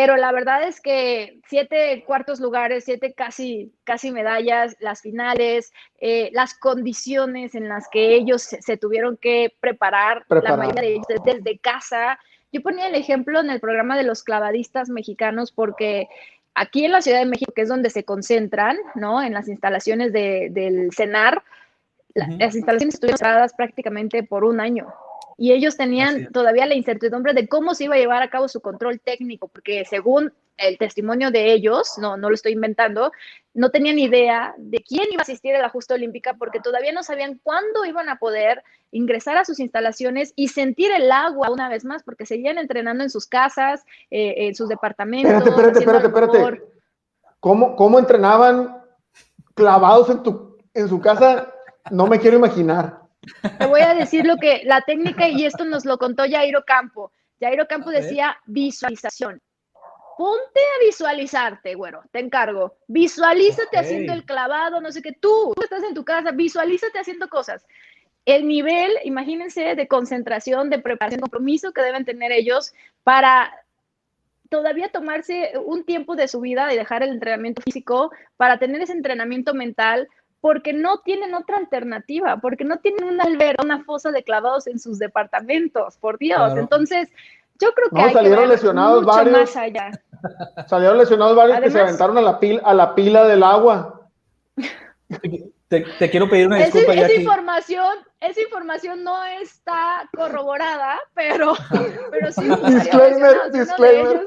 pero 0.00 0.16
la 0.16 0.30
verdad 0.30 0.62
es 0.62 0.80
que 0.80 1.40
siete 1.48 2.04
cuartos 2.06 2.38
lugares, 2.38 2.84
siete 2.84 3.14
casi, 3.14 3.72
casi 3.82 4.12
medallas, 4.12 4.76
las 4.78 5.00
finales, 5.00 5.72
eh, 6.00 6.30
las 6.32 6.54
condiciones 6.54 7.56
en 7.56 7.68
las 7.68 7.88
que 7.88 8.14
ellos 8.14 8.42
se, 8.42 8.76
tuvieron 8.76 9.16
que 9.16 9.52
preparar, 9.58 10.24
la 10.28 10.56
mayoría 10.56 10.82
de 10.82 10.92
ellos 10.92 11.06
desde 11.24 11.58
casa. 11.58 12.20
Yo 12.52 12.62
ponía 12.62 12.86
el 12.86 12.94
ejemplo 12.94 13.40
en 13.40 13.50
el 13.50 13.58
programa 13.58 13.96
de 13.96 14.04
los 14.04 14.22
clavadistas 14.22 14.88
mexicanos 14.88 15.50
porque 15.50 16.06
aquí 16.54 16.84
en 16.84 16.92
la 16.92 17.02
Ciudad 17.02 17.18
de 17.18 17.26
México, 17.26 17.52
que 17.52 17.62
es 17.62 17.68
donde 17.68 17.90
se 17.90 18.04
concentran, 18.04 18.76
¿no? 18.94 19.20
En 19.20 19.34
las 19.34 19.48
instalaciones 19.48 20.12
del 20.12 20.90
CENAR, 20.94 21.42
las 22.14 22.54
instalaciones 22.54 22.94
estuvieron 22.94 23.18
cerradas 23.18 23.52
prácticamente 23.52 24.22
por 24.22 24.44
un 24.44 24.60
año 24.60 24.94
y 25.40 25.52
ellos 25.52 25.76
tenían 25.76 26.30
todavía 26.32 26.66
la 26.66 26.74
incertidumbre 26.74 27.32
de 27.32 27.46
cómo 27.46 27.72
se 27.74 27.84
iba 27.84 27.94
a 27.94 27.98
llevar 27.98 28.22
a 28.22 28.28
cabo 28.28 28.48
su 28.48 28.60
control 28.60 29.00
técnico, 29.00 29.46
porque 29.46 29.84
según 29.88 30.32
el 30.56 30.76
testimonio 30.78 31.30
de 31.30 31.52
ellos, 31.52 31.96
no, 31.96 32.16
no 32.16 32.28
lo 32.28 32.34
estoy 32.34 32.52
inventando, 32.52 33.12
no 33.54 33.70
tenían 33.70 34.00
idea 34.00 34.52
de 34.58 34.82
quién 34.82 35.04
iba 35.12 35.20
a 35.20 35.22
asistir 35.22 35.54
a 35.54 35.62
la 35.62 35.68
justa 35.68 35.94
olímpica 35.94 36.34
porque 36.34 36.58
todavía 36.58 36.90
no 36.90 37.04
sabían 37.04 37.38
cuándo 37.40 37.84
iban 37.84 38.08
a 38.08 38.16
poder 38.16 38.64
ingresar 38.90 39.36
a 39.36 39.44
sus 39.44 39.60
instalaciones 39.60 40.32
y 40.34 40.48
sentir 40.48 40.90
el 40.90 41.12
agua 41.12 41.50
una 41.52 41.68
vez 41.68 41.84
más, 41.84 42.02
porque 42.02 42.26
seguían 42.26 42.58
entrenando 42.58 43.04
en 43.04 43.10
sus 43.10 43.26
casas, 43.26 43.84
eh, 44.10 44.34
en 44.48 44.56
sus 44.56 44.68
departamentos. 44.68 45.30
Espérate, 45.30 45.78
espérate, 45.78 46.06
espérate, 46.06 46.36
espérate. 46.38 46.62
¿Cómo, 47.38 47.76
¿Cómo 47.76 48.00
entrenaban 48.00 48.82
clavados 49.54 50.10
en, 50.10 50.24
tu, 50.24 50.58
en 50.74 50.88
su 50.88 51.00
casa? 51.00 51.54
No 51.92 52.08
me 52.08 52.18
quiero 52.18 52.36
imaginar. 52.36 52.97
Te 53.58 53.66
voy 53.66 53.80
a 53.80 53.94
decir 53.94 54.26
lo 54.26 54.36
que 54.36 54.62
la 54.64 54.82
técnica, 54.82 55.28
y 55.28 55.44
esto 55.44 55.64
nos 55.64 55.84
lo 55.84 55.98
contó 55.98 56.24
Jairo 56.28 56.64
Campo. 56.66 57.12
Jairo 57.40 57.66
Campo 57.66 57.90
decía 57.90 58.38
visualización. 58.46 59.40
Ponte 60.16 60.60
a 60.60 60.84
visualizarte, 60.84 61.74
güero, 61.76 62.02
te 62.10 62.18
encargo. 62.18 62.76
Visualízate 62.88 63.78
haciendo 63.78 64.12
el 64.12 64.24
clavado, 64.24 64.80
no 64.80 64.90
sé 64.90 65.00
qué. 65.00 65.12
Tú, 65.12 65.52
tú 65.54 65.62
estás 65.62 65.84
en 65.84 65.94
tu 65.94 66.04
casa, 66.04 66.32
visualízate 66.32 66.98
haciendo 66.98 67.28
cosas. 67.28 67.64
El 68.24 68.46
nivel, 68.48 68.90
imagínense, 69.04 69.76
de 69.76 69.88
concentración, 69.88 70.70
de 70.70 70.80
preparación, 70.80 71.20
compromiso 71.20 71.72
que 71.72 71.82
deben 71.82 72.04
tener 72.04 72.32
ellos 72.32 72.74
para 73.04 73.52
todavía 74.48 74.88
tomarse 74.88 75.52
un 75.64 75.84
tiempo 75.84 76.16
de 76.16 76.28
su 76.28 76.40
vida 76.40 76.72
y 76.72 76.76
dejar 76.76 77.02
el 77.02 77.10
entrenamiento 77.10 77.62
físico 77.62 78.10
para 78.36 78.58
tener 78.58 78.82
ese 78.82 78.92
entrenamiento 78.92 79.54
mental, 79.54 80.08
porque 80.40 80.72
no 80.72 80.98
tienen 81.00 81.34
otra 81.34 81.56
alternativa, 81.56 82.38
porque 82.40 82.64
no 82.64 82.78
tienen 82.78 83.04
una 83.04 83.24
alberca, 83.24 83.64
una 83.64 83.84
fosa 83.84 84.10
de 84.12 84.22
clavados 84.22 84.66
en 84.66 84.78
sus 84.78 84.98
departamentos, 84.98 85.96
por 85.98 86.18
Dios. 86.18 86.56
Entonces, 86.56 87.08
yo 87.60 87.72
creo 87.72 87.90
que 87.90 88.00
hay 88.00 88.12
salieron 88.12 88.44
que 88.44 88.50
lesionados 88.50 89.02
mucho 89.02 89.16
varios, 89.16 89.40
más 89.40 89.56
allá. 89.56 89.90
Salieron 90.68 90.98
lesionados 90.98 91.36
varios 91.36 91.60
que 91.60 91.70
se 91.70 91.80
aventaron 91.80 92.18
a 92.18 92.22
la, 92.22 92.38
pila, 92.38 92.60
a 92.64 92.74
la 92.74 92.94
pila 92.94 93.24
del 93.26 93.42
agua. 93.42 94.08
Te, 95.68 96.10
quiero 96.10 96.30
pedir 96.30 96.46
una 96.46 96.56
disculpa. 96.56 96.94
Esa, 96.94 97.12
información, 97.12 97.98
esa 98.20 98.40
información 98.40 99.04
no 99.04 99.22
está 99.24 100.08
corroborada, 100.16 100.98
pero, 101.14 101.52
pero 102.10 102.32
sí. 102.32 102.48
disclaimer, 102.48 103.36
disclaimer. 103.52 104.26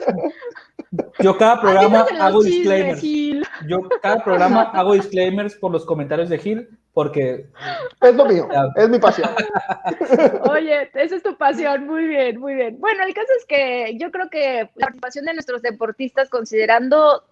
Yo 1.20 1.38
cada 1.38 1.62
programa 1.62 2.06
hago 2.20 2.44
disclaimers. 2.44 3.02
Yo 3.68 3.88
cada 4.02 4.24
programa 4.24 4.64
hago 4.74 4.94
disclaimers 4.94 5.56
por 5.56 5.72
los 5.72 5.86
comentarios 5.86 6.30
de 6.30 6.38
Gil, 6.38 6.70
porque... 6.94 7.48
Es 8.02 8.16
lo 8.16 8.26
mío, 8.26 8.48
es 8.76 8.90
mi 8.90 9.00
pasión. 9.00 9.30
Oye, 10.50 10.90
esa 10.94 11.16
es 11.16 11.24
tu 11.24 11.38
pasión, 11.38 11.86
muy 11.86 12.06
bien, 12.08 12.40
muy 12.40 12.56
bien. 12.56 12.78
Bueno, 12.80 13.04
el 13.06 13.14
caso 13.14 13.32
es 13.38 13.46
que 13.46 13.98
yo 13.98 14.12
creo 14.12 14.30
que 14.30 14.70
la 14.76 14.88
participación 14.88 15.26
de 15.26 15.34
nuestros 15.34 15.62
deportistas, 15.62 16.30
considerando 16.30 17.24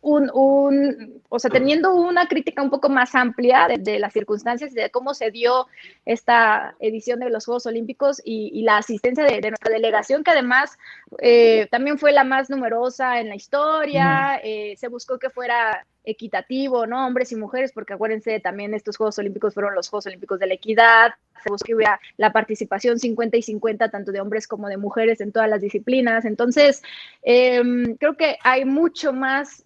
un, 0.00 0.30
un, 0.32 1.22
o 1.28 1.38
sea, 1.38 1.50
teniendo 1.50 1.94
una 1.94 2.28
crítica 2.28 2.62
un 2.62 2.70
poco 2.70 2.88
más 2.88 3.14
amplia 3.14 3.66
de, 3.68 3.98
las 3.98 4.12
circunstancias 4.12 4.72
y 4.72 4.74
de 4.74 4.90
cómo 4.90 5.12
se 5.12 5.30
dio 5.30 5.66
esta 6.04 6.76
edición 6.78 7.20
de 7.20 7.30
los 7.30 7.44
Juegos 7.44 7.66
Olímpicos 7.66 8.22
y, 8.24 8.62
la 8.62 8.78
asistencia 8.78 9.24
de, 9.24 9.40
nuestra 9.40 9.72
delegación, 9.72 10.22
que 10.22 10.30
además 10.30 10.78
eh, 11.20 11.66
también 11.70 11.98
fue 11.98 12.12
la 12.12 12.24
más 12.24 12.48
numerosa 12.48 13.20
en 13.20 13.28
la 13.28 13.34
historia, 13.34 14.40
eh, 14.42 14.74
se 14.76 14.88
buscó 14.88 15.18
que 15.18 15.30
fuera 15.30 15.84
equitativo, 16.04 16.86
¿no? 16.86 17.06
Hombres 17.06 17.32
y 17.32 17.36
mujeres, 17.36 17.72
porque 17.72 17.92
acuérdense, 17.92 18.40
también 18.40 18.74
estos 18.74 18.96
Juegos 18.96 19.18
Olímpicos 19.18 19.52
fueron 19.52 19.74
los 19.74 19.88
Juegos 19.88 20.06
Olímpicos 20.06 20.38
de 20.38 20.46
la 20.46 20.54
Equidad, 20.54 21.14
se 21.42 21.50
buscó 21.50 21.66
que 21.66 21.74
hubiera 21.74 22.00
la 22.16 22.32
participación 22.32 22.98
50 22.98 23.36
y 23.36 23.42
50, 23.42 23.90
tanto 23.90 24.12
de 24.12 24.20
hombres 24.20 24.46
como 24.46 24.68
de 24.68 24.76
mujeres 24.76 25.20
en 25.20 25.32
todas 25.32 25.48
las 25.48 25.60
disciplinas. 25.60 26.24
Entonces, 26.24 26.82
em, 27.22 27.96
creo 27.96 28.16
que 28.16 28.38
hay 28.42 28.64
mucho 28.64 29.12
más 29.12 29.64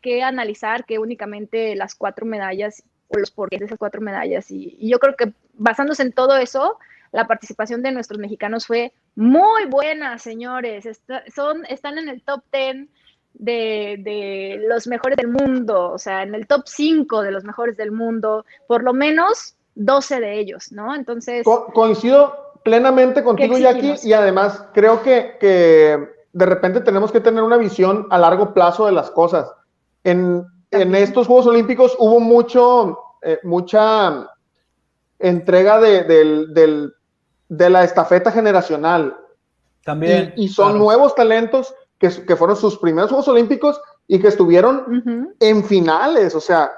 que, 0.00 0.22
analizar 0.22 0.84
que 0.84 0.98
únicamente 0.98 1.74
las 1.76 1.94
cuatro 1.94 2.26
medallas 2.26 2.82
o 3.08 3.18
los 3.18 3.30
porqués 3.30 3.60
de 3.60 3.66
esas 3.66 3.78
cuatro 3.78 4.00
medallas. 4.00 4.50
Y, 4.50 4.76
yo 4.88 4.98
creo 4.98 5.16
que 5.16 5.32
basándose 5.54 6.02
en 6.02 6.12
todo 6.12 6.36
eso, 6.36 6.78
la 7.12 7.26
participación 7.26 7.82
de 7.82 7.92
nuestros 7.92 8.18
mexicanos 8.18 8.66
fue 8.66 8.92
muy 9.14 9.66
buena, 9.66 10.18
señores. 10.18 10.84
son, 11.34 11.64
están 11.66 11.98
en 11.98 12.08
el 12.08 12.22
top 12.22 12.42
10 12.52 12.88
de, 13.34 13.96
de, 13.98 14.64
los 14.68 14.86
mejores 14.86 15.16
del 15.16 15.28
mundo, 15.28 15.90
o 15.90 15.98
sea, 15.98 16.22
en 16.22 16.34
el 16.34 16.46
top 16.46 16.62
5 16.66 17.22
de 17.22 17.30
los 17.30 17.44
mejores 17.44 17.76
del 17.76 17.90
mundo, 17.90 18.44
por 18.66 18.82
lo 18.82 18.92
menos 18.92 19.56
12 19.74 20.20
de 20.20 20.38
ellos, 20.38 20.72
¿no? 20.72 20.94
Entonces... 20.94 21.44
coincido 21.72 22.44
plenamente 22.62 23.22
contigo, 23.22 23.58
Jackie, 23.58 23.94
y 24.02 24.12
además 24.12 24.64
creo 24.72 25.02
que, 25.02 25.36
que 25.38 26.13
de 26.34 26.46
repente 26.46 26.80
tenemos 26.80 27.12
que 27.12 27.20
tener 27.20 27.42
una 27.42 27.56
visión 27.56 28.08
a 28.10 28.18
largo 28.18 28.52
plazo 28.52 28.86
de 28.86 28.92
las 28.92 29.10
cosas. 29.12 29.50
En, 30.02 30.44
estos 30.70 31.28
Juegos 31.28 31.46
Olímpicos 31.46 31.96
hubo 32.00 32.18
mucho, 32.18 32.98
eh, 33.22 33.38
mucha 33.44 34.28
entrega 35.20 35.80
de, 35.80 36.90
la 37.48 37.84
estafeta 37.84 38.32
generacional. 38.32 39.16
También. 39.84 40.34
Y, 40.36 40.48
son 40.48 40.76
nuevos 40.76 41.14
talentos 41.14 41.72
que, 41.98 42.10
fueron 42.10 42.56
sus 42.56 42.78
primeros 42.78 43.10
Juegos 43.10 43.28
Olímpicos 43.28 43.80
y 44.08 44.18
que 44.18 44.28
estuvieron 44.28 45.34
en 45.38 45.62
finales. 45.62 46.34
O 46.34 46.40
sea, 46.40 46.72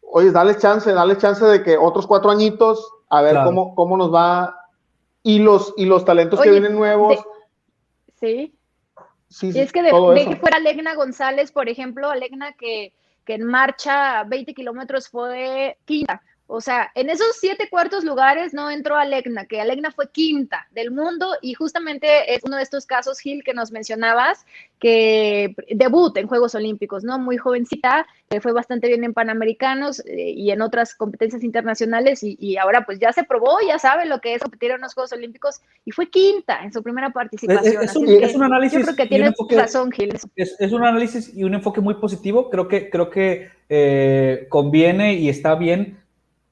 oye, 0.00 0.32
dale 0.32 0.58
chance, 0.58 0.92
dale 0.92 1.16
chance 1.18 1.44
de 1.44 1.62
que 1.62 1.78
otros 1.78 2.08
cuatro 2.08 2.32
añitos, 2.32 2.90
a 3.08 3.22
ver 3.22 3.36
cómo, 3.44 3.76
cómo 3.76 3.96
nos 3.96 4.12
va. 4.12 4.58
Y 5.22 5.38
los, 5.38 5.72
y 5.76 5.84
los 5.84 6.04
talentos 6.04 6.40
que 6.40 6.50
vienen 6.50 6.74
nuevos. 6.74 7.24
sí 8.18 8.58
y 9.40 9.58
es 9.58 9.72
que 9.72 9.82
de, 9.82 9.90
que 10.28 10.36
fuera 10.36 10.58
Legna 10.58 10.94
González, 10.94 11.52
por 11.52 11.68
ejemplo, 11.68 12.10
Alegna 12.10 12.52
que, 12.52 12.92
que 13.24 13.34
en 13.34 13.44
marcha 13.44 14.24
20 14.24 14.54
kilómetros 14.54 15.08
fue 15.08 15.78
quinta. 15.84 16.22
O 16.54 16.60
sea, 16.60 16.92
en 16.94 17.08
esos 17.08 17.36
siete 17.40 17.70
cuartos 17.70 18.04
lugares 18.04 18.52
no 18.52 18.70
entró 18.70 18.96
Alegna, 18.96 19.46
que 19.46 19.62
Alegna 19.62 19.90
fue 19.90 20.10
quinta 20.10 20.68
del 20.72 20.90
mundo 20.90 21.28
y 21.40 21.54
justamente 21.54 22.34
es 22.34 22.44
uno 22.44 22.58
de 22.58 22.62
estos 22.62 22.84
casos, 22.84 23.20
Gil, 23.20 23.42
que 23.42 23.54
nos 23.54 23.72
mencionabas, 23.72 24.44
que 24.78 25.56
debut 25.70 26.14
en 26.18 26.26
Juegos 26.26 26.54
Olímpicos, 26.54 27.04
¿no? 27.04 27.18
Muy 27.18 27.38
jovencita, 27.38 28.06
que 28.28 28.42
fue 28.42 28.52
bastante 28.52 28.88
bien 28.88 29.02
en 29.02 29.14
Panamericanos 29.14 30.00
eh, 30.00 30.34
y 30.36 30.50
en 30.50 30.60
otras 30.60 30.94
competencias 30.94 31.42
internacionales 31.42 32.20
y, 32.22 32.58
ahora 32.58 32.84
pues 32.84 32.98
ya 32.98 33.14
se 33.14 33.24
probó, 33.24 33.56
ya 33.66 33.78
sabe 33.78 34.04
lo 34.04 34.20
que 34.20 34.34
es 34.34 34.42
competir 34.42 34.72
en 34.72 34.82
los 34.82 34.92
Juegos 34.92 35.12
Olímpicos 35.14 35.62
y 35.86 35.92
fue 35.92 36.10
quinta 36.10 36.62
en 36.64 36.70
su 36.70 36.82
primera 36.82 37.08
participación. 37.08 37.82
Es, 37.82 37.96
un, 38.34 38.42
análisis. 38.42 38.78
Yo 38.78 38.84
creo 38.84 38.96
que 38.96 39.06
tienes 39.06 39.32
razón, 39.48 39.90
Gil. 39.90 40.14
Es, 40.36 40.70
un 40.70 40.84
análisis 40.84 41.34
y 41.34 41.44
un 41.44 41.54
enfoque 41.54 41.80
muy 41.80 41.94
positivo. 41.94 42.50
Creo 42.50 42.68
que, 42.68 42.90
creo 42.90 43.08
que 43.08 43.48
eh, 43.70 44.46
conviene 44.50 45.14
y 45.14 45.30
está 45.30 45.54
bien 45.54 46.01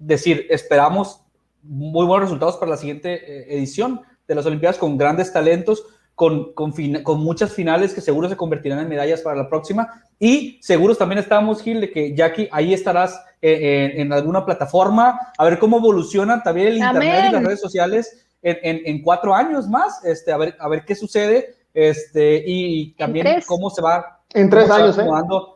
decir, 0.00 0.46
esperamos 0.50 1.20
muy 1.62 2.06
buenos 2.06 2.28
resultados 2.28 2.56
para 2.56 2.72
la 2.72 2.76
siguiente 2.76 3.14
eh, 3.14 3.56
edición 3.56 4.00
de 4.26 4.34
las 4.34 4.46
Olimpiadas 4.46 4.78
con 4.78 4.98
grandes 4.98 5.32
talentos, 5.32 5.84
con, 6.14 6.52
con, 6.52 6.72
con, 7.02 7.20
muchas 7.20 7.52
finales 7.52 7.94
que 7.94 8.00
seguro 8.00 8.28
se 8.28 8.36
convertirán 8.36 8.80
en 8.80 8.88
medallas 8.88 9.22
para 9.22 9.36
la 9.36 9.48
próxima. 9.48 10.02
Y 10.18 10.58
seguros 10.60 10.98
también 10.98 11.18
estamos, 11.18 11.62
Gil, 11.62 11.80
de 11.80 11.90
que 11.90 12.14
Jackie, 12.14 12.48
ahí 12.52 12.74
estarás 12.74 13.22
eh, 13.40 13.94
en, 13.96 14.12
alguna 14.12 14.44
plataforma, 14.44 15.18
a 15.38 15.44
ver 15.44 15.58
cómo 15.58 15.78
evoluciona 15.78 16.42
también 16.42 16.68
el 16.68 16.78
Internet 16.78 17.26
y 17.28 17.32
las 17.32 17.44
redes 17.44 17.60
sociales 17.60 18.26
en, 18.42 18.82
en, 18.84 19.02
cuatro 19.02 19.34
años 19.34 19.68
más, 19.68 20.04
este, 20.04 20.32
a, 20.32 20.36
ver, 20.36 20.56
a 20.58 20.68
ver 20.68 20.84
qué 20.84 20.94
sucede 20.94 21.54
este, 21.74 22.42
y 22.46 22.92
también 22.92 23.40
cómo 23.46 23.70
se 23.70 23.82
va 23.82 24.19
en 24.32 24.48
tres 24.48 24.70
años, 24.70 24.96
¿eh? 24.96 25.06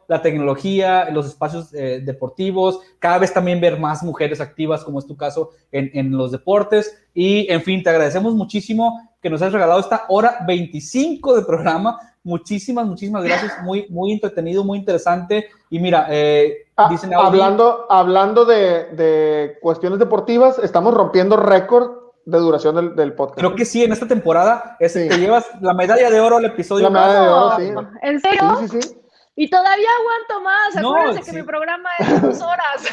La 0.09 0.21
tecnología, 0.21 1.09
los 1.11 1.27
espacios 1.27 1.73
eh, 1.75 2.01
deportivos, 2.05 2.81
cada 2.99 3.19
vez 3.19 3.33
también 3.33 3.61
ver 3.61 3.79
más 3.79 4.03
mujeres 4.03 4.41
activas, 4.41 4.83
como 4.83 4.99
es 4.99 5.07
tu 5.07 5.17
caso, 5.17 5.51
en, 5.71 5.91
en, 5.95 6.17
los 6.17 6.33
deportes. 6.33 6.99
Y, 7.15 7.51
en 7.53 7.63
fin, 7.63 7.83
te 7.83 7.91
agradecemos 7.91 8.35
muchísimo 8.35 9.01
que 9.23 9.31
nos 9.31 9.41
hayas 9.43 9.55
regalado 9.55 9.79
esta 9.79 10.05
hora 10.09 10.39
25 10.47 11.37
de 11.37 11.43
programa. 11.43 11.99
Muchísimas, 12.25 12.87
muchísimas 12.87 13.23
gracias. 13.23 13.63
Muy, 13.63 13.87
muy 13.91 14.13
entretenido, 14.13 14.65
muy 14.65 14.79
interesante. 14.79 15.47
Y 15.71 15.79
mira, 15.79 16.09
eh, 16.11 16.67
ah, 16.77 16.91
hablando, 17.17 17.87
hablando 17.89 18.45
de, 18.45 18.87
de 18.95 19.59
cuestiones 19.63 20.01
deportivas, 20.01 20.59
estamos 20.59 20.95
rompiendo 20.95 21.37
récord 21.37 22.04
de 22.27 22.39
duración 22.39 22.97
del, 22.97 23.15
podcast. 23.15 23.39
Creo 23.39 23.55
que 23.55 23.65
sí, 23.65 23.85
en 23.85 23.93
esta 23.93 24.07
temporada 24.07 24.77
te 24.79 25.19
llevas 25.19 25.47
la 25.61 25.75
medalla 25.75 26.11
de 26.11 26.21
oro 26.21 26.37
al 26.39 26.45
episodio. 26.45 26.85
La 26.85 26.91
medalla 26.91 27.23
de 27.23 27.29
oro, 27.29 27.57
sí. 27.57 27.97
¿En 28.03 28.21
serio? 28.21 28.57
Sí, 28.61 28.69
sí, 28.69 28.83
sí. 28.83 29.05
Y 29.37 29.51
todavía 29.51 29.89
aguanto 30.01 30.45
más. 30.45 30.77
Acuérdense 30.77 31.31
que 31.31 31.37
mi 31.37 31.43
programa 31.45 31.89
es 31.99 32.23
dos 32.23 32.41
horas. 32.41 32.87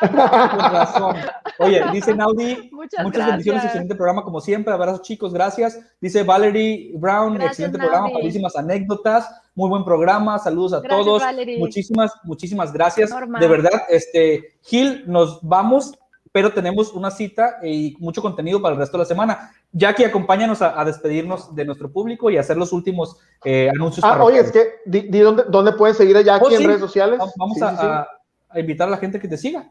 Con 0.50 0.72
razón. 0.72 1.16
Oye, 1.60 1.84
dice 1.92 2.14
Naudi, 2.14 2.68
muchas, 2.72 3.04
muchas 3.04 3.26
bendiciones, 3.26 3.64
excelente 3.64 3.94
programa 3.94 4.24
como 4.24 4.40
siempre. 4.40 4.74
Abrazos 4.74 5.02
chicos, 5.02 5.32
gracias. 5.32 5.78
Dice 6.00 6.24
Valerie 6.24 6.90
Brown, 6.96 7.40
excelente 7.40 7.78
programa, 7.78 8.10
padrísimas 8.12 8.56
anécdotas, 8.56 9.30
muy 9.54 9.68
buen 9.68 9.84
programa. 9.84 10.40
Saludos 10.40 10.72
a 10.72 10.82
todos. 10.82 11.22
Muchísimas, 11.58 12.12
muchísimas 12.24 12.72
gracias. 12.72 13.14
De 13.38 13.46
verdad, 13.46 13.82
este, 13.88 14.58
Gil, 14.62 15.04
nos 15.06 15.40
vamos 15.42 15.96
pero 16.32 16.52
tenemos 16.52 16.92
una 16.92 17.10
cita 17.10 17.58
y 17.62 17.96
mucho 17.98 18.22
contenido 18.22 18.60
para 18.60 18.74
el 18.74 18.80
resto 18.80 18.96
de 18.96 19.02
la 19.02 19.08
semana. 19.08 19.52
Jackie, 19.72 20.04
acompáñanos 20.04 20.62
a, 20.62 20.84
despedirnos 20.84 21.54
de 21.54 21.64
nuestro 21.64 21.90
público 21.90 22.30
y 22.30 22.38
hacer 22.38 22.56
los 22.56 22.72
últimos 22.72 23.16
eh, 23.44 23.68
anuncios. 23.74 24.04
Ah, 24.04 24.22
oye, 24.22 24.40
es 24.40 24.52
que, 24.52 24.76
di, 24.86 25.02
dónde, 25.20 25.44
dónde, 25.48 25.72
pueden 25.72 25.94
seguir 25.94 26.16
a 26.16 26.22
Jackie 26.22 26.54
oh, 26.54 26.58
en 26.58 26.66
redes 26.66 26.80
sociales. 26.80 27.20
Vamos 27.36 27.58
a, 27.62 28.08
invitar 28.56 28.88
a 28.88 28.90
la 28.90 28.96
gente 28.96 29.20
que 29.20 29.28
te 29.28 29.36
siga. 29.36 29.70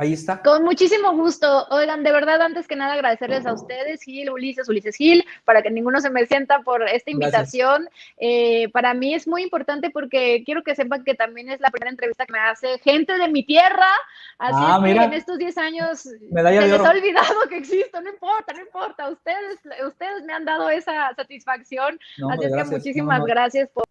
Ahí 0.00 0.12
está. 0.12 0.40
Con 0.42 0.62
muchísimo 0.62 1.12
gusto. 1.16 1.66
Oigan, 1.70 2.04
de 2.04 2.12
verdad, 2.12 2.40
antes 2.40 2.68
que 2.68 2.76
nada, 2.76 2.92
agradecerles 2.92 3.44
a 3.46 3.52
ustedes, 3.52 4.00
Gil, 4.00 4.30
Ulises, 4.30 4.68
Ulises 4.68 4.94
Gil, 4.94 5.24
para 5.44 5.60
que 5.60 5.72
ninguno 5.72 6.00
se 6.00 6.08
me 6.08 6.24
sienta 6.24 6.60
por 6.60 6.88
esta 6.88 7.10
invitación. 7.10 7.88
Eh, 8.16 8.68
para 8.68 8.94
mí 8.94 9.12
es 9.12 9.26
muy 9.26 9.42
importante 9.42 9.90
porque 9.90 10.44
quiero 10.46 10.62
que 10.62 10.76
sepan 10.76 11.02
que 11.02 11.14
también 11.14 11.50
es 11.50 11.60
la 11.60 11.70
primera 11.70 11.90
entrevista 11.90 12.26
que 12.26 12.32
me 12.32 12.38
hace 12.38 12.78
gente 12.78 13.18
de 13.18 13.26
mi 13.26 13.44
tierra. 13.44 13.90
Así 14.38 14.54
ah, 14.56 14.80
que 14.84 14.92
en 14.92 15.12
estos 15.14 15.36
10 15.36 15.58
años 15.58 15.98
se 15.98 16.16
les 16.20 16.80
ha 16.80 16.90
olvidado 16.90 17.48
que 17.48 17.56
existo. 17.56 18.00
No 18.00 18.10
importa, 18.10 18.52
no 18.52 18.60
importa. 18.60 19.10
Ustedes, 19.10 19.58
ustedes 19.84 20.22
me 20.22 20.32
han 20.32 20.44
dado 20.44 20.70
esa 20.70 21.12
satisfacción. 21.16 21.98
Así 22.30 22.44
es 22.44 22.54
que 22.54 22.64
muchísimas 22.76 23.24
gracias 23.24 23.68
por. 23.70 23.82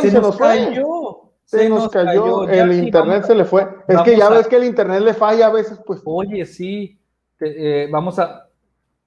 se, 0.00 0.12
nos 0.12 0.38
cayó 0.38 1.31
se, 1.58 1.68
nos, 1.68 1.90
cayó, 1.90 2.48
el 2.48 2.72
internet 2.72 3.24
se 3.24 3.34
le 3.34 3.44
fue. 3.44 3.68
Es 3.86 4.00
que 4.00 4.16
ya 4.16 4.30
ves 4.30 4.48
que 4.48 4.56
el 4.56 4.64
internet 4.64 5.02
le 5.02 5.12
falla 5.12 5.48
a 5.48 5.52
veces, 5.52 5.78
pues. 5.84 6.00
Oye, 6.04 6.46
sí, 6.46 6.98
eh, 7.40 7.88
vamos 7.90 8.18
a 8.18 8.48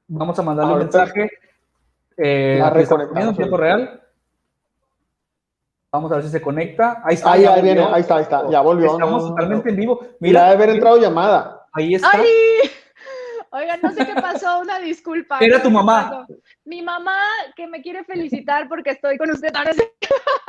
vamos 0.08 0.38
a 0.38 0.44
mandarle 0.44 0.74
un 0.74 0.80
mensaje. 0.80 1.28
Eh, 2.16 2.60
la 2.60 3.20
en 3.22 3.36
tiempo 3.36 3.58
real. 3.58 4.00
Vamos 5.92 6.12
a 6.12 6.16
ver 6.16 6.24
si 6.26 6.30
se 6.30 6.42
conecta. 6.42 7.02
Ahí 7.04 7.16
está. 7.16 7.32
Ahí, 7.32 7.62
viene, 7.64 7.82
ahí 7.82 8.02
está, 8.02 8.18
ahí 8.18 8.24
está. 8.24 8.48
Ya 8.52 8.62
volvió. 8.62 8.92
Estamos 8.92 9.28
totalmente 9.30 9.70
en 9.70 9.76
vivo. 9.78 10.06
Mira, 10.20 10.44
debe 10.44 10.64
haber 10.64 10.70
entrado 10.76 10.98
llamada. 10.98 11.66
Ahí 11.74 11.96
está. 11.96 12.12
¡Ay! 12.14 12.70
Oigan, 13.50 13.80
no 13.82 13.92
sé 13.92 14.06
qué 14.06 14.14
pasó, 14.22 14.60
una 14.60 14.78
disculpa. 14.80 15.40
Era 15.40 15.64
tu 15.64 15.72
mamá. 15.72 16.28
Mi 16.64 16.84
mamá 16.84 17.18
que 17.56 17.66
me 17.66 17.82
quiere 17.82 18.04
felicitar 18.04 18.68
porque 18.68 18.92
estoy 18.92 19.18
con 19.18 19.32
usted. 19.32 19.52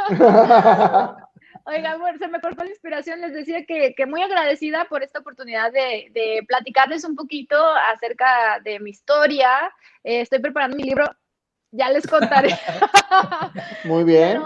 Oigan, 1.68 1.98
bueno, 1.98 2.16
se 2.18 2.28
me 2.28 2.40
cortó 2.40 2.62
la 2.62 2.70
inspiración. 2.70 3.20
Les 3.20 3.32
decía 3.32 3.66
que, 3.66 3.94
muy 4.06 4.22
agradecida 4.22 4.84
por 4.84 5.02
esta 5.02 5.18
oportunidad 5.18 5.72
de, 5.72 6.44
platicarles 6.46 7.04
un 7.04 7.16
poquito 7.16 7.56
acerca 7.92 8.60
de 8.62 8.78
mi 8.78 8.90
historia. 8.90 9.50
Eh, 10.04 10.20
estoy 10.20 10.38
preparando 10.38 10.76
mi 10.76 10.84
libro, 10.84 11.10
ya 11.72 11.90
les 11.90 12.06
contaré. 12.06 12.50
Muy 13.84 14.04
bien. 14.04 14.42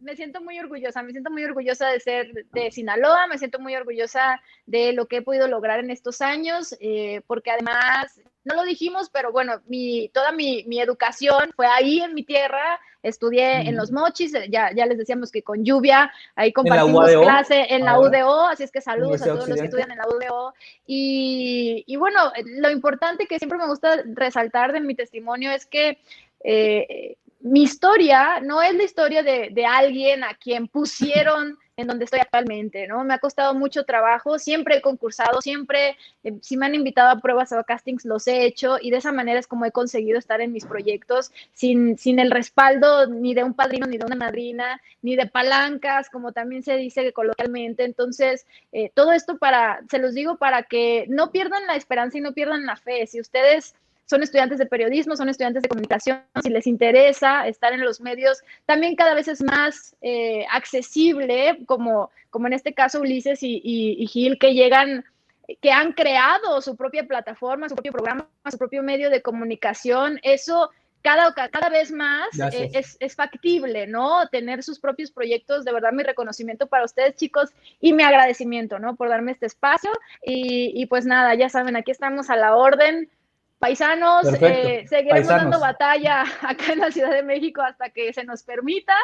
me 0.00 0.14
siento 0.14 0.42
muy 0.42 0.58
orgullosa, 0.58 1.02
me 1.02 1.12
siento 1.12 1.30
muy 1.30 1.44
orgullosa 1.44 1.88
de 1.88 2.00
ser 2.00 2.32
de 2.52 2.70
Sinaloa, 2.70 3.26
me 3.28 3.38
siento 3.38 3.58
muy 3.58 3.74
orgullosa 3.74 4.40
de 4.66 4.92
lo 4.92 5.06
que 5.06 5.18
he 5.18 5.22
podido 5.22 5.48
lograr 5.48 5.80
en 5.80 5.90
estos 5.90 6.20
años, 6.20 6.76
eh, 6.80 7.22
porque 7.26 7.50
además 7.50 8.20
no 8.44 8.54
lo 8.54 8.64
dijimos, 8.64 9.08
pero 9.10 9.30
bueno, 9.32 9.60
mi, 9.66 10.08
toda 10.08 10.32
mi, 10.32 10.64
educación 10.80 11.52
fue 11.54 11.66
ahí 11.66 12.00
en 12.00 12.14
mi 12.14 12.24
tierra, 12.24 12.80
estudié 13.02 13.68
en 13.68 13.76
los 13.76 13.92
mochis, 13.92 14.32
ya, 14.50 14.70
ya 14.74 14.86
les 14.86 14.98
decíamos 14.98 15.30
que 15.30 15.42
con 15.42 15.64
lluvia, 15.64 16.12
ahí 16.34 16.52
compartimos 16.52 17.10
clase 17.10 17.66
en 17.70 17.84
la 17.84 17.98
UDO, 18.00 18.48
así 18.48 18.64
es 18.64 18.72
que 18.72 18.80
saludos 18.80 19.22
a 19.22 19.26
todos 19.26 19.48
los 19.48 19.58
que 19.58 19.66
estudian 19.66 19.90
en 19.92 19.98
la 19.98 20.08
UDO. 20.08 20.54
Y, 20.86 21.84
y, 21.86 21.96
bueno, 21.96 22.32
lo 22.44 22.70
importante 22.70 23.26
que 23.26 23.38
siempre 23.38 23.58
me 23.58 23.66
gusta 23.66 24.02
resaltar 24.12 24.72
de 24.72 24.80
mi 24.80 24.94
testimonio 24.94 25.52
es 25.52 25.66
que 25.66 25.98
eh, 26.44 27.16
mi 27.40 27.62
historia 27.62 28.40
no 28.40 28.62
es 28.62 28.74
la 28.74 28.84
historia 28.84 29.22
de, 29.22 29.50
de 29.52 29.66
alguien 29.66 30.24
a 30.24 30.34
quien 30.34 30.68
pusieron 30.68 31.58
en 31.82 31.88
donde 31.88 32.04
estoy 32.06 32.20
actualmente, 32.20 32.86
¿no? 32.86 33.04
Me 33.04 33.14
ha 33.14 33.18
costado 33.18 33.54
mucho 33.54 33.84
trabajo, 33.84 34.38
siempre 34.38 34.76
he 34.76 34.82
concursado, 34.82 35.40
siempre, 35.40 35.96
eh, 36.24 36.32
si 36.40 36.56
me 36.56 36.66
han 36.66 36.74
invitado 36.74 37.10
a 37.10 37.20
pruebas 37.20 37.52
o 37.52 37.58
a 37.58 37.64
castings, 37.64 38.04
los 38.04 38.26
he 38.26 38.44
hecho 38.44 38.78
y 38.80 38.90
de 38.90 38.96
esa 38.96 39.12
manera 39.12 39.38
es 39.38 39.46
como 39.46 39.64
he 39.64 39.72
conseguido 39.72 40.18
estar 40.18 40.40
en 40.40 40.52
mis 40.52 40.64
proyectos 40.64 41.32
sin, 41.52 41.98
sin 41.98 42.18
el 42.18 42.30
respaldo 42.30 43.06
ni 43.06 43.34
de 43.34 43.44
un 43.44 43.54
padrino, 43.54 43.86
ni 43.86 43.98
de 43.98 44.06
una 44.06 44.16
madrina, 44.16 44.80
ni 45.02 45.16
de 45.16 45.26
palancas, 45.26 46.08
como 46.10 46.32
también 46.32 46.62
se 46.62 46.76
dice 46.76 47.12
coloquialmente. 47.12 47.84
Entonces, 47.84 48.46
eh, 48.72 48.90
todo 48.94 49.12
esto 49.12 49.38
para, 49.38 49.80
se 49.90 49.98
los 49.98 50.14
digo 50.14 50.36
para 50.36 50.62
que 50.62 51.06
no 51.08 51.30
pierdan 51.30 51.66
la 51.66 51.76
esperanza 51.76 52.18
y 52.18 52.20
no 52.20 52.32
pierdan 52.32 52.66
la 52.66 52.76
fe. 52.76 53.06
Si 53.06 53.20
ustedes 53.20 53.74
son 54.12 54.22
estudiantes 54.22 54.58
de 54.58 54.66
periodismo, 54.66 55.16
son 55.16 55.30
estudiantes 55.30 55.62
de 55.62 55.70
comunicación, 55.70 56.20
si 56.42 56.50
les 56.50 56.66
interesa 56.66 57.48
estar 57.48 57.72
en 57.72 57.80
los 57.80 57.98
medios, 58.02 58.42
también 58.66 58.94
cada 58.94 59.14
vez 59.14 59.26
es 59.26 59.42
más 59.42 59.96
eh, 60.02 60.44
accesible, 60.52 61.60
como, 61.64 62.10
como 62.28 62.46
en 62.46 62.52
este 62.52 62.74
caso 62.74 63.00
Ulises 63.00 63.38
y, 63.42 64.06
Gil, 64.06 64.38
que 64.38 64.52
llegan 64.52 65.04
que 65.60 65.72
han 65.72 65.92
creado 65.92 66.60
su 66.60 66.76
propia 66.76 67.04
plataforma, 67.06 67.68
su 67.68 67.74
propio 67.74 67.92
programa, 67.92 68.28
su 68.50 68.58
propio 68.58 68.82
medio 68.82 69.08
de 69.10 69.22
comunicación, 69.22 70.20
eso 70.22 70.70
cada, 71.02 71.34
cada 71.34 71.68
vez 71.68 71.90
más 71.90 72.28
eh, 72.52 72.70
es, 72.72 73.16
factible, 73.16 73.86
¿no? 73.86 74.28
Tener 74.28 74.62
sus 74.62 74.78
propios 74.78 75.10
proyectos, 75.10 75.64
de 75.64 75.72
verdad 75.72 75.92
mi 75.92 76.02
reconocimiento 76.02 76.66
para 76.66 76.84
ustedes 76.84 77.16
chicos 77.16 77.50
y 77.80 77.92
mi 77.92 78.02
agradecimiento, 78.02 78.78
¿no? 78.78 78.94
Por 78.94 79.08
darme 79.08 79.32
este 79.32 79.46
espacio 79.46 79.90
y, 80.24 80.72
y 80.74 80.86
pues 80.86 81.06
nada, 81.06 81.34
ya 81.34 81.48
saben, 81.48 81.76
aquí 81.76 81.90
estamos 81.90 82.28
a 82.30 82.36
la 82.36 82.56
orden 82.56 83.08
Paisanos, 83.62 84.26
eh, 84.40 84.84
seguiremos 84.88 85.28
dando 85.28 85.60
batalla 85.60 86.24
acá 86.42 86.72
en 86.72 86.80
la 86.80 86.90
Ciudad 86.90 87.12
de 87.12 87.22
México 87.22 87.62
hasta 87.62 87.90
que 87.90 88.12
se 88.12 88.24
nos 88.24 88.42
permita 88.42 88.96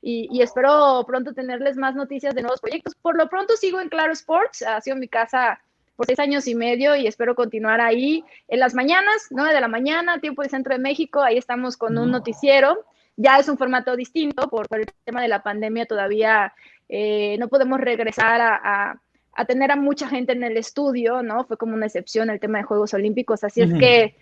y, 0.00 0.40
espero 0.40 1.04
pronto 1.06 1.34
tenerles 1.34 1.76
más 1.76 1.94
noticias 1.94 2.34
de 2.34 2.40
nuevos 2.40 2.62
proyectos. 2.62 2.94
Por 2.94 3.18
lo 3.18 3.28
pronto 3.28 3.58
sigo 3.58 3.78
en 3.78 3.90
Claro 3.90 4.14
Sports, 4.14 4.62
ha 4.62 4.80
sido 4.80 4.96
mi 4.96 5.06
casa 5.06 5.60
por 5.96 6.06
seis 6.06 6.18
años 6.18 6.48
y 6.48 6.54
medio 6.54 6.96
y 6.96 7.06
espero 7.06 7.34
continuar 7.34 7.82
ahí 7.82 8.24
en 8.48 8.60
las 8.60 8.72
mañanas, 8.72 9.26
nueve 9.28 9.52
de 9.52 9.60
la 9.60 9.68
mañana, 9.68 10.18
tiempo 10.18 10.40
del 10.40 10.50
centro 10.50 10.72
de 10.72 10.80
México, 10.80 11.22
ahí 11.22 11.36
estamos 11.36 11.76
con 11.76 11.98
un 11.98 12.10
noticiero. 12.10 12.86
Ya 13.16 13.38
es 13.38 13.50
un 13.50 13.58
formato 13.58 13.96
distinto 13.96 14.48
por, 14.48 14.66
el 14.70 14.86
tema 15.04 15.20
de 15.20 15.28
la 15.28 15.42
pandemia, 15.42 15.84
todavía 15.84 16.54
eh, 16.88 17.36
no 17.38 17.48
podemos 17.48 17.78
regresar 17.78 18.40
a 18.40 18.98
a 19.05 19.05
tener 19.44 19.70
a 19.70 19.76
mucha 19.76 20.08
gente 20.08 20.32
en 20.32 20.42
el 20.42 20.56
estudio, 20.56 21.22
¿no? 21.22 21.44
Fue 21.44 21.56
como 21.56 21.74
una 21.74 21.86
excepción 21.86 22.30
el 22.30 22.40
tema 22.40 22.58
de 22.58 22.64
Juegos 22.64 22.94
Olímpicos, 22.94 23.44
así 23.44 23.62
es 23.62 23.72
que 23.74 24.14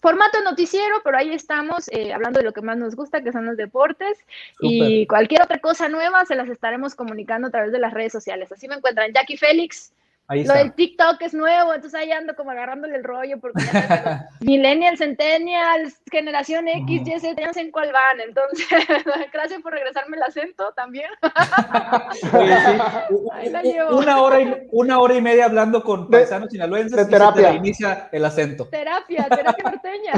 formato 0.00 0.40
noticiero, 0.42 0.96
pero 1.02 1.18
ahí 1.18 1.32
estamos 1.32 1.88
eh, 1.90 2.12
hablando 2.12 2.38
de 2.38 2.44
lo 2.44 2.52
que 2.52 2.60
más 2.60 2.76
nos 2.76 2.94
gusta, 2.94 3.22
que 3.22 3.32
son 3.32 3.46
los 3.46 3.56
deportes, 3.56 4.18
y 4.60 5.06
cualquier 5.06 5.42
otra 5.42 5.58
cosa 5.58 5.88
nueva 5.88 6.24
se 6.24 6.36
las 6.36 6.48
estaremos 6.48 6.94
comunicando 6.94 7.48
a 7.48 7.50
través 7.50 7.72
de 7.72 7.78
las 7.78 7.92
redes 7.92 8.12
sociales. 8.12 8.52
Así 8.52 8.68
me 8.68 8.76
encuentran 8.76 9.12
Jackie 9.12 9.36
Félix 9.36 9.92
lo 10.28 10.54
del 10.54 10.74
TikTok 10.74 11.22
es 11.22 11.32
nuevo, 11.32 11.72
entonces 11.72 11.98
ahí 11.98 12.12
ando 12.12 12.36
como 12.36 12.50
agarrándole 12.50 12.96
el 12.96 13.04
rollo 13.04 13.40
porque 13.40 13.62
millennials, 14.40 14.98
centennials, 14.98 16.02
generación 16.10 16.68
X, 16.68 17.02
Y, 17.06 17.18
Z, 17.18 17.40
ya 17.40 17.46
no 17.46 17.54
sé 17.54 17.62
en 17.62 17.70
cuál 17.70 17.92
van, 17.92 18.20
entonces 18.20 18.66
gracias 19.32 19.62
por 19.62 19.72
regresarme 19.72 20.18
el 20.18 20.22
acento 20.22 20.70
también. 20.76 21.08
ahí 23.32 23.48
la 23.48 23.62
llevo. 23.62 23.96
Una 23.96 24.20
hora, 24.20 24.42
y, 24.42 24.68
una 24.70 24.98
hora 24.98 25.14
y 25.14 25.22
media 25.22 25.46
hablando 25.46 25.82
con 25.82 26.10
paisanos 26.10 26.50
sinaloenses 26.50 27.06
de 27.06 27.06
terapia. 27.06 27.52
Y 27.52 27.56
inicia 27.56 28.10
el 28.12 28.24
acento. 28.24 28.68
Terapia, 28.68 29.26
terapia 29.30 29.64
norteña. 29.64 30.12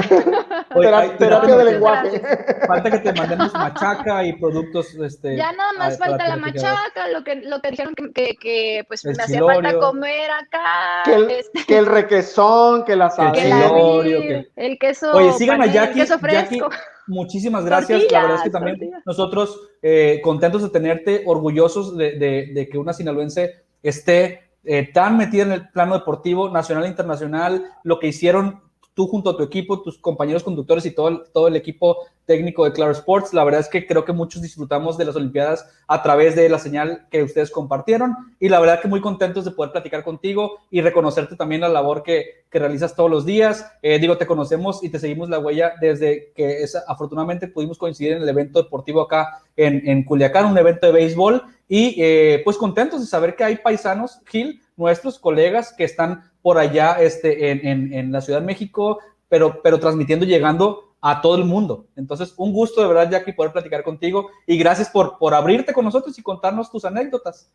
terapia, 1.17 1.55
de 1.55 1.63
lenguaje. 1.63 2.21
Falta 2.67 2.91
que 2.91 2.99
te 2.99 3.13
mandemos 3.13 3.53
machaca 3.53 4.25
y 4.25 4.33
productos. 4.33 4.93
Este, 4.95 5.37
ya 5.37 5.53
nada 5.53 5.71
más 5.73 5.97
falta 5.97 6.27
la 6.27 6.35
machaca, 6.35 7.07
lo 7.13 7.23
que, 7.23 7.35
lo 7.35 7.61
que 7.61 7.71
dijeron 7.71 7.95
que, 7.95 8.35
que, 8.35 8.83
pues 8.89 9.05
me 9.05 9.13
hacía 9.13 9.41
falta 9.41 9.79
comer 9.79 10.00
acá. 10.09 11.03
Que 11.05 11.13
el, 11.15 11.31
este, 11.31 11.65
que 11.65 11.77
el 11.77 11.85
requesón, 11.85 12.83
que 12.85 12.95
la 12.95 13.09
que 13.33 14.47
el 14.55 14.79
queso. 14.79 15.11
Oye, 15.13 15.33
sigan 15.33 15.61
a 15.61 15.65
Jackie, 15.67 16.05
Jackie, 16.05 16.61
muchísimas 17.07 17.65
gracias. 17.65 18.03
la 18.11 18.21
verdad 18.21 18.37
es 18.37 18.43
que 18.43 18.49
también 18.49 18.91
nosotros 19.05 19.59
eh, 19.81 20.21
contentos 20.23 20.63
de 20.63 20.69
tenerte, 20.69 21.23
orgullosos 21.25 21.97
de, 21.97 22.17
de, 22.17 22.69
que 22.69 22.77
una 22.77 22.93
sinaloense 22.93 23.63
esté 23.83 24.51
eh, 24.63 24.91
tan 24.93 25.17
metida 25.17 25.43
en 25.43 25.51
el 25.51 25.69
plano 25.69 25.95
deportivo, 25.95 26.49
nacional 26.49 26.85
e 26.85 26.89
internacional, 26.89 27.65
lo 27.83 27.99
que 27.99 28.07
hicieron 28.07 28.61
tú 28.93 29.07
junto 29.07 29.29
a 29.29 29.37
tu 29.37 29.43
equipo, 29.43 29.81
tus 29.81 29.97
compañeros 29.97 30.43
conductores 30.43 30.85
y 30.85 30.91
todo 30.91 31.07
el, 31.07 31.21
todo 31.33 31.47
el 31.47 31.55
equipo 31.55 31.97
técnico 32.25 32.65
de 32.65 32.73
Claro 32.73 32.91
Sports. 32.91 33.33
La 33.33 33.43
verdad 33.43 33.61
es 33.61 33.69
que 33.69 33.85
creo 33.85 34.05
que 34.05 34.13
muchos 34.13 34.41
disfrutamos 34.41 34.97
de 34.97 35.05
las 35.05 35.15
Olimpiadas 35.15 35.65
a 35.87 36.03
través 36.03 36.35
de 36.35 36.47
la 36.49 36.59
señal 36.59 37.07
que 37.09 37.23
ustedes 37.23 37.51
compartieron 37.51 38.15
y 38.39 38.49
la 38.49 38.59
verdad 38.59 38.81
que 38.81 38.87
muy 38.87 39.01
contentos 39.01 39.45
de 39.45 39.51
poder 39.51 39.71
platicar 39.71 40.03
contigo 40.03 40.59
y 40.69 40.81
reconocerte 40.81 41.35
también 41.35 41.61
la 41.61 41.69
labor 41.69 42.03
que, 42.03 42.45
que 42.49 42.59
realizas 42.59 42.95
todos 42.95 43.09
los 43.09 43.25
días. 43.25 43.65
Eh, 43.81 43.99
digo, 43.99 44.17
te 44.17 44.27
conocemos 44.27 44.83
y 44.83 44.89
te 44.89 44.99
seguimos 44.99 45.29
la 45.29 45.39
huella 45.39 45.73
desde 45.79 46.31
que 46.35 46.63
es, 46.63 46.75
afortunadamente 46.75 47.47
pudimos 47.47 47.77
coincidir 47.77 48.13
en 48.13 48.21
el 48.21 48.29
evento 48.29 48.61
deportivo 48.61 49.01
acá 49.01 49.41
en, 49.55 49.87
en 49.87 50.03
Culiacán, 50.03 50.45
un 50.45 50.57
evento 50.57 50.87
de 50.87 50.93
béisbol 50.93 51.43
y 51.67 51.95
eh, 52.01 52.41
pues 52.43 52.57
contentos 52.57 52.99
de 52.99 53.07
saber 53.07 53.35
que 53.35 53.45
hay 53.45 53.55
paisanos, 53.55 54.19
Gil, 54.25 54.61
nuestros 54.75 55.19
colegas 55.19 55.73
que 55.73 55.85
están 55.85 56.30
por 56.41 56.57
allá 56.57 57.01
este, 57.01 57.51
en, 57.51 57.93
en, 57.93 58.11
la 58.11 58.21
Ciudad 58.21 58.39
de 58.39 58.45
México, 58.45 58.99
pero, 59.29 59.61
pero 59.61 59.79
transmitiendo, 59.79 60.25
llegando 60.25 60.95
a 61.01 61.21
todo 61.21 61.35
el 61.35 61.45
mundo. 61.45 61.87
Entonces, 61.95 62.33
un 62.37 62.53
gusto 62.53 62.81
de 62.81 62.87
verdad, 62.87 63.09
Jackie, 63.09 63.33
poder 63.33 63.51
platicar 63.51 63.83
contigo 63.83 64.29
y 64.45 64.57
gracias 64.57 64.89
por, 64.89 65.17
por 65.17 65.33
abrirte 65.33 65.73
con 65.73 65.85
nosotros 65.85 66.17
y 66.17 66.23
contarnos 66.23 66.71
tus 66.71 66.85
anécdotas. 66.85 67.51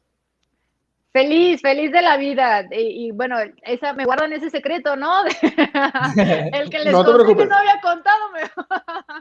Feliz, 1.16 1.62
feliz 1.62 1.90
de 1.92 2.02
la 2.02 2.18
vida. 2.18 2.66
Y, 2.70 3.10
bueno, 3.10 3.36
esa, 3.62 3.94
me 3.94 4.04
guardan 4.04 4.34
ese 4.34 4.50
secreto, 4.50 4.96
¿no? 4.96 5.24
el 6.52 6.68
que 6.68 6.78
les 6.80 6.92
no 6.92 7.02
conté 7.02 7.34
que 7.34 7.46
no 7.46 7.56
había 7.56 7.80
contado. 7.80 8.20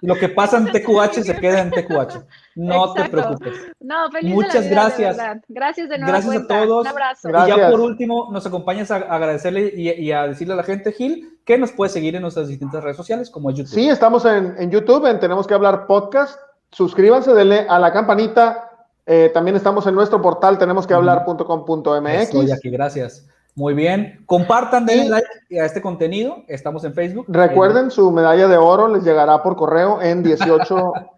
Lo 0.01 0.15
que 0.15 0.27
pasa 0.27 0.57
en 0.57 0.65
TQH 0.65 1.23
se 1.23 1.37
queda 1.37 1.61
en 1.61 1.71
TQH. 1.71 2.17
No 2.55 2.93
te 2.93 3.09
preocupes. 3.09 3.53
No, 3.81 4.09
feliz 4.11 4.33
Muchas 4.33 4.69
de 4.69 4.75
la 4.75 4.89
vida, 4.89 5.13
gracias. 5.13 5.17
De 5.17 5.41
gracias 5.49 5.89
de 5.89 5.97
nuevo. 5.97 6.11
Gracias 6.11 6.35
a 6.35 6.47
todos. 6.47 6.81
Un 6.81 6.87
abrazo. 6.87 7.29
Y 7.29 7.47
ya 7.47 7.69
por 7.69 7.81
último, 7.81 8.29
nos 8.31 8.45
acompañas 8.45 8.91
a 8.91 8.95
agradecerle 8.95 9.73
y, 9.75 10.11
a 10.11 10.27
decirle 10.27 10.53
a 10.53 10.57
la 10.57 10.63
gente, 10.63 10.91
Gil, 10.91 11.39
que 11.45 11.57
nos 11.57 11.71
puede 11.71 11.89
seguir 11.91 12.15
en 12.15 12.21
nuestras 12.21 12.47
distintas 12.49 12.83
redes 12.83 12.97
sociales, 12.97 13.29
como 13.29 13.51
YouTube. 13.51 13.73
Sí, 13.73 13.87
estamos 13.89 14.25
en, 14.25 14.55
en 14.57 14.71
YouTube, 14.71 15.05
en 15.05 15.19
Tenemos 15.19 15.47
que 15.47 15.53
hablar 15.53 15.85
podcast. 15.85 16.39
Suscríbanse, 16.71 17.33
denle 17.33 17.65
a 17.69 17.79
la 17.79 17.91
campanita 17.91 18.64
eh, 19.05 19.29
también 19.33 19.55
estamos 19.55 19.85
en 19.87 19.95
nuestro 19.95 20.21
portal 20.21 20.57
tenemos 20.57 20.87
que 20.87 20.93
hablar.com.mx. 20.93 22.09
Estoy 22.09 22.51
aquí, 22.51 22.69
gracias. 22.69 23.25
Muy 23.55 23.73
bien. 23.73 24.23
Compartan, 24.25 24.85
denle 24.85 25.09
like 25.09 25.61
a 25.61 25.65
este 25.65 25.81
contenido. 25.81 26.43
Estamos 26.47 26.83
en 26.83 26.93
Facebook. 26.93 27.25
Recuerden, 27.29 27.89
su 27.89 28.11
medalla 28.11 28.47
de 28.47 28.57
oro 28.57 28.89
les 28.89 29.03
llegará 29.03 29.41
por 29.43 29.55
correo 29.55 30.01
en 30.01 30.23
18 30.23 30.93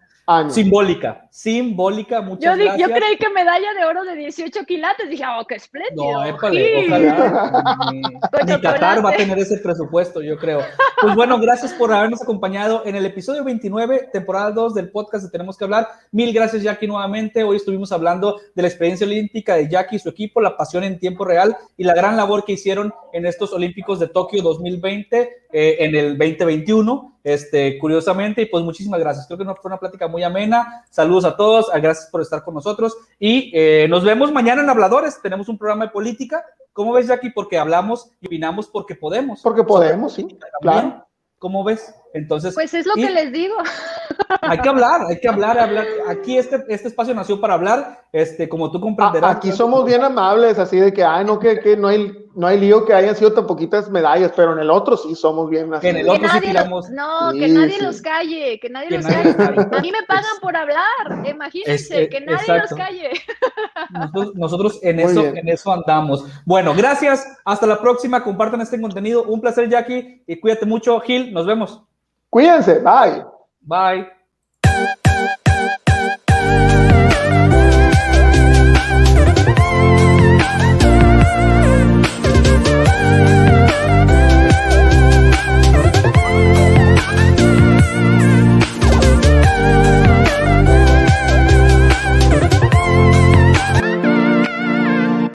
Simbólica, 0.50 1.26
simbólica, 1.30 2.20
muchas 2.20 2.58
yo, 2.58 2.62
gracias. 2.62 2.86
Yo 2.86 2.94
creí 2.94 3.16
que 3.16 3.30
medalla 3.30 3.72
de 3.72 3.86
oro 3.86 4.04
de 4.04 4.14
18 4.14 4.62
quilates, 4.66 5.08
dije, 5.08 5.24
oh, 5.26 5.46
qué 5.46 5.54
espléndido. 5.54 6.12
No, 6.12 6.22
épale, 6.22 6.84
ojalá. 6.86 7.90
Ni, 7.92 8.60
Qatar 8.60 9.02
va 9.02 9.08
a 9.08 9.16
tener 9.16 9.38
ese 9.38 9.56
presupuesto, 9.56 10.20
yo 10.20 10.36
creo. 10.36 10.60
Pues 11.00 11.14
bueno, 11.14 11.40
gracias 11.40 11.72
por 11.72 11.94
habernos 11.94 12.20
acompañado 12.20 12.82
en 12.84 12.94
el 12.94 13.06
episodio 13.06 13.42
29, 13.42 14.10
temporada 14.12 14.50
2 14.50 14.74
del 14.74 14.90
podcast 14.90 15.24
de 15.24 15.30
Tenemos 15.30 15.56
que 15.56 15.64
hablar. 15.64 15.88
Mil 16.12 16.30
gracias, 16.34 16.62
Jackie, 16.62 16.86
nuevamente. 16.86 17.42
Hoy 17.42 17.56
estuvimos 17.56 17.90
hablando 17.90 18.38
de 18.54 18.60
la 18.60 18.68
experiencia 18.68 19.06
olímpica 19.06 19.54
de 19.54 19.66
Jackie 19.66 19.96
y 19.96 19.98
su 19.98 20.10
equipo, 20.10 20.42
la 20.42 20.58
pasión 20.58 20.84
en 20.84 20.98
tiempo 20.98 21.24
real 21.24 21.56
y 21.78 21.84
la 21.84 21.94
gran 21.94 22.18
labor 22.18 22.44
que 22.44 22.52
hicieron 22.52 22.92
en 23.14 23.24
estos 23.24 23.54
Olímpicos 23.54 23.98
de 23.98 24.08
Tokio 24.08 24.42
2020, 24.42 25.20
eh, 25.52 25.76
en 25.78 25.94
el 25.94 26.18
2021 26.18 27.17
este, 27.32 27.78
curiosamente, 27.78 28.42
y 28.42 28.46
pues 28.46 28.64
muchísimas 28.64 29.00
gracias. 29.00 29.26
Creo 29.26 29.38
que 29.38 29.44
fue 29.44 29.56
una 29.64 29.78
plática 29.78 30.08
muy 30.08 30.22
amena. 30.22 30.84
Saludos 30.90 31.24
a 31.24 31.36
todos, 31.36 31.70
gracias 31.74 32.08
por 32.10 32.22
estar 32.22 32.42
con 32.42 32.54
nosotros 32.54 32.96
y 33.18 33.50
eh, 33.54 33.86
nos 33.88 34.04
vemos 34.04 34.32
mañana 34.32 34.62
en 34.62 34.70
Habladores. 34.70 35.20
Tenemos 35.22 35.48
un 35.48 35.58
programa 35.58 35.86
de 35.86 35.90
política. 35.90 36.44
¿Cómo 36.72 36.92
ves, 36.92 37.06
Jackie? 37.06 37.30
Porque 37.30 37.58
hablamos 37.58 38.10
y 38.20 38.26
opinamos 38.26 38.68
porque 38.68 38.94
podemos. 38.94 39.42
Porque 39.42 39.64
podemos, 39.64 40.14
sí, 40.14 40.26
claro. 40.60 41.04
¿Cómo 41.38 41.64
ves? 41.64 41.94
Entonces. 42.14 42.54
Pues 42.54 42.72
es 42.74 42.86
lo 42.86 42.94
que 42.94 43.10
les 43.10 43.32
digo. 43.32 43.56
Hay 44.42 44.58
que 44.58 44.68
hablar, 44.68 45.02
hay 45.08 45.20
que 45.20 45.28
hablar, 45.28 45.58
hablar. 45.58 45.86
Aquí 46.08 46.36
este, 46.36 46.64
este 46.68 46.88
espacio 46.88 47.14
nació 47.14 47.40
para 47.40 47.54
hablar, 47.54 48.02
este, 48.12 48.48
como 48.48 48.70
tú 48.70 48.80
comprenderás. 48.80 49.36
Aquí 49.36 49.52
somos 49.52 49.84
bien 49.84 50.02
amables, 50.02 50.58
así 50.58 50.78
de 50.78 50.92
que, 50.92 51.04
ay, 51.04 51.24
no, 51.24 51.38
que, 51.38 51.60
que 51.60 51.76
no 51.76 51.88
hay, 51.88 52.12
no 52.34 52.46
hay 52.46 52.58
lío 52.58 52.84
que 52.84 52.94
hayan 52.94 53.16
sido 53.16 53.32
tan 53.32 53.46
poquitas 53.46 53.90
medallas, 53.90 54.32
pero 54.34 54.52
en 54.52 54.58
el 54.58 54.70
otro 54.70 54.96
sí 54.96 55.14
somos 55.14 55.48
bien 55.48 55.72
así. 55.72 55.88
En 55.88 55.96
el 55.96 56.08
otro 56.08 56.28
sí 56.28 56.40
tiramos. 56.40 56.90
no, 56.90 57.32
que 57.32 57.48
nadie 57.48 57.80
los 57.80 58.00
calle, 58.00 58.58
que 58.60 58.68
nadie 58.68 58.90
los 58.90 59.06
calle. 59.06 59.34
A 59.38 59.80
mí 59.80 59.92
me 59.92 60.02
pagan 60.06 60.36
por 60.40 60.56
hablar, 60.56 61.26
imagínense, 61.26 62.08
que 62.08 62.20
nadie 62.20 62.60
los 62.60 62.70
calle. 62.70 63.10
Nosotros, 64.34 64.78
en 64.82 65.00
eso, 65.00 65.24
en 65.24 65.48
eso 65.48 65.72
andamos. 65.72 66.24
Bueno, 66.44 66.74
gracias, 66.74 67.26
hasta 67.44 67.66
la 67.66 67.80
próxima, 67.80 68.22
compartan 68.22 68.60
este 68.60 68.80
contenido. 68.80 69.24
Un 69.24 69.40
placer, 69.40 69.68
Jackie, 69.68 70.22
y 70.26 70.40
cuídate 70.40 70.66
mucho, 70.66 70.98
Gil, 71.00 71.32
nos 71.32 71.46
vemos. 71.46 71.82
Cuídense, 72.30 72.80
bye. 72.80 73.24
Bye. 73.62 74.17